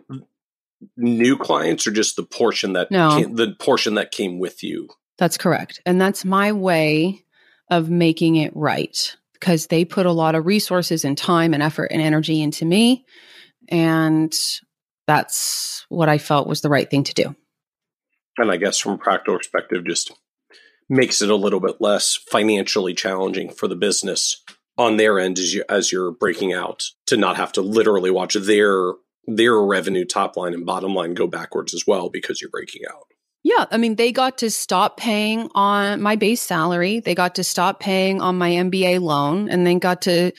new 0.95 1.37
clients 1.37 1.85
or 1.87 1.91
just 1.91 2.15
the 2.15 2.23
portion 2.23 2.73
that, 2.73 2.89
no. 2.89 3.09
Came, 3.09 3.35
the 3.35 3.53
portion 3.59 3.95
that 3.95 4.11
came 4.11 4.39
with 4.39 4.63
you? 4.63 4.87
That's 5.17 5.37
correct. 5.37 5.81
And 5.85 5.99
that's 5.99 6.23
my 6.23 6.53
way 6.53 7.25
of 7.69 7.89
making 7.89 8.37
it 8.37 8.55
right 8.55 9.17
because 9.39 9.67
they 9.67 9.85
put 9.85 10.05
a 10.05 10.11
lot 10.11 10.35
of 10.35 10.45
resources 10.45 11.05
and 11.05 11.17
time 11.17 11.53
and 11.53 11.63
effort 11.63 11.91
and 11.91 12.01
energy 12.01 12.41
into 12.41 12.65
me. 12.65 13.05
And 13.69 14.33
that's 15.07 15.85
what 15.89 16.09
I 16.09 16.17
felt 16.17 16.47
was 16.47 16.61
the 16.61 16.69
right 16.69 16.89
thing 16.89 17.03
to 17.03 17.13
do. 17.13 17.35
And 18.37 18.51
I 18.51 18.57
guess 18.57 18.77
from 18.77 18.93
a 18.93 18.97
practical 18.97 19.37
perspective, 19.37 19.85
just 19.85 20.11
makes 20.89 21.21
it 21.21 21.29
a 21.29 21.35
little 21.35 21.59
bit 21.59 21.81
less 21.81 22.15
financially 22.15 22.93
challenging 22.93 23.49
for 23.49 23.67
the 23.67 23.75
business 23.75 24.43
on 24.77 24.97
their 24.97 25.19
end 25.19 25.39
as 25.39 25.53
you 25.53 25.63
as 25.67 25.91
you're 25.91 26.11
breaking 26.11 26.53
out 26.53 26.85
to 27.07 27.17
not 27.17 27.35
have 27.35 27.51
to 27.51 27.61
literally 27.61 28.11
watch 28.11 28.35
their 28.35 28.93
their 29.25 29.59
revenue 29.59 30.05
top 30.05 30.37
line 30.37 30.53
and 30.53 30.65
bottom 30.65 30.93
line 30.93 31.13
go 31.13 31.27
backwards 31.27 31.73
as 31.73 31.85
well 31.85 32.09
because 32.09 32.41
you're 32.41 32.51
breaking 32.51 32.83
out. 32.89 33.07
Yeah, 33.47 33.63
I 33.71 33.77
mean, 33.77 33.95
they 33.95 34.11
got 34.11 34.39
to 34.39 34.51
stop 34.51 34.97
paying 34.97 35.49
on 35.55 36.01
my 36.01 36.17
base 36.17 36.41
salary. 36.41 36.99
They 36.99 37.15
got 37.15 37.35
to 37.35 37.45
stop 37.45 37.79
paying 37.79 38.19
on 38.19 38.37
my 38.37 38.49
MBA 38.49 38.99
loan 38.99 39.47
and 39.49 39.65
then 39.65 39.79
got 39.79 40.01
to 40.01 40.33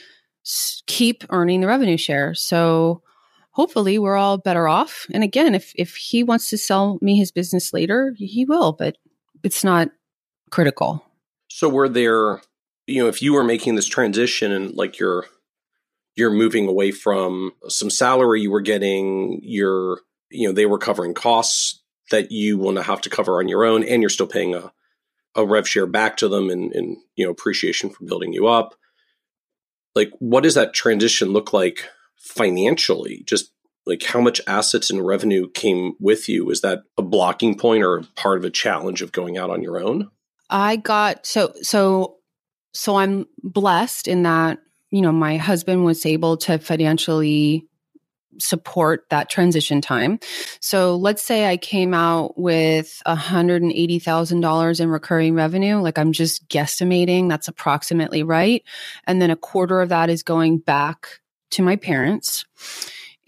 keep 0.87 1.25
earning 1.31 1.63
the 1.63 1.69
revenue 1.69 1.97
share. 1.97 2.35
So 2.35 3.01
hopefully 3.53 3.99
we're 3.99 4.19
all 4.19 4.37
better 4.37 4.69
off. 4.69 5.07
And 5.11 5.25
again, 5.25 5.55
if 5.55 5.73
if 5.75 5.97
he 5.97 6.23
wants 6.23 6.51
to 6.51 6.59
sell 6.59 6.99
me 7.01 7.17
his 7.17 7.33
business 7.33 7.73
later, 7.73 8.13
he 8.19 8.45
will, 8.45 8.73
but 8.73 8.99
it's 9.43 9.65
not 9.65 9.89
critical. 10.51 11.03
So 11.49 11.71
were 11.71 11.89
there, 11.89 12.43
you 12.87 13.03
know, 13.03 13.09
if 13.09 13.23
you 13.23 13.33
were 13.33 13.43
making 13.43 13.77
this 13.77 13.87
transition 13.87 14.53
and 14.53 14.75
like 14.75 14.99
you're 14.99 15.25
you're 16.15 16.31
moving 16.31 16.69
away 16.69 16.91
from 16.91 17.53
some 17.69 17.89
salary 17.89 18.43
you 18.43 18.51
were 18.51 18.61
getting, 18.61 19.41
you're 19.43 20.03
you 20.31 20.47
know, 20.47 20.53
they 20.53 20.67
were 20.67 20.77
covering 20.77 21.15
costs 21.15 21.81
that 22.11 22.31
you 22.31 22.59
will 22.59 22.73
not 22.73 22.87
have 22.87 23.01
to 23.03 23.11
cover 23.11 23.39
on 23.39 23.49
your 23.49 23.65
own, 23.65 23.85
and 23.85 24.03
you're 24.03 24.09
still 24.09 24.27
paying 24.27 24.55
a, 24.55 24.73
a 25.35 25.45
rev 25.45 25.69
share 25.69 25.87
back 25.87 26.17
to 26.19 26.29
them 26.29 26.51
and, 26.51 26.73
and 26.75 26.97
you 27.17 27.25
know 27.25 27.31
appreciation 27.31 27.91
for 27.91 28.05
building 28.05 28.33
you 28.33 28.47
up. 28.47 28.75
Like, 29.95 30.11
what 30.19 30.43
does 30.43 30.55
that 30.55 30.75
transition 30.75 31.33
look 31.33 31.53
like 31.53 31.89
financially? 32.17 33.25
Just 33.27 33.53
like 33.87 34.03
how 34.03 34.21
much 34.21 34.41
assets 34.47 34.91
and 34.91 35.05
revenue 35.05 35.51
came 35.51 35.95
with 35.99 36.29
you? 36.29 36.51
Is 36.51 36.61
that 36.61 36.81
a 36.97 37.03
blocking 37.03 37.57
point 37.59 37.83
or 37.83 38.03
part 38.15 38.39
of 38.39 38.45
a 38.45 38.51
challenge 38.51 39.03
of 39.03 39.13
going 39.13 39.39
out 39.39 39.51
on 39.51 39.63
your 39.63 39.83
own? 39.83 40.11
I 40.51 40.77
got 40.77 41.27
so 41.27 41.53
so 41.63 42.17
so 42.73 42.97
I'm 42.97 43.27
blessed 43.43 44.07
in 44.07 44.23
that 44.23 44.59
you 44.91 45.01
know 45.01 45.13
my 45.13 45.37
husband 45.37 45.85
was 45.85 46.07
able 46.07 46.37
to 46.39 46.59
financially 46.59 47.67
support 48.39 49.05
that 49.11 49.29
transition 49.29 49.81
time. 49.81 50.19
So 50.61 50.97
let's 50.97 51.23
say 51.23 51.47
I 51.47 51.57
came 51.57 51.95
out 51.95 52.39
with 52.39 53.03
$180,000 53.07 54.81
in 54.81 54.89
recurring 54.89 55.35
revenue, 55.35 55.77
like 55.77 55.99
I'm 55.99 56.13
just 56.13 56.49
guesstimating, 56.49 57.29
that's 57.29 57.49
approximately 57.49 58.23
right. 58.23 58.63
And 59.07 59.21
then 59.21 59.31
a 59.31 59.37
quarter 59.37 59.81
of 59.81 59.89
that 59.91 60.11
is 60.11 60.23
going 60.23 60.59
back 60.59 61.21
to 61.51 61.63
my 61.63 61.77
parents. 61.77 62.45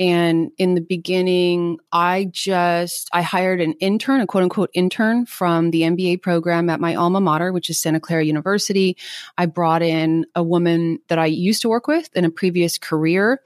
And 0.00 0.50
in 0.56 0.74
the 0.74 0.80
beginning, 0.80 1.78
I 1.92 2.30
just, 2.32 3.10
I 3.12 3.20
hired 3.20 3.60
an 3.60 3.74
intern, 3.74 4.22
a 4.22 4.26
quote 4.26 4.44
unquote 4.44 4.70
intern 4.72 5.26
from 5.26 5.70
the 5.70 5.82
MBA 5.82 6.22
program 6.22 6.70
at 6.70 6.80
my 6.80 6.94
alma 6.94 7.20
mater, 7.20 7.52
which 7.52 7.68
is 7.68 7.78
Santa 7.78 8.00
Clara 8.00 8.24
University. 8.24 8.96
I 9.36 9.44
brought 9.44 9.82
in 9.82 10.24
a 10.34 10.42
woman 10.42 11.00
that 11.08 11.18
I 11.18 11.26
used 11.26 11.60
to 11.62 11.68
work 11.68 11.86
with 11.86 12.08
in 12.16 12.24
a 12.24 12.30
previous 12.30 12.78
career. 12.78 13.42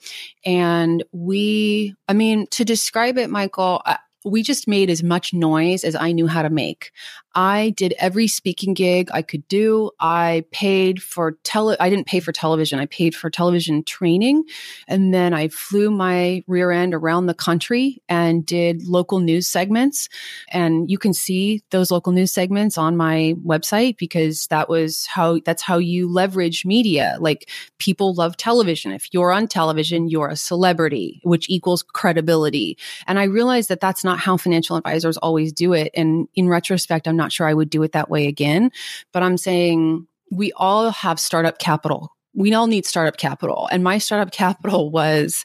And 0.47 1.03
we, 1.11 1.97
I 2.09 2.13
mean, 2.13 2.47
to 2.53 2.65
describe 2.65 3.19
it, 3.19 3.31
Michael, 3.31 3.83
uh, 3.85 3.97
we 4.25 4.43
just 4.43 4.67
made 4.67 4.91
as 4.91 5.03
much 5.03 5.35
noise 5.35 5.85
as 5.85 5.95
I 5.95 6.13
knew 6.13 6.27
how 6.27 6.43
to 6.43 6.51
make. 6.51 6.93
I 7.35 7.71
did 7.71 7.95
every 7.99 8.29
speaking 8.29 8.75
gig 8.75 9.11
I 9.13 9.23
could 9.23 9.47
do. 9.49 9.91
I 9.99 10.45
paid 10.53 11.03
for 11.03 11.33
tele 11.43 11.77
I 11.81 11.91
didn't 11.91 12.07
pay 12.07 12.21
for 12.21 12.33
television. 12.33 12.79
I 12.79 12.87
paid 12.87 13.15
for 13.15 13.31
television 13.31 13.83
training 13.83 14.45
and 14.87 15.13
then 15.13 15.35
I 15.35 15.49
flew 15.49 15.91
my 15.91 16.45
rear 16.47 16.71
end 16.71 16.95
around 16.95 17.27
the 17.27 17.35
country 17.35 18.03
and 18.09 18.47
did 18.47 18.85
local 18.85 19.21
news 19.21 19.47
segments 19.47 20.09
and 20.49 20.91
you 20.91 20.99
can 20.99 21.13
see 21.13 21.63
those 21.71 21.91
local 21.91 22.13
news 22.13 22.33
segments 22.33 22.79
on 22.79 22.97
my 22.97 23.35
website 23.45 23.97
because 23.99 24.47
that 24.49 24.69
was 24.69 25.07
how 25.07 25.41
that's 25.45 25.63
how 25.63 25.79
you 25.79 26.11
leverage 26.11 26.65
media. 26.65 27.17
Like 27.21 27.51
people 27.79 28.15
love 28.15 28.37
television. 28.37 28.93
If 28.93 29.13
you're 29.13 29.33
on 29.33 29.49
television, 29.49 30.09
you're 30.09 30.29
a 30.29 30.37
celebrity, 30.37 31.21
which 31.25 31.51
equals 31.51 31.83
credibility. 31.83 32.79
And 33.07 33.19
I 33.19 33.25
realized 33.25 33.69
that 33.71 33.81
that's 33.81 34.05
not 34.05 34.19
how 34.19 34.37
financial 34.37 34.77
advisors 34.77 35.17
always 35.17 35.53
do 35.53 35.73
it 35.73 35.91
and 35.95 36.29
in 36.35 36.49
retrospect 36.49 37.09
I'm 37.09 37.17
not 37.17 37.24
not 37.25 37.33
sure 37.33 37.47
I 37.47 37.55
would 37.55 37.71
do 37.71 37.83
it 37.83 37.93
that 37.93 38.11
way 38.11 38.27
again. 38.27 38.71
But 39.13 39.23
I'm 39.23 39.37
saying 39.37 40.07
we 40.31 40.53
all 40.53 40.91
have 40.91 41.19
startup 41.19 41.59
capital. 41.59 42.11
We 42.35 42.53
all 42.53 42.67
need 42.67 42.85
startup 42.87 43.17
capital. 43.17 43.69
And 43.73 43.83
my 43.83 43.99
startup 43.99 44.33
capital 44.33 44.91
was 44.91 45.45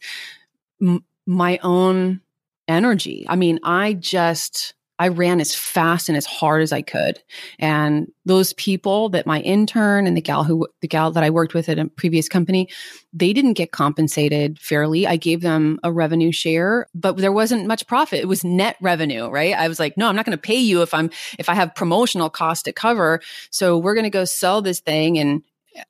m- 0.82 1.06
my 1.26 1.60
own 1.64 2.22
energy. 2.68 3.26
I 3.30 3.36
mean, 3.36 3.60
I 3.64 3.94
just 3.94 4.74
I 5.00 5.08
ran 5.08 5.39
as 5.39 5.56
fast 5.56 6.10
and 6.10 6.18
as 6.18 6.26
hard 6.26 6.62
as 6.62 6.74
I 6.74 6.82
could. 6.82 7.24
And 7.58 8.12
those 8.26 8.52
people 8.54 9.08
that 9.10 9.26
my 9.26 9.39
intern 9.39 10.06
and 10.06 10.16
the 10.16 10.22
gal 10.22 10.43
who, 10.43 10.68
the 10.82 10.89
gal 10.89 11.12
that 11.12 11.24
I 11.24 11.30
worked 11.30 11.54
with 11.54 11.70
at 11.70 11.80
a 11.80 11.88
previous 11.88 12.28
company, 12.28 12.68
they 13.14 13.32
didn't 13.32 13.54
get 13.54 13.72
compensated 13.72 14.60
fairly. 14.60 15.08
I 15.08 15.16
gave 15.16 15.39
them 15.39 15.80
a 15.84 15.91
revenue 15.91 16.34
share, 16.34 16.86
but 16.93 17.16
there 17.16 17.32
wasn't 17.32 17.66
much 17.66 17.88
profit. 17.88 18.20
It 18.20 18.28
was 18.28 18.43
net 18.43 18.76
revenue, 18.82 19.30
right? 19.30 19.56
I 19.56 19.70
was 19.70 19.80
like, 19.80 19.95
no, 19.95 20.10
I'm 20.10 20.18
not 20.18 20.26
going 20.26 20.38
to 20.38 20.41
pay 20.41 20.60
you 20.60 20.82
if 20.82 20.93
I'm, 20.93 21.10
if 21.39 21.47
I 21.47 21.54
have 21.54 21.76
promotional 21.76 22.30
cost 22.30 22.66
to 22.66 22.74
cover. 22.74 23.22
So 23.52 23.78
we're 23.78 23.95
going 23.95 24.04
to 24.04 24.10
go 24.10 24.26
sell 24.26 24.62
this 24.62 24.82
thing. 24.82 25.18
And 25.18 25.43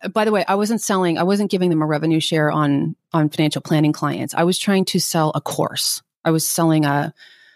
uh, 0.04 0.10
by 0.10 0.24
the 0.24 0.32
way, 0.32 0.46
I 0.48 0.54
wasn't 0.54 0.82
selling, 0.82 1.18
I 1.18 1.24
wasn't 1.24 1.50
giving 1.50 1.72
them 1.72 1.82
a 1.82 1.88
revenue 1.88 2.20
share 2.20 2.52
on, 2.52 2.96
on 3.12 3.30
financial 3.30 3.64
planning 3.64 3.92
clients. 3.92 4.36
I 4.36 4.44
was 4.44 4.60
trying 4.60 4.86
to 4.86 5.00
sell 5.00 5.32
a 5.34 5.42
course. 5.42 6.04
I 6.24 6.30
was 6.30 6.46
selling 6.46 6.86
a, 6.86 7.12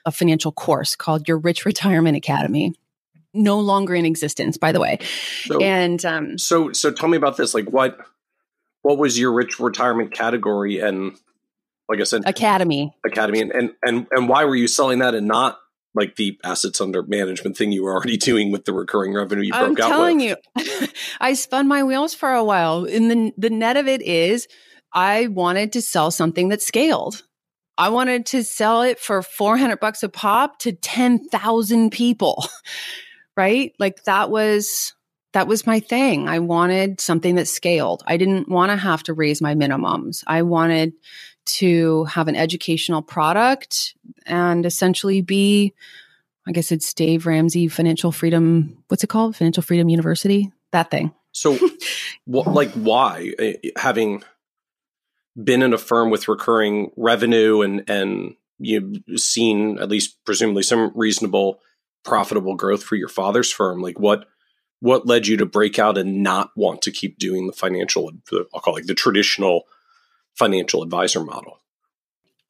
a 0.06 0.12
financial 0.12 0.52
course 0.52 0.96
called 0.96 1.28
Your 1.28 1.38
Rich 1.38 1.66
Retirement 1.66 2.18
Academy. 2.18 2.74
No 3.34 3.60
longer 3.60 3.96
in 3.96 4.06
existence, 4.06 4.58
by 4.58 4.72
the 4.72 4.80
way. 4.80 5.00
So, 5.46 5.60
and 5.60 6.04
um, 6.06 6.38
so, 6.38 6.72
so 6.72 6.92
tell 6.92 7.10
me 7.10 7.18
about 7.18 7.36
this. 7.36 7.56
Like, 7.56 7.66
what, 7.66 7.98
what 8.84 9.00
was 9.00 9.18
your 9.18 9.34
rich 9.34 9.60
retirement 9.60 10.12
category, 10.12 10.80
and 10.80 11.18
like 11.90 12.00
I 12.00 12.04
said, 12.04 12.24
academy, 12.28 12.96
academy, 13.04 13.42
and 13.42 13.52
and 13.52 13.72
and, 13.82 14.08
and 14.12 14.30
why 14.30 14.46
were 14.46 14.56
you 14.56 14.68
selling 14.68 15.00
that 15.00 15.16
and 15.16 15.28
not 15.28 15.58
like 15.96 16.16
the 16.16 16.40
assets 16.44 16.82
under 16.82 17.04
management 17.04 17.58
thing 17.58 17.72
you 17.72 17.84
were 17.84 17.94
already 17.94 18.18
doing 18.30 18.52
with 18.52 18.66
the 18.66 18.74
recurring 18.74 19.14
revenue 19.14 19.44
you 19.44 19.52
broke 19.52 19.80
I'm 19.80 19.86
out 19.86 19.90
telling 19.90 20.20
you, 20.20 20.36
I 21.20 21.34
spun 21.34 21.68
my 21.68 21.84
wheels 21.84 22.14
for 22.14 22.32
a 22.32 22.44
while. 22.44 22.86
And 22.86 23.10
the, 23.10 23.32
the 23.38 23.50
net 23.50 23.78
of 23.78 23.88
it 23.88 24.02
is 24.02 24.48
I 24.92 25.28
wanted 25.28 25.74
to 25.74 25.82
sell 25.82 26.12
something 26.12 26.50
that 26.50 26.62
scaled. 26.62 27.24
I 27.78 27.90
wanted 27.90 28.26
to 28.28 28.44
sell 28.44 28.82
it 28.82 29.00
for 29.00 29.22
400 29.22 29.80
bucks 29.80 30.04
a 30.04 30.10
pop 30.10 30.60
to 30.60 30.72
10,000 30.74 31.92
people. 31.92 32.46
right? 33.36 33.74
Like 33.80 34.04
that 34.04 34.30
was 34.30 34.94
that 35.34 35.48
was 35.48 35.66
my 35.66 35.80
thing. 35.80 36.30
I 36.30 36.40
wanted 36.40 37.02
something 37.02 37.36
that 37.36 37.48
scaled. 37.48 38.04
I 38.06 38.18
didn't 38.18 38.50
want 38.50 38.72
to 38.72 38.78
have 38.78 39.02
to 39.04 39.14
raise 39.14 39.42
my 39.42 39.56
minimums. 39.56 40.24
I 40.28 40.44
wanted 40.44 40.94
to 41.46 42.04
have 42.06 42.28
an 42.28 42.36
educational 42.36 43.02
product 43.02 43.96
and 44.28 44.66
essentially 44.66 45.22
be 45.22 45.74
I 46.46 46.52
guess 46.52 46.74
it's 46.74 46.94
Dave 46.94 47.26
Ramsey 47.26 47.70
Financial 47.70 48.12
Freedom, 48.12 48.84
what's 48.90 49.04
it 49.04 49.08
called? 49.08 49.36
Financial 49.36 49.64
Freedom 49.64 49.88
University, 49.88 50.52
that 50.72 50.92
thing. 50.92 51.14
So, 51.32 51.58
like, 52.28 52.72
why 52.72 53.32
eh, 53.40 53.54
having 53.78 54.24
been 55.42 55.62
in 55.62 55.74
a 55.74 55.78
firm 55.78 56.10
with 56.10 56.28
recurring 56.28 56.92
revenue 56.96 57.62
and 57.62 57.90
and 57.90 58.36
you've 58.60 58.98
seen 59.16 59.80
at 59.80 59.90
least 59.90 60.24
presumably 60.26 60.64
some 60.64 60.92
reasonable 60.96 61.60
profitable 62.04 62.56
growth 62.56 62.84
for 62.84 62.96
your 62.96 63.08
father's 63.08 63.52
firm 63.52 63.82
like 63.82 64.00
what 64.00 64.28
what 64.80 65.08
led 65.08 65.26
you 65.26 65.38
to 65.38 65.46
break 65.46 65.80
out 65.80 65.98
and 65.98 66.22
not 66.22 66.52
want 66.56 66.82
to 66.82 66.92
keep 66.92 67.18
doing 67.18 67.48
the 67.48 67.54
financial 67.54 68.12
i'll 68.54 68.62
call 68.62 68.78
it 68.78 68.86
the 68.86 68.94
traditional 68.94 69.64
financial 70.36 70.84
advisor 70.84 71.24
model 71.24 71.60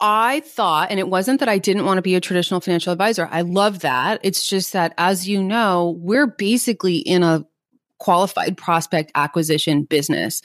I 0.06 0.42
thought, 0.42 0.92
and 0.92 1.00
it 1.00 1.08
wasn't 1.08 1.40
that 1.40 1.48
I 1.48 1.60
didn't 1.60 1.86
want 1.86 1.98
to 1.98 2.02
be 2.02 2.16
a 2.16 2.20
traditional 2.20 2.60
financial 2.60 2.92
advisor. 2.92 3.30
I 3.32 3.40
love 3.40 3.80
that. 3.82 4.20
It's 4.22 4.46
just 4.46 4.74
that, 4.74 4.94
as 4.98 5.30
you 5.30 5.42
know, 5.42 5.98
we're 5.98 6.28
basically 6.28 6.98
in 6.98 7.24
a 7.24 7.46
qualified 8.04 8.58
prospect 8.58 9.14
acquisition 9.16 9.84
business. 9.84 10.41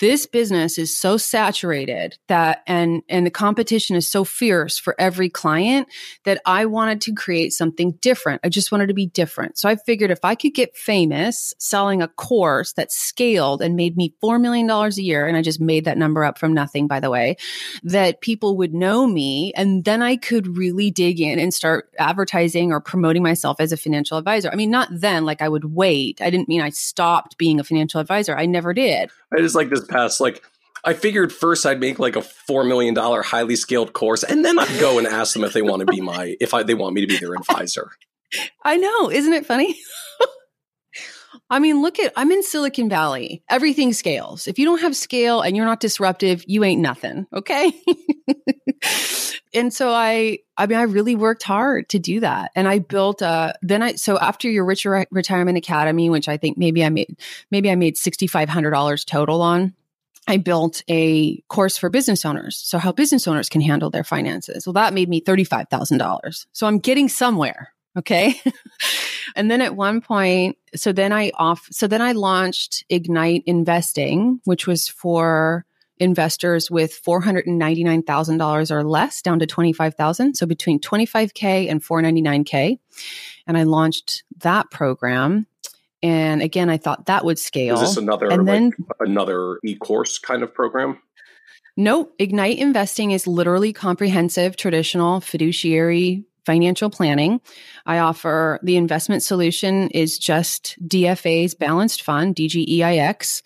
This 0.00 0.26
business 0.26 0.76
is 0.76 0.98
so 0.98 1.16
saturated 1.16 2.18
that 2.26 2.64
and 2.66 3.04
and 3.08 3.24
the 3.24 3.30
competition 3.30 3.94
is 3.94 4.10
so 4.10 4.24
fierce 4.24 4.76
for 4.76 4.96
every 4.98 5.28
client 5.30 5.86
that 6.24 6.42
I 6.44 6.66
wanted 6.66 7.00
to 7.02 7.14
create 7.14 7.52
something 7.52 7.92
different. 8.00 8.40
I 8.42 8.48
just 8.48 8.72
wanted 8.72 8.88
to 8.88 8.94
be 8.94 9.06
different. 9.06 9.56
So 9.56 9.68
I 9.68 9.76
figured 9.76 10.10
if 10.10 10.24
I 10.24 10.34
could 10.34 10.52
get 10.52 10.76
famous 10.76 11.54
selling 11.60 12.02
a 12.02 12.08
course 12.08 12.72
that 12.72 12.90
scaled 12.90 13.62
and 13.62 13.76
made 13.76 13.96
me 13.96 14.12
4 14.20 14.40
million 14.40 14.66
dollars 14.66 14.98
a 14.98 15.02
year 15.02 15.28
and 15.28 15.36
I 15.36 15.42
just 15.42 15.60
made 15.60 15.84
that 15.84 15.98
number 15.98 16.24
up 16.24 16.38
from 16.38 16.54
nothing 16.54 16.88
by 16.88 16.98
the 16.98 17.10
way, 17.10 17.36
that 17.84 18.20
people 18.20 18.56
would 18.56 18.74
know 18.74 19.06
me 19.06 19.52
and 19.54 19.84
then 19.84 20.02
I 20.02 20.16
could 20.16 20.56
really 20.56 20.90
dig 20.90 21.20
in 21.20 21.38
and 21.38 21.54
start 21.54 21.88
advertising 22.00 22.72
or 22.72 22.80
promoting 22.80 23.22
myself 23.22 23.60
as 23.60 23.70
a 23.70 23.76
financial 23.76 24.18
advisor. 24.18 24.50
I 24.52 24.56
mean 24.56 24.72
not 24.72 24.88
then 24.90 25.24
like 25.24 25.40
I 25.40 25.48
would 25.48 25.66
wait. 25.66 26.20
I 26.20 26.30
didn't 26.30 26.48
mean 26.48 26.60
I 26.60 26.70
stopped 26.96 27.36
being 27.36 27.60
a 27.60 27.64
financial 27.64 28.00
advisor. 28.00 28.34
I 28.34 28.46
never 28.46 28.72
did. 28.72 29.10
I 29.30 29.40
just 29.40 29.54
like 29.54 29.68
this 29.68 29.84
past 29.84 30.18
like 30.18 30.42
I 30.82 30.94
figured 30.94 31.30
first 31.30 31.66
I'd 31.66 31.78
make 31.78 31.98
like 31.98 32.16
a 32.16 32.22
four 32.22 32.64
million 32.64 32.94
dollar 32.94 33.22
highly 33.22 33.54
scaled 33.56 33.92
course, 33.92 34.22
and 34.22 34.42
then 34.44 34.58
I'd 34.58 34.80
go 34.80 34.96
and 34.96 35.06
ask 35.06 35.34
them 35.34 35.44
if 35.44 35.52
they 35.52 35.60
want 35.60 35.80
to 35.80 35.86
be 35.86 36.00
my 36.00 36.36
if 36.40 36.54
I, 36.54 36.62
they 36.62 36.74
want 36.74 36.94
me 36.94 37.02
to 37.02 37.06
be 37.06 37.18
their 37.18 37.34
advisor. 37.34 37.90
I 38.64 38.78
know, 38.78 39.10
isn't 39.10 39.32
it 39.32 39.44
funny? 39.44 39.78
I 41.48 41.60
mean, 41.60 41.80
look 41.80 41.98
at 42.00 42.12
I'm 42.16 42.32
in 42.32 42.42
Silicon 42.42 42.88
Valley. 42.88 43.42
Everything 43.48 43.92
scales. 43.92 44.48
If 44.48 44.58
you 44.58 44.64
don't 44.64 44.80
have 44.80 44.96
scale 44.96 45.42
and 45.42 45.56
you're 45.56 45.66
not 45.66 45.80
disruptive, 45.80 46.44
you 46.46 46.64
ain't 46.64 46.80
nothing. 46.80 47.26
Okay. 47.32 47.72
and 49.54 49.72
so 49.72 49.90
I 49.90 50.40
I 50.56 50.66
mean 50.66 50.78
I 50.78 50.82
really 50.82 51.14
worked 51.14 51.44
hard 51.44 51.88
to 51.90 51.98
do 51.98 52.20
that. 52.20 52.50
And 52.56 52.66
I 52.66 52.80
built 52.80 53.22
a 53.22 53.54
then 53.62 53.82
I 53.82 53.94
so 53.94 54.18
after 54.18 54.50
your 54.50 54.64
Rich 54.64 54.86
Retirement 55.10 55.56
Academy, 55.56 56.10
which 56.10 56.28
I 56.28 56.36
think 56.36 56.58
maybe 56.58 56.84
I 56.84 56.88
made 56.88 57.16
maybe 57.50 57.70
I 57.70 57.76
made 57.76 57.96
sixty 57.96 58.26
five 58.26 58.48
hundred 58.48 58.72
dollars 58.72 59.04
total 59.04 59.40
on. 59.40 59.74
I 60.28 60.38
built 60.38 60.82
a 60.88 61.40
course 61.42 61.78
for 61.78 61.88
business 61.88 62.24
owners. 62.24 62.56
So 62.56 62.78
how 62.78 62.90
business 62.90 63.28
owners 63.28 63.48
can 63.48 63.60
handle 63.60 63.90
their 63.90 64.02
finances. 64.02 64.66
Well, 64.66 64.72
that 64.72 64.92
made 64.92 65.08
me 65.08 65.20
$35,000. 65.20 66.46
So 66.52 66.66
I'm 66.66 66.80
getting 66.80 67.08
somewhere. 67.08 67.72
Okay. 67.96 68.34
and 69.34 69.50
then 69.50 69.60
at 69.60 69.76
one 69.76 70.00
point, 70.00 70.56
so 70.74 70.92
then 70.92 71.12
I 71.12 71.32
off, 71.34 71.66
so 71.70 71.86
then 71.86 72.02
I 72.02 72.12
launched 72.12 72.84
Ignite 72.88 73.42
Investing, 73.46 74.40
which 74.44 74.66
was 74.66 74.88
for 74.88 75.64
investors 75.98 76.70
with 76.70 77.02
$499,000 77.02 78.70
or 78.70 78.84
less 78.84 79.22
down 79.22 79.38
to 79.38 79.46
25,000. 79.46 80.34
So 80.34 80.46
between 80.46 80.78
25K 80.78 81.70
and 81.70 81.82
499K. 81.82 82.78
And 83.46 83.56
I 83.56 83.62
launched 83.62 84.24
that 84.38 84.70
program. 84.70 85.46
And 86.02 86.42
again, 86.42 86.68
I 86.68 86.76
thought 86.76 87.06
that 87.06 87.24
would 87.24 87.38
scale. 87.38 87.76
Is 87.76 87.80
this 87.80 87.96
another, 87.96 88.28
and 88.28 88.44
like, 88.44 88.46
then, 88.46 88.72
another 89.00 89.58
e-course 89.64 90.18
kind 90.18 90.42
of 90.42 90.52
program? 90.52 91.00
No, 91.76 92.10
Ignite 92.18 92.58
Investing 92.58 93.10
is 93.10 93.26
literally 93.26 93.72
comprehensive, 93.72 94.56
traditional 94.56 95.20
fiduciary 95.20 96.24
financial 96.46 96.88
planning. 96.88 97.40
I 97.84 97.98
offer 97.98 98.60
the 98.62 98.76
investment 98.76 99.22
solution 99.24 99.88
is 99.90 100.16
just 100.16 100.76
DFA's 100.86 101.54
balanced 101.54 102.02
fund, 102.02 102.36
DGEIX. 102.36 103.42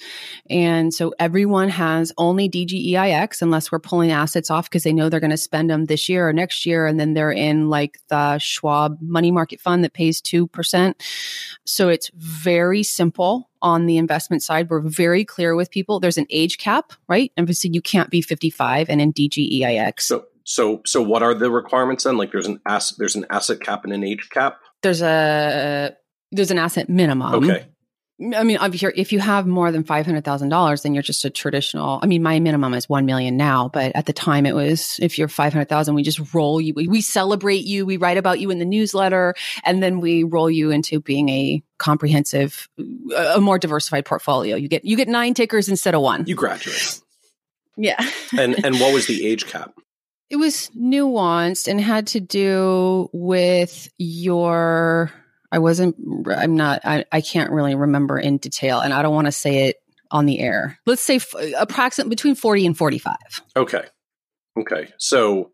And 0.51 0.93
so 0.93 1.15
everyone 1.19 1.71
has 1.71 2.13
only 2.19 2.49
DGEIX 2.49 3.41
unless 3.41 3.73
we're 3.73 3.81
pulling 3.81 4.13
assets 4.13 4.51
off 4.51 4.69
because 4.69 4.83
they 4.83 4.93
know 4.93 5.09
they're 5.09 5.19
going 5.19 5.31
to 5.31 5.39
spend 5.39 5.71
them 5.71 5.87
this 5.87 6.09
year 6.09 6.29
or 6.29 6.33
next 6.33 6.67
year. 6.67 6.87
And 6.87 7.01
then 7.01 7.15
they're 7.15 7.33
in 7.33 7.71
like 7.71 7.99
the 8.09 8.39
Schwab 8.39 8.99
money 9.01 9.31
market 9.31 9.61
fund 9.61 9.83
that 9.83 9.95
pays 9.95 10.21
2%. 10.21 10.95
So 11.65 11.89
it's 11.89 12.11
very 12.15 12.83
simple 12.83 13.49
on 13.63 13.87
the 13.87 13.97
investment 13.97 14.43
side. 14.43 14.69
We're 14.69 14.81
very 14.81 15.25
clear 15.25 15.55
with 15.55 15.71
people. 15.71 16.01
There's 16.01 16.19
an 16.19 16.27
age 16.31 16.59
cap, 16.59 16.93
right? 17.09 17.33
And 17.37 17.51
you 17.65 17.83
can't 17.83 18.11
be 18.11 18.21
55 18.21 18.91
and 18.91 19.01
in 19.01 19.13
DGEIX. 19.13 20.01
So 20.01 20.27
so 20.45 20.83
so 20.87 21.03
what 21.03 21.23
are 21.23 21.35
the 21.35 21.51
requirements 21.51 22.05
then? 22.05 22.17
Like 22.17 22.33
there's 22.33 22.47
an 22.47 22.61
asset 22.67 22.97
there's 22.99 23.17
an 23.17 23.27
asset 23.31 23.61
cap 23.61 23.85
and 23.85 23.93
an 23.93 24.05
age 24.05 24.29
cap. 24.31 24.59
There's 24.83 25.03
a 25.03 25.97
there's 26.33 26.51
an 26.51 26.59
asset 26.59 26.89
minimum. 26.89 27.35
Okay. 27.35 27.67
I 28.35 28.45
mean, 28.45 28.59
if, 28.61 28.83
you're, 28.83 28.93
if 28.95 29.13
you 29.13 29.19
have 29.19 29.47
more 29.47 29.73
than 29.73 29.83
five 29.83 30.05
hundred 30.05 30.27
thousand 30.27 30.51
dollars, 30.51 30.83
then 30.83 30.93
you're 30.93 31.03
just 31.03 31.25
a 31.25 31.31
traditional. 31.31 31.99
I 32.03 32.07
mean, 32.07 32.23
my 32.23 32.39
minimum 32.39 32.75
is 32.75 32.87
one 32.87 33.07
million 33.07 33.39
now, 33.39 33.71
but 33.73 33.93
at 33.95 34.05
the 34.05 34.13
time 34.13 34.45
it 34.45 34.55
was 34.55 34.99
if 35.01 35.17
you're 35.17 35.29
five 35.29 35.55
hundred 35.55 35.71
thousand, 35.71 35.95
we 35.95 36.03
just 36.03 36.35
roll 36.35 36.61
you. 36.61 36.75
We, 36.75 36.87
we 36.87 37.01
celebrate 37.01 37.65
you. 37.65 37.87
We 37.87 37.97
write 37.97 38.19
about 38.19 38.39
you 38.39 38.51
in 38.51 38.59
the 38.59 38.67
newsletter, 38.67 39.35
and 39.65 39.83
then 39.83 40.01
we 40.01 40.23
roll 40.23 40.51
you 40.51 40.71
into 40.71 41.01
being 41.01 41.31
a 41.31 41.63
comprehensive, 41.79 42.69
a 43.17 43.41
more 43.41 43.59
diversified 43.59 44.05
portfolio. 44.05 44.55
You 44.55 44.69
get 44.69 44.85
you 44.85 44.97
get 44.99 45.09
nine 45.09 45.33
tickers 45.33 45.71
instead 45.71 45.95
of 45.95 46.03
one. 46.03 46.25
You 46.27 46.35
graduate. 46.35 47.01
Yeah. 47.79 48.07
and 48.37 48.63
and 48.63 48.79
what 48.81 48.93
was 48.93 49.07
the 49.07 49.27
age 49.27 49.47
cap? 49.47 49.73
It 50.31 50.37
was 50.37 50.71
nuanced 50.77 51.67
and 51.67 51.81
had 51.81 52.07
to 52.09 52.21
do 52.21 53.11
with 53.13 53.89
your. 53.99 55.13
I 55.53 55.59
wasn't. 55.59 55.97
I'm 56.35 56.57
not. 56.57 56.83
I, 56.85 57.05
I 57.11 57.21
can't 57.21 57.51
really 57.51 57.75
remember 57.75 58.19
in 58.19 58.39
detail, 58.39 58.79
and 58.79 58.95
I 58.95 59.03
don't 59.03 59.15
want 59.15 59.27
to 59.27 59.33
say 59.33 59.69
it 59.69 59.77
on 60.13 60.27
the 60.27 60.39
air. 60.39 60.79
Let's 60.87 61.03
say 61.03 61.17
f- 61.17 61.35
approximately 61.59 62.11
between 62.11 62.37
forty 62.37 62.65
and 62.65 62.79
forty-five. 62.79 63.43
Okay. 63.57 63.83
Okay. 64.59 64.93
So, 64.99 65.51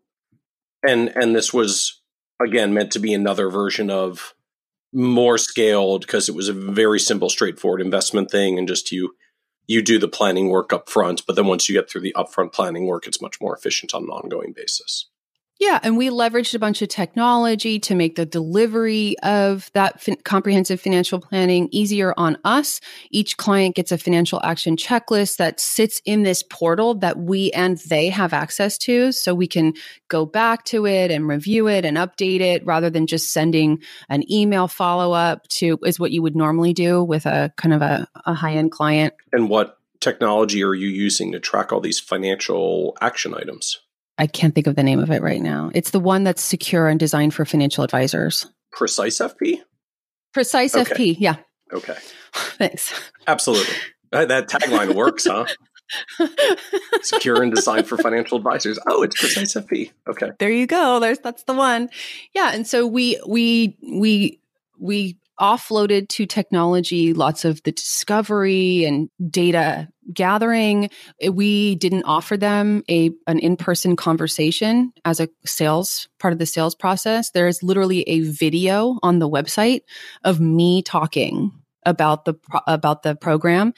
and 0.87 1.09
and 1.15 1.35
this 1.35 1.51
was 1.51 1.99
again 2.39 2.73
meant 2.73 2.91
to 2.91 2.99
be 2.99 3.13
another 3.13 3.49
version 3.49 3.89
of 3.89 4.35
more 4.93 5.37
scaled 5.37 6.01
because 6.01 6.29
it 6.29 6.35
was 6.35 6.49
a 6.49 6.53
very 6.53 6.99
simple, 6.99 7.29
straightforward 7.29 7.81
investment 7.81 8.29
thing, 8.29 8.59
and 8.59 8.67
just 8.67 8.91
you 8.91 9.15
you 9.67 9.81
do 9.81 9.99
the 9.99 10.07
planning 10.07 10.49
work 10.49 10.71
up 10.71 10.89
front, 10.89 11.25
but 11.27 11.35
then 11.35 11.45
once 11.45 11.67
you 11.67 11.75
get 11.75 11.89
through 11.89 12.01
the 12.01 12.15
upfront 12.17 12.53
planning 12.53 12.87
work, 12.87 13.05
it's 13.05 13.21
much 13.21 13.39
more 13.41 13.55
efficient 13.55 13.93
on 13.93 14.03
an 14.03 14.09
ongoing 14.09 14.53
basis. 14.53 15.09
Yeah, 15.59 15.79
and 15.81 15.97
we 15.97 16.09
leveraged 16.09 16.53
a 16.53 16.59
bunch 16.59 16.83
of 16.83 16.89
technology 16.89 17.79
to 17.79 17.95
make 17.95 18.15
the 18.15 18.27
delivery 18.27 19.15
of 19.23 19.71
that 19.73 19.99
fin- 19.99 20.17
comprehensive 20.23 20.79
financial 20.79 21.19
planning 21.19 21.67
easier 21.71 22.13
on 22.15 22.37
us. 22.43 22.79
Each 23.09 23.37
client 23.37 23.75
gets 23.75 23.91
a 23.91 23.97
financial 23.97 24.39
action 24.43 24.75
checklist 24.75 25.37
that 25.37 25.59
sits 25.59 25.99
in 26.05 26.21
this 26.21 26.43
portal 26.43 26.93
that 26.95 27.17
we 27.17 27.51
and 27.51 27.77
they 27.89 28.09
have 28.09 28.33
access 28.33 28.77
to. 28.79 29.11
So 29.11 29.33
we 29.33 29.47
can 29.47 29.73
go 30.09 30.27
back 30.27 30.63
to 30.65 30.85
it 30.85 31.09
and 31.09 31.27
review 31.27 31.67
it 31.67 31.85
and 31.85 31.97
update 31.97 32.41
it 32.41 32.63
rather 32.63 32.91
than 32.91 33.07
just 33.07 33.33
sending 33.33 33.79
an 34.09 34.31
email 34.31 34.67
follow 34.67 35.13
up 35.13 35.47
to 35.47 35.79
is 35.85 35.99
what 35.99 36.11
you 36.11 36.21
would 36.21 36.35
normally 36.35 36.73
do 36.73 37.03
with 37.03 37.25
a 37.25 37.51
kind 37.57 37.73
of 37.73 37.81
a, 37.81 38.07
a 38.25 38.35
high 38.35 38.53
end 38.53 38.71
client. 38.71 39.15
And 39.33 39.49
what 39.49 39.79
technology 39.99 40.63
are 40.63 40.75
you 40.75 40.87
using 40.87 41.31
to 41.31 41.39
track 41.39 41.71
all 41.71 41.81
these 41.81 41.99
financial 41.99 42.95
action 43.01 43.33
items? 43.33 43.79
I 44.17 44.27
can't 44.27 44.55
think 44.55 44.67
of 44.67 44.75
the 44.75 44.83
name 44.83 44.99
of 44.99 45.11
it 45.11 45.21
right 45.21 45.41
now. 45.41 45.71
It's 45.73 45.91
the 45.91 45.99
one 45.99 46.23
that's 46.23 46.41
secure 46.41 46.87
and 46.87 46.99
designed 46.99 47.33
for 47.33 47.45
financial 47.45 47.83
advisors. 47.83 48.47
Precise 48.71 49.19
FP? 49.19 49.59
Precise 50.33 50.75
okay. 50.75 50.93
FP, 50.93 51.15
yeah. 51.19 51.37
Okay. 51.71 51.95
Thanks. 52.33 52.93
Absolutely. 53.27 53.73
Uh, 54.11 54.25
that 54.25 54.47
tagline 54.47 54.95
works, 54.95 55.25
huh? 55.25 55.45
Secure 57.01 57.41
and 57.41 57.53
designed 57.53 57.87
for 57.87 57.97
financial 57.97 58.37
advisors. 58.37 58.79
Oh, 58.87 59.03
it's 59.03 59.19
Precise 59.19 59.53
FP. 59.53 59.91
Okay. 60.07 60.31
There 60.39 60.49
you 60.49 60.67
go. 60.67 60.99
There's 60.99 61.19
that's 61.19 61.43
the 61.43 61.53
one. 61.53 61.89
Yeah, 62.33 62.51
and 62.53 62.67
so 62.67 62.85
we 62.85 63.19
we 63.27 63.77
we 63.81 64.39
we 64.79 65.17
offloaded 65.39 66.09
to 66.09 66.25
technology 66.25 67.13
lots 67.13 67.45
of 67.45 67.61
the 67.63 67.71
discovery 67.71 68.85
and 68.85 69.09
data 69.29 69.87
gathering 70.13 70.89
we 71.31 71.75
didn't 71.75 72.03
offer 72.03 72.37
them 72.37 72.83
a 72.89 73.11
an 73.27 73.39
in-person 73.39 73.95
conversation 73.95 74.91
as 75.05 75.19
a 75.19 75.29
sales 75.45 76.07
part 76.19 76.33
of 76.33 76.39
the 76.39 76.45
sales 76.45 76.75
process 76.75 77.31
there 77.31 77.47
is 77.47 77.63
literally 77.63 78.01
a 78.03 78.21
video 78.21 78.99
on 79.03 79.19
the 79.19 79.29
website 79.29 79.81
of 80.23 80.39
me 80.39 80.81
talking 80.81 81.51
about 81.85 82.25
the 82.25 82.35
about 82.67 83.03
the 83.03 83.15
program 83.15 83.73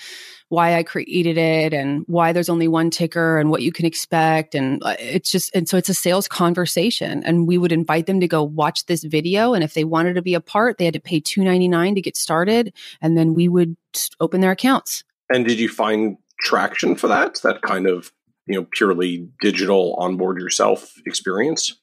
why 0.49 0.75
I 0.75 0.83
created 0.83 1.37
it 1.37 1.73
and 1.73 2.03
why 2.07 2.33
there's 2.33 2.49
only 2.49 2.67
one 2.67 2.89
ticker 2.89 3.37
and 3.37 3.51
what 3.51 3.61
you 3.61 3.71
can 3.71 3.85
expect. 3.85 4.55
And 4.55 4.81
uh, 4.83 4.95
it's 4.99 5.31
just, 5.31 5.55
and 5.55 5.69
so 5.69 5.77
it's 5.77 5.89
a 5.89 5.93
sales 5.93 6.27
conversation. 6.27 7.23
And 7.23 7.47
we 7.47 7.59
would 7.59 7.71
invite 7.71 8.07
them 8.07 8.19
to 8.19 8.27
go 8.27 8.43
watch 8.43 8.87
this 8.87 9.03
video. 9.03 9.53
And 9.53 9.63
if 9.63 9.75
they 9.75 9.83
wanted 9.83 10.15
to 10.15 10.23
be 10.23 10.33
a 10.33 10.41
part, 10.41 10.77
they 10.77 10.85
had 10.85 10.95
to 10.95 10.99
pay 10.99 11.19
two 11.19 11.43
ninety 11.43 11.67
nine 11.67 11.95
to 11.95 12.01
get 12.01 12.17
started. 12.17 12.73
And 12.99 13.15
then 13.15 13.35
we 13.35 13.47
would 13.47 13.77
open 14.19 14.41
their 14.41 14.51
accounts. 14.51 15.03
And 15.29 15.45
did 15.45 15.59
you 15.59 15.69
find 15.69 16.17
traction 16.39 16.95
for 16.95 17.07
that? 17.07 17.39
That 17.43 17.61
kind 17.61 17.87
of, 17.87 18.11
you 18.47 18.55
know, 18.55 18.67
purely 18.71 19.29
digital 19.41 19.95
onboard 19.95 20.39
yourself 20.39 20.93
experience? 21.05 21.75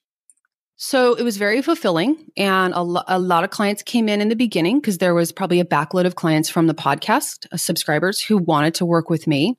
So 0.79 1.15
it 1.15 1.23
was 1.23 1.39
very 1.39 1.63
fulfilling. 1.63 2.31
And 2.37 2.75
a, 2.75 2.83
lo- 2.83 3.03
a 3.09 3.19
lot 3.19 3.45
of 3.45 3.51
clients 3.51 3.83
came 3.83 4.09
in 4.09 4.21
in 4.21 4.29
the 4.29 4.37
beginning 4.37 4.81
because 4.81 4.99
there 4.99 5.15
was 5.15 5.33
probably 5.33 5.59
a 5.59 5.65
backload 5.65 6.05
of 6.05 6.17
clients 6.17 6.51
from 6.51 6.67
the 6.67 6.75
podcast 6.75 7.47
uh, 7.51 7.57
subscribers 7.57 8.21
who 8.21 8.37
wanted 8.37 8.75
to 8.75 8.85
work 8.85 9.09
with 9.09 9.27
me. 9.27 9.57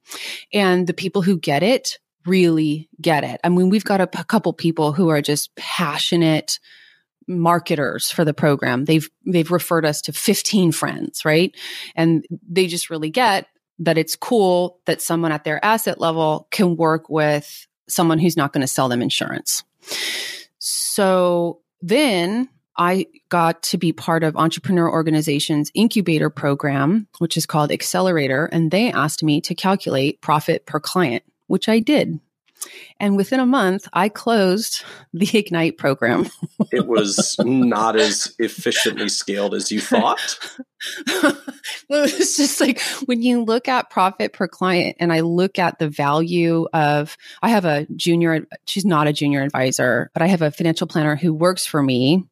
And 0.54 0.86
the 0.86 0.94
people 0.94 1.24
who 1.24 1.40
get 1.40 1.64
it 1.64 1.98
really 2.28 2.90
get 3.02 3.24
it. 3.24 3.40
I 3.44 3.50
mean, 3.50 3.70
we've 3.70 3.86
got 3.86 4.02
a, 4.02 4.20
a 4.20 4.24
couple 4.26 4.54
people 4.54 4.94
who 4.94 5.10
are 5.10 5.22
just 5.22 5.56
passionate 5.56 6.60
marketers 7.28 8.12
for 8.12 8.24
the 8.24 8.34
program. 8.34 8.86
They've 8.86 9.10
they've 9.26 9.50
referred 9.50 9.86
us 9.86 10.02
to 10.04 10.14
15 10.14 10.72
friends, 10.72 11.26
right? 11.26 11.56
And 11.96 12.26
they 12.48 12.68
just 12.68 12.90
really 12.90 13.10
get 13.10 13.48
that 13.80 13.98
it's 13.98 14.16
cool 14.16 14.80
that 14.86 15.02
someone 15.02 15.32
at 15.32 15.44
their 15.44 15.64
asset 15.64 15.99
level 15.99 16.48
can 16.52 16.76
work 16.76 17.10
with 17.10 17.68
someone 17.88 18.20
who's 18.20 18.38
not 18.38 18.54
going 18.54 18.62
to 18.62 18.68
sell 18.68 18.90
them 18.90 19.02
insurance. 19.02 19.64
So 20.60 21.62
then 21.82 22.49
I 22.78 23.08
got 23.30 23.64
to 23.64 23.78
be 23.78 23.91
part 23.91 24.24
of 24.24 24.36
Entrepreneur 24.36 24.90
Organization's 24.90 25.72
incubator 25.74 26.30
program, 26.30 27.08
which 27.20 27.38
is 27.38 27.45
called 27.45 27.72
Accelerator. 27.72 28.45
And 28.45 28.72
they 28.72 28.91
asked 28.91 29.24
me 29.24 29.41
to 29.41 29.56
calculate 29.56 30.22
profit 30.22 30.66
per 30.66 30.80
client, 30.80 31.24
which 31.48 31.68
I 31.70 31.80
did. 31.80 32.20
And 32.99 33.16
within 33.16 33.40
a 33.40 33.45
month, 33.45 33.88
I 33.94 34.10
closed 34.10 34.84
the 35.14 35.30
Ignite 35.38 35.78
program. 35.78 36.28
it 36.72 36.88
was 36.88 37.36
not 37.40 37.95
as 37.95 38.36
efficiently 38.40 39.10
scaled 39.10 39.54
as 39.54 39.72
you 39.72 39.80
thought. 39.80 40.40
it's 41.90 42.38
just 42.38 42.62
like 42.62 42.80
when 43.06 43.22
you 43.22 43.44
look 43.44 43.68
at 43.68 43.90
profit 43.90 44.34
per 44.34 44.48
client 44.48 44.98
and 44.99 45.12
I 45.12 45.22
look 45.22 45.58
at 45.58 45.80
the 45.80 45.90
value 45.90 46.68
of, 46.74 47.18
I 47.41 47.49
have 47.49 47.66
a 47.66 47.88
junior, 47.95 48.45
she's 48.66 48.86
not 48.86 49.08
a 49.08 49.14
junior 49.14 49.41
advisor, 49.41 50.12
but 50.14 50.22
I 50.22 50.28
have 50.28 50.41
a 50.41 50.52
financial 50.52 50.88
planner 50.88 51.16
who 51.16 51.34
works 51.34 51.66
for 51.66 51.82
me 51.82 52.26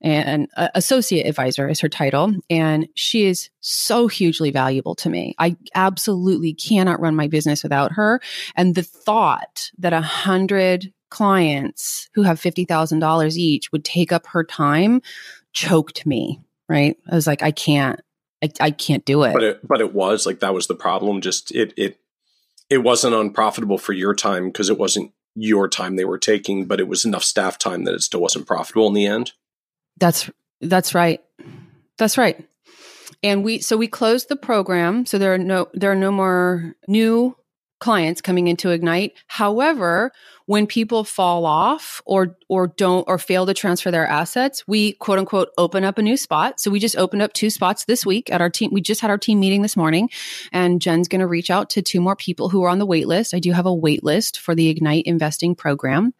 and 0.00 0.48
associate 0.56 1.26
advisor 1.26 1.68
is 1.68 1.80
her 1.80 1.88
title. 1.88 2.34
And 2.48 2.88
she 2.94 3.26
is 3.26 3.50
so 3.60 4.08
hugely 4.08 4.50
valuable 4.50 4.94
to 4.96 5.10
me. 5.10 5.34
I 5.38 5.56
absolutely 5.74 6.54
cannot 6.54 7.00
run 7.00 7.14
my 7.14 7.28
business 7.28 7.62
without 7.62 7.92
her. 7.92 8.20
And 8.56 8.74
the 8.74 8.82
thought 8.82 9.70
that 9.78 9.92
a 9.92 10.00
hundred 10.00 10.92
clients 11.10 12.08
who 12.14 12.22
have 12.22 12.40
$50,000 12.40 13.36
each 13.36 13.72
would 13.72 13.84
take 13.84 14.12
up 14.12 14.26
her 14.28 14.44
time 14.44 15.02
choked 15.52 16.06
me 16.06 16.40
right? 16.70 16.96
I 17.10 17.14
was 17.14 17.26
like, 17.26 17.42
I 17.42 17.50
can't, 17.50 18.00
I, 18.42 18.50
I 18.60 18.70
can't 18.70 19.04
do 19.04 19.24
it. 19.24 19.34
But 19.34 19.42
it, 19.42 19.60
but 19.66 19.80
it 19.80 19.92
was 19.92 20.24
like 20.24 20.40
that 20.40 20.54
was 20.54 20.68
the 20.68 20.74
problem. 20.74 21.20
Just 21.20 21.54
it, 21.54 21.74
it, 21.76 21.98
it 22.70 22.78
wasn't 22.78 23.16
unprofitable 23.16 23.76
for 23.76 23.92
your 23.92 24.14
time 24.14 24.46
because 24.46 24.70
it 24.70 24.78
wasn't 24.78 25.12
your 25.34 25.68
time 25.68 25.96
they 25.96 26.04
were 26.04 26.18
taking, 26.18 26.66
but 26.66 26.80
it 26.80 26.88
was 26.88 27.04
enough 27.04 27.24
staff 27.24 27.58
time 27.58 27.84
that 27.84 27.94
it 27.94 28.02
still 28.02 28.20
wasn't 28.20 28.46
profitable 28.46 28.86
in 28.86 28.94
the 28.94 29.06
end. 29.06 29.32
That's 29.98 30.30
that's 30.60 30.94
right. 30.94 31.20
That's 31.98 32.16
right. 32.16 32.46
And 33.22 33.44
we 33.44 33.58
so 33.58 33.76
we 33.76 33.88
closed 33.88 34.28
the 34.28 34.36
program. 34.36 35.04
So 35.06 35.18
there 35.18 35.34
are 35.34 35.38
no 35.38 35.68
there 35.74 35.90
are 35.90 35.96
no 35.96 36.12
more 36.12 36.74
new 36.86 37.36
clients 37.80 38.20
coming 38.20 38.46
into 38.46 38.70
Ignite. 38.70 39.14
However, 39.26 40.12
when 40.50 40.66
people 40.66 41.04
fall 41.04 41.46
off 41.46 42.02
or 42.06 42.36
or 42.48 42.66
don't 42.66 43.04
or 43.06 43.18
fail 43.18 43.46
to 43.46 43.54
transfer 43.54 43.92
their 43.92 44.04
assets, 44.04 44.66
we 44.66 44.94
quote 44.94 45.16
unquote 45.16 45.50
open 45.56 45.84
up 45.84 45.96
a 45.96 46.02
new 46.02 46.16
spot. 46.16 46.58
So 46.58 46.72
we 46.72 46.80
just 46.80 46.96
opened 46.96 47.22
up 47.22 47.32
two 47.32 47.50
spots 47.50 47.84
this 47.84 48.04
week 48.04 48.32
at 48.32 48.40
our 48.40 48.50
team. 48.50 48.70
We 48.72 48.80
just 48.80 49.00
had 49.00 49.10
our 49.10 49.16
team 49.16 49.38
meeting 49.38 49.62
this 49.62 49.76
morning, 49.76 50.10
and 50.50 50.82
Jen's 50.82 51.06
going 51.06 51.20
to 51.20 51.28
reach 51.28 51.52
out 51.52 51.70
to 51.70 51.82
two 51.82 52.00
more 52.00 52.16
people 52.16 52.48
who 52.48 52.64
are 52.64 52.68
on 52.68 52.80
the 52.80 52.84
wait 52.84 53.06
list. 53.06 53.32
I 53.32 53.38
do 53.38 53.52
have 53.52 53.64
a 53.64 53.72
wait 53.72 54.02
list 54.02 54.40
for 54.40 54.56
the 54.56 54.68
Ignite 54.68 55.06
Investing 55.06 55.54
program, 55.54 56.14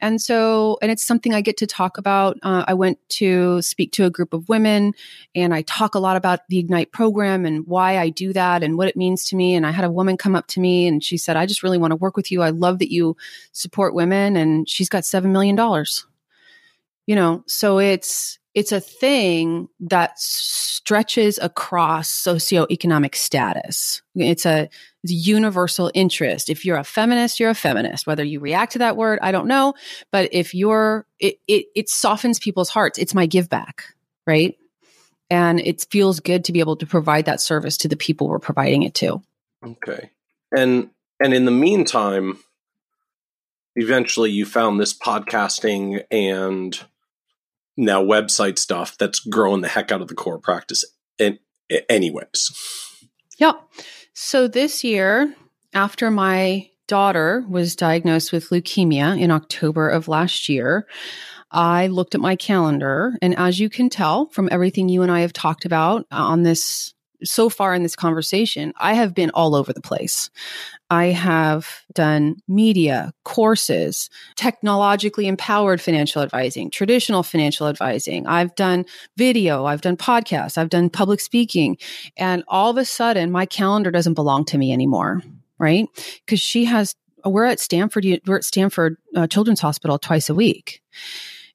and 0.00 0.22
so 0.22 0.78
and 0.80 0.90
it's 0.90 1.04
something 1.04 1.34
I 1.34 1.42
get 1.42 1.58
to 1.58 1.66
talk 1.66 1.98
about. 1.98 2.38
Uh, 2.42 2.64
I 2.66 2.72
went 2.72 2.98
to 3.20 3.60
speak 3.60 3.92
to 3.92 4.06
a 4.06 4.10
group 4.10 4.32
of 4.32 4.48
women, 4.48 4.94
and 5.34 5.52
I 5.52 5.60
talk 5.60 5.94
a 5.94 5.98
lot 5.98 6.16
about 6.16 6.48
the 6.48 6.58
Ignite 6.58 6.92
program 6.92 7.44
and 7.44 7.66
why 7.66 7.98
I 7.98 8.08
do 8.08 8.32
that 8.32 8.62
and 8.62 8.78
what 8.78 8.88
it 8.88 8.96
means 8.96 9.26
to 9.26 9.36
me. 9.36 9.54
And 9.54 9.66
I 9.66 9.70
had 9.70 9.84
a 9.84 9.90
woman 9.90 10.16
come 10.16 10.34
up 10.34 10.46
to 10.46 10.60
me 10.60 10.86
and 10.86 11.04
she 11.04 11.18
said, 11.18 11.36
"I 11.36 11.44
just 11.44 11.62
really 11.62 11.76
want 11.76 11.90
to 11.90 11.96
work 11.96 12.16
with 12.16 12.32
you. 12.32 12.40
I 12.40 12.48
love 12.48 12.78
that 12.78 12.90
you 12.90 13.18
support 13.66 13.94
women." 13.94 14.36
And 14.36 14.68
she's 14.68 14.88
got 14.88 15.04
seven 15.04 15.32
million 15.32 15.56
dollars. 15.56 16.06
You 17.06 17.16
know, 17.16 17.42
so 17.46 17.78
it's 17.78 18.38
it's 18.56 18.72
a 18.72 18.80
thing 18.80 19.68
that 19.80 20.18
stretches 20.18 21.38
across 21.42 22.10
socioeconomic 22.10 23.14
status. 23.14 24.00
It's 24.14 24.46
a, 24.46 24.70
it's 25.04 25.12
universal 25.12 25.90
interest. 25.92 26.48
If 26.48 26.64
you're 26.64 26.78
a 26.78 26.84
feminist, 26.84 27.38
you're 27.38 27.50
a 27.50 27.54
feminist. 27.54 28.06
Whether 28.06 28.24
you 28.24 28.40
react 28.40 28.72
to 28.72 28.78
that 28.78 28.96
word, 28.96 29.18
I 29.20 29.30
don't 29.30 29.46
know. 29.46 29.74
But 30.10 30.30
if 30.32 30.54
you're, 30.54 31.04
it, 31.18 31.38
it, 31.46 31.66
it 31.74 31.88
softens 31.90 32.38
people's 32.38 32.70
hearts. 32.70 32.98
It's 32.98 33.14
my 33.14 33.26
give 33.26 33.50
back, 33.50 33.94
right? 34.26 34.56
And 35.28 35.60
it 35.60 35.84
feels 35.90 36.20
good 36.20 36.44
to 36.44 36.52
be 36.52 36.60
able 36.60 36.76
to 36.76 36.86
provide 36.86 37.26
that 37.26 37.42
service 37.42 37.76
to 37.78 37.88
the 37.88 37.96
people 37.96 38.28
we're 38.28 38.38
providing 38.38 38.84
it 38.84 38.94
to. 38.94 39.20
Okay. 39.62 40.10
And, 40.56 40.88
and 41.20 41.34
in 41.34 41.44
the 41.44 41.50
meantime, 41.50 42.38
eventually 43.76 44.30
you 44.30 44.44
found 44.44 44.80
this 44.80 44.96
podcasting 44.98 46.02
and 46.10 46.84
now 47.76 48.02
website 48.02 48.58
stuff 48.58 48.96
that's 48.98 49.20
growing 49.20 49.60
the 49.60 49.68
heck 49.68 49.92
out 49.92 50.00
of 50.00 50.08
the 50.08 50.14
core 50.14 50.38
practice 50.38 50.84
in, 51.18 51.38
anyways. 51.88 52.50
Yeah. 53.38 53.52
So 54.14 54.48
this 54.48 54.82
year 54.82 55.34
after 55.74 56.10
my 56.10 56.70
daughter 56.86 57.44
was 57.48 57.76
diagnosed 57.76 58.32
with 58.32 58.50
leukemia 58.50 59.20
in 59.20 59.32
october 59.32 59.88
of 59.88 60.06
last 60.06 60.48
year 60.48 60.86
i 61.50 61.88
looked 61.88 62.14
at 62.14 62.20
my 62.20 62.36
calendar. 62.36 63.16
And 63.20 63.36
as 63.36 63.58
you 63.58 63.68
can 63.68 63.90
tell 63.90 64.26
from 64.26 64.48
everything 64.52 64.88
you 64.88 65.02
and 65.02 65.10
i 65.10 65.20
have 65.20 65.32
talked 65.32 65.64
about 65.64 66.06
on 66.12 66.44
this 66.44 66.94
so 67.24 67.48
far 67.48 67.74
in 67.74 67.82
this 67.82 67.96
conversation, 67.96 68.72
I 68.76 68.94
have 68.94 69.14
been 69.14 69.30
all 69.30 69.54
over 69.54 69.72
the 69.72 69.80
place. 69.80 70.30
I 70.90 71.06
have 71.06 71.82
done 71.94 72.36
media, 72.46 73.12
courses, 73.24 74.08
technologically 74.36 75.26
empowered 75.26 75.80
financial 75.80 76.22
advising, 76.22 76.70
traditional 76.70 77.22
financial 77.22 77.66
advising. 77.66 78.26
I've 78.26 78.54
done 78.54 78.84
video, 79.16 79.64
I've 79.64 79.80
done 79.80 79.96
podcasts, 79.96 80.56
I've 80.56 80.68
done 80.68 80.90
public 80.90 81.20
speaking. 81.20 81.78
And 82.16 82.44
all 82.48 82.70
of 82.70 82.76
a 82.76 82.84
sudden, 82.84 83.30
my 83.30 83.46
calendar 83.46 83.90
doesn't 83.90 84.14
belong 84.14 84.44
to 84.46 84.58
me 84.58 84.72
anymore, 84.72 85.22
right? 85.58 85.88
Because 86.24 86.40
she 86.40 86.64
has, 86.66 86.94
we're 87.24 87.44
at 87.44 87.58
Stanford, 87.58 88.06
we're 88.26 88.36
at 88.36 88.44
Stanford 88.44 88.96
uh, 89.16 89.26
Children's 89.26 89.60
Hospital 89.60 89.98
twice 89.98 90.30
a 90.30 90.34
week. 90.34 90.82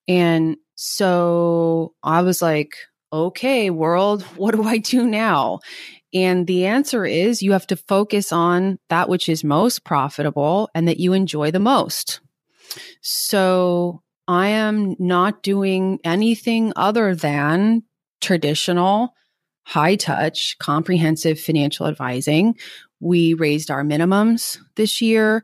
And 0.07 0.57
so 0.75 1.93
I 2.03 2.21
was 2.21 2.41
like, 2.41 2.75
okay, 3.11 3.69
world, 3.69 4.23
what 4.35 4.55
do 4.55 4.63
I 4.63 4.77
do 4.77 5.07
now? 5.07 5.59
And 6.13 6.45
the 6.45 6.65
answer 6.65 7.05
is 7.05 7.41
you 7.41 7.53
have 7.53 7.67
to 7.67 7.77
focus 7.77 8.31
on 8.31 8.79
that 8.89 9.07
which 9.07 9.29
is 9.29 9.43
most 9.43 9.85
profitable 9.85 10.69
and 10.75 10.87
that 10.87 10.99
you 10.99 11.13
enjoy 11.13 11.51
the 11.51 11.59
most. 11.59 12.19
So 13.01 14.01
I 14.27 14.49
am 14.49 14.95
not 14.99 15.41
doing 15.41 15.99
anything 16.03 16.73
other 16.75 17.15
than 17.15 17.83
traditional, 18.19 19.13
high 19.63 19.95
touch, 19.95 20.57
comprehensive 20.59 21.39
financial 21.39 21.87
advising. 21.87 22.55
We 22.99 23.33
raised 23.33 23.71
our 23.71 23.83
minimums 23.83 24.57
this 24.75 25.01
year. 25.01 25.43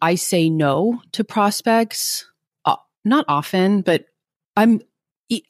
I 0.00 0.14
say 0.14 0.48
no 0.48 1.00
to 1.12 1.24
prospects, 1.24 2.26
uh, 2.64 2.76
not 3.04 3.24
often, 3.28 3.82
but 3.82 4.06
I'm 4.56 4.80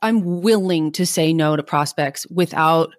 I'm 0.03 0.41
willing 0.43 0.93
to 0.93 1.07
say 1.07 1.33
no 1.33 1.57
to 1.57 1.63
prospects 1.63 2.27
without 2.29 2.95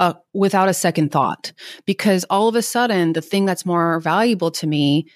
a, 0.00 0.16
without 0.32 0.68
a 0.68 0.74
second 0.74 1.12
thought 1.12 1.52
because 1.84 2.24
all 2.30 2.48
of 2.48 2.56
a 2.56 2.62
sudden 2.62 3.12
the 3.12 3.22
thing 3.22 3.44
that's 3.44 3.66
more 3.66 4.00
valuable 4.00 4.50
to 4.52 4.66
me 4.66 5.06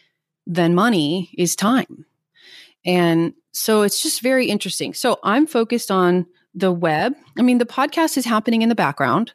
than 0.46 0.74
money 0.74 1.30
is 1.36 1.56
time. 1.56 2.04
And 2.84 3.34
so 3.52 3.82
it's 3.82 4.02
just 4.02 4.22
very 4.22 4.46
interesting. 4.46 4.94
So 4.94 5.18
I'm 5.22 5.46
focused 5.46 5.90
on 5.90 6.26
the 6.54 6.72
web. 6.72 7.14
I 7.36 7.42
mean, 7.42 7.58
the 7.58 7.66
podcast 7.66 8.16
is 8.16 8.24
happening 8.24 8.62
in 8.62 8.68
the 8.68 8.74
background. 8.74 9.32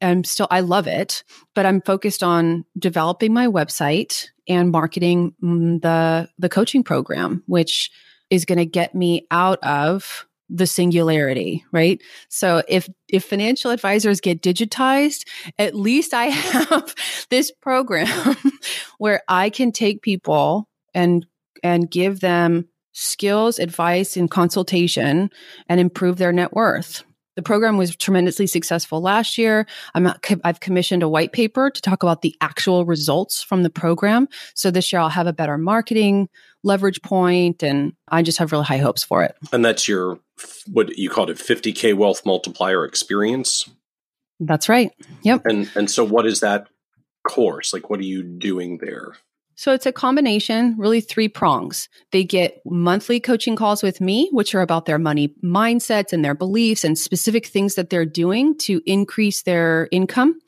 I'm 0.00 0.22
still, 0.22 0.46
I 0.50 0.60
love 0.60 0.86
it, 0.86 1.24
but 1.54 1.66
I'm 1.66 1.80
focused 1.80 2.22
on 2.22 2.64
developing 2.78 3.32
my 3.32 3.48
website 3.48 4.28
and 4.46 4.70
marketing 4.70 5.34
mm, 5.42 5.82
the, 5.82 6.28
the 6.38 6.48
coaching 6.48 6.84
program, 6.84 7.42
which 7.46 7.90
is 8.30 8.44
going 8.44 8.58
to 8.58 8.66
get 8.66 8.94
me 8.94 9.26
out 9.30 9.58
of 9.64 10.27
the 10.48 10.66
singularity, 10.66 11.64
right? 11.72 12.00
So 12.28 12.62
if 12.68 12.88
if 13.08 13.24
financial 13.24 13.70
advisors 13.70 14.20
get 14.20 14.42
digitized, 14.42 15.26
at 15.58 15.74
least 15.74 16.14
I 16.14 16.24
have 16.26 16.94
this 17.30 17.50
program 17.50 18.36
where 18.98 19.22
I 19.28 19.50
can 19.50 19.72
take 19.72 20.02
people 20.02 20.68
and 20.94 21.26
and 21.62 21.90
give 21.90 22.20
them 22.20 22.68
skills, 22.92 23.58
advice, 23.58 24.16
and 24.16 24.30
consultation 24.30 25.30
and 25.68 25.80
improve 25.80 26.16
their 26.16 26.32
net 26.32 26.52
worth. 26.52 27.04
The 27.38 27.42
program 27.42 27.76
was 27.76 27.94
tremendously 27.94 28.48
successful 28.48 29.00
last 29.00 29.38
year. 29.38 29.64
I'm, 29.94 30.12
I've 30.42 30.58
commissioned 30.58 31.04
a 31.04 31.08
white 31.08 31.30
paper 31.30 31.70
to 31.70 31.80
talk 31.80 32.02
about 32.02 32.22
the 32.22 32.34
actual 32.40 32.84
results 32.84 33.44
from 33.44 33.62
the 33.62 33.70
program. 33.70 34.26
So 34.54 34.72
this 34.72 34.92
year 34.92 34.98
I'll 34.98 35.08
have 35.08 35.28
a 35.28 35.32
better 35.32 35.56
marketing 35.56 36.28
leverage 36.64 37.02
point, 37.02 37.62
and 37.62 37.92
I 38.08 38.22
just 38.22 38.38
have 38.38 38.52
really 38.52 38.64
high 38.64 38.78
hopes 38.78 39.04
for 39.04 39.22
it. 39.22 39.36
And 39.52 39.64
that's 39.64 39.88
your 39.88 40.18
what 40.70 40.96
you 40.96 41.10
called 41.10 41.30
it 41.30 41.36
50k 41.36 41.94
wealth 41.94 42.24
multiplier 42.24 42.84
experience. 42.84 43.68
That's 44.40 44.68
right. 44.68 44.92
Yep. 45.22 45.42
And 45.46 45.70
and 45.74 45.90
so 45.90 46.04
what 46.04 46.26
is 46.26 46.40
that 46.40 46.68
course? 47.26 47.72
Like 47.72 47.90
what 47.90 48.00
are 48.00 48.04
you 48.04 48.22
doing 48.22 48.78
there? 48.78 49.14
So 49.58 49.72
it's 49.72 49.86
a 49.86 49.92
combination, 49.92 50.76
really 50.78 51.00
three 51.00 51.26
prongs. 51.28 51.88
They 52.12 52.22
get 52.22 52.62
monthly 52.64 53.18
coaching 53.18 53.56
calls 53.56 53.82
with 53.82 54.00
me, 54.00 54.28
which 54.30 54.54
are 54.54 54.60
about 54.60 54.86
their 54.86 55.00
money 55.00 55.34
mindsets 55.42 56.12
and 56.12 56.24
their 56.24 56.36
beliefs 56.36 56.84
and 56.84 56.96
specific 56.96 57.44
things 57.46 57.74
that 57.74 57.90
they're 57.90 58.06
doing 58.06 58.56
to 58.58 58.80
increase 58.86 59.42
their 59.42 59.88
income. 59.90 60.38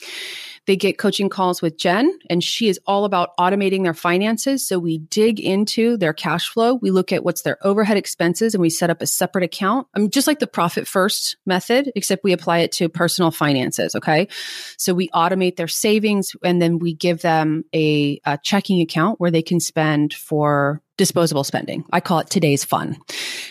They 0.71 0.77
get 0.77 0.99
coaching 0.99 1.29
calls 1.29 1.61
with 1.61 1.77
Jen, 1.77 2.17
and 2.31 2.45
she 2.45 2.69
is 2.69 2.79
all 2.87 3.05
about 3.05 3.37
automating 3.41 3.83
their 3.83 3.93
finances. 3.93 4.65
So 4.65 4.79
we 4.79 4.99
dig 4.99 5.41
into 5.41 5.97
their 5.97 6.13
cash 6.13 6.49
flow. 6.49 6.75
We 6.75 6.93
look 6.93 7.11
at 7.11 7.25
what's 7.25 7.43
their 7.43 7.59
overhead 7.67 7.97
expenses 7.97 8.55
and 8.55 8.63
we 8.63 8.71
set 8.71 8.89
up 8.89 9.03
a 9.03 9.07
separate 9.09 9.43
account. 9.43 9.89
I 9.97 9.99
mean, 9.99 10.11
just 10.11 10.29
like 10.29 10.39
the 10.39 10.47
profit 10.47 10.87
first 10.87 11.39
method, 11.45 11.91
except 11.97 12.23
we 12.23 12.33
apply 12.33 12.59
it 12.59 12.71
to 12.75 12.89
personal 12.89 13.33
finances. 13.33 13.97
Okay. 13.97 14.29
So 14.77 14.95
we 14.95 15.09
automate 15.09 15.57
their 15.57 15.67
savings 15.67 16.37
and 16.45 16.63
then 16.63 16.79
we 16.79 16.95
give 16.95 17.21
them 17.21 17.65
a, 17.75 18.21
a 18.25 18.39
checking 18.41 18.81
account 18.81 19.19
where 19.19 19.33
they 19.33 19.43
can 19.43 19.59
spend 19.59 20.15
for 20.15 20.83
disposable 21.01 21.45
spending. 21.45 21.83
I 21.95 22.01
call 22.01 22.19
it 22.19 22.29
today's 22.29 22.63
fun. 22.63 22.99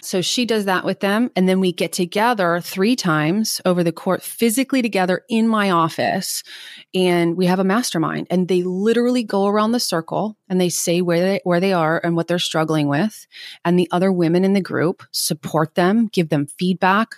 So 0.04 0.22
she 0.22 0.46
does 0.46 0.66
that 0.66 0.86
with 0.86 1.00
them. 1.00 1.32
And 1.36 1.50
then 1.50 1.60
we 1.60 1.72
get 1.72 1.92
together 1.92 2.62
three 2.62 2.96
times 2.96 3.60
over 3.66 3.84
the 3.84 3.92
court, 3.92 4.22
physically 4.22 4.84
together 4.84 5.24
in 5.30 5.48
my 5.48 5.72
office. 5.72 6.44
And 6.94 7.36
we 7.36 7.48
have 7.48 7.58
a 7.58 7.64
mastermind 7.64 8.28
and 8.30 8.48
they 8.48 8.62
literally 8.62 9.24
go 9.24 9.48
around 9.48 9.72
the 9.72 9.80
circle 9.80 10.38
and 10.48 10.62
they 10.62 10.70
say 10.70 11.02
where 11.02 11.20
they, 11.22 11.42
where 11.44 11.60
they 11.60 11.74
are 11.74 12.00
and 12.04 12.16
what 12.16 12.28
they're 12.28 12.38
struggling 12.38 12.88
with. 12.88 13.26
And 13.66 13.80
the 13.80 13.90
other 13.90 14.12
women 14.12 14.46
in 14.46 14.54
the 14.54 14.62
group 14.62 15.02
support 15.10 15.74
them, 15.74 16.06
give 16.06 16.30
them 16.30 16.46
feedback, 16.46 17.16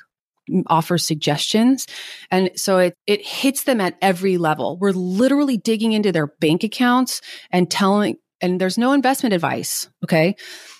offer 0.67 0.97
suggestions. 0.97 1.87
And 2.31 2.51
so 2.55 2.77
it, 2.77 2.95
it 3.05 3.25
hits 3.25 3.65
them 3.65 3.81
at 3.81 3.97
every 4.01 4.37
level. 4.37 4.77
We're 4.77 4.91
literally 4.91 5.57
digging 5.57 5.91
into 5.91 6.13
their 6.13 6.27
bank 6.27 6.63
accounts 6.63 7.19
and 7.51 7.69
telling, 7.69 8.15
and 8.41 8.59
there's 8.59 8.77
no 8.77 8.93
investment 8.93 9.33
advice. 9.33 9.89
Okay. 10.03 10.35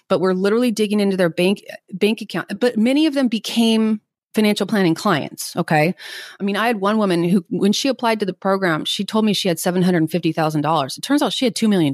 But 0.10 0.20
we're 0.20 0.34
literally 0.34 0.72
digging 0.72 1.00
into 1.00 1.18
their 1.18 1.30
bank, 1.30 1.64
bank 1.94 2.22
account. 2.22 2.60
But 2.60 2.78
many 2.78 3.06
of 3.06 3.14
them 3.14 3.28
became 3.28 4.02
financial 4.34 4.66
planning 4.66 4.96
clients. 4.96 5.56
Okay. 5.56 5.94
I 6.40 6.44
mean, 6.44 6.56
I 6.58 6.68
had 6.68 6.82
one 6.82 6.98
woman 6.98 7.24
who, 7.24 7.46
when 7.50 7.74
she 7.74 7.88
applied 7.88 8.20
to 8.22 8.26
the 8.26 8.34
program, 8.34 8.86
she 8.86 9.06
told 9.06 9.26
me 9.26 9.34
she 9.34 9.48
had 9.48 9.58
$750,000. 9.58 10.98
It 10.98 11.02
turns 11.02 11.22
out 11.22 11.34
she 11.34 11.46
had 11.46 11.56
$2 11.56 11.70
million. 11.70 11.94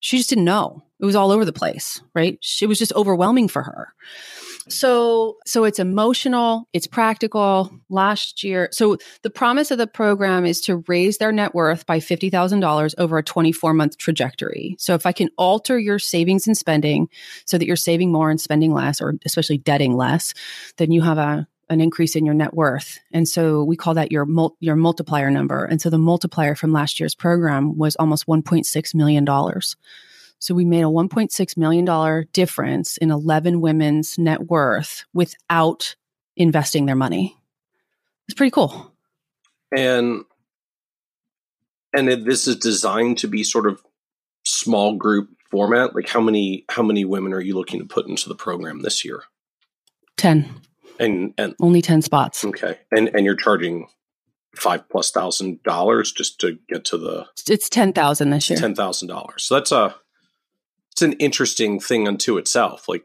She 0.00 0.16
just 0.16 0.30
didn't 0.30 0.44
know. 0.44 0.84
It 1.00 1.04
was 1.04 1.16
all 1.16 1.30
over 1.30 1.44
the 1.44 1.52
place, 1.52 2.00
right? 2.14 2.38
It 2.60 2.66
was 2.66 2.78
just 2.78 2.92
overwhelming 2.94 3.48
for 3.48 3.62
her. 3.62 3.94
So, 4.70 5.36
so 5.46 5.64
it's 5.64 5.78
emotional, 5.78 6.68
it's 6.72 6.86
practical. 6.86 7.70
Last 7.88 8.44
year, 8.44 8.68
so 8.72 8.96
the 9.22 9.30
promise 9.30 9.70
of 9.70 9.78
the 9.78 9.86
program 9.86 10.46
is 10.46 10.60
to 10.62 10.84
raise 10.86 11.18
their 11.18 11.32
net 11.32 11.54
worth 11.54 11.86
by 11.86 11.98
$50,000 11.98 12.94
over 12.98 13.18
a 13.18 13.22
24 13.22 13.74
month 13.74 13.98
trajectory. 13.98 14.76
So 14.78 14.94
if 14.94 15.06
I 15.06 15.12
can 15.12 15.28
alter 15.36 15.78
your 15.78 15.98
savings 15.98 16.46
and 16.46 16.56
spending 16.56 17.08
so 17.44 17.58
that 17.58 17.66
you're 17.66 17.76
saving 17.76 18.12
more 18.12 18.30
and 18.30 18.40
spending 18.40 18.72
less, 18.72 19.00
or 19.00 19.14
especially 19.24 19.58
debting 19.58 19.96
less, 19.96 20.34
then 20.76 20.92
you 20.92 21.02
have 21.02 21.18
a, 21.18 21.48
an 21.68 21.80
increase 21.80 22.16
in 22.16 22.24
your 22.24 22.34
net 22.34 22.54
worth. 22.54 22.98
And 23.12 23.28
so 23.28 23.64
we 23.64 23.76
call 23.76 23.94
that 23.94 24.12
your 24.12 24.26
mul- 24.26 24.56
your 24.60 24.76
multiplier 24.76 25.30
number. 25.30 25.64
And 25.64 25.80
so 25.80 25.90
the 25.90 25.98
multiplier 25.98 26.54
from 26.54 26.72
last 26.72 27.00
year's 27.00 27.14
program 27.14 27.76
was 27.76 27.96
almost 27.96 28.26
1.6 28.26 28.94
million 28.94 29.24
dollars. 29.24 29.76
So 30.40 30.54
we 30.54 30.64
made 30.64 30.82
a 30.82 30.86
$1.6 30.86 31.56
million 31.58 32.26
difference 32.32 32.96
in 32.96 33.10
11 33.10 33.60
women's 33.60 34.18
net 34.18 34.48
worth 34.48 35.04
without 35.12 35.94
investing 36.34 36.86
their 36.86 36.96
money. 36.96 37.36
It's 38.26 38.34
pretty 38.34 38.50
cool. 38.50 38.92
And 39.76 40.24
and 41.92 42.08
this 42.08 42.46
is 42.46 42.56
designed 42.56 43.18
to 43.18 43.28
be 43.28 43.44
sort 43.44 43.66
of 43.66 43.82
small 44.44 44.96
group 44.96 45.28
format. 45.50 45.94
Like 45.94 46.08
how 46.08 46.20
many 46.20 46.64
how 46.70 46.82
many 46.82 47.04
women 47.04 47.34
are 47.34 47.40
you 47.40 47.54
looking 47.54 47.80
to 47.80 47.86
put 47.86 48.06
into 48.06 48.28
the 48.28 48.34
program 48.34 48.80
this 48.80 49.04
year? 49.04 49.22
10. 50.16 50.48
And 50.98 51.34
and 51.36 51.54
only 51.60 51.82
10 51.82 52.02
spots. 52.02 52.44
Okay. 52.44 52.78
And 52.90 53.10
and 53.14 53.26
you're 53.26 53.36
charging 53.36 53.88
five 54.56 54.88
plus 54.88 55.10
thousand 55.10 55.62
dollars 55.62 56.12
just 56.12 56.40
to 56.40 56.58
get 56.68 56.84
to 56.86 56.98
the 56.98 57.26
it's 57.48 57.68
ten 57.68 57.92
thousand 57.92 58.30
this 58.30 58.48
year. 58.48 58.58
Ten 58.58 58.74
thousand 58.74 59.08
dollars. 59.08 59.44
So 59.44 59.54
that's 59.54 59.72
a 59.72 59.94
it's 61.00 61.14
an 61.14 61.18
interesting 61.18 61.80
thing 61.80 62.06
unto 62.06 62.36
itself. 62.36 62.88
Like 62.88 63.04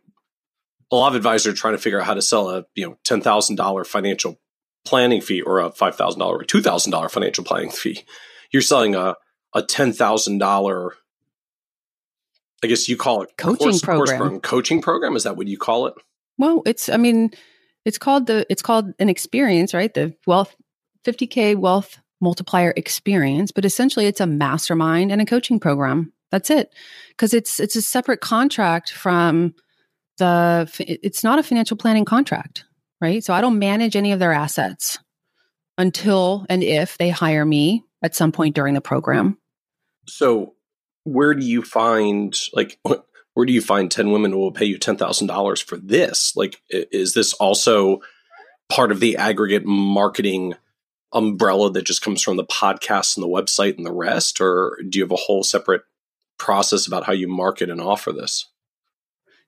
a 0.91 0.95
lot 0.95 1.09
of 1.09 1.15
advisors 1.15 1.53
are 1.53 1.55
trying 1.55 1.75
to 1.75 1.81
figure 1.81 1.99
out 1.99 2.05
how 2.05 2.13
to 2.13 2.21
sell 2.21 2.49
a 2.49 2.65
you 2.75 2.85
know 2.85 2.97
ten 3.03 3.21
thousand 3.21 3.55
dollar 3.55 3.85
financial 3.85 4.39
planning 4.83 5.21
fee 5.21 5.41
or 5.41 5.59
a 5.59 5.71
five 5.71 5.95
thousand 5.95 6.19
dollar 6.19 6.39
or 6.39 6.43
two 6.43 6.61
thousand 6.61 6.91
dollar 6.91 7.07
financial 7.07 7.43
planning 7.43 7.71
fee. 7.71 8.03
You're 8.51 8.61
selling 8.61 8.95
a 8.95 9.15
a 9.53 9.63
ten 9.63 9.93
thousand 9.93 10.39
dollar. 10.39 10.93
I 12.63 12.67
guess 12.67 12.89
you 12.89 12.97
call 12.97 13.21
it 13.21 13.37
coaching 13.37 13.57
course, 13.57 13.81
program. 13.81 14.07
Course 14.07 14.17
program. 14.17 14.41
Coaching 14.41 14.81
program 14.81 15.15
is 15.15 15.23
that 15.23 15.37
what 15.37 15.47
you 15.47 15.57
call 15.57 15.87
it? 15.87 15.93
Well, 16.37 16.63
it's 16.65 16.89
I 16.89 16.97
mean, 16.97 17.31
it's 17.85 17.97
called 17.97 18.27
the 18.27 18.45
it's 18.49 18.61
called 18.61 18.93
an 18.99 19.07
experience, 19.07 19.73
right? 19.73 19.93
The 19.93 20.13
wealth 20.27 20.53
50k 21.05 21.55
wealth 21.55 21.97
multiplier 22.19 22.73
experience, 22.75 23.51
but 23.51 23.63
essentially 23.63 24.05
it's 24.05 24.21
a 24.21 24.27
mastermind 24.27 25.13
and 25.13 25.21
a 25.21 25.25
coaching 25.25 25.59
program. 25.59 26.11
That's 26.31 26.49
it. 26.49 26.73
Because 27.09 27.33
it's 27.33 27.59
it's 27.59 27.75
a 27.75 27.81
separate 27.81 28.21
contract 28.21 28.91
from 28.91 29.55
the 30.17 30.69
it's 30.79 31.23
not 31.23 31.39
a 31.39 31.43
financial 31.43 31.77
planning 31.77 32.05
contract, 32.05 32.65
right? 33.01 33.23
So 33.23 33.33
I 33.33 33.41
don't 33.41 33.59
manage 33.59 33.95
any 33.95 34.11
of 34.11 34.19
their 34.19 34.33
assets 34.33 34.97
until 35.77 36.45
and 36.49 36.63
if 36.63 36.97
they 36.97 37.09
hire 37.09 37.45
me 37.45 37.83
at 38.01 38.15
some 38.15 38.31
point 38.31 38.55
during 38.55 38.73
the 38.73 38.81
program. 38.81 39.37
So 40.07 40.53
where 41.03 41.33
do 41.33 41.45
you 41.45 41.61
find 41.61 42.37
like 42.53 42.79
where 43.33 43.45
do 43.45 43.53
you 43.53 43.61
find 43.61 43.91
10 43.91 44.11
women 44.11 44.31
who 44.31 44.39
will 44.39 44.51
pay 44.51 44.65
you 44.65 44.79
$10,000 44.79 45.63
for 45.63 45.77
this? 45.77 46.35
Like 46.35 46.61
is 46.69 47.13
this 47.13 47.33
also 47.33 48.01
part 48.69 48.91
of 48.91 48.99
the 48.99 49.17
aggregate 49.17 49.65
marketing 49.65 50.55
umbrella 51.13 51.71
that 51.71 51.85
just 51.85 52.01
comes 52.01 52.21
from 52.21 52.37
the 52.37 52.45
podcast 52.45 53.15
and 53.15 53.23
the 53.23 53.27
website 53.27 53.77
and 53.77 53.85
the 53.85 53.93
rest 53.93 54.41
or 54.41 54.77
do 54.89 54.99
you 54.99 55.03
have 55.03 55.11
a 55.11 55.15
whole 55.15 55.43
separate 55.43 55.83
process 56.37 56.87
about 56.87 57.05
how 57.05 57.13
you 57.13 57.27
market 57.27 57.69
and 57.69 57.81
offer 57.81 58.11
this? 58.11 58.45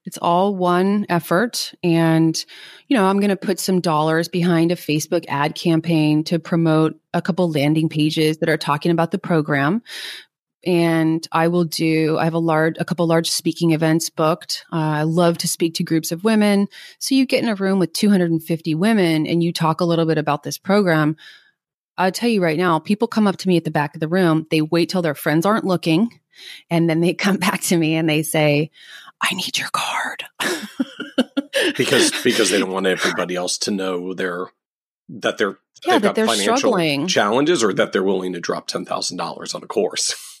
It's 0.08 0.18
all 0.22 0.56
one 0.56 1.04
effort. 1.10 1.74
And, 1.82 2.42
you 2.86 2.96
know, 2.96 3.04
I'm 3.04 3.20
going 3.20 3.28
to 3.28 3.36
put 3.36 3.60
some 3.60 3.80
dollars 3.80 4.26
behind 4.26 4.72
a 4.72 4.76
Facebook 4.76 5.26
ad 5.28 5.54
campaign 5.54 6.24
to 6.24 6.38
promote 6.38 6.98
a 7.12 7.20
couple 7.20 7.50
landing 7.50 7.90
pages 7.90 8.38
that 8.38 8.48
are 8.48 8.56
talking 8.56 8.90
about 8.90 9.10
the 9.10 9.18
program. 9.18 9.82
And 10.64 11.28
I 11.30 11.48
will 11.48 11.64
do, 11.64 12.16
I 12.16 12.24
have 12.24 12.34
a 12.34 12.38
large, 12.38 12.76
a 12.78 12.86
couple 12.86 13.06
large 13.06 13.30
speaking 13.30 13.72
events 13.72 14.08
booked. 14.08 14.64
Uh, 14.72 14.76
I 14.76 15.02
love 15.02 15.36
to 15.38 15.48
speak 15.48 15.74
to 15.74 15.84
groups 15.84 16.10
of 16.10 16.24
women. 16.24 16.68
So 16.98 17.14
you 17.14 17.26
get 17.26 17.42
in 17.42 17.48
a 17.50 17.54
room 17.54 17.78
with 17.78 17.92
250 17.92 18.74
women 18.74 19.26
and 19.26 19.42
you 19.42 19.52
talk 19.52 19.82
a 19.82 19.84
little 19.84 20.06
bit 20.06 20.18
about 20.18 20.42
this 20.42 20.56
program. 20.56 21.16
I'll 21.98 22.12
tell 22.12 22.30
you 22.30 22.42
right 22.42 22.56
now, 22.56 22.78
people 22.78 23.08
come 23.08 23.26
up 23.26 23.36
to 23.38 23.48
me 23.48 23.58
at 23.58 23.64
the 23.64 23.70
back 23.70 23.94
of 23.94 24.00
the 24.00 24.08
room. 24.08 24.46
They 24.50 24.62
wait 24.62 24.88
till 24.88 25.02
their 25.02 25.14
friends 25.14 25.44
aren't 25.44 25.64
looking 25.64 26.18
and 26.70 26.88
then 26.88 27.00
they 27.00 27.14
come 27.14 27.36
back 27.36 27.60
to 27.62 27.76
me 27.76 27.94
and 27.94 28.08
they 28.08 28.22
say, 28.22 28.70
I 29.20 29.34
need 29.34 29.58
your 29.58 29.70
card. 29.72 30.24
because 31.76 32.12
because 32.22 32.50
they 32.50 32.58
don't 32.58 32.70
want 32.70 32.86
everybody 32.86 33.34
else 33.34 33.58
to 33.58 33.70
know 33.70 34.14
they're 34.14 34.46
that 35.08 35.38
they're 35.38 35.58
yeah, 35.86 35.98
that 35.98 36.14
they're 36.14 36.28
struggling 36.28 37.06
challenges 37.06 37.62
or 37.62 37.72
that 37.74 37.92
they're 37.92 38.02
willing 38.02 38.32
to 38.34 38.40
drop 38.40 38.66
ten 38.66 38.84
thousand 38.84 39.16
dollars 39.16 39.54
on 39.54 39.62
a 39.62 39.66
course. 39.66 40.14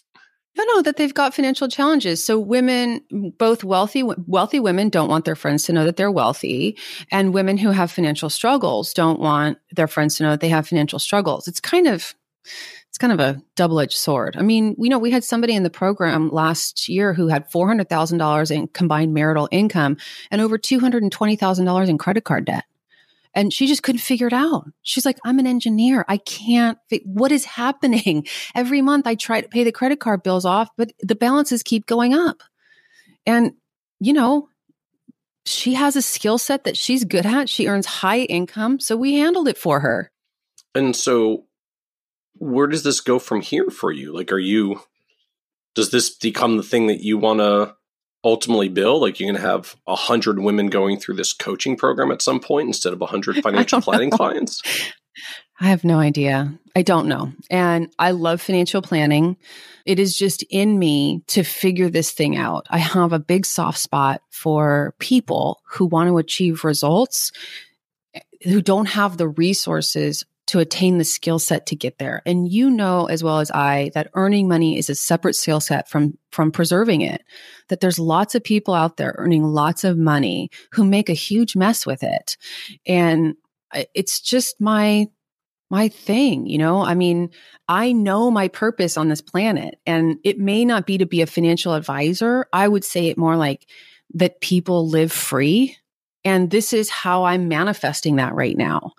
No, 0.56 0.64
no, 0.74 0.82
that 0.82 0.96
they've 0.96 1.14
got 1.14 1.34
financial 1.34 1.68
challenges. 1.68 2.24
So 2.24 2.36
women, 2.36 3.04
both 3.38 3.62
wealthy, 3.62 4.02
wealthy 4.02 4.58
women 4.58 4.88
don't 4.88 5.08
want 5.08 5.24
their 5.24 5.36
friends 5.36 5.66
to 5.66 5.72
know 5.72 5.84
that 5.84 5.96
they're 5.96 6.10
wealthy, 6.10 6.76
and 7.12 7.32
women 7.32 7.58
who 7.58 7.70
have 7.70 7.92
financial 7.92 8.28
struggles 8.28 8.92
don't 8.92 9.20
want 9.20 9.58
their 9.70 9.86
friends 9.86 10.16
to 10.16 10.24
know 10.24 10.30
that 10.30 10.40
they 10.40 10.48
have 10.48 10.66
financial 10.66 10.98
struggles. 10.98 11.46
It's 11.46 11.60
kind 11.60 11.86
of 11.86 12.12
it's 12.98 13.06
kind 13.06 13.12
of 13.12 13.20
a 13.20 13.40
double 13.54 13.78
edged 13.78 13.96
sword. 13.96 14.34
I 14.36 14.42
mean, 14.42 14.74
we 14.76 14.88
know 14.88 14.98
we 14.98 15.12
had 15.12 15.22
somebody 15.22 15.54
in 15.54 15.62
the 15.62 15.70
program 15.70 16.30
last 16.30 16.88
year 16.88 17.14
who 17.14 17.28
had 17.28 17.48
$400,000 17.48 18.50
in 18.50 18.66
combined 18.66 19.14
marital 19.14 19.48
income 19.52 19.98
and 20.32 20.40
over 20.40 20.58
$220,000 20.58 21.88
in 21.88 21.96
credit 21.98 22.24
card 22.24 22.46
debt. 22.46 22.64
And 23.34 23.52
she 23.52 23.68
just 23.68 23.84
couldn't 23.84 24.00
figure 24.00 24.26
it 24.26 24.32
out. 24.32 24.64
She's 24.82 25.06
like, 25.06 25.18
I'm 25.24 25.38
an 25.38 25.46
engineer. 25.46 26.04
I 26.08 26.16
can't, 26.16 26.76
fi- 26.90 27.04
what 27.04 27.30
is 27.30 27.44
happening? 27.60 28.26
Every 28.52 28.82
month 28.82 29.06
I 29.06 29.14
try 29.14 29.42
to 29.42 29.48
pay 29.48 29.62
the 29.62 29.70
credit 29.70 30.00
card 30.00 30.24
bills 30.24 30.44
off, 30.44 30.68
but 30.76 30.90
the 30.98 31.14
balances 31.14 31.62
keep 31.62 31.86
going 31.86 32.14
up. 32.14 32.42
And, 33.26 33.52
you 34.00 34.12
know, 34.12 34.48
she 35.46 35.74
has 35.74 35.94
a 35.94 36.02
skill 36.02 36.38
set 36.38 36.64
that 36.64 36.76
she's 36.76 37.04
good 37.04 37.26
at. 37.26 37.48
She 37.48 37.68
earns 37.68 37.86
high 37.86 38.22
income. 38.22 38.80
So 38.80 38.96
we 38.96 39.18
handled 39.18 39.46
it 39.46 39.56
for 39.56 39.78
her. 39.78 40.10
And 40.74 40.96
so 40.96 41.44
where 42.38 42.66
does 42.66 42.82
this 42.82 43.00
go 43.00 43.18
from 43.18 43.40
here 43.40 43.70
for 43.70 43.90
you? 43.92 44.14
Like, 44.14 44.32
are 44.32 44.38
you, 44.38 44.80
does 45.74 45.90
this 45.90 46.10
become 46.10 46.56
the 46.56 46.62
thing 46.62 46.86
that 46.88 47.02
you 47.02 47.18
want 47.18 47.40
to 47.40 47.74
ultimately 48.24 48.68
build? 48.68 49.02
Like, 49.02 49.18
you're 49.18 49.30
going 49.30 49.40
to 49.40 49.48
have 49.48 49.76
a 49.86 49.96
hundred 49.96 50.38
women 50.38 50.68
going 50.68 50.98
through 50.98 51.16
this 51.16 51.32
coaching 51.32 51.76
program 51.76 52.10
at 52.10 52.22
some 52.22 52.40
point 52.40 52.68
instead 52.68 52.92
of 52.92 53.02
a 53.02 53.06
hundred 53.06 53.36
financial 53.42 53.80
planning 53.80 54.10
clients? 54.10 54.62
I 55.60 55.66
have 55.66 55.84
no 55.84 55.98
idea. 55.98 56.56
I 56.76 56.82
don't 56.82 57.08
know. 57.08 57.32
And 57.50 57.92
I 57.98 58.12
love 58.12 58.40
financial 58.40 58.80
planning. 58.80 59.36
It 59.84 59.98
is 59.98 60.16
just 60.16 60.44
in 60.50 60.78
me 60.78 61.22
to 61.28 61.42
figure 61.42 61.90
this 61.90 62.12
thing 62.12 62.36
out. 62.36 62.66
I 62.70 62.78
have 62.78 63.12
a 63.12 63.18
big 63.18 63.44
soft 63.44 63.78
spot 63.78 64.22
for 64.30 64.94
people 65.00 65.60
who 65.70 65.86
want 65.86 66.08
to 66.08 66.18
achieve 66.18 66.62
results 66.62 67.32
eh, 68.14 68.20
who 68.44 68.62
don't 68.62 68.86
have 68.86 69.16
the 69.16 69.28
resources 69.28 70.24
to 70.48 70.58
attain 70.58 70.98
the 70.98 71.04
skill 71.04 71.38
set 71.38 71.66
to 71.66 71.76
get 71.76 71.98
there. 71.98 72.22
And 72.26 72.50
you 72.50 72.70
know 72.70 73.06
as 73.06 73.22
well 73.22 73.38
as 73.38 73.50
I 73.50 73.90
that 73.94 74.10
earning 74.14 74.48
money 74.48 74.78
is 74.78 74.90
a 74.90 74.94
separate 74.94 75.34
skill 75.34 75.60
set 75.60 75.88
from 75.88 76.18
from 76.32 76.50
preserving 76.50 77.02
it. 77.02 77.22
That 77.68 77.80
there's 77.80 77.98
lots 77.98 78.34
of 78.34 78.42
people 78.42 78.74
out 78.74 78.96
there 78.96 79.14
earning 79.18 79.44
lots 79.44 79.84
of 79.84 79.98
money 79.98 80.50
who 80.72 80.84
make 80.84 81.08
a 81.08 81.14
huge 81.14 81.54
mess 81.54 81.86
with 81.86 82.02
it. 82.02 82.36
And 82.86 83.36
it's 83.94 84.20
just 84.20 84.60
my 84.60 85.06
my 85.70 85.88
thing, 85.88 86.46
you 86.46 86.56
know? 86.56 86.80
I 86.80 86.94
mean, 86.94 87.30
I 87.68 87.92
know 87.92 88.30
my 88.30 88.48
purpose 88.48 88.96
on 88.96 89.08
this 89.08 89.20
planet 89.20 89.78
and 89.86 90.18
it 90.24 90.38
may 90.38 90.64
not 90.64 90.86
be 90.86 90.96
to 90.96 91.06
be 91.06 91.20
a 91.20 91.26
financial 91.26 91.74
advisor. 91.74 92.46
I 92.54 92.68
would 92.68 92.84
say 92.84 93.08
it 93.08 93.18
more 93.18 93.36
like 93.36 93.66
that 94.14 94.40
people 94.40 94.88
live 94.88 95.12
free 95.12 95.76
and 96.24 96.50
this 96.50 96.72
is 96.72 96.90
how 96.90 97.24
I'm 97.24 97.48
manifesting 97.48 98.16
that 98.16 98.34
right 98.34 98.56
now. 98.56 98.92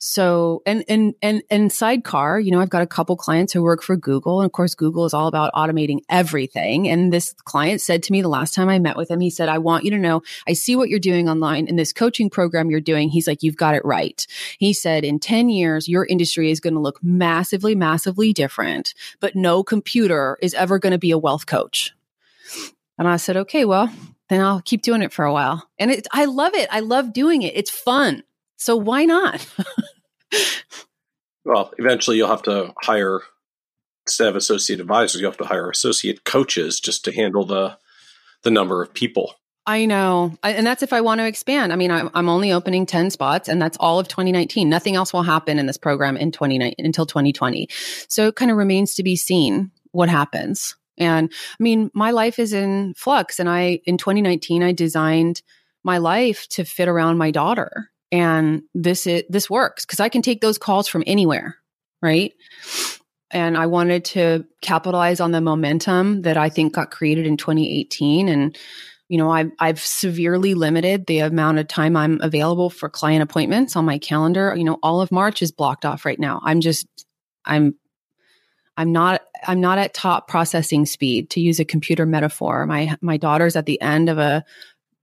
So, 0.00 0.62
and, 0.64 0.84
and, 0.88 1.14
and, 1.22 1.42
and 1.50 1.72
sidecar, 1.72 2.38
you 2.38 2.52
know, 2.52 2.60
I've 2.60 2.70
got 2.70 2.82
a 2.82 2.86
couple 2.86 3.16
clients 3.16 3.52
who 3.52 3.64
work 3.64 3.82
for 3.82 3.96
Google. 3.96 4.40
And 4.40 4.46
of 4.46 4.52
course, 4.52 4.76
Google 4.76 5.04
is 5.04 5.12
all 5.12 5.26
about 5.26 5.52
automating 5.54 6.00
everything. 6.08 6.88
And 6.88 7.12
this 7.12 7.32
client 7.44 7.80
said 7.80 8.04
to 8.04 8.12
me 8.12 8.22
the 8.22 8.28
last 8.28 8.54
time 8.54 8.68
I 8.68 8.78
met 8.78 8.96
with 8.96 9.10
him, 9.10 9.18
he 9.18 9.28
said, 9.30 9.48
I 9.48 9.58
want 9.58 9.84
you 9.84 9.90
to 9.90 9.98
know, 9.98 10.22
I 10.46 10.52
see 10.52 10.76
what 10.76 10.88
you're 10.88 11.00
doing 11.00 11.28
online 11.28 11.66
in 11.66 11.74
this 11.74 11.92
coaching 11.92 12.30
program 12.30 12.70
you're 12.70 12.80
doing. 12.80 13.08
He's 13.08 13.26
like, 13.26 13.42
you've 13.42 13.56
got 13.56 13.74
it 13.74 13.84
right. 13.84 14.24
He 14.58 14.72
said, 14.72 15.04
in 15.04 15.18
10 15.18 15.48
years, 15.48 15.88
your 15.88 16.06
industry 16.06 16.52
is 16.52 16.60
going 16.60 16.74
to 16.74 16.80
look 16.80 17.02
massively, 17.02 17.74
massively 17.74 18.32
different, 18.32 18.94
but 19.18 19.34
no 19.34 19.64
computer 19.64 20.38
is 20.40 20.54
ever 20.54 20.78
going 20.78 20.92
to 20.92 20.98
be 20.98 21.10
a 21.10 21.18
wealth 21.18 21.46
coach. 21.46 21.92
And 22.98 23.08
I 23.08 23.16
said, 23.16 23.36
okay, 23.36 23.64
well, 23.64 23.92
then 24.28 24.40
I'll 24.42 24.60
keep 24.60 24.82
doing 24.82 25.02
it 25.02 25.12
for 25.12 25.24
a 25.24 25.32
while. 25.32 25.68
And 25.76 25.90
it, 25.90 26.06
I 26.12 26.26
love 26.26 26.54
it. 26.54 26.68
I 26.70 26.80
love 26.80 27.12
doing 27.12 27.42
it. 27.42 27.56
It's 27.56 27.70
fun. 27.70 28.22
So 28.56 28.76
why 28.76 29.04
not? 29.04 29.46
well, 31.44 31.72
eventually 31.78 32.16
you'll 32.16 32.28
have 32.28 32.42
to 32.42 32.74
hire 32.82 33.20
instead 34.06 34.28
of 34.28 34.36
associate 34.36 34.80
advisors, 34.80 35.20
you 35.20 35.26
have 35.26 35.36
to 35.36 35.44
hire 35.44 35.68
associate 35.68 36.24
coaches 36.24 36.80
just 36.80 37.04
to 37.04 37.12
handle 37.12 37.44
the 37.44 37.76
the 38.42 38.50
number 38.50 38.82
of 38.82 38.94
people. 38.94 39.34
I 39.66 39.84
know. 39.84 40.38
I, 40.42 40.52
and 40.52 40.66
that's 40.66 40.82
if 40.82 40.94
I 40.94 41.02
want 41.02 41.18
to 41.18 41.26
expand. 41.26 41.74
I 41.74 41.76
mean, 41.76 41.90
I'm, 41.90 42.08
I'm 42.14 42.30
only 42.30 42.52
opening 42.52 42.86
10 42.86 43.10
spots 43.10 43.48
and 43.48 43.60
that's 43.60 43.76
all 43.78 43.98
of 43.98 44.08
2019. 44.08 44.66
Nothing 44.66 44.96
else 44.96 45.12
will 45.12 45.24
happen 45.24 45.58
in 45.58 45.66
this 45.66 45.76
program 45.76 46.16
in 46.16 46.32
2019 46.32 46.86
until 46.86 47.04
2020. 47.04 47.68
So 48.08 48.28
it 48.28 48.36
kind 48.36 48.50
of 48.50 48.56
remains 48.56 48.94
to 48.94 49.02
be 49.02 49.14
seen 49.14 49.70
what 49.90 50.08
happens. 50.08 50.74
And 50.96 51.30
I 51.30 51.62
mean, 51.62 51.90
my 51.92 52.12
life 52.12 52.38
is 52.38 52.54
in 52.54 52.94
flux. 52.94 53.38
And 53.38 53.48
I, 53.48 53.80
in 53.84 53.98
2019, 53.98 54.62
I 54.62 54.72
designed 54.72 55.42
my 55.84 55.98
life 55.98 56.48
to 56.50 56.64
fit 56.64 56.88
around 56.88 57.18
my 57.18 57.30
daughter. 57.30 57.90
And 58.10 58.62
this, 58.74 59.06
is, 59.06 59.24
this 59.28 59.50
works 59.50 59.84
because 59.84 60.00
I 60.00 60.08
can 60.08 60.22
take 60.22 60.40
those 60.40 60.58
calls 60.58 60.88
from 60.88 61.04
anywhere. 61.06 61.56
Right 62.00 62.32
and 63.30 63.56
I 63.56 63.66
wanted 63.66 64.04
to 64.06 64.46
capitalize 64.62 65.20
on 65.20 65.32
the 65.32 65.40
momentum 65.40 66.22
that 66.22 66.36
I 66.36 66.48
think 66.48 66.74
got 66.74 66.90
created 66.90 67.26
in 67.26 67.36
2018. 67.36 68.28
And, 68.28 68.56
you 69.08 69.18
know, 69.18 69.30
I've, 69.30 69.50
I've 69.58 69.80
severely 69.80 70.54
limited 70.54 71.06
the 71.06 71.20
amount 71.20 71.58
of 71.58 71.68
time 71.68 71.96
I'm 71.96 72.20
available 72.22 72.70
for 72.70 72.88
client 72.88 73.22
appointments 73.22 73.76
on 73.76 73.84
my 73.84 73.98
calendar. 73.98 74.54
You 74.56 74.64
know, 74.64 74.78
all 74.82 75.00
of 75.00 75.12
March 75.12 75.42
is 75.42 75.52
blocked 75.52 75.84
off 75.84 76.04
right 76.04 76.18
now. 76.18 76.40
I'm 76.42 76.60
just, 76.60 76.86
I'm, 77.44 77.74
I'm 78.76 78.92
not, 78.92 79.22
I'm 79.46 79.60
not 79.60 79.78
at 79.78 79.92
top 79.92 80.28
processing 80.28 80.86
speed 80.86 81.30
to 81.30 81.40
use 81.40 81.60
a 81.60 81.64
computer 81.64 82.06
metaphor. 82.06 82.64
My, 82.64 82.96
my 83.00 83.16
daughter's 83.18 83.56
at 83.56 83.66
the 83.66 83.80
end 83.80 84.08
of 84.08 84.18
a 84.18 84.44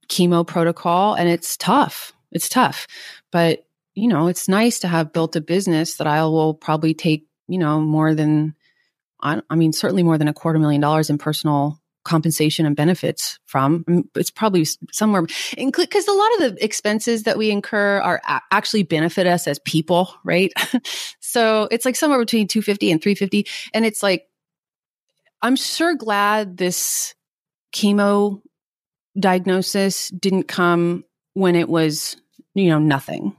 chemo 0.10 0.48
protocol 0.48 1.14
and 1.14 1.30
it's 1.30 1.58
tough. 1.58 2.14
It's 2.36 2.50
tough, 2.50 2.86
but 3.32 3.66
you 3.96 4.08
know, 4.10 4.28
it's 4.28 4.48
nice 4.48 4.80
to 4.80 4.88
have 4.90 5.14
built 5.14 5.36
a 5.38 5.42
business 5.42 5.96
that 5.96 6.06
I 6.06 6.22
will 6.26 6.54
probably 6.54 6.94
take 6.94 7.26
you 7.48 7.58
know, 7.58 7.80
more 7.80 8.14
than, 8.14 8.56
I, 9.22 9.42
mean, 9.56 9.74
certainly 9.74 10.04
more 10.04 10.18
than 10.18 10.28
a 10.28 10.34
quarter 10.34 10.60
million 10.60 10.82
dollars 10.82 11.10
in 11.10 11.18
personal 11.18 11.80
compensation 12.04 12.66
and 12.68 12.76
benefits 12.76 13.40
from. 13.46 13.84
Mm, 13.86 14.04
it's 14.16 14.30
probably 14.30 14.66
somewhere 14.92 15.24
because 15.24 16.08
a 16.08 16.12
lot 16.12 16.34
of 16.34 16.40
the 16.40 16.64
expenses 16.64 17.24
that 17.24 17.38
we 17.38 17.50
incur 17.50 18.00
are 18.00 18.22
a- 18.28 18.42
actually 18.52 18.84
benefit 18.84 19.26
us 19.26 19.48
as 19.48 19.58
people, 19.60 20.14
right? 20.24 20.54
so 21.20 21.68
it's 21.72 21.86
like 21.86 21.96
somewhere 21.96 22.20
between 22.20 22.48
250 22.48 22.92
and 22.92 23.02
350 23.02 23.48
and 23.74 23.86
it's 23.86 24.04
like 24.04 24.28
I'm 25.42 25.56
sure 25.56 25.96
glad 25.96 26.58
this 26.58 27.16
chemo 27.74 28.42
diagnosis 29.20 30.10
didn't 30.10 30.48
come 30.48 31.04
when 31.34 31.56
it 31.56 31.68
was, 31.70 32.18
you 32.56 32.70
know, 32.70 32.80
nothing 32.80 33.36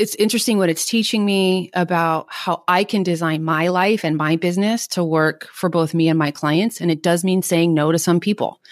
it's 0.00 0.14
interesting 0.14 0.56
what 0.56 0.70
it's 0.70 0.86
teaching 0.86 1.26
me 1.26 1.70
about 1.74 2.26
how 2.30 2.64
I 2.66 2.84
can 2.84 3.02
design 3.02 3.44
my 3.44 3.68
life 3.68 4.02
and 4.02 4.16
my 4.16 4.36
business 4.36 4.86
to 4.88 5.04
work 5.04 5.46
for 5.52 5.68
both 5.68 5.92
me 5.92 6.08
and 6.08 6.18
my 6.18 6.30
clients. 6.30 6.80
And 6.80 6.90
it 6.90 7.02
does 7.02 7.22
mean 7.22 7.42
saying 7.42 7.74
no 7.74 7.92
to 7.92 7.98
some 7.98 8.18
people. 8.18 8.62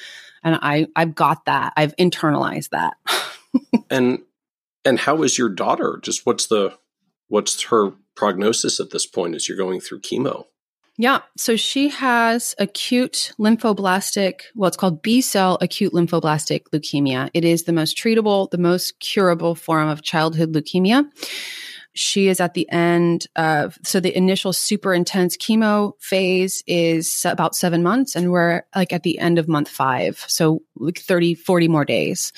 And 0.42 0.58
I, 0.62 0.86
I've 0.96 1.14
got 1.14 1.44
that. 1.44 1.74
I've 1.76 1.94
internalized 1.96 2.70
that. 2.70 2.96
and 3.90 4.20
and 4.86 4.98
how 4.98 5.22
is 5.22 5.36
your 5.36 5.50
daughter? 5.50 5.98
Just 6.02 6.24
what's 6.24 6.46
the 6.46 6.78
what's 7.26 7.60
her 7.64 7.92
prognosis 8.14 8.80
at 8.80 8.88
this 8.88 9.04
point 9.04 9.34
as 9.34 9.50
you're 9.50 9.58
going 9.58 9.80
through 9.80 10.00
chemo? 10.00 10.44
Yeah. 11.00 11.20
So 11.36 11.54
she 11.54 11.90
has 11.90 12.56
acute 12.58 13.32
lymphoblastic, 13.38 14.40
well, 14.56 14.66
it's 14.66 14.76
called 14.76 15.00
B 15.00 15.20
cell 15.20 15.56
acute 15.60 15.92
lymphoblastic 15.92 16.64
leukemia. 16.72 17.30
It 17.32 17.44
is 17.44 17.62
the 17.62 17.72
most 17.72 17.96
treatable, 17.96 18.50
the 18.50 18.58
most 18.58 18.98
curable 18.98 19.54
form 19.54 19.88
of 19.88 20.02
childhood 20.02 20.52
leukemia. 20.52 21.04
She 21.94 22.26
is 22.26 22.40
at 22.40 22.54
the 22.54 22.68
end 22.70 23.28
of, 23.36 23.78
so 23.84 24.00
the 24.00 24.16
initial 24.16 24.52
super 24.52 24.92
intense 24.92 25.36
chemo 25.36 25.92
phase 26.00 26.64
is 26.66 27.24
about 27.24 27.54
seven 27.54 27.82
months, 27.82 28.14
and 28.14 28.30
we're 28.30 28.62
like 28.74 28.92
at 28.92 29.04
the 29.04 29.18
end 29.18 29.38
of 29.38 29.48
month 29.48 29.68
five. 29.68 30.24
So 30.26 30.62
like 30.76 30.98
30, 30.98 31.34
40 31.34 31.68
more 31.68 31.84
days 31.84 32.32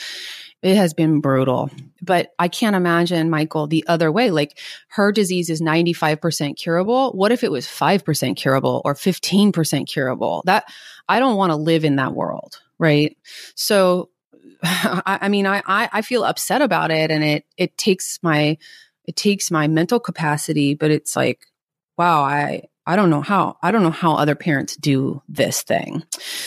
it 0.63 0.77
has 0.77 0.95
been 0.95 1.21
brutal. 1.21 1.71
But 2.03 2.33
I 2.39 2.49
can't 2.49 2.77
imagine, 2.77 3.31
Michael, 3.31 3.67
the 3.67 3.85
other 3.87 4.13
way. 4.13 4.31
Like 4.31 4.59
her 4.89 5.13
disease 5.13 5.49
is 5.51 5.61
95% 5.61 6.57
curable. 6.57 7.13
What 7.13 7.33
if 7.33 7.43
it 7.45 7.51
was 7.51 7.67
5% 7.67 8.37
curable 8.37 8.83
or 8.85 8.95
15% 8.95 9.87
curable? 9.87 10.43
That 10.47 10.65
I 11.09 11.19
don't 11.19 11.37
want 11.37 11.51
to 11.51 11.57
live 11.57 11.85
in 11.85 11.97
that 11.97 12.15
world. 12.15 12.61
Right. 12.79 13.17
So, 13.55 14.11
I, 14.63 15.19
I 15.23 15.29
mean, 15.29 15.47
I, 15.47 15.63
I, 15.67 16.03
feel 16.03 16.25
upset 16.25 16.61
about 16.61 16.91
it 16.91 17.11
and 17.11 17.25
it, 17.25 17.47
it 17.57 17.79
takes 17.79 18.19
my, 18.23 18.59
it 19.07 19.17
takes 19.17 19.51
my 19.51 19.69
mental 19.69 20.01
capacity, 20.01 20.75
but 20.75 20.91
it's 20.91 21.17
like, 21.17 21.47
wow, 21.97 22.23
I, 22.23 22.65
I 22.87 22.97
don't 22.97 23.11
know 23.11 23.21
how. 23.21 23.57
I 23.63 23.71
don't 23.71 23.83
know 23.83 23.91
how 23.91 24.15
other 24.15 24.35
parents 24.35 24.77
do 24.77 25.23
this 25.29 25.63
thing. 25.63 26.03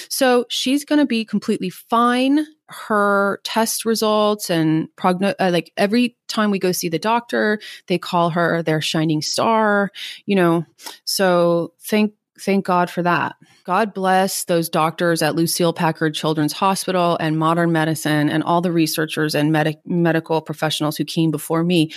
So 0.10 0.46
she's 0.50 0.84
going 0.84 1.00
to 1.00 1.06
be 1.06 1.26
completely 1.26 1.70
fine. 1.70 2.46
Her 2.74 3.40
test 3.44 3.86
results 3.86 4.50
and 4.50 4.88
progno- 4.98 5.36
uh, 5.40 5.50
like 5.52 5.72
every 5.78 6.18
time 6.28 6.52
we 6.52 6.60
go 6.60 6.72
see 6.72 6.90
the 6.90 7.00
doctor, 7.00 7.60
they 7.88 7.98
call 7.98 8.32
her 8.32 8.64
their 8.64 8.82
shining 8.82 9.22
star, 9.22 9.92
you 10.26 10.36
know. 10.36 10.66
So 11.06 11.74
thank 11.82 12.14
thank 12.40 12.66
God 12.66 12.90
for 12.90 13.04
that. 13.04 13.36
God 13.64 13.94
bless 13.94 14.46
those 14.46 14.68
doctors 14.68 15.22
at 15.22 15.36
Lucile 15.36 15.72
Packard 15.72 16.16
Children's 16.16 16.54
Hospital 16.54 17.16
and 17.20 17.38
modern 17.38 17.72
medicine 17.72 18.30
and 18.30 18.44
all 18.44 18.60
the 18.60 18.72
researchers 18.72 19.36
and 19.36 19.52
med- 19.52 19.80
medical 19.86 20.42
professionals 20.42 20.98
who 20.98 21.06
came 21.06 21.32
before 21.32 21.64
me. 21.64 21.94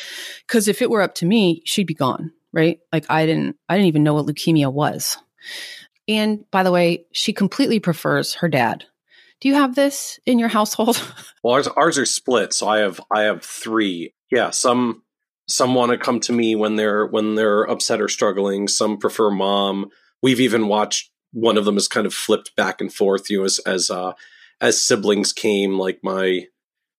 Because 0.47 0.69
if 0.69 0.83
it 0.83 0.91
were 0.91 1.03
up 1.03 1.15
to 1.17 1.27
me, 1.27 1.63
she'd 1.65 1.87
be 1.87 1.95
gone 1.95 2.33
right? 2.57 2.81
Like 2.93 3.05
I 3.11 3.27
didn't 3.27 3.57
I 3.69 3.77
didn't 3.77 3.89
even 3.89 4.03
know 4.03 4.15
what 4.15 4.27
leukemia 4.27 4.73
was. 4.73 5.19
And 6.09 6.51
by 6.51 6.63
the 6.63 6.73
way, 6.73 7.05
she 7.13 7.33
completely 7.33 7.79
prefers 7.79 8.35
her 8.35 8.49
dad. 8.49 8.85
Do 9.41 9.49
you 9.49 9.55
have 9.55 9.75
this 9.75 10.19
in 10.27 10.39
your 10.39 10.49
household? 10.49 10.97
well, 11.43 11.55
ours, 11.55 11.69
ours 11.69 11.99
are 11.99 12.07
split, 12.07 12.53
so 12.53 12.69
I 12.69 12.79
have 12.79 13.01
I 13.15 13.23
have 13.23 13.43
three. 13.43 14.15
Yeah, 14.31 14.51
some 14.51 15.03
some 15.49 15.75
want 15.75 15.93
to 15.93 15.99
come 15.99 16.21
to 16.21 16.33
me 16.33 16.55
when 16.55 16.77
they're 16.77 17.07
when 17.07 17.35
they're 17.35 17.63
upset 17.63 18.01
or 18.01 18.09
struggling. 18.09 18.69
Some 18.69 18.99
prefer 18.99 19.31
mom. 19.31 19.91
We've 20.23 20.41
even 20.41 20.69
watched 20.69 21.11
one 21.33 21.59
of 21.59 21.65
them 21.65 21.75
has 21.75 21.89
kind 21.89 22.07
of 22.07 22.15
flipped 22.15 22.57
back 22.57 22.81
and 22.81 22.93
forth. 22.93 23.31
You 23.31 23.41
know, 23.41 23.45
as 23.45 23.59
as 23.61 23.91
uh, 23.91 24.13
as 24.61 24.83
siblings 24.83 25.33
came, 25.33 25.79
like 25.79 26.01
my 26.03 26.47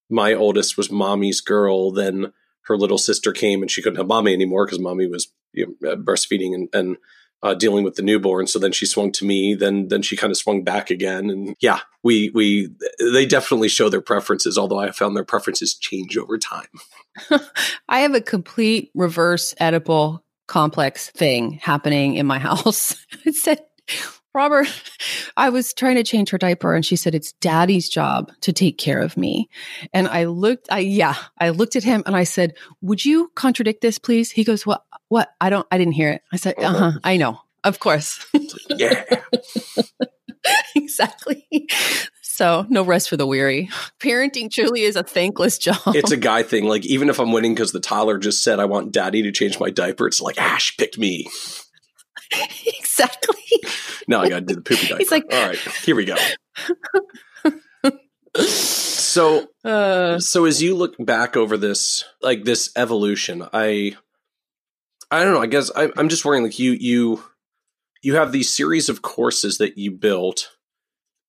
my 0.08 0.32
oldest 0.32 0.76
was 0.76 0.90
mommy's 0.90 1.40
girl. 1.40 1.90
Then 1.90 2.32
her 2.62 2.76
little 2.76 2.98
sister 2.98 3.32
came 3.32 3.62
and 3.62 3.70
she 3.70 3.82
couldn't 3.82 3.98
have 3.98 4.06
mommy 4.06 4.32
anymore 4.32 4.66
because 4.66 4.78
mommy 4.78 5.06
was 5.06 5.32
you 5.52 5.76
know, 5.80 5.96
breastfeeding 5.96 6.54
and, 6.54 6.68
and 6.72 6.96
uh, 7.42 7.54
dealing 7.54 7.84
with 7.84 7.94
the 7.94 8.02
newborn. 8.02 8.46
So 8.46 8.58
then 8.58 8.72
she 8.72 8.86
swung 8.86 9.12
to 9.12 9.24
me. 9.24 9.54
Then 9.54 9.88
then 9.88 10.02
she 10.02 10.16
kind 10.16 10.30
of 10.30 10.36
swung 10.36 10.64
back 10.64 10.90
again. 10.90 11.30
And 11.30 11.54
yeah, 11.60 11.80
we 12.02 12.30
we 12.34 12.70
they 13.12 13.26
definitely 13.26 13.68
show 13.68 13.88
their 13.88 14.00
preferences. 14.00 14.58
Although 14.58 14.80
I 14.80 14.90
found 14.90 15.16
their 15.16 15.24
preferences 15.24 15.74
change 15.74 16.16
over 16.16 16.38
time. 16.38 16.68
I 17.88 18.00
have 18.00 18.14
a 18.14 18.20
complete 18.20 18.90
reverse 18.94 19.54
Oedipal 19.60 20.20
complex 20.46 21.10
thing 21.10 21.52
happening 21.62 22.14
in 22.14 22.26
my 22.26 22.38
house. 22.38 22.96
it 23.24 23.34
said 23.34 23.60
Robert, 24.34 24.68
I 25.36 25.50
was 25.50 25.72
trying 25.72 25.96
to 25.96 26.04
change 26.04 26.30
her 26.30 26.38
diaper 26.38 26.74
and 26.74 26.84
she 26.84 26.96
said, 26.96 27.14
it's 27.14 27.32
daddy's 27.34 27.88
job 27.88 28.30
to 28.42 28.52
take 28.52 28.78
care 28.78 29.00
of 29.00 29.16
me. 29.16 29.48
And 29.92 30.08
I 30.08 30.24
looked, 30.24 30.68
I, 30.70 30.80
yeah, 30.80 31.16
I 31.38 31.50
looked 31.50 31.76
at 31.76 31.84
him 31.84 32.02
and 32.06 32.16
I 32.16 32.24
said, 32.24 32.54
would 32.80 33.04
you 33.04 33.30
contradict 33.34 33.80
this, 33.80 33.98
please? 33.98 34.30
He 34.30 34.44
goes, 34.44 34.66
what, 34.66 34.84
what? 35.08 35.30
I 35.40 35.50
don't, 35.50 35.66
I 35.70 35.78
didn't 35.78 35.94
hear 35.94 36.10
it. 36.10 36.22
I 36.32 36.36
said, 36.36 36.54
uh 36.58 36.72
huh, 36.72 36.92
I 37.04 37.16
know. 37.16 37.40
Of 37.64 37.80
course. 37.80 38.24
yeah. 38.68 39.04
exactly. 40.76 41.46
So 42.22 42.66
no 42.68 42.84
rest 42.84 43.08
for 43.08 43.16
the 43.16 43.26
weary. 43.26 43.68
Parenting 43.98 44.50
truly 44.50 44.82
is 44.82 44.94
a 44.94 45.02
thankless 45.02 45.58
job. 45.58 45.78
It's 45.88 46.12
a 46.12 46.16
guy 46.16 46.44
thing. 46.44 46.66
Like 46.66 46.86
even 46.86 47.08
if 47.08 47.18
I'm 47.18 47.32
winning 47.32 47.54
because 47.54 47.72
the 47.72 47.80
toddler 47.80 48.16
just 48.16 48.44
said 48.44 48.60
I 48.60 48.64
want 48.66 48.92
daddy 48.92 49.22
to 49.22 49.32
change 49.32 49.58
my 49.58 49.70
diaper, 49.70 50.06
it's 50.06 50.20
like 50.20 50.38
Ash 50.38 50.76
picked 50.76 50.98
me. 50.98 51.26
exactly. 52.66 53.42
now 54.06 54.20
I 54.20 54.28
got 54.28 54.40
to 54.40 54.44
do 54.46 54.54
the 54.54 54.60
poopy 54.60 54.86
diaper. 54.86 54.98
He's 54.98 55.10
like, 55.10 55.24
all 55.30 55.46
right, 55.46 55.58
here 55.58 55.96
we 55.96 56.04
go. 56.04 56.16
so, 58.36 59.46
uh, 59.64 60.18
so 60.18 60.44
as 60.44 60.62
you 60.62 60.74
look 60.74 60.94
back 60.98 61.36
over 61.36 61.56
this, 61.56 62.04
like 62.22 62.44
this 62.44 62.70
evolution, 62.76 63.46
I, 63.52 63.96
I 65.10 65.24
don't 65.24 65.34
know. 65.34 65.42
I 65.42 65.46
guess 65.46 65.70
I, 65.74 65.90
I'm 65.96 66.08
just 66.08 66.24
worrying. 66.24 66.44
Like 66.44 66.58
you, 66.58 66.72
you, 66.72 67.22
you 68.02 68.16
have 68.16 68.32
these 68.32 68.52
series 68.52 68.88
of 68.88 69.02
courses 69.02 69.58
that 69.58 69.78
you 69.78 69.90
built, 69.90 70.50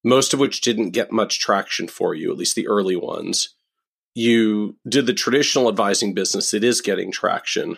most 0.03 0.33
of 0.33 0.39
which 0.39 0.61
didn't 0.61 0.91
get 0.91 1.11
much 1.11 1.39
traction 1.39 1.87
for 1.87 2.13
you, 2.13 2.31
at 2.31 2.37
least 2.37 2.55
the 2.55 2.67
early 2.67 2.95
ones. 2.95 3.55
You 4.15 4.77
did 4.87 5.05
the 5.05 5.13
traditional 5.13 5.69
advising 5.69 6.13
business; 6.13 6.53
it 6.53 6.63
is 6.63 6.81
getting 6.81 7.11
traction, 7.11 7.77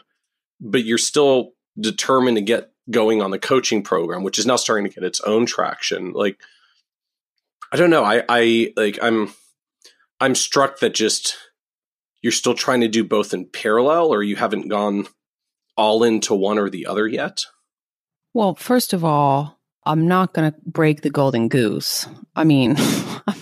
but 0.59 0.83
you're 0.83 0.97
still 0.97 1.51
determined 1.79 2.37
to 2.37 2.41
get 2.41 2.70
going 2.89 3.21
on 3.21 3.31
the 3.31 3.39
coaching 3.39 3.83
program, 3.83 4.23
which 4.23 4.39
is 4.39 4.45
now 4.45 4.55
starting 4.55 4.85
to 4.85 4.93
get 4.93 5.03
its 5.03 5.21
own 5.21 5.45
traction. 5.45 6.13
Like, 6.13 6.39
I 7.71 7.77
don't 7.77 7.89
know. 7.89 8.03
I, 8.03 8.23
I 8.27 8.73
like, 8.75 8.99
I'm, 9.01 9.33
I'm 10.19 10.35
struck 10.35 10.79
that 10.79 10.93
just 10.93 11.37
you're 12.21 12.31
still 12.31 12.53
trying 12.53 12.81
to 12.81 12.87
do 12.87 13.03
both 13.03 13.33
in 13.33 13.45
parallel 13.45 14.13
or 14.13 14.23
you 14.23 14.35
haven't 14.35 14.67
gone 14.67 15.07
all 15.75 16.03
into 16.03 16.35
one 16.35 16.59
or 16.59 16.69
the 16.69 16.85
other 16.85 17.07
yet. 17.07 17.45
Well, 18.33 18.55
first 18.55 18.93
of 18.93 19.03
all, 19.03 19.59
I'm 19.83 20.07
not 20.07 20.33
going 20.33 20.51
to 20.51 20.57
break 20.65 21.01
the 21.01 21.09
golden 21.09 21.49
goose. 21.49 22.07
I 22.35 22.43
mean, 22.43 22.77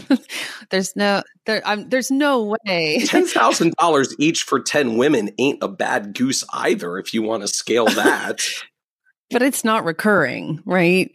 there's 0.70 0.96
no 0.96 1.22
there. 1.46 1.62
I'm, 1.66 1.90
there's 1.90 2.10
no 2.10 2.56
way. 2.66 3.04
Ten 3.06 3.28
thousand 3.28 3.74
dollars 3.78 4.16
each 4.18 4.44
for 4.44 4.60
ten 4.60 4.98
women 4.98 5.32
ain't 5.38 5.62
a 5.62 5.68
bad 5.68 6.14
goose 6.14 6.44
either. 6.54 6.98
If 6.98 7.14
you 7.14 7.22
want 7.22 7.44
to 7.44 7.48
scale 7.48 7.86
that. 7.86 8.42
but 9.32 9.42
it's 9.42 9.64
not 9.64 9.86
recurring, 9.86 10.62
right? 10.66 11.12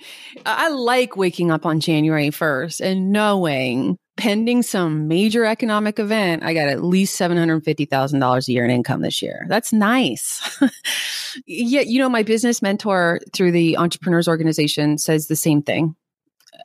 I 0.46 0.68
like 0.68 1.16
waking 1.16 1.50
up 1.50 1.66
on 1.66 1.80
January 1.80 2.28
1st 2.30 2.80
and 2.80 3.12
knowing 3.12 3.98
pending 4.16 4.62
some 4.62 5.08
major 5.08 5.44
economic 5.44 5.98
event, 5.98 6.44
I 6.44 6.54
got 6.54 6.68
at 6.68 6.84
least 6.84 7.18
$750,000 7.18 8.48
a 8.48 8.52
year 8.52 8.64
in 8.64 8.70
income 8.70 9.02
this 9.02 9.20
year. 9.20 9.44
That's 9.48 9.72
nice. 9.72 10.62
yeah, 11.46 11.80
you 11.80 11.98
know, 11.98 12.08
my 12.08 12.22
business 12.22 12.62
mentor 12.62 13.20
through 13.32 13.50
the 13.50 13.76
entrepreneurs 13.76 14.28
organization 14.28 14.98
says 14.98 15.26
the 15.26 15.36
same 15.36 15.62
thing. 15.62 15.96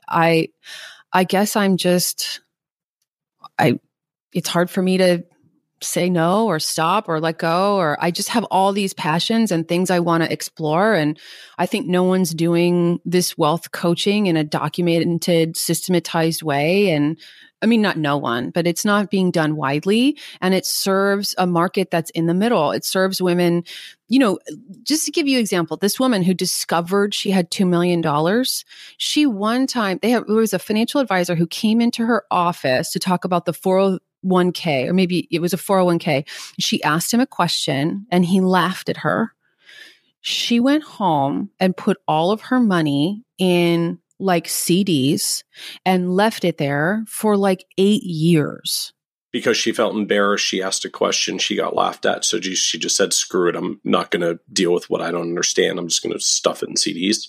I 0.08 0.48
I 1.12 1.24
guess 1.24 1.56
I'm 1.56 1.76
just 1.76 2.40
I 3.58 3.80
it's 4.32 4.48
hard 4.48 4.70
for 4.70 4.82
me 4.82 4.98
to 4.98 5.24
say 5.82 6.10
no 6.10 6.46
or 6.46 6.58
stop 6.58 7.08
or 7.08 7.20
let 7.20 7.38
go 7.38 7.76
or 7.76 7.96
I 8.00 8.10
just 8.10 8.28
have 8.30 8.44
all 8.44 8.72
these 8.72 8.92
passions 8.92 9.50
and 9.50 9.66
things 9.66 9.90
I 9.90 10.00
want 10.00 10.22
to 10.22 10.32
explore 10.32 10.94
and 10.94 11.18
I 11.58 11.66
think 11.66 11.86
no 11.86 12.02
one's 12.02 12.34
doing 12.34 13.00
this 13.04 13.38
wealth 13.38 13.72
coaching 13.72 14.26
in 14.26 14.36
a 14.36 14.44
documented 14.44 15.56
systematized 15.56 16.42
way 16.42 16.90
and 16.90 17.18
I 17.62 17.66
mean 17.66 17.80
not 17.80 17.96
no 17.96 18.18
one 18.18 18.50
but 18.50 18.66
it's 18.66 18.84
not 18.84 19.10
being 19.10 19.30
done 19.30 19.56
widely 19.56 20.18
and 20.42 20.54
it 20.54 20.66
serves 20.66 21.34
a 21.38 21.46
market 21.46 21.90
that's 21.90 22.10
in 22.10 22.26
the 22.26 22.34
middle. 22.34 22.72
It 22.72 22.84
serves 22.84 23.22
women 23.22 23.64
you 24.08 24.18
know 24.18 24.38
just 24.82 25.06
to 25.06 25.10
give 25.10 25.26
you 25.26 25.38
an 25.38 25.40
example 25.40 25.78
this 25.78 25.98
woman 25.98 26.22
who 26.22 26.34
discovered 26.34 27.14
she 27.14 27.30
had 27.30 27.50
2 27.50 27.64
million 27.64 28.02
dollars 28.02 28.64
she 28.98 29.24
one 29.24 29.66
time 29.66 29.98
they 30.02 30.10
have, 30.10 30.26
there 30.26 30.36
was 30.36 30.52
a 30.52 30.58
financial 30.58 31.00
advisor 31.00 31.34
who 31.36 31.46
came 31.46 31.80
into 31.80 32.04
her 32.04 32.24
office 32.30 32.90
to 32.92 32.98
talk 32.98 33.24
about 33.24 33.46
the 33.46 33.52
40 33.52 33.98
1K, 34.24 34.88
or 34.88 34.92
maybe 34.92 35.28
it 35.30 35.40
was 35.40 35.52
a 35.52 35.58
401k. 35.58 36.26
She 36.58 36.82
asked 36.82 37.12
him 37.12 37.20
a 37.20 37.26
question 37.26 38.06
and 38.10 38.24
he 38.24 38.40
laughed 38.40 38.88
at 38.88 38.98
her. 38.98 39.32
She 40.20 40.60
went 40.60 40.84
home 40.84 41.50
and 41.58 41.76
put 41.76 41.98
all 42.06 42.30
of 42.30 42.42
her 42.42 42.60
money 42.60 43.24
in 43.38 43.98
like 44.18 44.46
CDs 44.46 45.42
and 45.86 46.14
left 46.14 46.44
it 46.44 46.58
there 46.58 47.04
for 47.08 47.36
like 47.36 47.64
eight 47.78 48.02
years. 48.02 48.92
Because 49.32 49.56
she 49.56 49.72
felt 49.72 49.94
embarrassed, 49.94 50.44
she 50.44 50.60
asked 50.60 50.84
a 50.84 50.90
question, 50.90 51.38
she 51.38 51.56
got 51.56 51.76
laughed 51.76 52.04
at. 52.04 52.24
So 52.24 52.40
she 52.40 52.78
just 52.78 52.96
said, 52.96 53.12
screw 53.12 53.48
it, 53.48 53.56
I'm 53.56 53.80
not 53.84 54.10
going 54.10 54.22
to 54.22 54.40
deal 54.52 54.74
with 54.74 54.90
what 54.90 55.00
I 55.00 55.10
don't 55.10 55.28
understand. 55.28 55.78
I'm 55.78 55.88
just 55.88 56.02
going 56.02 56.12
to 56.12 56.20
stuff 56.20 56.62
it 56.62 56.68
in 56.68 56.74
CDs. 56.74 57.28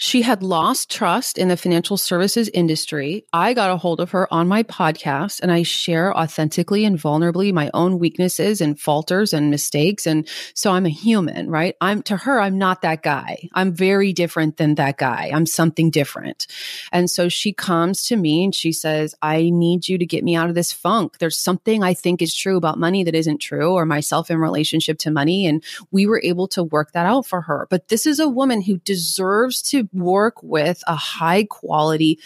She 0.00 0.22
had 0.22 0.44
lost 0.44 0.92
trust 0.92 1.38
in 1.38 1.48
the 1.48 1.56
financial 1.56 1.96
services 1.96 2.48
industry. 2.54 3.24
I 3.32 3.52
got 3.52 3.72
a 3.72 3.76
hold 3.76 3.98
of 3.98 4.12
her 4.12 4.32
on 4.32 4.46
my 4.46 4.62
podcast 4.62 5.40
and 5.40 5.50
I 5.50 5.64
share 5.64 6.16
authentically 6.16 6.84
and 6.84 6.96
vulnerably 6.96 7.52
my 7.52 7.68
own 7.74 7.98
weaknesses 7.98 8.60
and 8.60 8.78
falters 8.78 9.32
and 9.32 9.50
mistakes. 9.50 10.06
And 10.06 10.28
so 10.54 10.70
I'm 10.70 10.86
a 10.86 10.88
human, 10.88 11.50
right? 11.50 11.74
I'm 11.80 12.02
to 12.04 12.16
her, 12.16 12.40
I'm 12.40 12.58
not 12.58 12.82
that 12.82 13.02
guy. 13.02 13.48
I'm 13.54 13.72
very 13.72 14.12
different 14.12 14.56
than 14.56 14.76
that 14.76 14.98
guy. 14.98 15.32
I'm 15.34 15.46
something 15.46 15.90
different. 15.90 16.46
And 16.92 17.10
so 17.10 17.28
she 17.28 17.52
comes 17.52 18.02
to 18.02 18.16
me 18.16 18.44
and 18.44 18.54
she 18.54 18.70
says, 18.70 19.16
I 19.20 19.50
need 19.50 19.88
you 19.88 19.98
to 19.98 20.06
get 20.06 20.22
me 20.22 20.36
out 20.36 20.48
of 20.48 20.54
this 20.54 20.72
funk. 20.72 21.18
There's 21.18 21.36
something 21.36 21.82
I 21.82 21.92
think 21.92 22.22
is 22.22 22.36
true 22.36 22.56
about 22.56 22.78
money 22.78 23.02
that 23.02 23.16
isn't 23.16 23.38
true 23.38 23.72
or 23.72 23.84
myself 23.84 24.30
in 24.30 24.38
relationship 24.38 24.98
to 25.00 25.10
money. 25.10 25.44
And 25.44 25.64
we 25.90 26.06
were 26.06 26.20
able 26.22 26.46
to 26.48 26.62
work 26.62 26.92
that 26.92 27.06
out 27.06 27.26
for 27.26 27.40
her. 27.40 27.66
But 27.68 27.88
this 27.88 28.06
is 28.06 28.20
a 28.20 28.28
woman 28.28 28.62
who 28.62 28.78
deserves 28.78 29.60
to 29.62 29.87
work 29.92 30.42
with 30.42 30.82
a 30.86 30.96
high 30.96 31.44
quality 31.44 32.18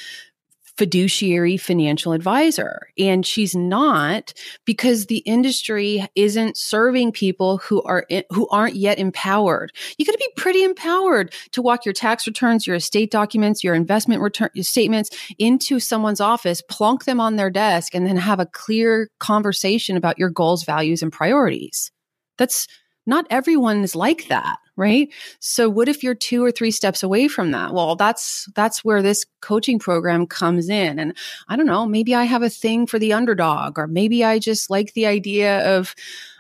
fiduciary 0.77 1.57
financial 1.57 2.13
advisor. 2.13 2.89
And 2.99 3.27
she's 3.27 3.55
not 3.55 4.33
because 4.65 5.07
the 5.07 5.19
industry 5.19 6.07
isn't 6.15 6.57
serving 6.57 7.13
people 7.13 7.59
who 7.59 7.83
are 7.83 8.07
who 8.31 8.49
aren't 8.49 8.77
yet 8.77 8.99
empowered. 8.99 9.73
You 9.99 10.07
got 10.07 10.13
to 10.13 10.19
be 10.19 10.33
pretty 10.37 10.65
empowered 10.65 11.35
to 11.53 11.63
walk 11.63 11.85
your 11.85 11.93
tax 11.93 12.27
returns, 12.27 12.67
your 12.67 12.77
estate 12.77 13.11
documents, 13.11 13.63
your 13.63 13.75
investment 13.75 14.23
return 14.23 14.51
statements 14.63 15.11
into 15.39 15.79
someone's 15.79 16.21
office, 16.21 16.63
plunk 16.69 17.05
them 17.05 17.21
on 17.21 17.37
their 17.37 17.51
desk 17.51 17.95
and 17.95 18.07
then 18.07 18.17
have 18.17 18.41
a 18.41 18.47
clear 18.47 19.11
conversation 19.19 19.97
about 19.97 20.19
your 20.19 20.31
goals, 20.31 20.65
values 20.65 21.03
and 21.03 21.13
priorities. 21.13 21.91
That's 22.39 22.67
not 23.07 23.27
everyone 23.31 23.83
is 23.83 23.95
like 23.95 24.29
that 24.29 24.59
right? 24.77 25.11
So 25.39 25.69
what 25.69 25.89
if 25.89 26.03
you're 26.03 26.15
two 26.15 26.45
or 26.45 26.51
three 26.51 26.71
steps 26.71 27.03
away 27.03 27.29
from 27.29 27.51
that? 27.51 27.75
Well 27.75 27.97
that's 27.97 28.49
that's 28.55 28.85
where 28.85 29.03
this 29.03 29.27
coaching 29.41 29.79
program 29.79 30.27
comes 30.27 30.69
in. 30.69 30.99
And 30.99 31.17
i 31.49 31.57
don't 31.57 31.67
know 31.67 31.87
maybe 31.87 32.15
i 32.15 32.25
have 32.25 32.43
a 32.43 32.51
thing 32.51 32.87
for 32.87 32.99
the 32.99 33.13
underdog 33.13 33.79
or 33.79 33.87
maybe 33.87 34.25
i 34.25 34.39
just 34.39 34.71
like 34.71 34.93
the 34.95 35.07
idea 35.07 35.77
of 35.77 35.95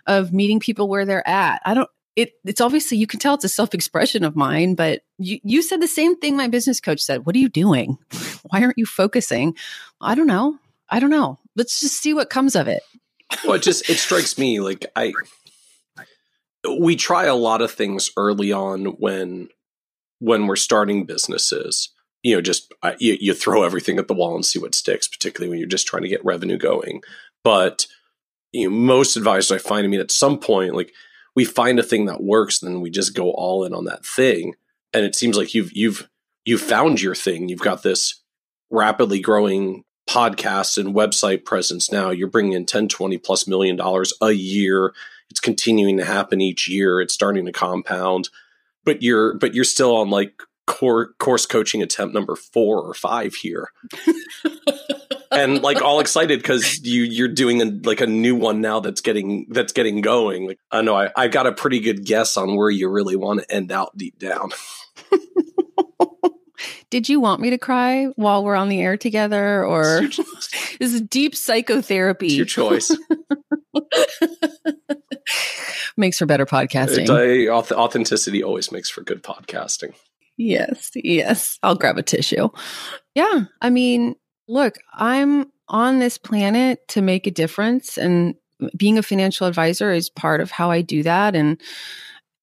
of 0.06 0.32
meeting 0.32 0.60
people 0.60 0.88
where 0.88 1.04
they're 1.04 1.26
at. 1.26 1.62
I 1.64 1.74
don't 1.74 1.90
it, 2.14 2.32
it's 2.44 2.60
obviously 2.60 2.98
you 2.98 3.06
can 3.06 3.20
tell 3.20 3.34
it's 3.34 3.44
a 3.44 3.48
self-expression 3.48 4.22
of 4.22 4.36
mine 4.36 4.74
but 4.74 5.02
you, 5.18 5.38
you 5.44 5.62
said 5.62 5.80
the 5.80 5.88
same 5.88 6.16
thing 6.16 6.36
my 6.36 6.48
business 6.48 6.80
coach 6.80 7.00
said. 7.00 7.24
What 7.24 7.34
are 7.36 7.38
you 7.38 7.48
doing? 7.48 7.98
Why 8.50 8.62
aren't 8.62 8.78
you 8.78 8.86
focusing? 8.86 9.54
I 10.00 10.14
don't 10.14 10.26
know. 10.26 10.58
I 10.90 11.00
don't 11.00 11.10
know. 11.10 11.38
Let's 11.56 11.80
just 11.80 12.00
see 12.00 12.12
what 12.12 12.28
comes 12.28 12.54
of 12.56 12.68
it. 12.68 12.82
Well 13.44 13.54
it 13.54 13.62
just 13.62 13.88
it 13.88 13.98
strikes 13.98 14.36
me 14.36 14.60
like 14.60 14.86
i 14.96 15.12
we 16.78 16.96
try 16.96 17.24
a 17.24 17.34
lot 17.34 17.62
of 17.62 17.70
things 17.72 18.10
early 18.16 18.52
on 18.52 18.86
when 18.86 19.48
when 20.20 20.46
we're 20.46 20.56
starting 20.56 21.04
businesses. 21.04 21.90
You 22.22 22.36
know 22.36 22.40
just 22.40 22.72
uh, 22.82 22.92
you, 22.98 23.16
you, 23.20 23.34
throw 23.34 23.64
everything 23.64 23.98
at 23.98 24.06
the 24.06 24.14
wall 24.14 24.36
and 24.36 24.46
see 24.46 24.60
what 24.60 24.76
sticks 24.76 25.08
particularly 25.08 25.50
when 25.50 25.58
you're 25.58 25.68
just 25.68 25.88
trying 25.88 26.04
to 26.04 26.08
get 26.08 26.24
revenue 26.24 26.56
going. 26.56 27.02
But 27.42 27.86
you 28.52 28.68
know 28.68 28.76
most 28.76 29.16
advisors 29.16 29.50
i 29.50 29.56
find 29.56 29.86
i 29.86 29.88
mean 29.88 29.98
at 29.98 30.10
some 30.10 30.38
point 30.38 30.74
like 30.74 30.92
we 31.34 31.44
find 31.44 31.78
a 31.78 31.82
thing 31.82 32.06
that 32.06 32.22
works 32.22 32.58
then 32.58 32.80
we 32.80 32.90
just 32.90 33.14
go 33.14 33.30
all 33.30 33.64
in 33.64 33.74
on 33.74 33.84
that 33.86 34.04
thing. 34.04 34.54
And 34.92 35.04
it 35.04 35.14
seems 35.14 35.36
like 35.36 35.54
you've 35.54 35.72
you've 35.72 36.08
you've 36.44 36.60
found 36.60 37.00
your 37.00 37.14
thing. 37.14 37.48
You've 37.48 37.60
got 37.60 37.82
this 37.82 38.22
rapidly 38.70 39.20
growing 39.20 39.84
podcast 40.08 40.78
and 40.78 40.94
website 40.94 41.44
presence 41.44 41.90
now. 41.90 42.10
You're 42.10 42.28
bringing 42.28 42.52
in 42.52 42.66
10 42.66 42.88
20 42.88 43.18
plus 43.18 43.46
million 43.46 43.76
dollars 43.76 44.12
a 44.20 44.32
year 44.32 44.92
it's 45.32 45.40
continuing 45.40 45.96
to 45.96 46.04
happen 46.04 46.42
each 46.42 46.68
year. 46.68 47.00
It's 47.00 47.14
starting 47.14 47.46
to 47.46 47.52
compound, 47.52 48.28
but 48.84 49.02
you're 49.02 49.32
but 49.38 49.54
you're 49.54 49.64
still 49.64 49.96
on 49.96 50.10
like 50.10 50.42
core 50.66 51.14
course 51.18 51.46
coaching 51.46 51.80
attempt 51.82 52.14
number 52.14 52.36
four 52.36 52.82
or 52.82 52.92
five 52.92 53.32
here. 53.34 53.68
and 55.32 55.62
like 55.62 55.80
all 55.80 56.00
excited 56.00 56.40
because 56.40 56.80
you 56.84 57.04
you're 57.04 57.28
doing 57.28 57.62
a, 57.62 57.64
like 57.88 58.02
a 58.02 58.06
new 58.06 58.34
one 58.34 58.60
now 58.60 58.80
that's 58.80 59.00
getting 59.00 59.46
that's 59.48 59.72
getting 59.72 60.02
going. 60.02 60.46
Like 60.46 60.58
I 60.70 60.82
know 60.82 60.94
I, 60.94 61.08
I 61.16 61.28
got 61.28 61.46
a 61.46 61.52
pretty 61.52 61.80
good 61.80 62.04
guess 62.04 62.36
on 62.36 62.54
where 62.54 62.68
you 62.68 62.90
really 62.90 63.16
want 63.16 63.40
to 63.40 63.50
end 63.50 63.72
out 63.72 63.96
deep 63.96 64.18
down. 64.18 64.50
Did 66.90 67.08
you 67.08 67.20
want 67.20 67.40
me 67.40 67.50
to 67.50 67.58
cry 67.58 68.06
while 68.16 68.44
we're 68.44 68.56
on 68.56 68.68
the 68.68 68.80
air 68.80 68.96
together, 68.96 69.64
or 69.64 70.00
this 70.80 70.80
is 70.80 71.00
deep 71.00 71.34
psychotherapy? 71.34 72.26
It's 72.26 72.36
your 72.36 72.46
choice. 72.46 72.96
makes 75.96 76.18
for 76.18 76.26
better 76.26 76.46
podcasting. 76.46 77.08
It, 77.08 77.48
uh, 77.48 77.74
authenticity 77.74 78.42
always 78.42 78.72
makes 78.72 78.90
for 78.90 79.02
good 79.02 79.22
podcasting. 79.22 79.94
Yes, 80.36 80.90
yes. 80.94 81.58
I'll 81.62 81.74
grab 81.74 81.98
a 81.98 82.02
tissue. 82.02 82.48
Yeah. 83.14 83.44
I 83.60 83.70
mean, 83.70 84.16
look, 84.48 84.76
I'm 84.94 85.50
on 85.68 85.98
this 85.98 86.18
planet 86.18 86.86
to 86.88 87.02
make 87.02 87.26
a 87.26 87.30
difference 87.30 87.96
and 87.96 88.34
being 88.76 88.98
a 88.98 89.02
financial 89.02 89.46
advisor 89.46 89.92
is 89.92 90.10
part 90.10 90.40
of 90.40 90.50
how 90.50 90.70
I 90.70 90.82
do 90.82 91.02
that 91.02 91.34
and 91.34 91.60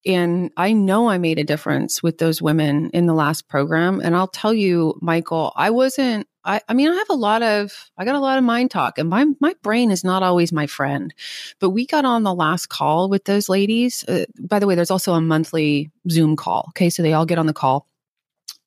and 0.06 0.52
I 0.56 0.74
know 0.74 1.10
I 1.10 1.18
made 1.18 1.40
a 1.40 1.44
difference 1.44 2.02
with 2.02 2.18
those 2.18 2.42
women 2.42 2.90
in 2.94 3.06
the 3.06 3.14
last 3.14 3.48
program 3.48 4.02
and 4.04 4.16
I'll 4.16 4.28
tell 4.28 4.54
you 4.54 4.98
Michael, 5.02 5.52
I 5.56 5.70
wasn't 5.70 6.28
I, 6.46 6.62
I 6.70 6.74
mean, 6.74 6.90
I 6.90 6.96
have 6.96 7.10
a 7.10 7.16
lot 7.16 7.44
of, 7.44 7.92
I 7.98 8.06
got 8.06 8.16
a 8.16 8.20
lot 8.20 8.38
of 8.38 8.44
mind 8.44 8.72
talk 8.72 8.98
and 8.98 9.10
my, 9.10 9.26
my 9.40 9.54
brain 9.62 9.92
is 9.92 10.04
not 10.04 10.24
always 10.24 10.54
my 10.54 10.68
friend, 10.68 11.14
but 11.60 11.72
we 11.72 11.86
got 11.86 12.06
on 12.06 12.24
the 12.24 12.34
last 12.34 12.70
call 12.70 13.10
with 13.10 13.26
those 13.26 13.50
ladies. 13.50 14.06
Uh, 14.06 14.26
by 14.40 14.60
the 14.60 14.66
way, 14.66 14.76
there's 14.76 14.90
also 14.90 15.14
a 15.14 15.22
monthly 15.22 15.92
Zoom 16.10 16.38
call. 16.38 16.68
Okay. 16.70 16.90
So 16.90 17.04
they 17.04 17.14
all 17.14 17.26
get 17.26 17.40
on 17.40 17.46
the 17.46 17.54
call 17.54 17.88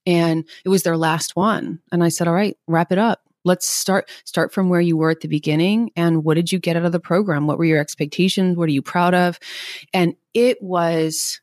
and 0.05 0.45
it 0.65 0.69
was 0.69 0.83
their 0.83 0.97
last 0.97 1.35
one. 1.35 1.81
And 1.91 2.05
I 2.05 2.11
said, 2.11 2.29
all 2.29 2.35
right, 2.35 2.57
wrap 2.67 2.93
it 2.93 2.99
up. 2.99 3.22
Let's 3.45 3.69
start, 3.69 4.11
start 4.25 4.53
from 4.53 4.69
where 4.69 4.81
you 4.81 4.97
were 4.97 5.11
at 5.11 5.21
the 5.21 5.29
beginning. 5.29 5.91
And 5.97 6.25
what 6.25 6.35
did 6.35 6.53
you 6.53 6.59
get 6.59 6.77
out 6.77 6.85
of 6.85 6.93
the 6.93 7.01
program? 7.01 7.47
What 7.47 7.59
were 7.59 7.65
your 7.65 7.81
expectations? 7.81 8.57
What 8.57 8.69
are 8.69 8.73
you 8.73 8.83
proud 8.83 9.15
of? 9.15 9.39
And 9.93 10.15
it 10.35 10.63
was, 10.63 11.41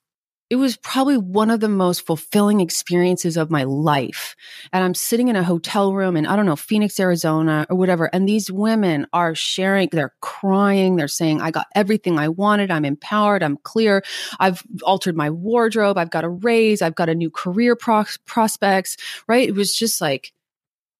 it 0.49 0.55
was 0.55 0.77
probably 0.77 1.17
one 1.17 1.51
of 1.51 1.59
the 1.59 1.69
most 1.69 2.07
fulfilling 2.07 2.59
experiences 2.59 3.37
of 3.37 3.51
my 3.51 3.65
life. 3.65 4.35
And 4.73 4.83
I'm 4.83 4.95
sitting 4.95 5.27
in 5.27 5.35
a 5.35 5.43
hotel 5.43 5.93
room 5.93 6.17
in, 6.17 6.25
I 6.25 6.35
don't 6.35 6.47
know, 6.47 6.55
Phoenix, 6.55 6.99
Arizona 6.99 7.67
or 7.69 7.75
whatever. 7.75 8.09
And 8.11 8.27
these 8.27 8.51
women 8.51 9.05
are 9.13 9.35
sharing, 9.35 9.89
they're 9.91 10.15
crying. 10.21 10.95
They're 10.95 11.07
saying, 11.07 11.39
I 11.39 11.51
got 11.51 11.67
everything 11.75 12.17
I 12.17 12.29
wanted. 12.29 12.71
I'm 12.71 12.85
empowered. 12.85 13.43
I'm 13.43 13.57
clear. 13.57 14.03
I've 14.39 14.63
altered 14.81 15.15
my 15.15 15.29
wardrobe. 15.29 15.99
I've 15.99 16.09
got 16.09 16.23
a 16.23 16.29
raise. 16.29 16.81
I've 16.81 16.95
got 16.95 17.09
a 17.09 17.15
new 17.15 17.29
career 17.29 17.75
pro- 17.75 18.05
prospects, 18.25 18.97
right? 19.27 19.47
It 19.47 19.53
was 19.53 19.75
just 19.75 20.01
like, 20.01 20.33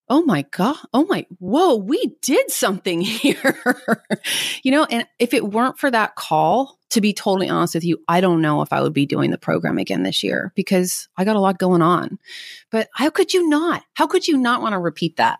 oh 0.09 0.23
my 0.23 0.43
God, 0.51 0.75
oh 0.93 1.05
my, 1.05 1.25
whoa, 1.37 1.75
we 1.75 2.15
did 2.21 2.49
something 2.49 3.01
here. 3.01 3.61
you 4.63 4.71
know, 4.71 4.85
and 4.85 5.07
if 5.19 5.33
it 5.33 5.49
weren't 5.49 5.77
for 5.77 5.91
that 5.91 6.15
call, 6.15 6.79
to 6.89 7.01
be 7.01 7.13
totally 7.13 7.47
honest 7.47 7.75
with 7.75 7.83
you, 7.83 7.99
I 8.07 8.19
don't 8.19 8.41
know 8.41 8.61
if 8.61 8.73
I 8.73 8.81
would 8.81 8.93
be 8.93 9.05
doing 9.05 9.29
the 9.29 9.37
program 9.37 9.77
again 9.77 10.03
this 10.03 10.23
year 10.23 10.51
because 10.55 11.07
I 11.17 11.23
got 11.23 11.35
a 11.35 11.39
lot 11.39 11.59
going 11.59 11.83
on. 11.83 12.17
But 12.71 12.89
how 12.95 13.11
could 13.11 13.33
you 13.33 13.47
not? 13.47 13.83
How 13.93 14.07
could 14.07 14.27
you 14.27 14.37
not 14.37 14.61
want 14.61 14.73
to 14.73 14.79
repeat 14.79 15.17
that? 15.17 15.37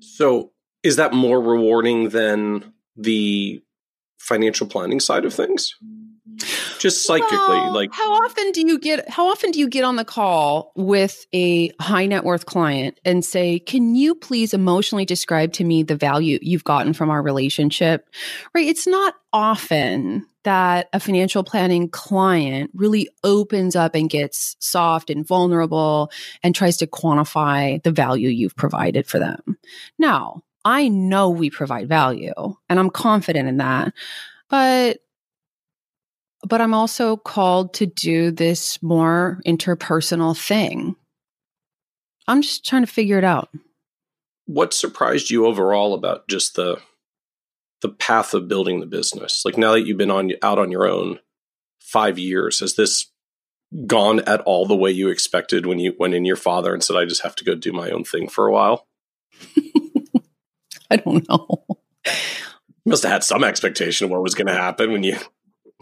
So, 0.00 0.52
is 0.82 0.96
that 0.96 1.12
more 1.12 1.40
rewarding 1.40 2.10
than 2.10 2.72
the 2.96 3.60
financial 4.18 4.68
planning 4.68 5.00
side 5.00 5.24
of 5.24 5.34
things? 5.34 5.74
Just 6.78 7.06
psychically 7.06 7.36
well, 7.36 7.72
like 7.72 7.90
how 7.92 8.12
often 8.12 8.52
do 8.52 8.66
you 8.66 8.78
get 8.78 9.08
how 9.08 9.26
often 9.28 9.50
do 9.50 9.58
you 9.58 9.68
get 9.68 9.84
on 9.84 9.96
the 9.96 10.04
call 10.04 10.72
with 10.76 11.26
a 11.34 11.70
high 11.80 12.06
net 12.06 12.24
worth 12.24 12.46
client 12.46 12.98
and 13.04 13.24
say 13.24 13.58
can 13.58 13.94
you 13.94 14.14
please 14.14 14.54
emotionally 14.54 15.04
describe 15.04 15.52
to 15.54 15.64
me 15.64 15.82
the 15.82 15.96
value 15.96 16.38
you've 16.42 16.64
gotten 16.64 16.92
from 16.92 17.10
our 17.10 17.22
relationship? 17.22 18.08
Right? 18.54 18.66
It's 18.66 18.86
not 18.86 19.14
often 19.32 20.26
that 20.44 20.88
a 20.92 21.00
financial 21.00 21.42
planning 21.42 21.88
client 21.88 22.70
really 22.72 23.08
opens 23.24 23.74
up 23.74 23.94
and 23.94 24.08
gets 24.08 24.56
soft 24.60 25.10
and 25.10 25.26
vulnerable 25.26 26.10
and 26.42 26.54
tries 26.54 26.76
to 26.76 26.86
quantify 26.86 27.82
the 27.82 27.90
value 27.90 28.28
you've 28.28 28.56
provided 28.56 29.06
for 29.06 29.18
them. 29.18 29.58
Now 29.98 30.42
i 30.66 30.88
know 30.88 31.30
we 31.30 31.48
provide 31.48 31.88
value 31.88 32.34
and 32.68 32.78
i'm 32.80 32.90
confident 32.90 33.48
in 33.48 33.58
that 33.58 33.94
but 34.50 34.98
but 36.44 36.60
I'm 36.60 36.74
also 36.74 37.16
called 37.16 37.74
to 37.74 37.86
do 37.86 38.30
this 38.30 38.82
more 38.82 39.40
interpersonal 39.46 40.38
thing. 40.38 40.96
I'm 42.28 42.42
just 42.42 42.64
trying 42.64 42.82
to 42.82 42.92
figure 42.92 43.18
it 43.18 43.24
out. 43.24 43.50
What 44.46 44.74
surprised 44.74 45.30
you 45.30 45.46
overall 45.46 45.94
about 45.94 46.28
just 46.28 46.54
the 46.54 46.80
the 47.82 47.88
path 47.88 48.32
of 48.32 48.48
building 48.48 48.80
the 48.80 48.86
business? 48.86 49.44
Like 49.44 49.58
now 49.58 49.72
that 49.72 49.86
you've 49.86 49.98
been 49.98 50.10
on 50.10 50.32
out 50.42 50.58
on 50.58 50.70
your 50.70 50.88
own 50.88 51.20
5 51.80 52.18
years, 52.18 52.60
has 52.60 52.74
this 52.74 53.10
gone 53.86 54.20
at 54.20 54.40
all 54.42 54.66
the 54.66 54.76
way 54.76 54.90
you 54.90 55.08
expected 55.08 55.66
when 55.66 55.78
you 55.78 55.94
went 55.98 56.14
in 56.14 56.24
your 56.24 56.36
father 56.36 56.72
and 56.72 56.82
said 56.82 56.96
I 56.96 57.04
just 57.04 57.22
have 57.22 57.36
to 57.36 57.44
go 57.44 57.54
do 57.54 57.72
my 57.72 57.90
own 57.90 58.04
thing 58.04 58.28
for 58.28 58.46
a 58.46 58.52
while? 58.52 58.86
I 60.90 60.96
don't 60.96 61.28
know. 61.28 61.64
You 62.06 62.90
must 62.90 63.02
have 63.02 63.12
had 63.12 63.24
some 63.24 63.42
expectation 63.42 64.04
of 64.04 64.10
what 64.10 64.22
was 64.22 64.36
going 64.36 64.46
to 64.46 64.54
happen 64.54 64.92
when 64.92 65.02
you 65.02 65.16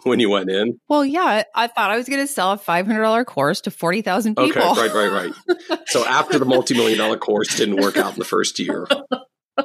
when 0.11 0.21
you 0.21 0.31
went 0.31 0.51
in? 0.51 0.79
Well, 0.89 1.05
yeah, 1.05 1.45
I 1.55 1.67
thought 1.67 1.91
I 1.91 1.97
was 1.97 2.09
going 2.09 2.21
to 2.21 2.27
sell 2.27 2.53
a 2.53 2.59
five 2.59 2.87
hundred 2.87 3.03
dollar 3.03 3.25
course 3.25 3.63
to 3.63 3.71
forty 3.71 4.03
thousand 4.03 4.37
people. 4.37 4.63
Okay, 4.63 4.89
right, 4.89 5.11
right, 5.11 5.33
right. 5.59 5.81
so 5.87 6.05
after 6.07 6.39
the 6.39 6.45
multi 6.45 6.75
million 6.75 6.99
dollar 6.99 7.19
course 7.19 7.57
didn't 7.57 7.77
work 7.77 7.97
out 7.97 8.13
in 8.13 8.19
the 8.19 8.25
first 8.25 8.59
year. 8.59 8.87
uh 9.59 9.65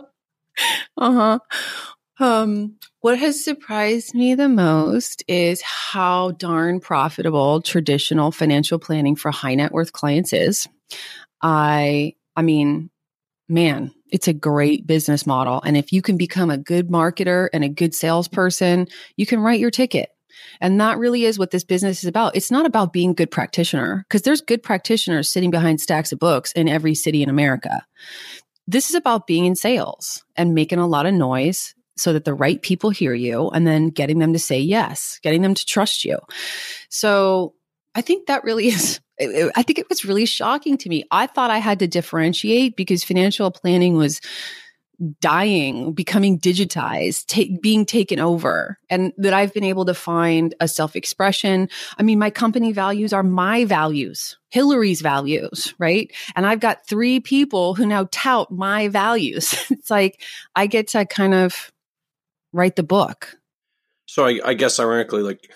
huh. 0.98 1.40
Um, 2.22 2.76
what 3.00 3.18
has 3.18 3.44
surprised 3.44 4.14
me 4.14 4.36
the 4.36 4.50
most 4.50 5.24
is 5.30 5.62
how 5.62 6.32
darn 6.32 6.82
profitable 6.82 7.62
traditional 7.62 8.32
financial 8.32 8.78
planning 8.78 9.16
for 9.16 9.32
high 9.32 9.56
net 9.56 9.72
worth 9.72 9.94
clients 9.94 10.34
is. 10.34 10.68
I, 11.42 12.16
I 12.36 12.42
mean, 12.42 12.90
man, 13.48 13.94
it's 14.12 14.28
a 14.28 14.34
great 14.34 14.86
business 14.86 15.26
model. 15.26 15.62
And 15.64 15.78
if 15.78 15.94
you 15.94 16.02
can 16.02 16.18
become 16.18 16.50
a 16.50 16.58
good 16.58 16.90
marketer 16.90 17.48
and 17.54 17.64
a 17.64 17.70
good 17.70 17.96
salesperson, 17.96 18.88
you 19.16 19.26
can 19.26 19.40
write 19.40 19.62
your 19.62 19.72
ticket. 19.72 20.10
And 20.62 20.80
that 20.80 20.98
really 20.98 21.26
is 21.26 21.40
what 21.40 21.52
this 21.52 21.64
business 21.64 22.04
is 22.04 22.08
about. 22.08 22.36
It's 22.36 22.52
not 22.52 22.66
about 22.66 22.94
being 22.94 23.12
a 23.12 23.16
good 23.16 23.32
practitioner 23.32 24.06
because 24.08 24.22
there's 24.22 24.42
good 24.42 24.64
practitioners 24.64 25.30
sitting 25.30 25.52
behind 25.52 25.82
stacks 25.82 26.12
of 26.12 26.20
books 26.20 26.52
in 26.54 26.68
every 26.68 26.96
city 26.96 27.24
in 27.24 27.30
America. 27.30 27.86
This 28.68 28.90
is 28.90 28.96
about 28.96 29.28
being 29.28 29.46
in 29.46 29.56
sales 29.56 30.24
and 30.36 30.54
making 30.54 30.80
a 30.80 30.88
lot 30.88 31.06
of 31.06 31.14
noise 31.14 31.74
so 31.98 32.14
that 32.14 32.26
the 32.26 32.34
right 32.34 32.62
people 32.62 32.92
hear 32.92 33.14
you 33.14 33.50
and 33.50 33.68
then 33.68 33.90
getting 33.90 34.20
them 34.20 34.34
to 34.34 34.40
say 34.40 34.60
yes, 34.60 35.20
getting 35.22 35.42
them 35.42 35.54
to 35.54 35.66
trust 35.66 36.06
you. 36.06 36.18
So 36.90 37.56
I 37.96 38.02
think 38.02 38.28
that 38.28 38.44
really 38.44 38.68
is 38.68 39.00
I 39.20 39.64
think 39.64 39.80
it 39.80 39.90
was 39.90 40.06
really 40.06 40.26
shocking 40.26 40.78
to 40.78 40.90
me. 40.90 41.04
I 41.12 41.28
thought 41.28 41.52
I 41.52 41.58
had 41.58 41.80
to 41.80 41.88
differentiate 41.88 42.78
because 42.78 43.04
financial 43.04 43.52
planning 43.52 43.96
was 43.96 44.22
dying, 45.22 45.94
becoming 45.94 46.40
digitized, 46.40 47.62
being 47.62 47.86
taken 47.86 48.20
over, 48.20 48.78
and 48.90 49.14
that 49.18 49.34
I've 49.34 49.54
been 49.54 49.64
able 49.64 49.86
to 49.86 49.94
find 49.94 50.54
a 50.60 50.68
self 50.68 50.96
expression. 50.96 51.70
I 51.98 52.04
mean, 52.04 52.20
my 52.20 52.30
company 52.30 52.72
values 52.72 53.14
are 53.14 53.24
my 53.24 53.66
values, 53.66 54.38
Hillary's 54.50 55.02
values, 55.02 55.74
right? 55.80 56.12
And 56.36 56.46
I've 56.46 56.60
got 56.60 56.88
three 56.88 57.20
people 57.20 57.76
who 57.76 57.86
now 57.86 58.08
tout 58.12 58.52
my 58.52 58.88
values. 58.90 59.56
it's 59.70 59.90
like 59.90 60.22
I 60.56 60.68
get 60.68 60.90
to 60.90 61.06
kind 61.06 61.34
of 61.34 61.72
write 62.52 62.76
the 62.76 62.84
book. 62.84 63.38
So 64.06 64.26
I, 64.26 64.40
I 64.44 64.54
guess 64.56 64.80
ironically, 64.80 65.22
like 65.22 65.50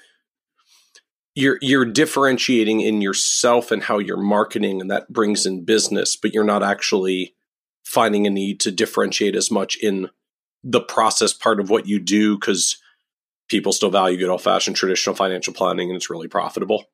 you're 1.35 1.57
you're 1.61 1.85
differentiating 1.85 2.81
in 2.81 3.01
yourself 3.01 3.71
and 3.71 3.83
how 3.83 3.97
you're 3.97 4.17
marketing, 4.17 4.79
and 4.79 4.91
that 4.91 5.11
brings 5.11 5.45
in 5.45 5.65
business, 5.65 6.15
but 6.15 6.33
you're 6.33 6.43
not 6.43 6.63
actually 6.63 7.35
finding 7.83 8.25
a 8.25 8.29
need 8.29 8.59
to 8.61 8.71
differentiate 8.71 9.35
as 9.35 9.51
much 9.51 9.77
in 9.77 10.09
the 10.63 10.81
process 10.81 11.33
part 11.33 11.59
of 11.59 11.69
what 11.69 11.87
you 11.87 11.99
do 11.99 12.35
because 12.37 12.77
people 13.49 13.73
still 13.73 13.89
value 13.89 14.17
good 14.17 14.29
old 14.29 14.41
fashioned 14.41 14.75
traditional 14.75 15.15
financial 15.15 15.53
planning 15.53 15.89
and 15.89 15.97
it's 15.97 16.09
really 16.09 16.27
profitable. 16.27 16.85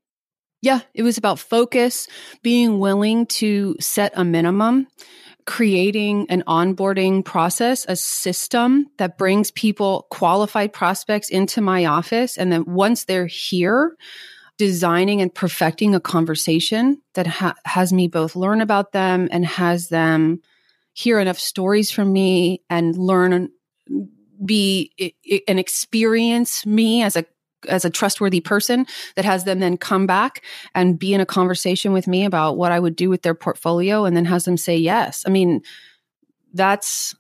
Yeah, 0.62 0.82
it 0.94 1.04
was 1.04 1.18
about 1.18 1.40
focus, 1.40 2.08
being 2.42 2.80
willing 2.80 3.28
to 3.28 3.76
set 3.80 4.12
a 4.16 4.26
minimum, 4.26 4.88
creating 5.46 6.26
an 6.30 6.44
onboarding 6.48 7.24
process, 7.24 7.86
a 7.88 7.96
system 7.96 8.88
that 8.98 9.18
brings 9.18 9.52
people, 9.52 10.06
qualified 10.10 10.74
prospects 10.74 11.30
into 11.30 11.62
my 11.62 11.86
office. 11.86 12.38
And 12.38 12.52
then 12.52 12.66
once 12.66 13.06
they're 13.06 13.26
here, 13.26 13.96
designing 14.58 15.22
and 15.22 15.34
perfecting 15.34 15.96
a 15.96 16.02
conversation 16.02 17.02
that 17.14 17.26
ha- 17.26 17.56
has 17.64 17.94
me 17.94 18.10
both 18.10 18.36
learn 18.36 18.60
about 18.60 18.92
them 18.92 19.30
and 19.32 19.46
has 19.46 19.88
them 19.88 20.42
hear 21.00 21.18
enough 21.18 21.40
stories 21.40 21.90
from 21.90 22.12
me 22.12 22.62
and 22.70 22.98
learn 22.98 23.50
be 24.44 24.92
and 25.48 25.58
experience 25.58 26.66
me 26.66 27.02
as 27.04 27.16
a 27.16 27.24
as 27.70 27.86
a 27.86 27.90
trustworthy 27.90 28.42
person 28.42 28.86
that 29.16 29.24
has 29.24 29.46
them 29.46 29.60
then 29.60 29.78
come 29.78 30.06
back 30.06 30.44
and 30.76 31.00
be 31.00 31.14
in 31.14 31.22
a 31.22 31.26
conversation 31.26 31.94
with 31.94 32.06
me 32.06 32.26
about 32.26 32.58
what 32.58 32.74
I 32.74 32.82
would 32.82 32.98
do 32.98 33.10
with 33.10 33.22
their 33.22 33.34
portfolio 33.34 34.04
and 34.04 34.16
then 34.16 34.26
has 34.26 34.44
them 34.44 34.58
say 34.58 34.78
yes. 34.78 35.24
I 35.26 35.30
mean, 35.30 35.62
that's 36.54 37.16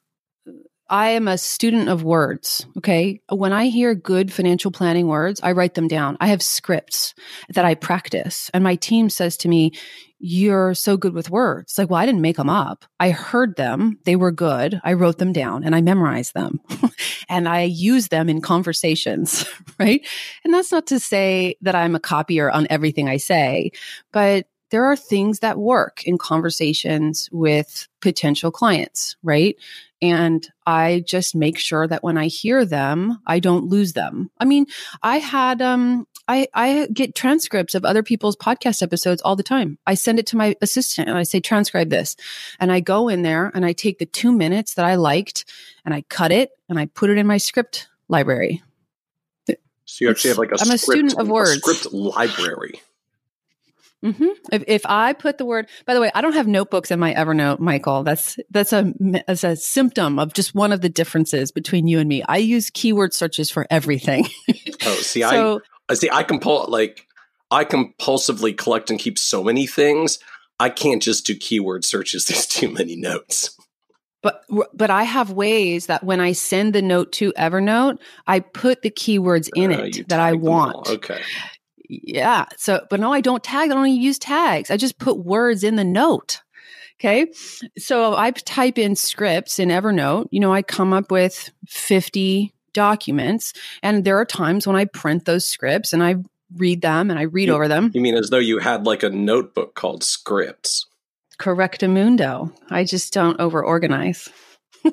I 0.89 1.09
am 1.09 1.27
a 1.27 1.37
student 1.37 1.87
of 1.87 2.03
words. 2.03 2.65
Okay. 2.77 3.21
When 3.29 3.53
I 3.53 3.67
hear 3.67 3.93
good 3.93 4.33
financial 4.33 4.71
planning 4.71 5.07
words, 5.07 5.39
I 5.43 5.51
write 5.51 5.75
them 5.75 5.87
down. 5.87 6.17
I 6.19 6.27
have 6.27 6.41
scripts 6.41 7.13
that 7.49 7.63
I 7.65 7.75
practice. 7.75 8.49
And 8.53 8.63
my 8.63 8.75
team 8.75 9.09
says 9.09 9.37
to 9.37 9.47
me, 9.47 9.71
You're 10.17 10.73
so 10.73 10.97
good 10.97 11.13
with 11.13 11.29
words. 11.29 11.77
Like, 11.77 11.89
well, 11.89 11.99
I 11.99 12.05
didn't 12.05 12.21
make 12.21 12.37
them 12.37 12.49
up. 12.49 12.85
I 12.99 13.11
heard 13.11 13.55
them. 13.55 13.99
They 14.05 14.15
were 14.15 14.31
good. 14.31 14.81
I 14.83 14.93
wrote 14.93 15.19
them 15.19 15.31
down 15.31 15.63
and 15.63 15.75
I 15.75 15.81
memorized 15.81 16.33
them 16.33 16.59
and 17.29 17.47
I 17.47 17.63
use 17.63 18.07
them 18.07 18.27
in 18.29 18.41
conversations. 18.41 19.45
Right. 19.79 20.05
And 20.43 20.53
that's 20.53 20.73
not 20.73 20.87
to 20.87 20.99
say 20.99 21.55
that 21.61 21.73
I'm 21.73 21.95
a 21.95 22.01
copier 22.01 22.51
on 22.51 22.67
everything 22.69 23.07
I 23.07 23.15
say, 23.15 23.71
but 24.11 24.45
there 24.71 24.85
are 24.85 24.95
things 24.95 25.39
that 25.39 25.57
work 25.57 26.03
in 26.05 26.17
conversations 26.17 27.29
with 27.31 27.87
potential 28.01 28.51
clients, 28.51 29.15
right? 29.23 29.55
And 30.01 30.47
I 30.65 31.03
just 31.05 31.35
make 31.35 31.57
sure 31.57 31.87
that 31.87 32.03
when 32.03 32.17
I 32.17 32.27
hear 32.27 32.63
them, 32.65 33.19
I 33.27 33.39
don't 33.39 33.65
lose 33.65 33.93
them. 33.93 34.31
I 34.37 34.45
mean, 34.45 34.65
I 35.03 35.17
had, 35.17 35.61
um, 35.61 36.07
I, 36.27 36.47
I 36.53 36.87
get 36.93 37.15
transcripts 37.15 37.75
of 37.75 37.83
other 37.83 38.03
people's 38.03 38.37
podcast 38.37 38.81
episodes 38.81 39.21
all 39.23 39.35
the 39.35 39.43
time. 39.43 39.77
I 39.85 39.95
send 39.95 40.19
it 40.19 40.27
to 40.27 40.37
my 40.37 40.55
assistant 40.61 41.09
and 41.09 41.17
I 41.17 41.23
say, 41.23 41.39
transcribe 41.39 41.89
this. 41.89 42.15
And 42.59 42.71
I 42.71 42.79
go 42.79 43.09
in 43.09 43.23
there 43.23 43.51
and 43.53 43.65
I 43.65 43.73
take 43.73 43.99
the 43.99 44.05
two 44.05 44.31
minutes 44.31 44.75
that 44.75 44.85
I 44.85 44.95
liked 44.95 45.45
and 45.83 45.93
I 45.93 46.03
cut 46.03 46.31
it 46.31 46.51
and 46.69 46.79
I 46.79 46.85
put 46.85 47.09
it 47.09 47.17
in 47.17 47.27
my 47.27 47.37
script 47.37 47.89
library. 48.07 48.63
So 49.85 50.05
you 50.05 50.11
actually 50.11 50.29
have 50.29 50.37
like 50.37 50.51
a 50.51 50.53
I'm 50.53 50.57
script, 50.57 50.73
a 50.73 50.77
student 50.77 51.19
of 51.19 51.27
words. 51.27 51.61
script 51.63 51.91
library. 51.91 52.79
Mm-hmm. 54.03 54.27
If, 54.51 54.63
if 54.67 54.85
I 54.85 55.13
put 55.13 55.37
the 55.37 55.45
word, 55.45 55.67
by 55.85 55.93
the 55.93 55.99
way, 55.99 56.09
I 56.15 56.21
don't 56.21 56.33
have 56.33 56.47
notebooks 56.47 56.89
in 56.89 56.99
my 56.99 57.13
Evernote, 57.13 57.59
Michael. 57.59 58.03
That's 58.03 58.37
that's 58.49 58.71
a 58.71 58.93
as 59.27 59.43
a 59.43 59.55
symptom 59.57 60.19
of 60.19 60.33
just 60.33 60.55
one 60.55 60.71
of 60.71 60.81
the 60.81 60.89
differences 60.89 61.51
between 61.51 61.87
you 61.87 61.99
and 61.99 62.07
me. 62.07 62.23
I 62.23 62.37
use 62.37 62.69
keyword 62.69 63.13
searches 63.13 63.51
for 63.51 63.67
everything. 63.69 64.27
oh, 64.85 64.95
see, 64.95 65.21
so, 65.21 65.61
I 65.89 65.93
see. 65.95 66.09
I 66.11 66.23
compul 66.23 66.69
like 66.69 67.05
I 67.51 67.65
compulsively 67.65 68.57
collect 68.57 68.89
and 68.89 68.97
keep 68.97 69.19
so 69.19 69.43
many 69.43 69.67
things. 69.67 70.19
I 70.59 70.69
can't 70.69 71.01
just 71.01 71.25
do 71.25 71.35
keyword 71.35 71.83
searches. 71.83 72.25
There's 72.27 72.47
too 72.47 72.69
many 72.69 72.95
notes. 72.95 73.57
But 74.21 74.43
but 74.73 74.89
I 74.89 75.03
have 75.03 75.31
ways 75.31 75.87
that 75.87 76.03
when 76.03 76.19
I 76.21 76.33
send 76.33 76.73
the 76.73 76.81
note 76.81 77.11
to 77.13 77.33
Evernote, 77.33 77.99
I 78.27 78.39
put 78.39 78.81
the 78.81 78.91
keywords 78.91 79.49
in 79.55 79.73
uh, 79.73 79.83
it 79.83 80.09
that 80.09 80.19
I 80.19 80.33
want. 80.33 80.89
Okay. 80.89 81.21
Yeah. 81.89 82.45
So, 82.57 82.85
but 82.89 82.99
no, 82.99 83.11
I 83.11 83.19
don't 83.19 83.43
tag. 83.43 83.71
I 83.71 83.73
don't 83.73 83.87
even 83.87 84.01
use 84.01 84.19
tags. 84.19 84.69
I 84.69 84.77
just 84.77 84.99
put 84.99 85.17
words 85.17 85.63
in 85.63 85.75
the 85.75 85.83
note. 85.83 86.41
Okay. 86.99 87.31
So 87.77 88.15
I 88.15 88.31
type 88.31 88.77
in 88.77 88.95
scripts 88.95 89.57
in 89.57 89.69
Evernote, 89.69 90.27
you 90.31 90.39
know, 90.39 90.53
I 90.53 90.61
come 90.61 90.93
up 90.93 91.11
with 91.11 91.49
50 91.67 92.53
documents. 92.73 93.53
And 93.81 94.03
there 94.03 94.17
are 94.19 94.25
times 94.25 94.67
when 94.67 94.75
I 94.75 94.85
print 94.85 95.25
those 95.25 95.45
scripts 95.45 95.93
and 95.93 96.03
I 96.03 96.17
read 96.55 96.81
them 96.81 97.09
and 97.09 97.17
I 97.17 97.23
read 97.23 97.47
you, 97.47 97.55
over 97.55 97.67
them. 97.67 97.91
You 97.93 98.01
mean 98.01 98.15
as 98.15 98.29
though 98.29 98.37
you 98.37 98.59
had 98.59 98.85
like 98.85 99.01
a 99.03 99.09
notebook 99.09 99.75
called 99.75 100.03
scripts? 100.03 100.85
Correctamundo. 101.39 102.53
I 102.69 102.83
just 102.83 103.13
don't 103.13 103.39
over 103.39 103.63
organize. 103.63 104.27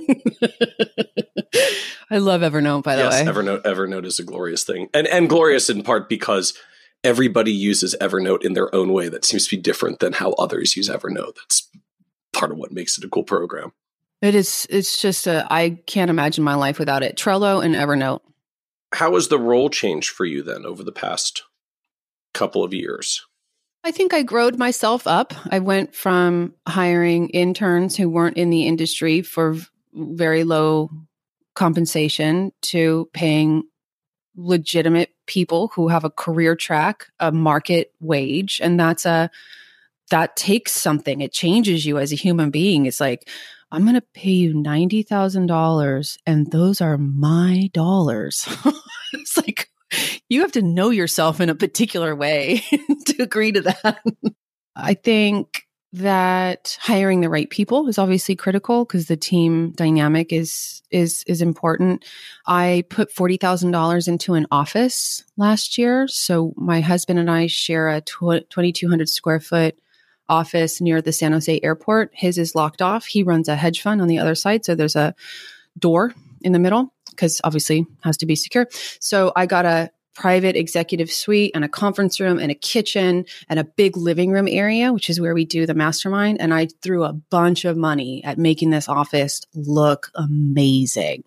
I 2.08 2.18
love 2.18 2.42
Evernote, 2.42 2.84
by 2.84 2.96
the 2.96 3.02
yes, 3.02 3.26
way. 3.26 3.32
Evernote 3.32 3.62
Evernote 3.62 4.04
is 4.04 4.20
a 4.20 4.24
glorious 4.24 4.62
thing. 4.64 4.88
And 4.94 5.06
and 5.08 5.28
glorious 5.28 5.68
in 5.68 5.82
part 5.82 6.08
because 6.08 6.54
everybody 7.06 7.52
uses 7.52 7.94
Evernote 8.00 8.44
in 8.44 8.54
their 8.54 8.74
own 8.74 8.92
way 8.92 9.08
that 9.08 9.24
seems 9.24 9.46
to 9.46 9.56
be 9.56 9.62
different 9.62 10.00
than 10.00 10.12
how 10.12 10.32
others 10.32 10.76
use 10.76 10.90
Evernote. 10.90 11.36
That's 11.36 11.70
part 12.32 12.50
of 12.50 12.58
what 12.58 12.72
makes 12.72 12.98
it 12.98 13.04
a 13.04 13.08
cool 13.08 13.22
program. 13.22 13.72
It 14.20 14.34
is 14.34 14.66
it's 14.68 15.00
just 15.00 15.26
a 15.26 15.46
I 15.48 15.78
can't 15.86 16.10
imagine 16.10 16.42
my 16.42 16.56
life 16.56 16.78
without 16.78 17.04
it. 17.04 17.16
Trello 17.16 17.64
and 17.64 17.74
Evernote. 17.76 18.20
How 18.92 19.14
has 19.14 19.28
the 19.28 19.38
role 19.38 19.70
changed 19.70 20.10
for 20.10 20.24
you 20.24 20.42
then 20.42 20.66
over 20.66 20.82
the 20.82 20.92
past 20.92 21.44
couple 22.34 22.64
of 22.64 22.74
years? 22.74 23.24
I 23.84 23.92
think 23.92 24.12
I 24.12 24.22
growed 24.22 24.58
myself 24.58 25.06
up. 25.06 25.32
I 25.52 25.60
went 25.60 25.94
from 25.94 26.54
hiring 26.66 27.28
interns 27.28 27.96
who 27.96 28.08
weren't 28.10 28.36
in 28.36 28.50
the 28.50 28.66
industry 28.66 29.22
for 29.22 29.56
very 29.94 30.42
low 30.42 30.90
compensation 31.54 32.52
to 32.62 33.08
paying 33.12 33.62
legitimate 34.34 35.10
people 35.26 35.68
who 35.74 35.88
have 35.88 36.04
a 36.04 36.10
career 36.10 36.56
track, 36.56 37.08
a 37.20 37.32
market 37.32 37.92
wage, 38.00 38.60
and 38.62 38.78
that's 38.78 39.04
a 39.06 39.30
that 40.10 40.36
takes 40.36 40.72
something. 40.72 41.20
It 41.20 41.32
changes 41.32 41.84
you 41.84 41.98
as 41.98 42.12
a 42.12 42.16
human 42.16 42.50
being. 42.50 42.86
It's 42.86 43.00
like 43.00 43.28
I'm 43.72 43.82
going 43.82 43.94
to 43.94 44.00
pay 44.00 44.30
you 44.30 44.54
$90,000 44.54 46.18
and 46.26 46.52
those 46.52 46.80
are 46.80 46.96
my 46.96 47.68
dollars. 47.72 48.48
it's 49.12 49.36
like 49.36 49.68
you 50.28 50.42
have 50.42 50.52
to 50.52 50.62
know 50.62 50.90
yourself 50.90 51.40
in 51.40 51.48
a 51.48 51.54
particular 51.54 52.14
way 52.14 52.62
to 53.06 53.22
agree 53.22 53.52
to 53.52 53.62
that. 53.62 54.02
I 54.76 54.94
think 54.94 55.65
that 55.96 56.76
hiring 56.80 57.22
the 57.22 57.28
right 57.28 57.48
people 57.48 57.88
is 57.88 57.98
obviously 57.98 58.36
critical 58.36 58.84
because 58.84 59.06
the 59.06 59.16
team 59.16 59.70
dynamic 59.72 60.32
is 60.32 60.82
is 60.90 61.24
is 61.26 61.40
important. 61.40 62.04
I 62.46 62.84
put 62.90 63.10
forty 63.10 63.36
thousand 63.36 63.70
dollars 63.70 64.06
into 64.06 64.34
an 64.34 64.46
office 64.50 65.24
last 65.36 65.78
year, 65.78 66.06
so 66.08 66.52
my 66.56 66.80
husband 66.80 67.18
and 67.18 67.30
I 67.30 67.46
share 67.46 67.88
a 67.88 68.02
twenty 68.02 68.72
two 68.72 68.88
hundred 68.88 69.08
square 69.08 69.40
foot 69.40 69.78
office 70.28 70.80
near 70.80 71.00
the 71.00 71.12
San 71.12 71.32
Jose 71.32 71.60
airport. 71.62 72.10
His 72.12 72.36
is 72.36 72.54
locked 72.54 72.82
off. 72.82 73.06
He 73.06 73.22
runs 73.22 73.48
a 73.48 73.56
hedge 73.56 73.80
fund 73.80 74.02
on 74.02 74.08
the 74.08 74.18
other 74.18 74.34
side, 74.34 74.64
so 74.64 74.74
there's 74.74 74.96
a 74.96 75.14
door 75.78 76.12
in 76.42 76.52
the 76.52 76.58
middle 76.58 76.92
because 77.10 77.40
obviously 77.42 77.86
has 78.02 78.18
to 78.18 78.26
be 78.26 78.36
secure. 78.36 78.66
So 79.00 79.32
I 79.34 79.46
got 79.46 79.64
a 79.64 79.90
private 80.16 80.56
executive 80.56 81.10
suite 81.10 81.52
and 81.54 81.64
a 81.64 81.68
conference 81.68 82.18
room 82.18 82.38
and 82.38 82.50
a 82.50 82.54
kitchen 82.54 83.24
and 83.48 83.60
a 83.60 83.64
big 83.64 83.96
living 83.96 84.30
room 84.30 84.48
area, 84.48 84.92
which 84.92 85.10
is 85.10 85.20
where 85.20 85.34
we 85.34 85.44
do 85.44 85.66
the 85.66 85.74
mastermind. 85.74 86.40
And 86.40 86.54
I 86.54 86.68
threw 86.82 87.04
a 87.04 87.12
bunch 87.12 87.64
of 87.64 87.76
money 87.76 88.24
at 88.24 88.38
making 88.38 88.70
this 88.70 88.88
office 88.88 89.42
look 89.54 90.10
amazing. 90.14 91.22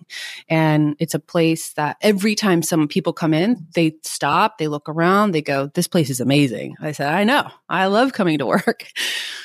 And 0.49 0.95
it's 0.99 1.14
a 1.14 1.20
place 1.20 1.74
that 1.74 1.98
every 2.02 2.34
time 2.36 2.64
some 2.64 2.88
people 2.88 3.14
come 3.14 3.34
in, 3.34 3.68
they 3.76 3.95
stop, 4.03 4.57
they 4.57 4.68
look 4.68 4.90
around, 4.90 5.32
they 5.32 5.41
go, 5.41 5.68
This 5.68 5.88
place 5.88 6.10
is 6.10 6.20
amazing. 6.20 6.76
I 6.82 6.91
said, 6.91 7.14
I 7.14 7.24
know. 7.24 7.48
I 7.70 7.86
love 7.86 8.14
coming 8.14 8.40
to 8.40 8.45
work. 8.45 8.88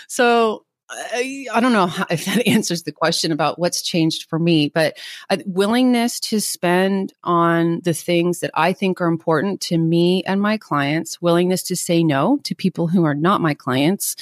So 0.06 0.64
I, 1.12 1.60
don't 1.60 1.72
know 1.72 1.90
if 2.10 2.24
that 2.26 2.46
answers 2.46 2.82
the 2.82 2.92
question 2.92 3.32
about 3.32 3.58
what's 3.58 3.82
changed 3.82 4.28
for 4.28 4.38
me, 4.38 4.68
but 4.68 4.96
a 5.30 5.40
willingness 5.46 6.20
to 6.20 6.40
spend 6.40 7.12
on 7.22 7.80
the 7.84 7.94
things 7.94 8.40
that 8.40 8.50
I 8.54 8.72
think 8.72 9.00
are 9.00 9.06
important 9.06 9.60
to 9.62 9.78
me 9.78 10.22
and 10.24 10.40
my 10.40 10.56
clients, 10.56 11.20
willingness 11.20 11.62
to 11.64 11.76
say 11.76 12.02
no 12.04 12.38
to 12.44 12.54
people 12.54 12.88
who 12.88 13.04
are 13.04 13.14
not 13.14 13.40
my 13.40 13.54
clients, 13.54 14.16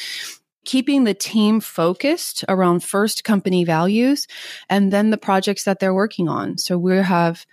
keeping 0.65 1.05
the 1.05 1.15
team 1.15 1.61
focused 1.61 2.45
around 2.49 2.85
first 2.85 3.25
company 3.25 3.65
values 3.65 4.29
and 4.69 4.93
then 4.93 5.11
the 5.11 5.19
projects 5.19 5.65
that 5.65 5.81
they're 5.81 5.95
working 5.95 6.29
on. 6.29 6.57
So 6.59 6.79
we 6.79 6.97
have 6.97 7.45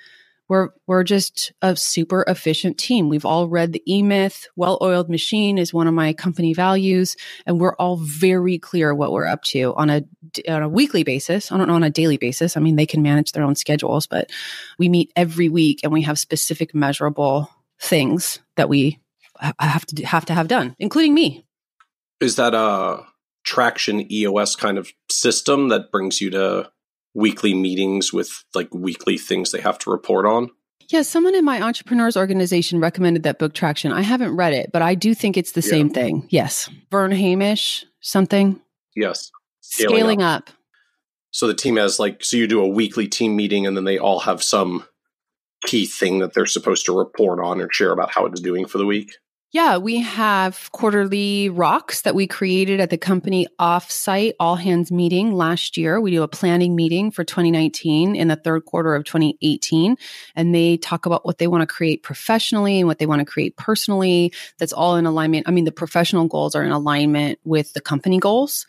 we're 0.50 0.70
we're 0.88 1.04
just 1.04 1.54
a 1.62 1.76
super 1.76 2.26
efficient 2.28 2.78
team. 2.78 3.08
We've 3.08 3.26
all 3.26 3.48
read 3.48 3.72
the 3.72 3.84
E 3.88 4.02
Myth. 4.02 4.48
Well-oiled 4.56 5.10
machine 5.10 5.58
is 5.60 5.74
one 5.74 5.88
of 5.88 5.94
my 5.94 6.12
company 6.12 6.54
values, 6.54 7.16
and 7.46 7.62
we're 7.62 7.76
all 7.76 7.98
very 7.98 8.58
clear 8.58 8.94
what 8.94 9.12
we're 9.12 9.28
up 9.28 9.44
to 9.44 9.74
on 9.76 9.90
a 9.90 10.04
on 10.50 10.64
a 10.64 10.68
weekly 10.68 11.04
basis. 11.04 11.52
I 11.52 11.58
don't 11.58 11.68
know 11.68 11.76
on 11.76 11.84
a 11.84 11.90
daily 11.90 12.18
basis. 12.18 12.58
I 12.58 12.60
mean, 12.60 12.76
they 12.76 12.88
can 12.88 13.04
manage 13.04 13.32
their 13.32 13.44
own 13.44 13.56
schedules, 13.56 14.08
but 14.08 14.32
we 14.80 14.90
meet 14.90 15.12
every 15.16 15.50
week, 15.50 15.82
and 15.84 15.94
we 15.94 16.02
have 16.02 16.18
specific 16.18 16.74
measurable 16.74 17.50
things 17.80 18.40
that 18.58 18.70
we 18.70 19.00
have 19.60 19.86
to 19.86 20.06
have 20.06 20.26
to 20.26 20.34
have 20.34 20.48
done, 20.48 20.76
including 20.80 21.14
me. 21.14 21.46
Is 22.20 22.36
that 22.38 22.56
a 22.56 23.06
traction 23.44 24.12
EOS 24.12 24.56
kind 24.56 24.78
of 24.78 24.92
system 25.10 25.70
that 25.70 25.92
brings 25.92 26.20
you 26.20 26.32
to 26.32 26.72
weekly 27.20 27.54
meetings 27.54 28.14
with 28.14 28.44
like 28.56 28.74
weekly 28.74 29.18
things 29.18 29.52
they 29.52 29.62
have 29.62 29.78
to 29.80 29.92
report 29.92 30.26
on? 30.26 30.50
Yeah, 30.90 31.04
someone 31.04 31.36
in 31.36 31.46
my 31.46 31.62
entrepreneurs 31.62 32.18
organization 32.18 32.80
recommended 32.80 33.24
that 33.24 33.38
book 33.38 33.54
Traction. 33.54 33.92
I 33.92 34.02
haven't 34.02 34.36
read 34.36 34.54
it, 34.54 34.72
but 34.72 34.82
I 34.82 34.96
do 34.96 35.14
think 35.14 35.38
it's 35.38 35.52
the 35.52 35.62
yeah. 35.62 35.70
same 35.70 35.90
thing. 35.92 36.26
Yes. 36.30 36.68
Verne 36.90 37.12
Harnish, 37.12 37.86
something. 38.00 38.60
Yes. 38.96 39.32
Scaling, 39.62 39.96
Scaling 39.96 40.22
up. 40.24 40.50
up. 40.50 40.56
So 41.32 41.46
the 41.46 41.54
team 41.54 41.76
has 41.76 42.00
like, 42.00 42.24
so 42.24 42.38
you 42.38 42.48
do 42.48 42.62
a 42.62 42.68
weekly 42.68 43.08
team 43.08 43.36
meeting 43.36 43.68
and 43.68 43.78
then 43.78 43.84
they 43.84 44.00
all 44.00 44.22
have 44.22 44.42
some 44.42 44.84
key 45.66 45.86
thing 45.86 46.20
that 46.20 46.34
they're 46.34 46.48
supposed 46.48 46.86
to 46.88 46.98
report 46.98 47.40
on 47.40 47.62
or 47.62 47.70
share 47.72 47.92
about 47.92 48.12
how 48.12 48.26
it's 48.26 48.42
doing 48.42 48.66
for 48.66 48.80
the 48.80 48.86
week. 48.86 49.12
Yeah, 49.52 49.78
we 49.78 50.02
have 50.02 50.72
quarterly 50.74 51.50
rocks 51.50 52.02
that 52.02 52.14
we 52.14 52.28
created 52.28 52.80
at 52.80 52.92
the 52.92 53.00
company 53.00 53.48
offsite 53.60 54.34
all 54.40 54.56
hands 54.56 54.92
meeting 54.92 55.34
last 55.34 55.76
year. 55.76 56.00
We 56.00 56.12
do 56.12 56.22
a 56.22 56.28
planning 56.28 56.76
meeting 56.76 57.10
for 57.10 57.24
2019 57.24 58.16
in 58.16 58.28
the 58.28 58.36
third 58.36 58.66
quarter 58.66 58.94
of 58.94 59.06
2018. 59.06 59.98
And 60.36 60.54
they 60.54 60.78
talk 60.78 61.08
about 61.08 61.26
what 61.26 61.40
they 61.40 61.48
want 61.48 61.64
to 61.64 61.68
create 61.68 62.04
professionally 62.04 62.78
and 62.78 62.88
what 62.88 63.00
they 63.00 63.08
want 63.08 63.22
to 63.22 63.26
create 63.26 63.58
personally. 63.58 64.34
That's 64.60 64.74
all 64.74 64.98
in 64.98 65.08
alignment. 65.08 65.48
I 65.48 65.52
mean, 65.52 65.66
the 65.66 65.72
professional 65.72 66.28
goals 66.28 66.54
are 66.54 66.64
in 66.64 66.72
alignment 66.72 67.40
with 67.44 67.74
the 67.74 67.82
company 67.82 68.20
goals. 68.20 68.68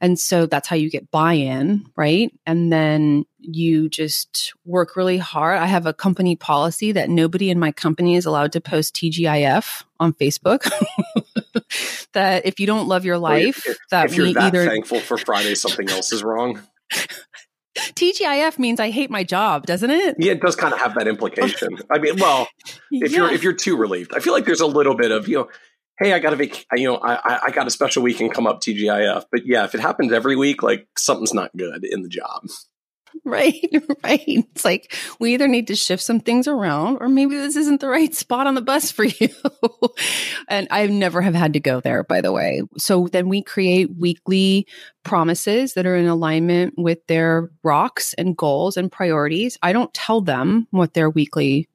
And 0.00 0.16
so 0.16 0.46
that's 0.46 0.68
how 0.68 0.76
you 0.76 0.90
get 0.90 1.10
buy 1.10 1.32
in, 1.32 1.86
right? 1.96 2.32
And 2.46 2.72
then 2.72 3.24
you 3.40 3.88
just 3.88 4.52
work 4.64 4.96
really 4.96 5.18
hard. 5.18 5.58
I 5.58 5.66
have 5.66 5.86
a 5.86 5.92
company 5.92 6.36
policy 6.36 6.92
that 6.92 7.10
nobody 7.10 7.50
in 7.50 7.58
my 7.58 7.72
company 7.72 8.16
is 8.16 8.26
allowed 8.26 8.52
to 8.52 8.60
post 8.60 8.94
TGIF 8.94 9.84
on 9.98 10.12
Facebook. 10.14 10.70
that 12.12 12.46
if 12.46 12.60
you 12.60 12.66
don't 12.66 12.88
love 12.88 13.04
your 13.04 13.18
life, 13.18 13.66
if, 13.66 13.78
that 13.90 14.10
if 14.10 14.16
you're 14.16 14.32
that 14.32 14.42
either 14.44 14.66
thankful 14.66 15.00
for 15.00 15.16
Friday, 15.18 15.54
something 15.54 15.88
else 15.90 16.12
is 16.12 16.22
wrong. 16.22 16.60
TGIF 17.76 18.58
means 18.58 18.80
I 18.80 18.90
hate 18.90 19.10
my 19.10 19.24
job, 19.24 19.66
doesn't 19.66 19.90
it? 19.90 20.16
Yeah, 20.18 20.32
it 20.32 20.40
does 20.40 20.56
kind 20.56 20.74
of 20.74 20.80
have 20.80 20.94
that 20.96 21.06
implication. 21.06 21.78
I 21.90 21.98
mean, 21.98 22.16
well, 22.18 22.48
if 22.90 23.12
yeah. 23.12 23.18
you're 23.18 23.32
if 23.32 23.42
you're 23.42 23.52
too 23.52 23.76
relieved, 23.76 24.12
I 24.14 24.20
feel 24.20 24.32
like 24.32 24.44
there's 24.44 24.60
a 24.60 24.66
little 24.66 24.96
bit 24.96 25.12
of 25.12 25.28
you 25.28 25.36
know, 25.36 25.48
hey, 25.98 26.12
I 26.12 26.18
got 26.18 26.32
a 26.32 26.36
vac- 26.36 26.66
you 26.74 26.88
know, 26.88 26.96
I 26.96 27.46
I 27.46 27.50
got 27.50 27.66
a 27.66 27.70
special 27.70 28.02
week 28.02 28.20
and 28.20 28.32
come 28.32 28.46
up 28.46 28.60
TGIF. 28.60 29.24
But 29.30 29.46
yeah, 29.46 29.64
if 29.64 29.74
it 29.74 29.80
happens 29.80 30.12
every 30.12 30.36
week, 30.36 30.62
like 30.62 30.86
something's 30.98 31.32
not 31.32 31.56
good 31.56 31.84
in 31.84 32.02
the 32.02 32.08
job. 32.08 32.46
Right, 33.24 33.68
right. 34.02 34.24
It's 34.26 34.64
like 34.64 34.96
we 35.20 35.34
either 35.34 35.46
need 35.46 35.66
to 35.68 35.76
shift 35.76 36.02
some 36.02 36.20
things 36.20 36.48
around 36.48 36.98
or 37.00 37.08
maybe 37.08 37.36
this 37.36 37.54
isn't 37.56 37.80
the 37.80 37.88
right 37.88 38.14
spot 38.14 38.46
on 38.46 38.54
the 38.54 38.60
bus 38.60 38.90
for 38.90 39.04
you. 39.20 39.28
and 40.48 40.66
I 40.70 40.86
never 40.86 41.20
have 41.20 41.34
had 41.34 41.52
to 41.52 41.60
go 41.60 41.80
there, 41.80 42.02
by 42.02 42.20
the 42.20 42.32
way. 42.32 42.62
So 42.78 43.08
then 43.08 43.28
we 43.28 43.42
create 43.42 43.96
weekly 43.96 44.66
promises 45.04 45.74
that 45.74 45.86
are 45.86 45.96
in 45.96 46.06
alignment 46.06 46.74
with 46.76 47.06
their 47.06 47.50
rocks 47.62 48.14
and 48.14 48.36
goals 48.36 48.76
and 48.76 48.90
priorities. 48.90 49.58
I 49.62 49.72
don't 49.72 49.92
tell 49.94 50.20
them 50.20 50.66
what 50.70 50.94
their 50.94 51.10
weekly 51.10 51.68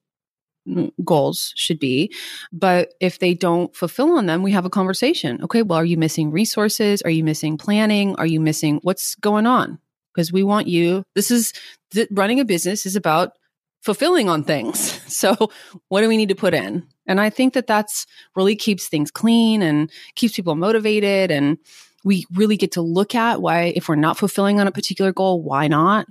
mm, 0.68 0.92
goals 1.04 1.54
should 1.56 1.80
be. 1.80 2.14
But 2.52 2.94
if 3.00 3.20
they 3.20 3.34
don't 3.34 3.74
fulfill 3.76 4.18
on 4.18 4.26
them, 4.26 4.44
we 4.44 4.52
have 4.52 4.66
a 4.66 4.70
conversation. 4.70 5.44
Okay, 5.44 5.62
well, 5.62 5.80
are 5.80 5.86
you 5.86 5.98
missing 5.98 6.32
resources? 6.32 7.02
Are 7.04 7.12
you 7.12 7.24
missing 7.24 7.58
planning? 7.58 8.16
Are 8.16 8.28
you 8.28 8.40
missing 8.40 8.80
what's 8.84 9.16
going 9.16 9.46
on? 9.46 9.80
Because 10.16 10.32
we 10.32 10.44
want 10.44 10.68
you. 10.68 11.04
This 11.14 11.30
is 11.30 11.54
th- 11.92 12.08
running 12.12 12.40
a 12.40 12.46
business 12.46 12.86
is 12.86 12.96
about 12.96 13.34
fulfilling 13.82 14.30
on 14.30 14.44
things. 14.44 15.00
So 15.16 15.50
what 15.88 16.02
do 16.02 16.10
we 16.10 16.18
need 16.18 16.28
to 16.28 16.36
put 16.36 16.54
in? 16.54 16.86
And 17.08 17.22
I 17.22 17.30
think 17.30 17.54
that 17.54 17.68
that's 17.68 18.06
really 18.36 18.58
keeps 18.58 18.90
things 18.90 19.12
clean 19.12 19.62
and 19.62 19.90
keeps 20.16 20.36
people 20.36 20.56
motivated 20.56 21.32
and 21.32 21.58
we 22.04 22.26
really 22.34 22.58
get 22.58 22.74
to 22.74 22.82
look 22.82 23.16
at 23.16 23.42
why 23.42 23.72
if 23.78 23.88
we're 23.88 23.96
not 23.96 24.18
fulfilling 24.18 24.60
on 24.60 24.68
a 24.68 24.74
particular 24.74 25.14
goal, 25.14 25.42
why 25.42 25.70
not? 25.70 26.08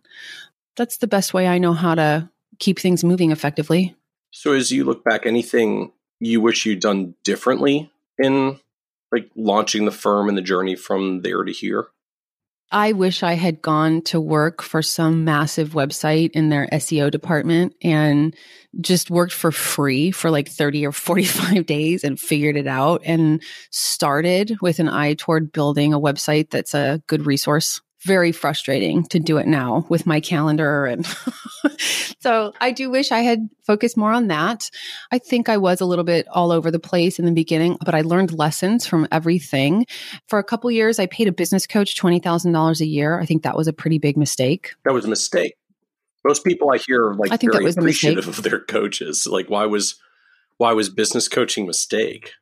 That's 0.77 0.97
the 0.97 1.07
best 1.07 1.35
way 1.35 1.47
I 1.47 1.59
know 1.59 1.75
how 1.75 1.97
to 1.97 2.31
keep 2.61 2.79
things 2.79 3.05
moving 3.05 3.31
effectively. 3.31 3.95
So 4.31 4.53
as 4.53 4.71
you 4.71 4.85
look 4.85 5.05
back 5.05 5.27
anything 5.27 5.93
you 6.19 6.41
wish 6.41 6.65
you'd 6.65 6.81
done 6.81 7.15
differently 7.25 7.91
in 8.17 8.59
like 9.13 9.31
launching 9.37 9.85
the 9.85 9.91
firm 9.91 10.29
and 10.29 10.39
the 10.39 10.43
journey 10.43 10.77
from 10.77 11.21
there 11.23 11.43
to 11.43 11.53
here? 11.53 11.89
I 12.75 12.91
wish 12.91 13.23
I 13.23 13.35
had 13.35 13.63
gone 13.63 14.03
to 14.03 14.21
work 14.21 14.61
for 14.61 14.83
some 14.83 15.23
massive 15.23 15.75
website 15.75 16.33
in 16.33 16.49
their 16.49 16.67
SEO 16.73 17.09
department 17.09 17.73
and 17.81 18.35
just 18.81 19.13
worked 19.13 19.33
for 19.33 19.53
free 19.53 20.11
for 20.11 20.29
like 20.29 20.49
30 20.49 20.85
or 20.85 20.91
45 20.91 21.67
days 21.67 22.03
and 22.03 22.19
figured 22.19 22.57
it 22.57 22.67
out 22.67 23.01
and 23.05 23.41
started 23.71 24.57
with 24.61 24.81
an 24.81 24.89
eye 24.89 25.15
toward 25.15 25.53
building 25.53 25.95
a 25.95 26.01
website 26.01 26.51
that's 26.51 26.75
a 26.75 27.01
good 27.07 27.27
resource 27.27 27.81
very 28.05 28.33
frustrating 28.33 29.05
to 29.07 29.19
do 29.19 29.39
it 29.39 29.47
now 29.47 29.87
with 29.89 30.07
my 30.07 30.21
calendar. 30.21 30.87
And 30.87 31.07
so 32.21 32.53
I 32.61 32.71
do 32.71 32.91
wish 32.91 33.11
I 33.11 33.21
had 33.21 33.49
focused 33.67 33.97
more 33.97 34.13
on 34.13 34.29
that. 34.29 34.71
I 35.11 35.19
think 35.19 35.49
I 35.49 35.57
was 35.57 35.81
a 35.81 35.87
little 35.87 36.05
bit 36.05 36.29
all 36.29 36.53
over 36.53 36.71
the 36.71 36.79
place 36.79 37.19
in 37.19 37.25
the 37.25 37.33
beginning, 37.33 37.79
but 37.85 37.95
I 37.95 38.03
learned 38.03 38.33
lessons 38.33 38.87
from 38.87 39.09
everything. 39.11 39.87
For 40.29 40.39
a 40.39 40.45
couple 40.45 40.71
years, 40.71 40.99
I 40.99 41.07
paid 41.07 41.29
a 41.29 41.33
business 41.33 41.67
coach 41.67 41.97
$20,000 41.97 42.81
a 42.81 42.87
year. 42.87 43.19
I 43.19 43.27
think 43.27 43.43
that 43.43 43.57
was 43.57 43.69
a 43.69 43.73
pretty 43.73 43.99
big 43.99 44.17
mistake. 44.17 44.75
That 44.85 44.93
was 44.93 45.07
a 45.07 45.09
mistake. 45.09 45.55
Most 46.25 46.45
people 46.45 46.71
I 46.73 46.79
hear 46.79 47.09
are 47.09 47.15
like 47.15 47.33
I 47.33 47.37
think 47.37 47.53
very 47.53 47.65
that 47.65 47.67
was 47.67 47.77
appreciative 47.77 48.29
of 48.29 48.43
their 48.43 48.61
coaches. 48.61 49.27
Like 49.27 49.51
why 49.51 49.67
was 49.67 49.97
why 50.57 50.73
was 50.73 50.89
business 50.89 51.29
coaching 51.29 51.67
mistake? 51.67 52.33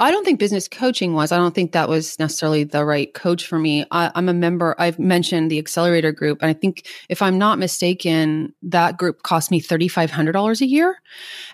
I 0.00 0.12
don't 0.12 0.24
think 0.24 0.38
business 0.38 0.68
coaching 0.68 1.12
was. 1.12 1.32
I 1.32 1.36
don't 1.38 1.54
think 1.54 1.72
that 1.72 1.88
was 1.88 2.18
necessarily 2.18 2.64
the 2.64 2.84
right 2.84 3.12
coach 3.14 3.46
for 3.46 3.58
me. 3.58 3.84
I, 3.90 4.12
am 4.14 4.28
a 4.28 4.34
member, 4.34 4.76
I've 4.78 4.98
mentioned 4.98 5.50
the 5.50 5.58
accelerator 5.58 6.12
group. 6.12 6.40
And 6.40 6.48
I 6.48 6.52
think 6.52 6.86
if 7.08 7.20
I'm 7.20 7.36
not 7.36 7.58
mistaken, 7.58 8.54
that 8.62 8.96
group 8.96 9.22
cost 9.24 9.50
me 9.50 9.60
$3,500 9.60 10.60
a 10.60 10.66
year. 10.66 11.02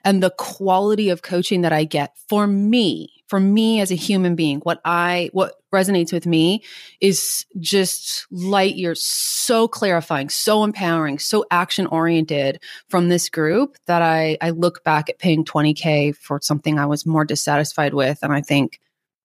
And 0.04 0.22
the 0.22 0.34
quality 0.36 1.08
of 1.08 1.22
coaching 1.22 1.62
that 1.62 1.72
I 1.72 1.84
get 1.84 2.16
for 2.28 2.46
me 2.46 3.13
for 3.28 3.40
me 3.40 3.80
as 3.80 3.90
a 3.90 3.96
human 3.96 4.34
being, 4.34 4.60
what 4.60 4.80
I, 4.84 5.30
what 5.32 5.54
resonates 5.72 6.12
with 6.12 6.26
me 6.26 6.62
is 7.00 7.46
just 7.58 8.26
light 8.30 8.76
years 8.76 9.02
so 9.02 9.66
clarifying, 9.66 10.28
so 10.28 10.62
empowering, 10.62 11.18
so 11.18 11.44
action 11.50 11.86
oriented 11.86 12.60
from 12.88 13.08
this 13.08 13.28
group 13.28 13.76
that 13.86 14.02
I, 14.02 14.36
I 14.40 14.50
look 14.50 14.84
back 14.84 15.08
at 15.08 15.18
paying 15.18 15.44
20K 15.44 16.16
for 16.16 16.38
something 16.42 16.78
I 16.78 16.86
was 16.86 17.06
more 17.06 17.24
dissatisfied 17.24 17.94
with. 17.94 18.18
And 18.22 18.32
I 18.32 18.40
think, 18.40 18.80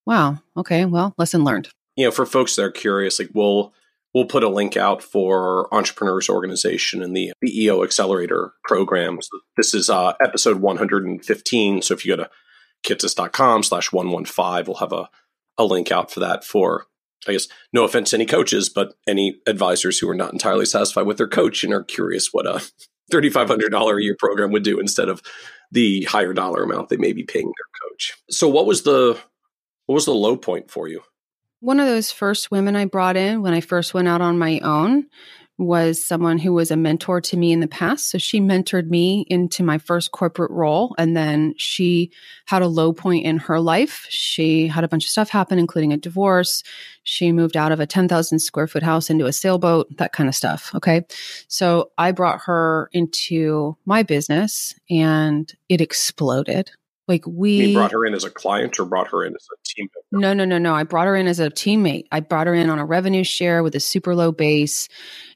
wow, 0.05 0.39
okay, 0.57 0.85
well, 0.85 1.13
lesson 1.17 1.43
learned. 1.43 1.69
You 1.95 2.05
know, 2.05 2.11
for 2.11 2.25
folks 2.25 2.55
that 2.55 2.63
are 2.63 2.71
curious, 2.71 3.19
like 3.19 3.29
we'll, 3.33 3.73
we'll 4.13 4.25
put 4.25 4.43
a 4.43 4.49
link 4.49 4.77
out 4.77 5.03
for 5.03 5.73
entrepreneurs 5.73 6.29
organization 6.29 7.03
and 7.03 7.15
the, 7.15 7.33
the 7.41 7.63
EO 7.63 7.83
accelerator 7.83 8.53
program. 8.63 9.21
So 9.21 9.39
this 9.57 9.73
is 9.73 9.89
uh, 9.89 10.13
episode 10.23 10.61
115. 10.61 11.81
So 11.81 11.93
if 11.93 12.05
you 12.05 12.15
go 12.15 12.23
to 12.23 12.29
kitces.com 12.85 13.63
slash 13.63 13.91
115. 13.91 14.65
We'll 14.65 14.77
have 14.77 14.93
a, 14.93 15.09
a 15.57 15.65
link 15.65 15.91
out 15.91 16.11
for 16.11 16.19
that 16.21 16.43
for, 16.43 16.85
I 17.27 17.33
guess, 17.33 17.47
no 17.73 17.83
offense 17.83 18.11
to 18.11 18.17
any 18.17 18.25
coaches, 18.25 18.69
but 18.69 18.93
any 19.07 19.39
advisors 19.47 19.99
who 19.99 20.09
are 20.09 20.15
not 20.15 20.33
entirely 20.33 20.65
satisfied 20.65 21.05
with 21.05 21.17
their 21.17 21.27
coach 21.27 21.63
and 21.63 21.73
are 21.73 21.83
curious 21.83 22.29
what 22.31 22.45
a 22.45 22.61
$3,500 23.11 23.97
a 23.97 24.03
year 24.03 24.15
program 24.17 24.51
would 24.51 24.63
do 24.63 24.79
instead 24.79 25.09
of 25.09 25.21
the 25.71 26.03
higher 26.03 26.33
dollar 26.33 26.63
amount 26.63 26.89
they 26.89 26.97
may 26.97 27.13
be 27.13 27.23
paying 27.23 27.45
their 27.45 27.89
coach. 27.89 28.13
So 28.29 28.47
what 28.47 28.65
was 28.65 28.83
the, 28.83 29.19
what 29.85 29.95
was 29.95 30.05
the 30.05 30.13
low 30.13 30.37
point 30.37 30.71
for 30.71 30.87
you? 30.87 31.01
One 31.61 31.79
of 31.79 31.87
those 31.87 32.11
first 32.11 32.51
women 32.51 32.75
I 32.75 32.85
brought 32.85 33.17
in 33.17 33.41
when 33.41 33.53
I 33.53 33.61
first 33.61 33.93
went 33.93 34.07
out 34.07 34.21
on 34.21 34.39
my 34.39 34.59
own 34.59 35.07
was 35.59 36.03
someone 36.03 36.37
who 36.37 36.53
was 36.53 36.71
a 36.71 36.77
mentor 36.77 37.19
to 37.19 37.37
me 37.37 37.51
in 37.51 37.59
the 37.59 37.67
past. 37.67 38.09
So 38.09 38.17
she 38.17 38.39
mentored 38.39 38.89
me 38.89 39.25
into 39.27 39.61
my 39.61 39.77
first 39.77 40.11
corporate 40.11 40.51
role. 40.51 40.95
And 40.97 41.15
then 41.15 41.53
she 41.57 42.11
had 42.45 42.61
a 42.61 42.67
low 42.67 42.93
point 42.93 43.25
in 43.25 43.37
her 43.39 43.59
life. 43.59 44.07
She 44.09 44.67
had 44.67 44.85
a 44.85 44.87
bunch 44.87 45.03
of 45.03 45.11
stuff 45.11 45.29
happen, 45.29 45.59
including 45.59 45.91
a 45.91 45.97
divorce. 45.97 46.63
She 47.03 47.33
moved 47.33 47.57
out 47.57 47.73
of 47.73 47.81
a 47.81 47.85
10,000 47.85 48.39
square 48.39 48.67
foot 48.67 48.83
house 48.83 49.09
into 49.09 49.25
a 49.25 49.33
sailboat, 49.33 49.97
that 49.97 50.13
kind 50.13 50.29
of 50.29 50.35
stuff. 50.35 50.71
Okay. 50.73 51.05
So 51.49 51.91
I 51.97 52.13
brought 52.13 52.39
her 52.45 52.89
into 52.93 53.75
my 53.85 54.01
business 54.01 54.73
and 54.89 55.53
it 55.67 55.81
exploded. 55.81 56.71
Like 57.09 57.25
we 57.25 57.53
you 57.53 57.73
brought 57.73 57.91
her 57.91 58.05
in 58.05 58.13
as 58.13 58.23
a 58.23 58.29
client 58.29 58.79
or 58.79 58.85
brought 58.85 59.07
her 59.07 59.25
in 59.25 59.33
as 59.33 59.47
a 59.51 59.57
team 59.65 59.89
member? 60.11 60.27
No, 60.27 60.33
no, 60.35 60.45
no, 60.45 60.59
no. 60.59 60.75
I 60.75 60.83
brought 60.83 61.07
her 61.07 61.15
in 61.15 61.25
as 61.25 61.39
a 61.39 61.49
teammate. 61.49 62.03
I 62.11 62.19
brought 62.19 62.45
her 62.45 62.53
in 62.53 62.69
on 62.69 62.77
a 62.77 62.85
revenue 62.85 63.23
share 63.23 63.63
with 63.63 63.73
a 63.73 63.79
super 63.79 64.13
low 64.13 64.31
base 64.31 64.87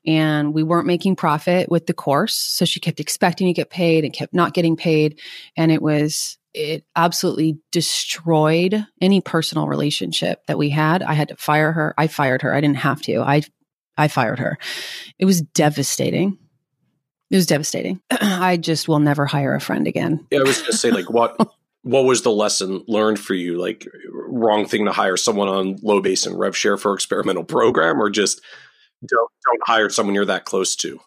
and 0.06 0.54
we 0.54 0.62
weren't 0.62 0.86
making 0.86 1.16
profit 1.16 1.72
with 1.72 1.88
the 1.88 1.94
course. 1.96 2.36
So 2.36 2.64
she 2.64 2.80
kept 2.80 3.00
expecting 3.00 3.48
to 3.48 3.54
get 3.54 3.72
paid 3.72 4.06
and 4.06 4.14
kept 4.14 4.36
not 4.36 4.54
getting 4.54 4.78
paid. 4.78 5.20
And 5.58 5.72
it 5.72 5.82
was, 5.82 6.38
it 6.54 6.86
absolutely 6.96 7.58
destroyed 7.72 8.86
any 9.02 9.20
personal 9.20 9.68
relationship 9.68 10.46
that 10.46 10.60
we 10.60 10.70
had. 10.70 11.02
I 11.02 11.14
had 11.14 11.30
to 11.30 11.38
fire 11.38 11.72
her. 11.72 11.96
I 11.98 12.06
fired 12.06 12.44
her. 12.44 12.54
I 12.54 12.62
didn't 12.62 12.78
have 12.78 13.02
to. 13.02 13.22
I, 13.22 13.42
I 13.98 14.10
fired 14.10 14.38
her. 14.38 14.60
It 15.18 15.26
was 15.26 15.42
devastating. 15.42 16.38
It 17.32 17.36
was 17.36 17.48
devastating. 17.48 18.00
I 18.12 18.58
just 18.58 18.88
will 18.88 19.00
never 19.00 19.26
hire 19.26 19.56
a 19.56 19.60
friend 19.60 19.88
again. 19.88 20.28
Yeah, 20.30 20.42
I 20.42 20.44
was 20.44 20.60
going 20.60 20.72
to 20.72 20.78
say, 20.78 20.92
like, 20.92 21.10
what 21.10 21.36
what 21.84 22.06
was 22.06 22.22
the 22.22 22.32
lesson 22.32 22.84
learned 22.88 23.20
for 23.20 23.34
you? 23.34 23.60
Like, 23.60 23.88
wrong 24.10 24.66
thing 24.66 24.86
to 24.86 24.92
hire 24.92 25.18
someone 25.18 25.50
on 25.50 25.78
low 25.84 26.02
base 26.02 26.26
and 26.26 26.40
rev 26.40 26.56
share 26.56 26.78
for 26.78 26.94
experimental 26.94 27.44
program, 27.44 28.02
or 28.02 28.10
just 28.10 28.42
don't 29.06 29.32
don't 29.46 29.62
hire 29.66 29.90
someone 29.90 30.16
you're 30.16 30.26
that 30.26 30.46
close 30.46 30.76
to? 30.78 31.00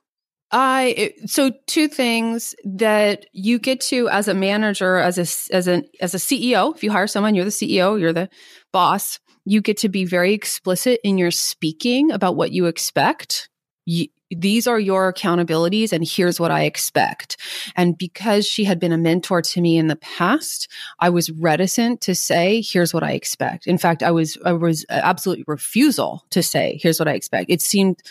I 0.52 1.14
so 1.24 1.50
two 1.66 1.88
things 1.88 2.54
that 2.64 3.26
you 3.32 3.58
get 3.58 3.80
to 3.82 4.08
as 4.10 4.28
a 4.28 4.34
manager, 4.34 4.96
as 4.98 5.18
a 5.18 5.54
as 5.54 5.66
an 5.66 5.84
as 6.00 6.14
a 6.14 6.18
CEO. 6.18 6.74
If 6.74 6.84
you 6.84 6.92
hire 6.92 7.06
someone, 7.06 7.34
you're 7.34 7.44
the 7.44 7.50
CEO, 7.50 7.98
you're 7.98 8.12
the 8.12 8.28
boss. 8.72 9.18
You 9.44 9.60
get 9.60 9.78
to 9.78 9.88
be 9.88 10.04
very 10.04 10.34
explicit 10.34 11.00
in 11.02 11.18
your 11.18 11.30
speaking 11.30 12.10
about 12.10 12.36
what 12.36 12.52
you 12.52 12.66
expect. 12.66 13.48
You, 13.86 14.08
these 14.30 14.66
are 14.66 14.80
your 14.80 15.12
accountabilities 15.12 15.92
and 15.92 16.06
here's 16.06 16.40
what 16.40 16.50
I 16.50 16.64
expect. 16.64 17.36
And 17.76 17.96
because 17.96 18.46
she 18.46 18.64
had 18.64 18.80
been 18.80 18.92
a 18.92 18.98
mentor 18.98 19.40
to 19.42 19.60
me 19.60 19.76
in 19.76 19.86
the 19.86 19.96
past, 19.96 20.68
I 20.98 21.10
was 21.10 21.30
reticent 21.30 22.00
to 22.02 22.14
say, 22.14 22.60
here's 22.60 22.92
what 22.92 23.04
I 23.04 23.12
expect. 23.12 23.66
In 23.66 23.78
fact, 23.78 24.02
I 24.02 24.10
was, 24.10 24.36
I 24.44 24.52
was 24.52 24.84
uh, 24.88 25.00
absolutely 25.02 25.44
refusal 25.46 26.24
to 26.30 26.42
say, 26.42 26.78
here's 26.82 26.98
what 26.98 27.08
I 27.08 27.12
expect. 27.12 27.50
It 27.50 27.62
seemed 27.62 28.02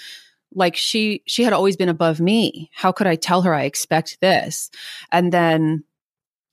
like 0.53 0.77
she, 0.77 1.21
she 1.25 1.43
had 1.43 1.53
always 1.53 1.75
been 1.75 1.89
above 1.89 2.21
me. 2.21 2.69
How 2.73 2.91
could 2.93 3.07
I 3.07 3.15
tell 3.15 3.41
her 3.41 3.53
I 3.53 3.63
expect 3.63 4.19
this? 4.21 4.69
And 5.11 5.33
then 5.33 5.83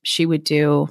she 0.03 0.27
would 0.27 0.43
do 0.43 0.89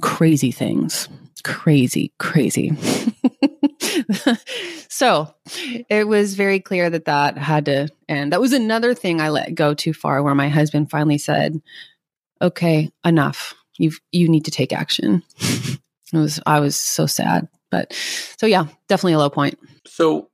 crazy 0.00 0.50
things, 0.50 1.08
crazy, 1.44 2.12
crazy. 2.18 2.72
so 4.88 5.34
it 5.88 6.06
was 6.06 6.34
very 6.34 6.60
clear 6.60 6.90
that 6.90 7.06
that 7.06 7.38
had 7.38 7.66
to 7.66 7.88
end. 8.08 8.32
That 8.32 8.40
was 8.40 8.52
another 8.52 8.94
thing 8.94 9.20
I 9.20 9.30
let 9.30 9.54
go 9.54 9.74
too 9.74 9.92
far 9.92 10.22
where 10.22 10.34
my 10.34 10.48
husband 10.48 10.90
finally 10.90 11.18
said, 11.18 11.60
okay, 12.40 12.90
enough. 13.04 13.54
You 13.78 13.92
you 14.10 14.28
need 14.28 14.46
to 14.46 14.50
take 14.50 14.72
action. 14.72 15.22
it 15.38 15.78
was 16.12 16.40
I 16.46 16.60
was 16.60 16.76
so 16.76 17.06
sad. 17.06 17.48
But 17.70 17.92
so 18.38 18.46
yeah, 18.46 18.66
definitely 18.88 19.14
a 19.14 19.18
low 19.18 19.30
point. 19.30 19.58
So 19.86 20.30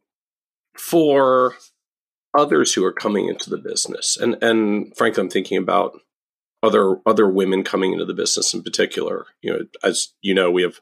for 0.76 1.56
others 2.34 2.72
who 2.72 2.84
are 2.84 2.92
coming 2.92 3.28
into 3.28 3.50
the 3.50 3.58
business 3.58 4.16
and 4.16 4.42
and 4.42 4.96
frankly 4.96 5.20
I'm 5.20 5.28
thinking 5.28 5.58
about 5.58 5.98
other 6.62 6.96
other 7.04 7.28
women 7.28 7.64
coming 7.64 7.92
into 7.92 8.04
the 8.04 8.14
business 8.14 8.54
in 8.54 8.62
particular. 8.62 9.26
You 9.42 9.52
know, 9.52 9.58
as 9.82 10.08
you 10.20 10.34
know, 10.34 10.50
we 10.50 10.62
have 10.62 10.80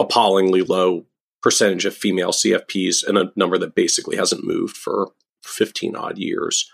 appallingly 0.00 0.62
low 0.62 1.06
percentage 1.42 1.84
of 1.84 1.94
female 1.94 2.30
CFPs 2.30 3.06
and 3.06 3.18
a 3.18 3.32
number 3.36 3.58
that 3.58 3.74
basically 3.74 4.16
hasn't 4.16 4.44
moved 4.44 4.76
for 4.76 5.12
15 5.44 5.96
odd 5.96 6.18
years. 6.18 6.70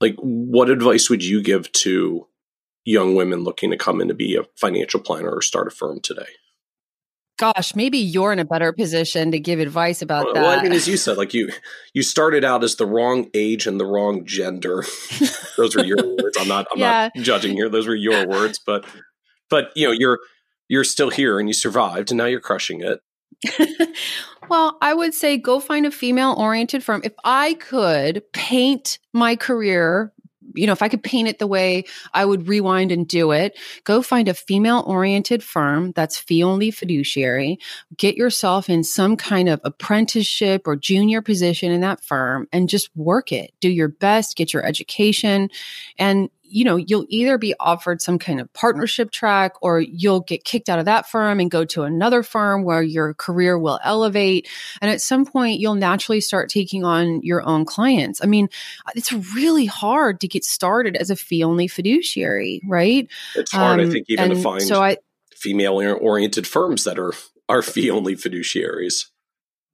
Like, 0.00 0.16
what 0.16 0.70
advice 0.70 1.08
would 1.08 1.24
you 1.24 1.42
give 1.42 1.70
to 1.72 2.26
young 2.84 3.14
women 3.14 3.44
looking 3.44 3.70
to 3.70 3.76
come 3.76 4.00
in 4.00 4.08
to 4.08 4.14
be 4.14 4.36
a 4.36 4.44
financial 4.56 5.00
planner 5.00 5.30
or 5.30 5.42
start 5.42 5.68
a 5.68 5.70
firm 5.70 6.00
today? 6.00 6.26
Gosh, 7.38 7.74
maybe 7.74 7.98
you're 7.98 8.32
in 8.32 8.38
a 8.38 8.44
better 8.44 8.72
position 8.72 9.32
to 9.32 9.40
give 9.40 9.58
advice 9.58 10.02
about 10.02 10.26
well, 10.26 10.34
that. 10.34 10.42
Well, 10.42 10.58
I 10.60 10.62
mean, 10.62 10.72
as 10.72 10.86
you 10.86 10.96
said, 10.96 11.16
like 11.16 11.34
you, 11.34 11.50
you 11.94 12.02
started 12.02 12.44
out 12.44 12.62
as 12.62 12.76
the 12.76 12.86
wrong 12.86 13.30
age 13.34 13.66
and 13.66 13.80
the 13.80 13.86
wrong 13.86 14.26
gender. 14.26 14.84
Those 15.56 15.74
are 15.74 15.84
your 15.84 15.96
words. 15.96 16.36
I'm 16.38 16.46
not. 16.46 16.66
I'm 16.70 16.78
yeah. 16.78 17.10
not 17.14 17.24
judging 17.24 17.54
here. 17.54 17.68
Those 17.68 17.88
were 17.88 17.94
your 17.94 18.28
words, 18.28 18.60
but, 18.64 18.84
but 19.50 19.72
you 19.74 19.88
know, 19.88 19.92
you're 19.92 20.20
you're 20.68 20.84
still 20.84 21.10
here 21.10 21.38
and 21.38 21.48
you 21.48 21.52
survived, 21.52 22.10
and 22.10 22.18
now 22.18 22.26
you're 22.26 22.40
crushing 22.40 22.80
it. 22.80 23.00
well, 24.48 24.78
I 24.80 24.94
would 24.94 25.14
say 25.14 25.36
go 25.36 25.60
find 25.60 25.86
a 25.86 25.90
female 25.90 26.34
oriented 26.38 26.84
firm. 26.84 27.02
If 27.04 27.14
I 27.24 27.54
could 27.54 28.22
paint 28.32 28.98
my 29.12 29.36
career, 29.36 30.12
you 30.54 30.66
know, 30.66 30.72
if 30.72 30.82
I 30.82 30.88
could 30.88 31.02
paint 31.02 31.28
it 31.28 31.38
the 31.38 31.46
way 31.46 31.84
I 32.12 32.24
would 32.24 32.48
rewind 32.48 32.92
and 32.92 33.06
do 33.08 33.32
it, 33.32 33.58
go 33.84 34.02
find 34.02 34.28
a 34.28 34.34
female 34.34 34.84
oriented 34.86 35.42
firm 35.42 35.92
that's 35.92 36.18
fee 36.18 36.42
only 36.42 36.70
fiduciary. 36.70 37.58
Get 37.96 38.16
yourself 38.16 38.68
in 38.68 38.84
some 38.84 39.16
kind 39.16 39.48
of 39.48 39.60
apprenticeship 39.64 40.66
or 40.66 40.76
junior 40.76 41.22
position 41.22 41.72
in 41.72 41.80
that 41.80 42.04
firm 42.04 42.48
and 42.52 42.68
just 42.68 42.94
work 42.96 43.32
it. 43.32 43.52
Do 43.60 43.70
your 43.70 43.88
best, 43.88 44.36
get 44.36 44.52
your 44.52 44.64
education, 44.64 45.48
and 45.98 46.28
you 46.52 46.64
know, 46.64 46.76
you'll 46.76 47.06
either 47.08 47.38
be 47.38 47.54
offered 47.58 48.02
some 48.02 48.18
kind 48.18 48.38
of 48.38 48.52
partnership 48.52 49.10
track 49.10 49.54
or 49.62 49.80
you'll 49.80 50.20
get 50.20 50.44
kicked 50.44 50.68
out 50.68 50.78
of 50.78 50.84
that 50.84 51.08
firm 51.08 51.40
and 51.40 51.50
go 51.50 51.64
to 51.64 51.82
another 51.82 52.22
firm 52.22 52.62
where 52.62 52.82
your 52.82 53.14
career 53.14 53.58
will 53.58 53.80
elevate. 53.82 54.46
And 54.82 54.90
at 54.90 55.00
some 55.00 55.24
point, 55.24 55.60
you'll 55.60 55.76
naturally 55.76 56.20
start 56.20 56.50
taking 56.50 56.84
on 56.84 57.22
your 57.22 57.42
own 57.42 57.64
clients. 57.64 58.22
I 58.22 58.26
mean, 58.26 58.48
it's 58.94 59.12
really 59.34 59.64
hard 59.64 60.20
to 60.20 60.28
get 60.28 60.44
started 60.44 60.94
as 60.96 61.08
a 61.08 61.16
fee 61.16 61.42
only 61.42 61.68
fiduciary, 61.68 62.60
right? 62.68 63.08
It's 63.34 63.52
hard, 63.52 63.80
um, 63.80 63.88
I 63.88 63.90
think, 63.90 64.06
even 64.08 64.30
to 64.30 64.36
find 64.36 64.62
so 64.62 64.82
I, 64.82 64.98
female 65.34 65.74
oriented 65.74 66.46
firms 66.46 66.84
that 66.84 66.98
are, 66.98 67.14
are 67.48 67.62
fee 67.62 67.90
only 67.90 68.14
fiduciaries. 68.14 69.06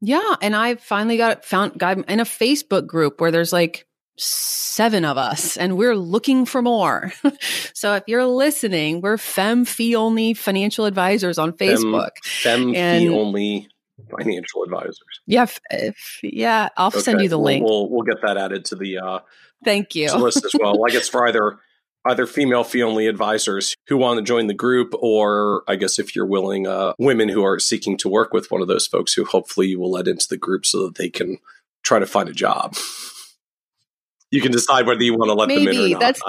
Yeah. 0.01 0.37
And 0.41 0.55
I 0.55 0.77
finally 0.77 1.17
got 1.17 1.45
found, 1.45 1.77
got 1.77 1.99
in 1.99 2.21
a 2.21 2.25
Facebook 2.25 2.87
group 2.87 3.21
where 3.21 3.33
there's 3.33 3.53
like 3.53 3.88
seven 4.19 5.05
of 5.05 5.17
us 5.17 5.57
and 5.57 5.77
we're 5.77 5.97
looking 5.97 6.45
for 6.45 6.63
more. 6.63 7.13
so 7.75 7.95
if 7.95 8.05
you're 8.07 8.27
listening, 8.27 9.01
we're 9.01 9.19
fem 9.19 9.65
fee 9.65 9.95
only 9.95 10.35
financial 10.35 10.85
advisors 10.85 11.39
on 11.39 11.53
Facebook. 11.53 12.11
Fem, 12.25 12.75
fem 12.75 13.01
fee 13.01 13.09
only 13.09 13.69
financial 14.11 14.63
advisors. 14.65 15.21
Yeah. 15.27 15.47
If, 15.71 16.21
yeah. 16.23 16.69
I'll 16.77 16.89
okay. 16.89 17.01
send 17.01 17.21
you 17.21 17.29
the 17.29 17.39
link. 17.39 17.65
We'll, 17.65 17.89
we'll, 17.89 18.03
get 18.03 18.23
that 18.23 18.37
added 18.37 18.65
to 18.67 18.77
the, 18.77 18.99
uh, 18.99 19.19
thank 19.65 19.95
you 19.95 20.15
list 20.17 20.45
as 20.45 20.55
well. 20.59 20.85
I 20.87 20.91
guess 20.91 21.09
for 21.09 21.27
either, 21.27 21.59
either 22.07 22.27
female 22.27 22.65
fee 22.65 22.83
only 22.83 23.07
advisors 23.07 23.75
who 23.89 23.97
want 23.97 24.19
to 24.19 24.25
join 24.25 24.47
the 24.47 24.55
group, 24.55 24.95
or 24.99 25.63
I 25.69 25.77
guess 25.77 25.99
if 25.99 26.15
you're 26.15 26.27
willing, 26.27 26.67
uh, 26.67 26.95
women 26.99 27.29
who 27.29 27.45
are 27.45 27.59
seeking 27.59 27.97
to 27.99 28.09
work 28.09 28.33
with 28.33 28.51
one 28.51 28.63
of 28.63 28.69
those 28.69 28.87
folks 28.87 29.15
who 29.15 29.25
hopefully 29.25 29.69
you 29.69 29.81
will 29.81 29.91
let 29.91 30.09
into 30.09 30.29
the 30.29 30.37
group 30.37 30.65
so 30.65 30.87
that 30.87 30.97
they 30.97 31.11
can 31.11 31.39
try 31.83 31.99
to 31.99 32.07
find 32.07 32.29
a 32.29 32.33
job 32.33 32.75
you 34.31 34.41
can 34.41 34.53
decide 34.53 34.87
whether 34.87 35.03
you 35.03 35.15
want 35.15 35.31
to 35.31 35.35
let 35.35 35.49
Maybe. 35.49 35.67
them 35.67 35.75
in 35.75 35.87
or 35.87 35.89
not. 35.91 36.01
That's, 36.01 36.23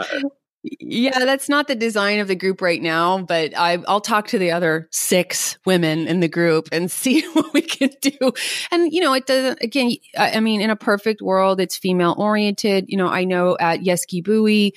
yeah, 0.61 1.19
that's 1.19 1.47
not 1.47 1.67
the 1.67 1.75
design 1.75 2.19
of 2.19 2.27
the 2.27 2.35
group 2.35 2.61
right 2.61 2.81
now, 2.81 3.19
but 3.19 3.55
I, 3.57 3.77
will 3.77 4.01
talk 4.01 4.27
to 4.27 4.37
the 4.37 4.51
other 4.51 4.89
six 4.91 5.57
women 5.65 6.07
in 6.07 6.19
the 6.19 6.27
group 6.27 6.69
and 6.71 6.91
see 7.01 7.21
what 7.33 7.53
we 7.53 7.61
can 7.61 7.91
do. 8.01 8.33
And, 8.71 8.91
you 8.91 9.01
know, 9.01 9.13
it 9.13 9.25
doesn't, 9.25 9.61
again, 9.61 9.93
I, 10.17 10.39
mean, 10.39 10.61
in 10.61 10.69
a 10.69 10.75
perfect 10.75 11.21
world, 11.21 11.61
it's 11.61 11.77
female 11.77 12.15
oriented. 12.17 12.85
You 12.89 12.97
know, 12.97 13.07
I 13.07 13.23
know 13.23 13.55
at 13.59 13.81
Yeske 13.81 14.23
Buie, 14.23 14.73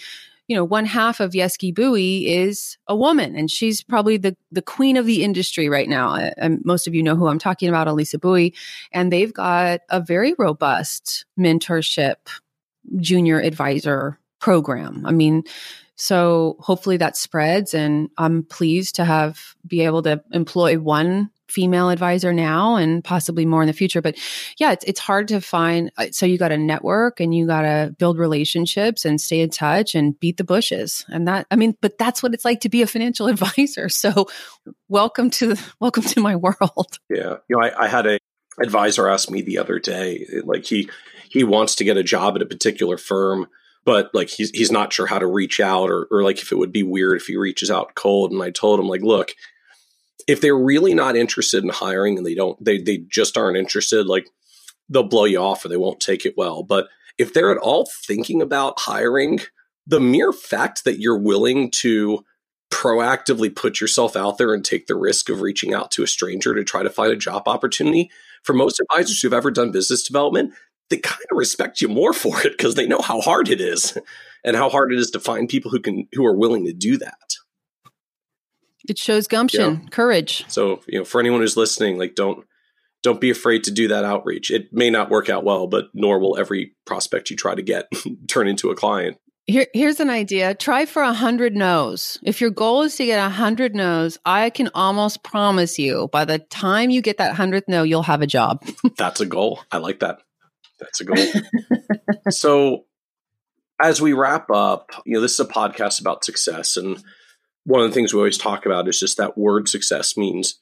you 0.49 0.57
know, 0.57 0.65
one 0.65 0.87
half 0.87 1.19
of 1.21 1.33
Yeske 1.33 1.75
Buie 1.75 2.27
is 2.27 2.77
a 2.87 2.95
woman, 2.95 3.37
and 3.37 3.51
she's 3.51 3.83
probably 3.83 4.19
the 4.19 4.37
the 4.51 4.61
queen 4.61 4.97
of 4.97 5.07
the 5.07 5.25
industry 5.25 5.69
right 5.69 5.89
now. 5.89 6.15
And 6.37 6.61
most 6.65 6.87
of 6.87 6.95
you 6.95 7.03
know 7.03 7.17
who 7.17 7.29
I'm 7.29 7.39
talking 7.39 7.69
about, 7.69 7.89
Elissa 7.89 8.19
Buie, 8.19 8.53
and 8.93 9.11
they've 9.11 9.33
got 9.33 9.81
a 9.89 10.01
very 10.01 10.35
robust 10.39 11.25
mentorship 11.39 12.17
junior 12.97 13.41
advisor 13.41 14.19
program. 14.41 15.07
I 15.07 15.13
mean, 15.13 15.45
so 15.95 16.57
hopefully 16.59 16.97
that 16.97 17.17
spreads 17.17 17.75
and 17.75 18.11
I'm 18.19 18.43
pleased 18.43 18.97
to 18.97 19.05
have 19.05 19.55
be 19.67 19.83
able 19.83 20.03
to 20.03 20.23
employ 20.33 20.79
one 20.79 21.31
female 21.49 21.91
advisor 21.91 22.33
now 22.33 22.77
and 22.77 23.05
possibly 23.05 23.45
more 23.45 23.63
in 23.63 23.67
the 23.67 23.75
future. 23.75 24.01
But 24.01 24.17
yeah 24.59 24.73
it's, 24.73 24.85
it's 24.85 24.99
hard 24.99 25.29
to 25.29 25.41
find 25.41 25.93
uh, 25.99 26.07
so 26.11 26.27
you 26.27 26.39
got 26.39 26.49
to 26.49 26.57
network 26.57 27.21
and 27.21 27.35
you 27.35 27.47
got 27.47 27.63
to 27.63 27.95
build 27.99 28.19
relationships 28.19 29.05
and 29.05 29.21
stay 29.21 29.43
in 29.43 29.51
touch 29.51 29.95
and 29.95 30.19
beat 30.19 30.39
the 30.39 30.45
bushes. 30.45 31.05
And 31.09 31.29
that 31.29 31.47
i 31.51 31.57
mean 31.57 31.77
but 31.81 31.99
that's 31.99 32.23
what 32.23 32.35
it's 32.35 32.45
like 32.45 32.61
to 32.63 32.69
be 32.69 32.83
a 32.83 32.87
financial 32.87 33.27
advisor. 33.29 33.89
So 33.89 34.29
welcome 34.89 35.31
to 35.31 35.57
welcome 35.79 36.05
to 36.05 36.21
my 36.21 36.37
world. 36.37 36.99
Yeah. 37.11 37.37
You 37.49 37.57
know 37.57 37.63
i, 37.63 37.85
I 37.85 37.89
had 37.89 38.07
a 38.07 38.19
advisor 38.61 39.09
ask 39.09 39.31
me 39.31 39.41
the 39.41 39.59
other 39.59 39.79
day 39.79 40.27
like 40.45 40.65
he 40.65 40.89
he 41.33 41.45
wants 41.45 41.75
to 41.77 41.85
get 41.85 41.97
a 41.97 42.03
job 42.03 42.37
at 42.37 42.43
a 42.43 42.47
particular 42.47 42.99
firm, 42.99 43.47
but 43.87 44.11
like 44.13 44.29
he's 44.29 44.51
he's 44.51 44.71
not 44.71 44.93
sure 44.93 45.07
how 45.07 45.19
to 45.19 45.27
reach 45.27 45.61
out 45.61 45.91
or 45.91 46.07
or 46.11 46.23
like 46.23 46.43
if 46.43 46.53
it 46.53 46.59
would 46.59 46.73
be 46.73 46.83
weird 46.83 47.17
if 47.17 47.27
he 47.27 47.37
reaches 47.37 47.71
out 47.71 47.95
cold. 47.95 48.33
And 48.33 48.43
I 48.43 48.51
told 48.51 48.79
him 48.79 48.87
like, 48.87 49.01
look, 49.01 49.33
if 50.29 50.43
they're 50.43 50.55
really 50.55 50.93
not 50.93 51.17
interested 51.17 51.65
in 51.65 51.71
hiring 51.71 52.19
and 52.19 52.27
they 52.27 52.35
don't 52.35 52.63
they 52.63 52.83
they 52.83 52.99
just 52.99 53.39
aren't 53.39 53.57
interested, 53.57 54.07
like 54.07 54.29
they'll 54.91 55.05
blow 55.05 55.25
you 55.25 55.39
off 55.39 55.65
or 55.65 55.69
they 55.69 55.79
won't 55.79 56.01
take 56.01 56.27
it 56.27 56.35
well. 56.37 56.63
But 56.63 56.89
if 57.17 57.33
they're 57.33 57.51
at 57.51 57.57
all 57.59 57.89
thinking 58.07 58.43
about 58.43 58.81
hiring, 58.81 59.41
the 59.87 60.01
mere 60.01 60.35
fact 60.35 60.85
that 60.85 61.01
you're 61.01 61.19
willing 61.19 61.71
to 61.71 62.27
proactively 62.71 63.55
put 63.55 63.81
yourself 63.81 64.17
out 64.17 64.37
there 64.37 64.53
and 64.53 64.63
take 64.63 64.87
the 64.87 64.95
risk 64.95 65.31
of 65.31 65.41
reaching 65.41 65.73
out 65.73 65.91
to 65.93 66.03
a 66.03 66.07
stranger 66.07 66.55
to 66.55 66.63
try 66.63 66.83
to 66.83 66.91
find 66.91 67.11
a 67.11 67.17
job 67.17 67.49
opportunity 67.49 68.11
for 68.43 68.53
most 68.53 68.81
advisors 68.81 69.21
who've 69.21 69.33
ever 69.33 69.51
done 69.51 69.73
business 69.73 70.03
development 70.03 70.53
they 70.91 70.99
kind 70.99 71.25
of 71.31 71.37
respect 71.37 71.81
you 71.81 71.89
more 71.89 72.13
for 72.13 72.39
it 72.47 72.57
because 72.57 72.75
they 72.75 72.87
know 72.87 73.01
how 73.01 73.21
hard 73.21 73.49
it 73.49 73.61
is 73.61 73.97
and 74.45 74.57
how 74.57 74.69
hard 74.69 74.93
it 74.93 74.99
is 74.99 75.11
to 75.13 75.21
find 75.21 75.49
people 75.49 75.71
who 75.71 75.81
can 75.81 76.09
who 76.13 76.25
are 76.27 76.37
willing 76.37 76.67
to 76.67 76.73
do 76.73 76.99
that. 76.99 77.15
It 78.89 78.99
shows 78.99 79.29
gumption, 79.29 79.81
yeah. 79.83 79.89
courage. 79.91 80.45
So, 80.49 80.81
you 80.89 80.99
know, 80.99 81.05
for 81.05 81.21
anyone 81.21 81.41
who's 81.41 81.57
listening, 81.57 81.99
like 81.99 82.15
don't 82.15 82.45
don't 83.03 83.21
be 83.21 83.31
afraid 83.31 83.65
to 83.65 83.71
do 83.71 83.89
that 83.89 84.05
outreach. 84.05 84.51
It 84.51 84.73
may 84.73 84.91
not 84.91 85.11
work 85.11 85.29
out 85.29 85.45
well, 85.45 85.67
but 85.67 85.87
nor 85.93 86.19
will 86.19 86.39
every 86.39 86.75
prospect 86.85 87.31
you 87.31 87.37
try 87.37 87.55
to 87.55 87.63
get 87.63 87.89
turn 88.29 88.49
into 88.49 88.71
a 88.71 88.77
client. 88.77 89.19
Here, 89.49 89.67
here's 89.75 89.99
an 89.99 90.09
idea. 90.09 90.55
Try 90.55 90.87
for 90.87 91.03
a 91.03 91.13
hundred 91.13 91.57
no's. 91.57 92.19
If 92.23 92.41
your 92.41 92.51
goal 92.51 92.83
is 92.83 92.95
to 92.97 93.07
get 93.07 93.25
a 93.25 93.29
hundred 93.29 93.75
no's, 93.75 94.19
I 94.25 94.51
can 94.51 94.71
almost 94.73 95.25
promise 95.25 95.81
you 95.81 96.09
by 96.13 96.25
the 96.25 96.39
time 96.39 96.91
you 96.91 97.03
get 97.03 97.19
that 97.19 97.35
hundredth 97.35 97.69
no, 97.69 97.83
you'll 97.83 98.05
have 98.05 98.23
a 98.23 98.27
job. 98.27 98.65
That's 98.97 99.21
a 99.21 99.27
goal. 99.27 99.61
I 99.73 99.79
like 99.79 99.99
that. 100.01 100.23
That's 100.83 101.01
a 101.01 101.05
goal. 101.05 102.31
so, 102.31 102.85
as 103.81 104.01
we 104.01 104.13
wrap 104.13 104.51
up, 104.51 104.91
you 105.05 105.15
know, 105.15 105.21
this 105.21 105.35
is 105.35 105.41
a 105.41 105.45
podcast 105.45 106.01
about 106.01 106.25
success. 106.25 106.77
And 106.77 107.03
one 107.65 107.81
of 107.83 107.89
the 107.89 107.95
things 107.95 108.13
we 108.13 108.19
always 108.19 108.39
talk 108.39 108.67
about 108.67 108.89
is 108.89 108.99
just 108.99 109.17
that 109.19 109.39
word 109.39 109.69
success 109.69 110.17
means 110.17 110.59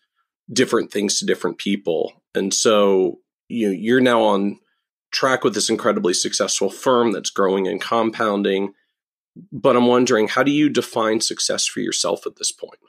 different 0.53 0.91
things 0.91 1.19
to 1.19 1.27
different 1.27 1.59
people. 1.59 2.13
And 2.35 2.53
so, 2.53 3.19
you 3.49 3.69
know, 3.69 3.73
you're 3.73 4.01
now 4.01 4.23
on 4.23 4.59
track 5.11 5.45
with 5.45 5.55
this 5.55 5.71
incredibly 5.71 6.15
successful 6.15 6.71
firm 6.71 7.13
that's 7.13 7.31
growing 7.31 7.67
and 7.67 7.81
compounding. 7.81 8.75
But 9.53 9.77
I'm 9.77 9.87
wondering, 9.87 10.29
how 10.29 10.43
do 10.43 10.51
you 10.51 10.69
define 10.69 11.21
success 11.21 11.67
for 11.67 11.81
yourself 11.81 12.27
at 12.27 12.37
this 12.37 12.53
point? 12.53 12.81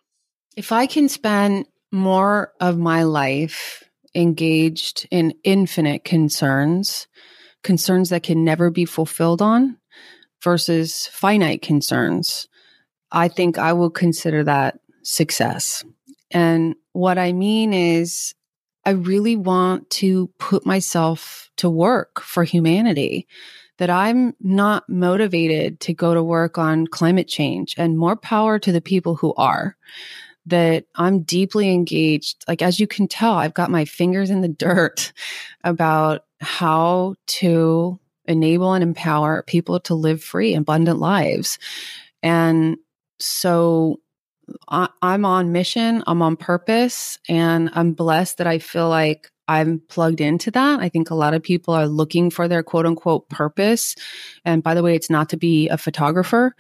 If 0.56 0.72
I 0.72 0.86
can 0.86 1.08
spend 1.08 1.66
more 1.92 2.52
of 2.60 2.78
my 2.78 3.04
life 3.04 3.84
engaged 4.14 5.08
in 5.12 5.34
infinite 5.44 6.04
concerns, 6.04 7.08
concerns 7.64 8.10
that 8.10 8.24
can 8.24 8.44
never 8.44 8.70
be 8.70 8.86
fulfilled 8.86 9.42
on 9.42 9.78
versus 10.44 11.08
finite 11.08 11.62
concerns, 11.62 12.48
I 13.12 13.28
think 13.28 13.58
I 13.58 13.74
will 13.74 13.90
consider 13.90 14.44
that 14.44 14.80
success. 15.04 15.84
And 16.32 16.76
what 16.94 17.18
I 17.18 17.34
mean 17.34 17.74
is, 17.74 18.34
I 18.84 18.92
really 18.92 19.36
want 19.36 19.90
to 19.92 20.28
put 20.40 20.66
myself 20.66 21.52
to 21.58 21.70
work 21.70 22.20
for 22.22 22.44
humanity. 22.44 23.28
That 23.78 23.90
I'm 23.90 24.36
not 24.40 24.88
motivated 24.88 25.80
to 25.82 25.94
go 25.94 26.14
to 26.14 26.22
work 26.22 26.60
on 26.60 26.86
climate 26.86 27.28
change 27.28 27.74
and 27.78 27.98
more 27.98 28.16
power 28.16 28.60
to 28.60 28.72
the 28.72 28.82
people 28.82 29.16
who 29.16 29.34
are 29.36 29.76
that 30.46 30.86
I'm 30.96 31.22
deeply 31.22 31.72
engaged. 31.72 32.44
Like, 32.48 32.62
as 32.62 32.80
you 32.80 32.88
can 32.88 33.08
tell, 33.08 33.34
I've 33.34 33.54
got 33.54 33.72
my 33.72 33.86
fingers 33.86 34.30
in 34.30 34.42
the 34.42 34.48
dirt 34.66 35.14
about 35.64 36.26
how 36.42 37.16
to 37.28 38.00
enable 38.26 38.74
and 38.74 38.84
empower 38.84 39.44
people 39.44 39.80
to 39.82 39.96
live 39.96 40.24
free, 40.24 40.56
abundant 40.56 41.00
lives. 41.00 41.60
And 42.24 42.78
so 43.20 44.00
I, 44.68 44.90
am 45.02 45.26
on 45.26 45.52
mission, 45.52 46.04
I'm 46.08 46.22
on 46.22 46.36
purpose, 46.36 47.18
and 47.30 47.70
I'm 47.74 47.94
blessed 47.94 48.38
that 48.38 48.48
I 48.48 48.60
feel 48.60 48.90
like 48.90 49.32
I'm 49.48 49.82
plugged 49.90 50.22
into 50.22 50.52
that. 50.52 50.80
I 50.80 50.90
think 50.90 51.10
a 51.10 51.16
lot 51.16 51.34
of 51.34 51.44
people 51.44 51.74
are 51.74 51.88
looking 51.88 52.30
for 52.30 52.48
their 52.48 52.64
quote 52.64 52.86
unquote 52.86 53.28
purpose. 53.30 53.96
And 54.46 54.64
by 54.64 54.74
the 54.74 54.84
way, 54.84 54.96
it's 54.96 55.10
not 55.10 55.30
to 55.30 55.38
be 55.38 55.68
a 55.70 55.78
photographer. 55.78 56.56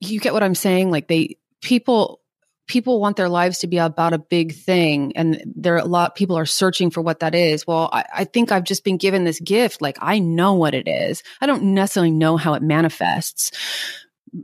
You 0.00 0.20
get 0.20 0.34
what 0.34 0.42
I'm 0.42 0.54
saying? 0.54 0.90
Like, 0.90 1.08
they, 1.08 1.36
people 1.62 2.20
people 2.66 3.00
want 3.00 3.16
their 3.16 3.28
lives 3.28 3.58
to 3.58 3.66
be 3.66 3.78
about 3.78 4.12
a 4.12 4.18
big 4.18 4.54
thing 4.54 5.16
and 5.16 5.42
there 5.56 5.74
are 5.74 5.78
a 5.78 5.84
lot 5.84 6.16
people 6.16 6.36
are 6.36 6.46
searching 6.46 6.90
for 6.90 7.00
what 7.00 7.20
that 7.20 7.34
is. 7.34 7.66
Well 7.66 7.88
I, 7.92 8.04
I, 8.14 8.24
think 8.24 8.50
i've 8.52 8.64
just 8.64 8.84
been 8.84 8.96
given 8.96 9.24
this 9.24 9.40
gift 9.40 9.80
like 9.80 9.98
i 10.00 10.18
know 10.18 10.54
what 10.54 10.74
it 10.74 10.88
is. 10.88 11.22
I 11.40 11.46
don't 11.46 11.74
necessarily 11.74 12.10
know 12.10 12.36
how 12.36 12.54
it 12.54 12.62
manifests 12.62 13.52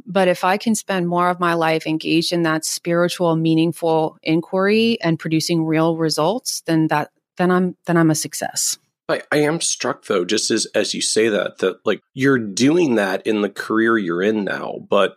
but 0.06 0.28
if 0.28 0.44
i 0.44 0.56
can 0.56 0.74
spend 0.74 1.08
more 1.08 1.28
of 1.28 1.40
my 1.40 1.54
life 1.54 1.86
engaged 1.86 2.32
in 2.32 2.42
that 2.42 2.64
spiritual 2.64 3.36
meaningful 3.36 4.16
inquiry 4.22 4.98
and 5.02 5.18
producing 5.18 5.64
real 5.64 5.96
results 5.96 6.62
then 6.62 6.88
that 6.88 7.10
then 7.36 7.50
i'm 7.50 7.76
then 7.86 7.96
i'm 7.96 8.10
a 8.10 8.14
success. 8.14 8.78
I, 9.08 9.22
I 9.32 9.38
am 9.38 9.60
struck 9.60 10.06
though 10.06 10.24
just 10.24 10.50
as 10.50 10.66
as 10.74 10.94
you 10.94 11.02
say 11.02 11.28
that 11.28 11.58
that 11.58 11.84
like 11.84 12.00
you're 12.14 12.38
doing 12.38 12.94
that 12.96 13.26
in 13.26 13.42
the 13.42 13.50
career 13.50 13.98
you're 13.98 14.22
in 14.22 14.44
now 14.44 14.76
but 14.88 15.16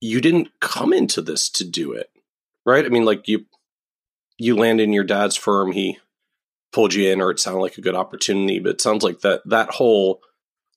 you 0.00 0.20
didn't 0.20 0.48
come 0.60 0.92
into 0.92 1.22
this 1.22 1.48
to 1.50 1.64
do 1.64 1.92
it 1.92 2.10
right? 2.64 2.84
I 2.84 2.88
mean, 2.88 3.04
like 3.04 3.28
you 3.28 3.46
you 4.38 4.56
land 4.56 4.80
in 4.80 4.92
your 4.92 5.04
dad's 5.04 5.36
firm, 5.36 5.72
he 5.72 5.98
pulled 6.72 6.94
you 6.94 7.10
in, 7.10 7.20
or 7.20 7.30
it 7.30 7.38
sounded 7.38 7.60
like 7.60 7.78
a 7.78 7.82
good 7.82 7.94
opportunity, 7.94 8.58
but 8.58 8.70
it 8.70 8.80
sounds 8.80 9.02
like 9.02 9.20
that 9.20 9.42
that 9.46 9.70
whole 9.70 10.20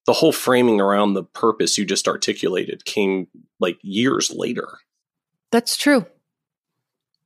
the 0.05 0.13
whole 0.13 0.31
framing 0.31 0.79
around 0.79 1.13
the 1.13 1.23
purpose 1.23 1.77
you 1.77 1.85
just 1.85 2.07
articulated 2.07 2.85
came 2.85 3.27
like 3.59 3.77
years 3.81 4.31
later. 4.31 4.67
That's 5.51 5.75
true. 5.77 6.05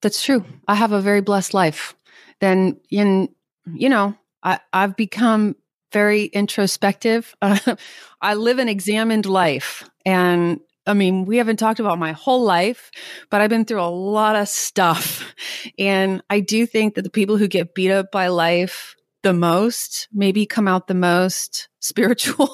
That's 0.01 0.23
true. 0.23 0.45
I 0.67 0.75
have 0.75 0.91
a 0.91 1.01
very 1.01 1.21
blessed 1.21 1.53
life. 1.53 1.95
Then, 2.39 2.79
in 2.89 3.29
you 3.73 3.89
know, 3.89 4.15
I, 4.43 4.59
I've 4.71 4.95
become 4.95 5.55
very 5.91 6.25
introspective. 6.25 7.35
Uh, 7.41 7.75
I 8.21 8.35
live 8.35 8.59
an 8.59 8.69
examined 8.69 9.25
life, 9.25 9.89
and 10.05 10.59
I 10.89 10.93
mean, 10.93 11.25
we 11.25 11.37
haven't 11.37 11.57
talked 11.57 11.79
about 11.79 11.99
my 11.99 12.11
whole 12.11 12.43
life, 12.43 12.91
but 13.29 13.41
I've 13.41 13.49
been 13.49 13.65
through 13.65 13.81
a 13.81 13.85
lot 13.85 14.35
of 14.35 14.49
stuff, 14.49 15.33
and 15.77 16.21
I 16.29 16.39
do 16.39 16.65
think 16.65 16.95
that 16.95 17.03
the 17.03 17.09
people 17.09 17.37
who 17.37 17.47
get 17.47 17.75
beat 17.75 17.91
up 17.91 18.11
by 18.11 18.27
life 18.27 18.95
the 19.21 19.33
most 19.33 20.07
maybe 20.13 20.45
come 20.45 20.67
out 20.67 20.87
the 20.87 20.93
most 20.93 21.69
spiritual. 21.79 22.49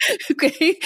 okay. 0.30 0.78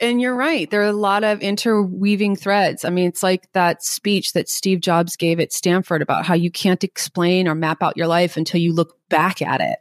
And 0.00 0.20
you're 0.20 0.34
right. 0.34 0.70
There 0.70 0.80
are 0.80 0.86
a 0.86 0.92
lot 0.92 1.24
of 1.24 1.40
interweaving 1.40 2.36
threads. 2.36 2.84
I 2.84 2.90
mean, 2.90 3.08
it's 3.08 3.22
like 3.22 3.50
that 3.52 3.82
speech 3.82 4.32
that 4.32 4.48
Steve 4.48 4.80
Jobs 4.80 5.16
gave 5.16 5.40
at 5.40 5.52
Stanford 5.52 6.02
about 6.02 6.24
how 6.24 6.34
you 6.34 6.50
can't 6.50 6.82
explain 6.82 7.46
or 7.46 7.54
map 7.54 7.82
out 7.82 7.96
your 7.96 8.06
life 8.06 8.36
until 8.36 8.60
you 8.60 8.72
look 8.72 8.96
back 9.08 9.42
at 9.42 9.60
it. 9.60 9.78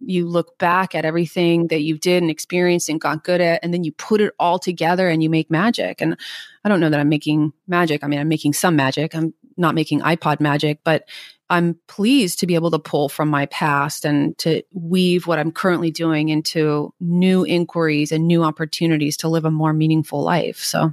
You 0.00 0.26
look 0.26 0.58
back 0.58 0.94
at 0.94 1.04
everything 1.04 1.68
that 1.68 1.82
you 1.82 1.98
did 1.98 2.22
and 2.22 2.30
experienced 2.30 2.88
and 2.88 3.00
got 3.00 3.24
good 3.24 3.40
at, 3.40 3.62
and 3.62 3.74
then 3.74 3.84
you 3.84 3.92
put 3.92 4.20
it 4.20 4.32
all 4.38 4.58
together 4.58 5.08
and 5.08 5.22
you 5.22 5.28
make 5.28 5.50
magic. 5.50 6.00
And 6.00 6.16
I 6.64 6.68
don't 6.68 6.80
know 6.80 6.90
that 6.90 7.00
I'm 7.00 7.08
making 7.08 7.52
magic. 7.66 8.02
I 8.02 8.06
mean, 8.06 8.20
I'm 8.20 8.28
making 8.28 8.52
some 8.52 8.76
magic. 8.76 9.14
I'm 9.14 9.34
not 9.56 9.74
making 9.74 10.00
iPod 10.00 10.40
magic, 10.40 10.80
but 10.84 11.04
I'm 11.50 11.78
pleased 11.86 12.40
to 12.40 12.46
be 12.46 12.54
able 12.54 12.70
to 12.72 12.78
pull 12.78 13.08
from 13.08 13.28
my 13.28 13.46
past 13.46 14.04
and 14.04 14.36
to 14.38 14.62
weave 14.72 15.26
what 15.26 15.38
I'm 15.38 15.52
currently 15.52 15.90
doing 15.90 16.28
into 16.28 16.92
new 17.00 17.44
inquiries 17.44 18.12
and 18.12 18.26
new 18.26 18.42
opportunities 18.42 19.16
to 19.18 19.28
live 19.28 19.44
a 19.44 19.50
more 19.50 19.72
meaningful 19.72 20.22
life. 20.22 20.58
So 20.58 20.92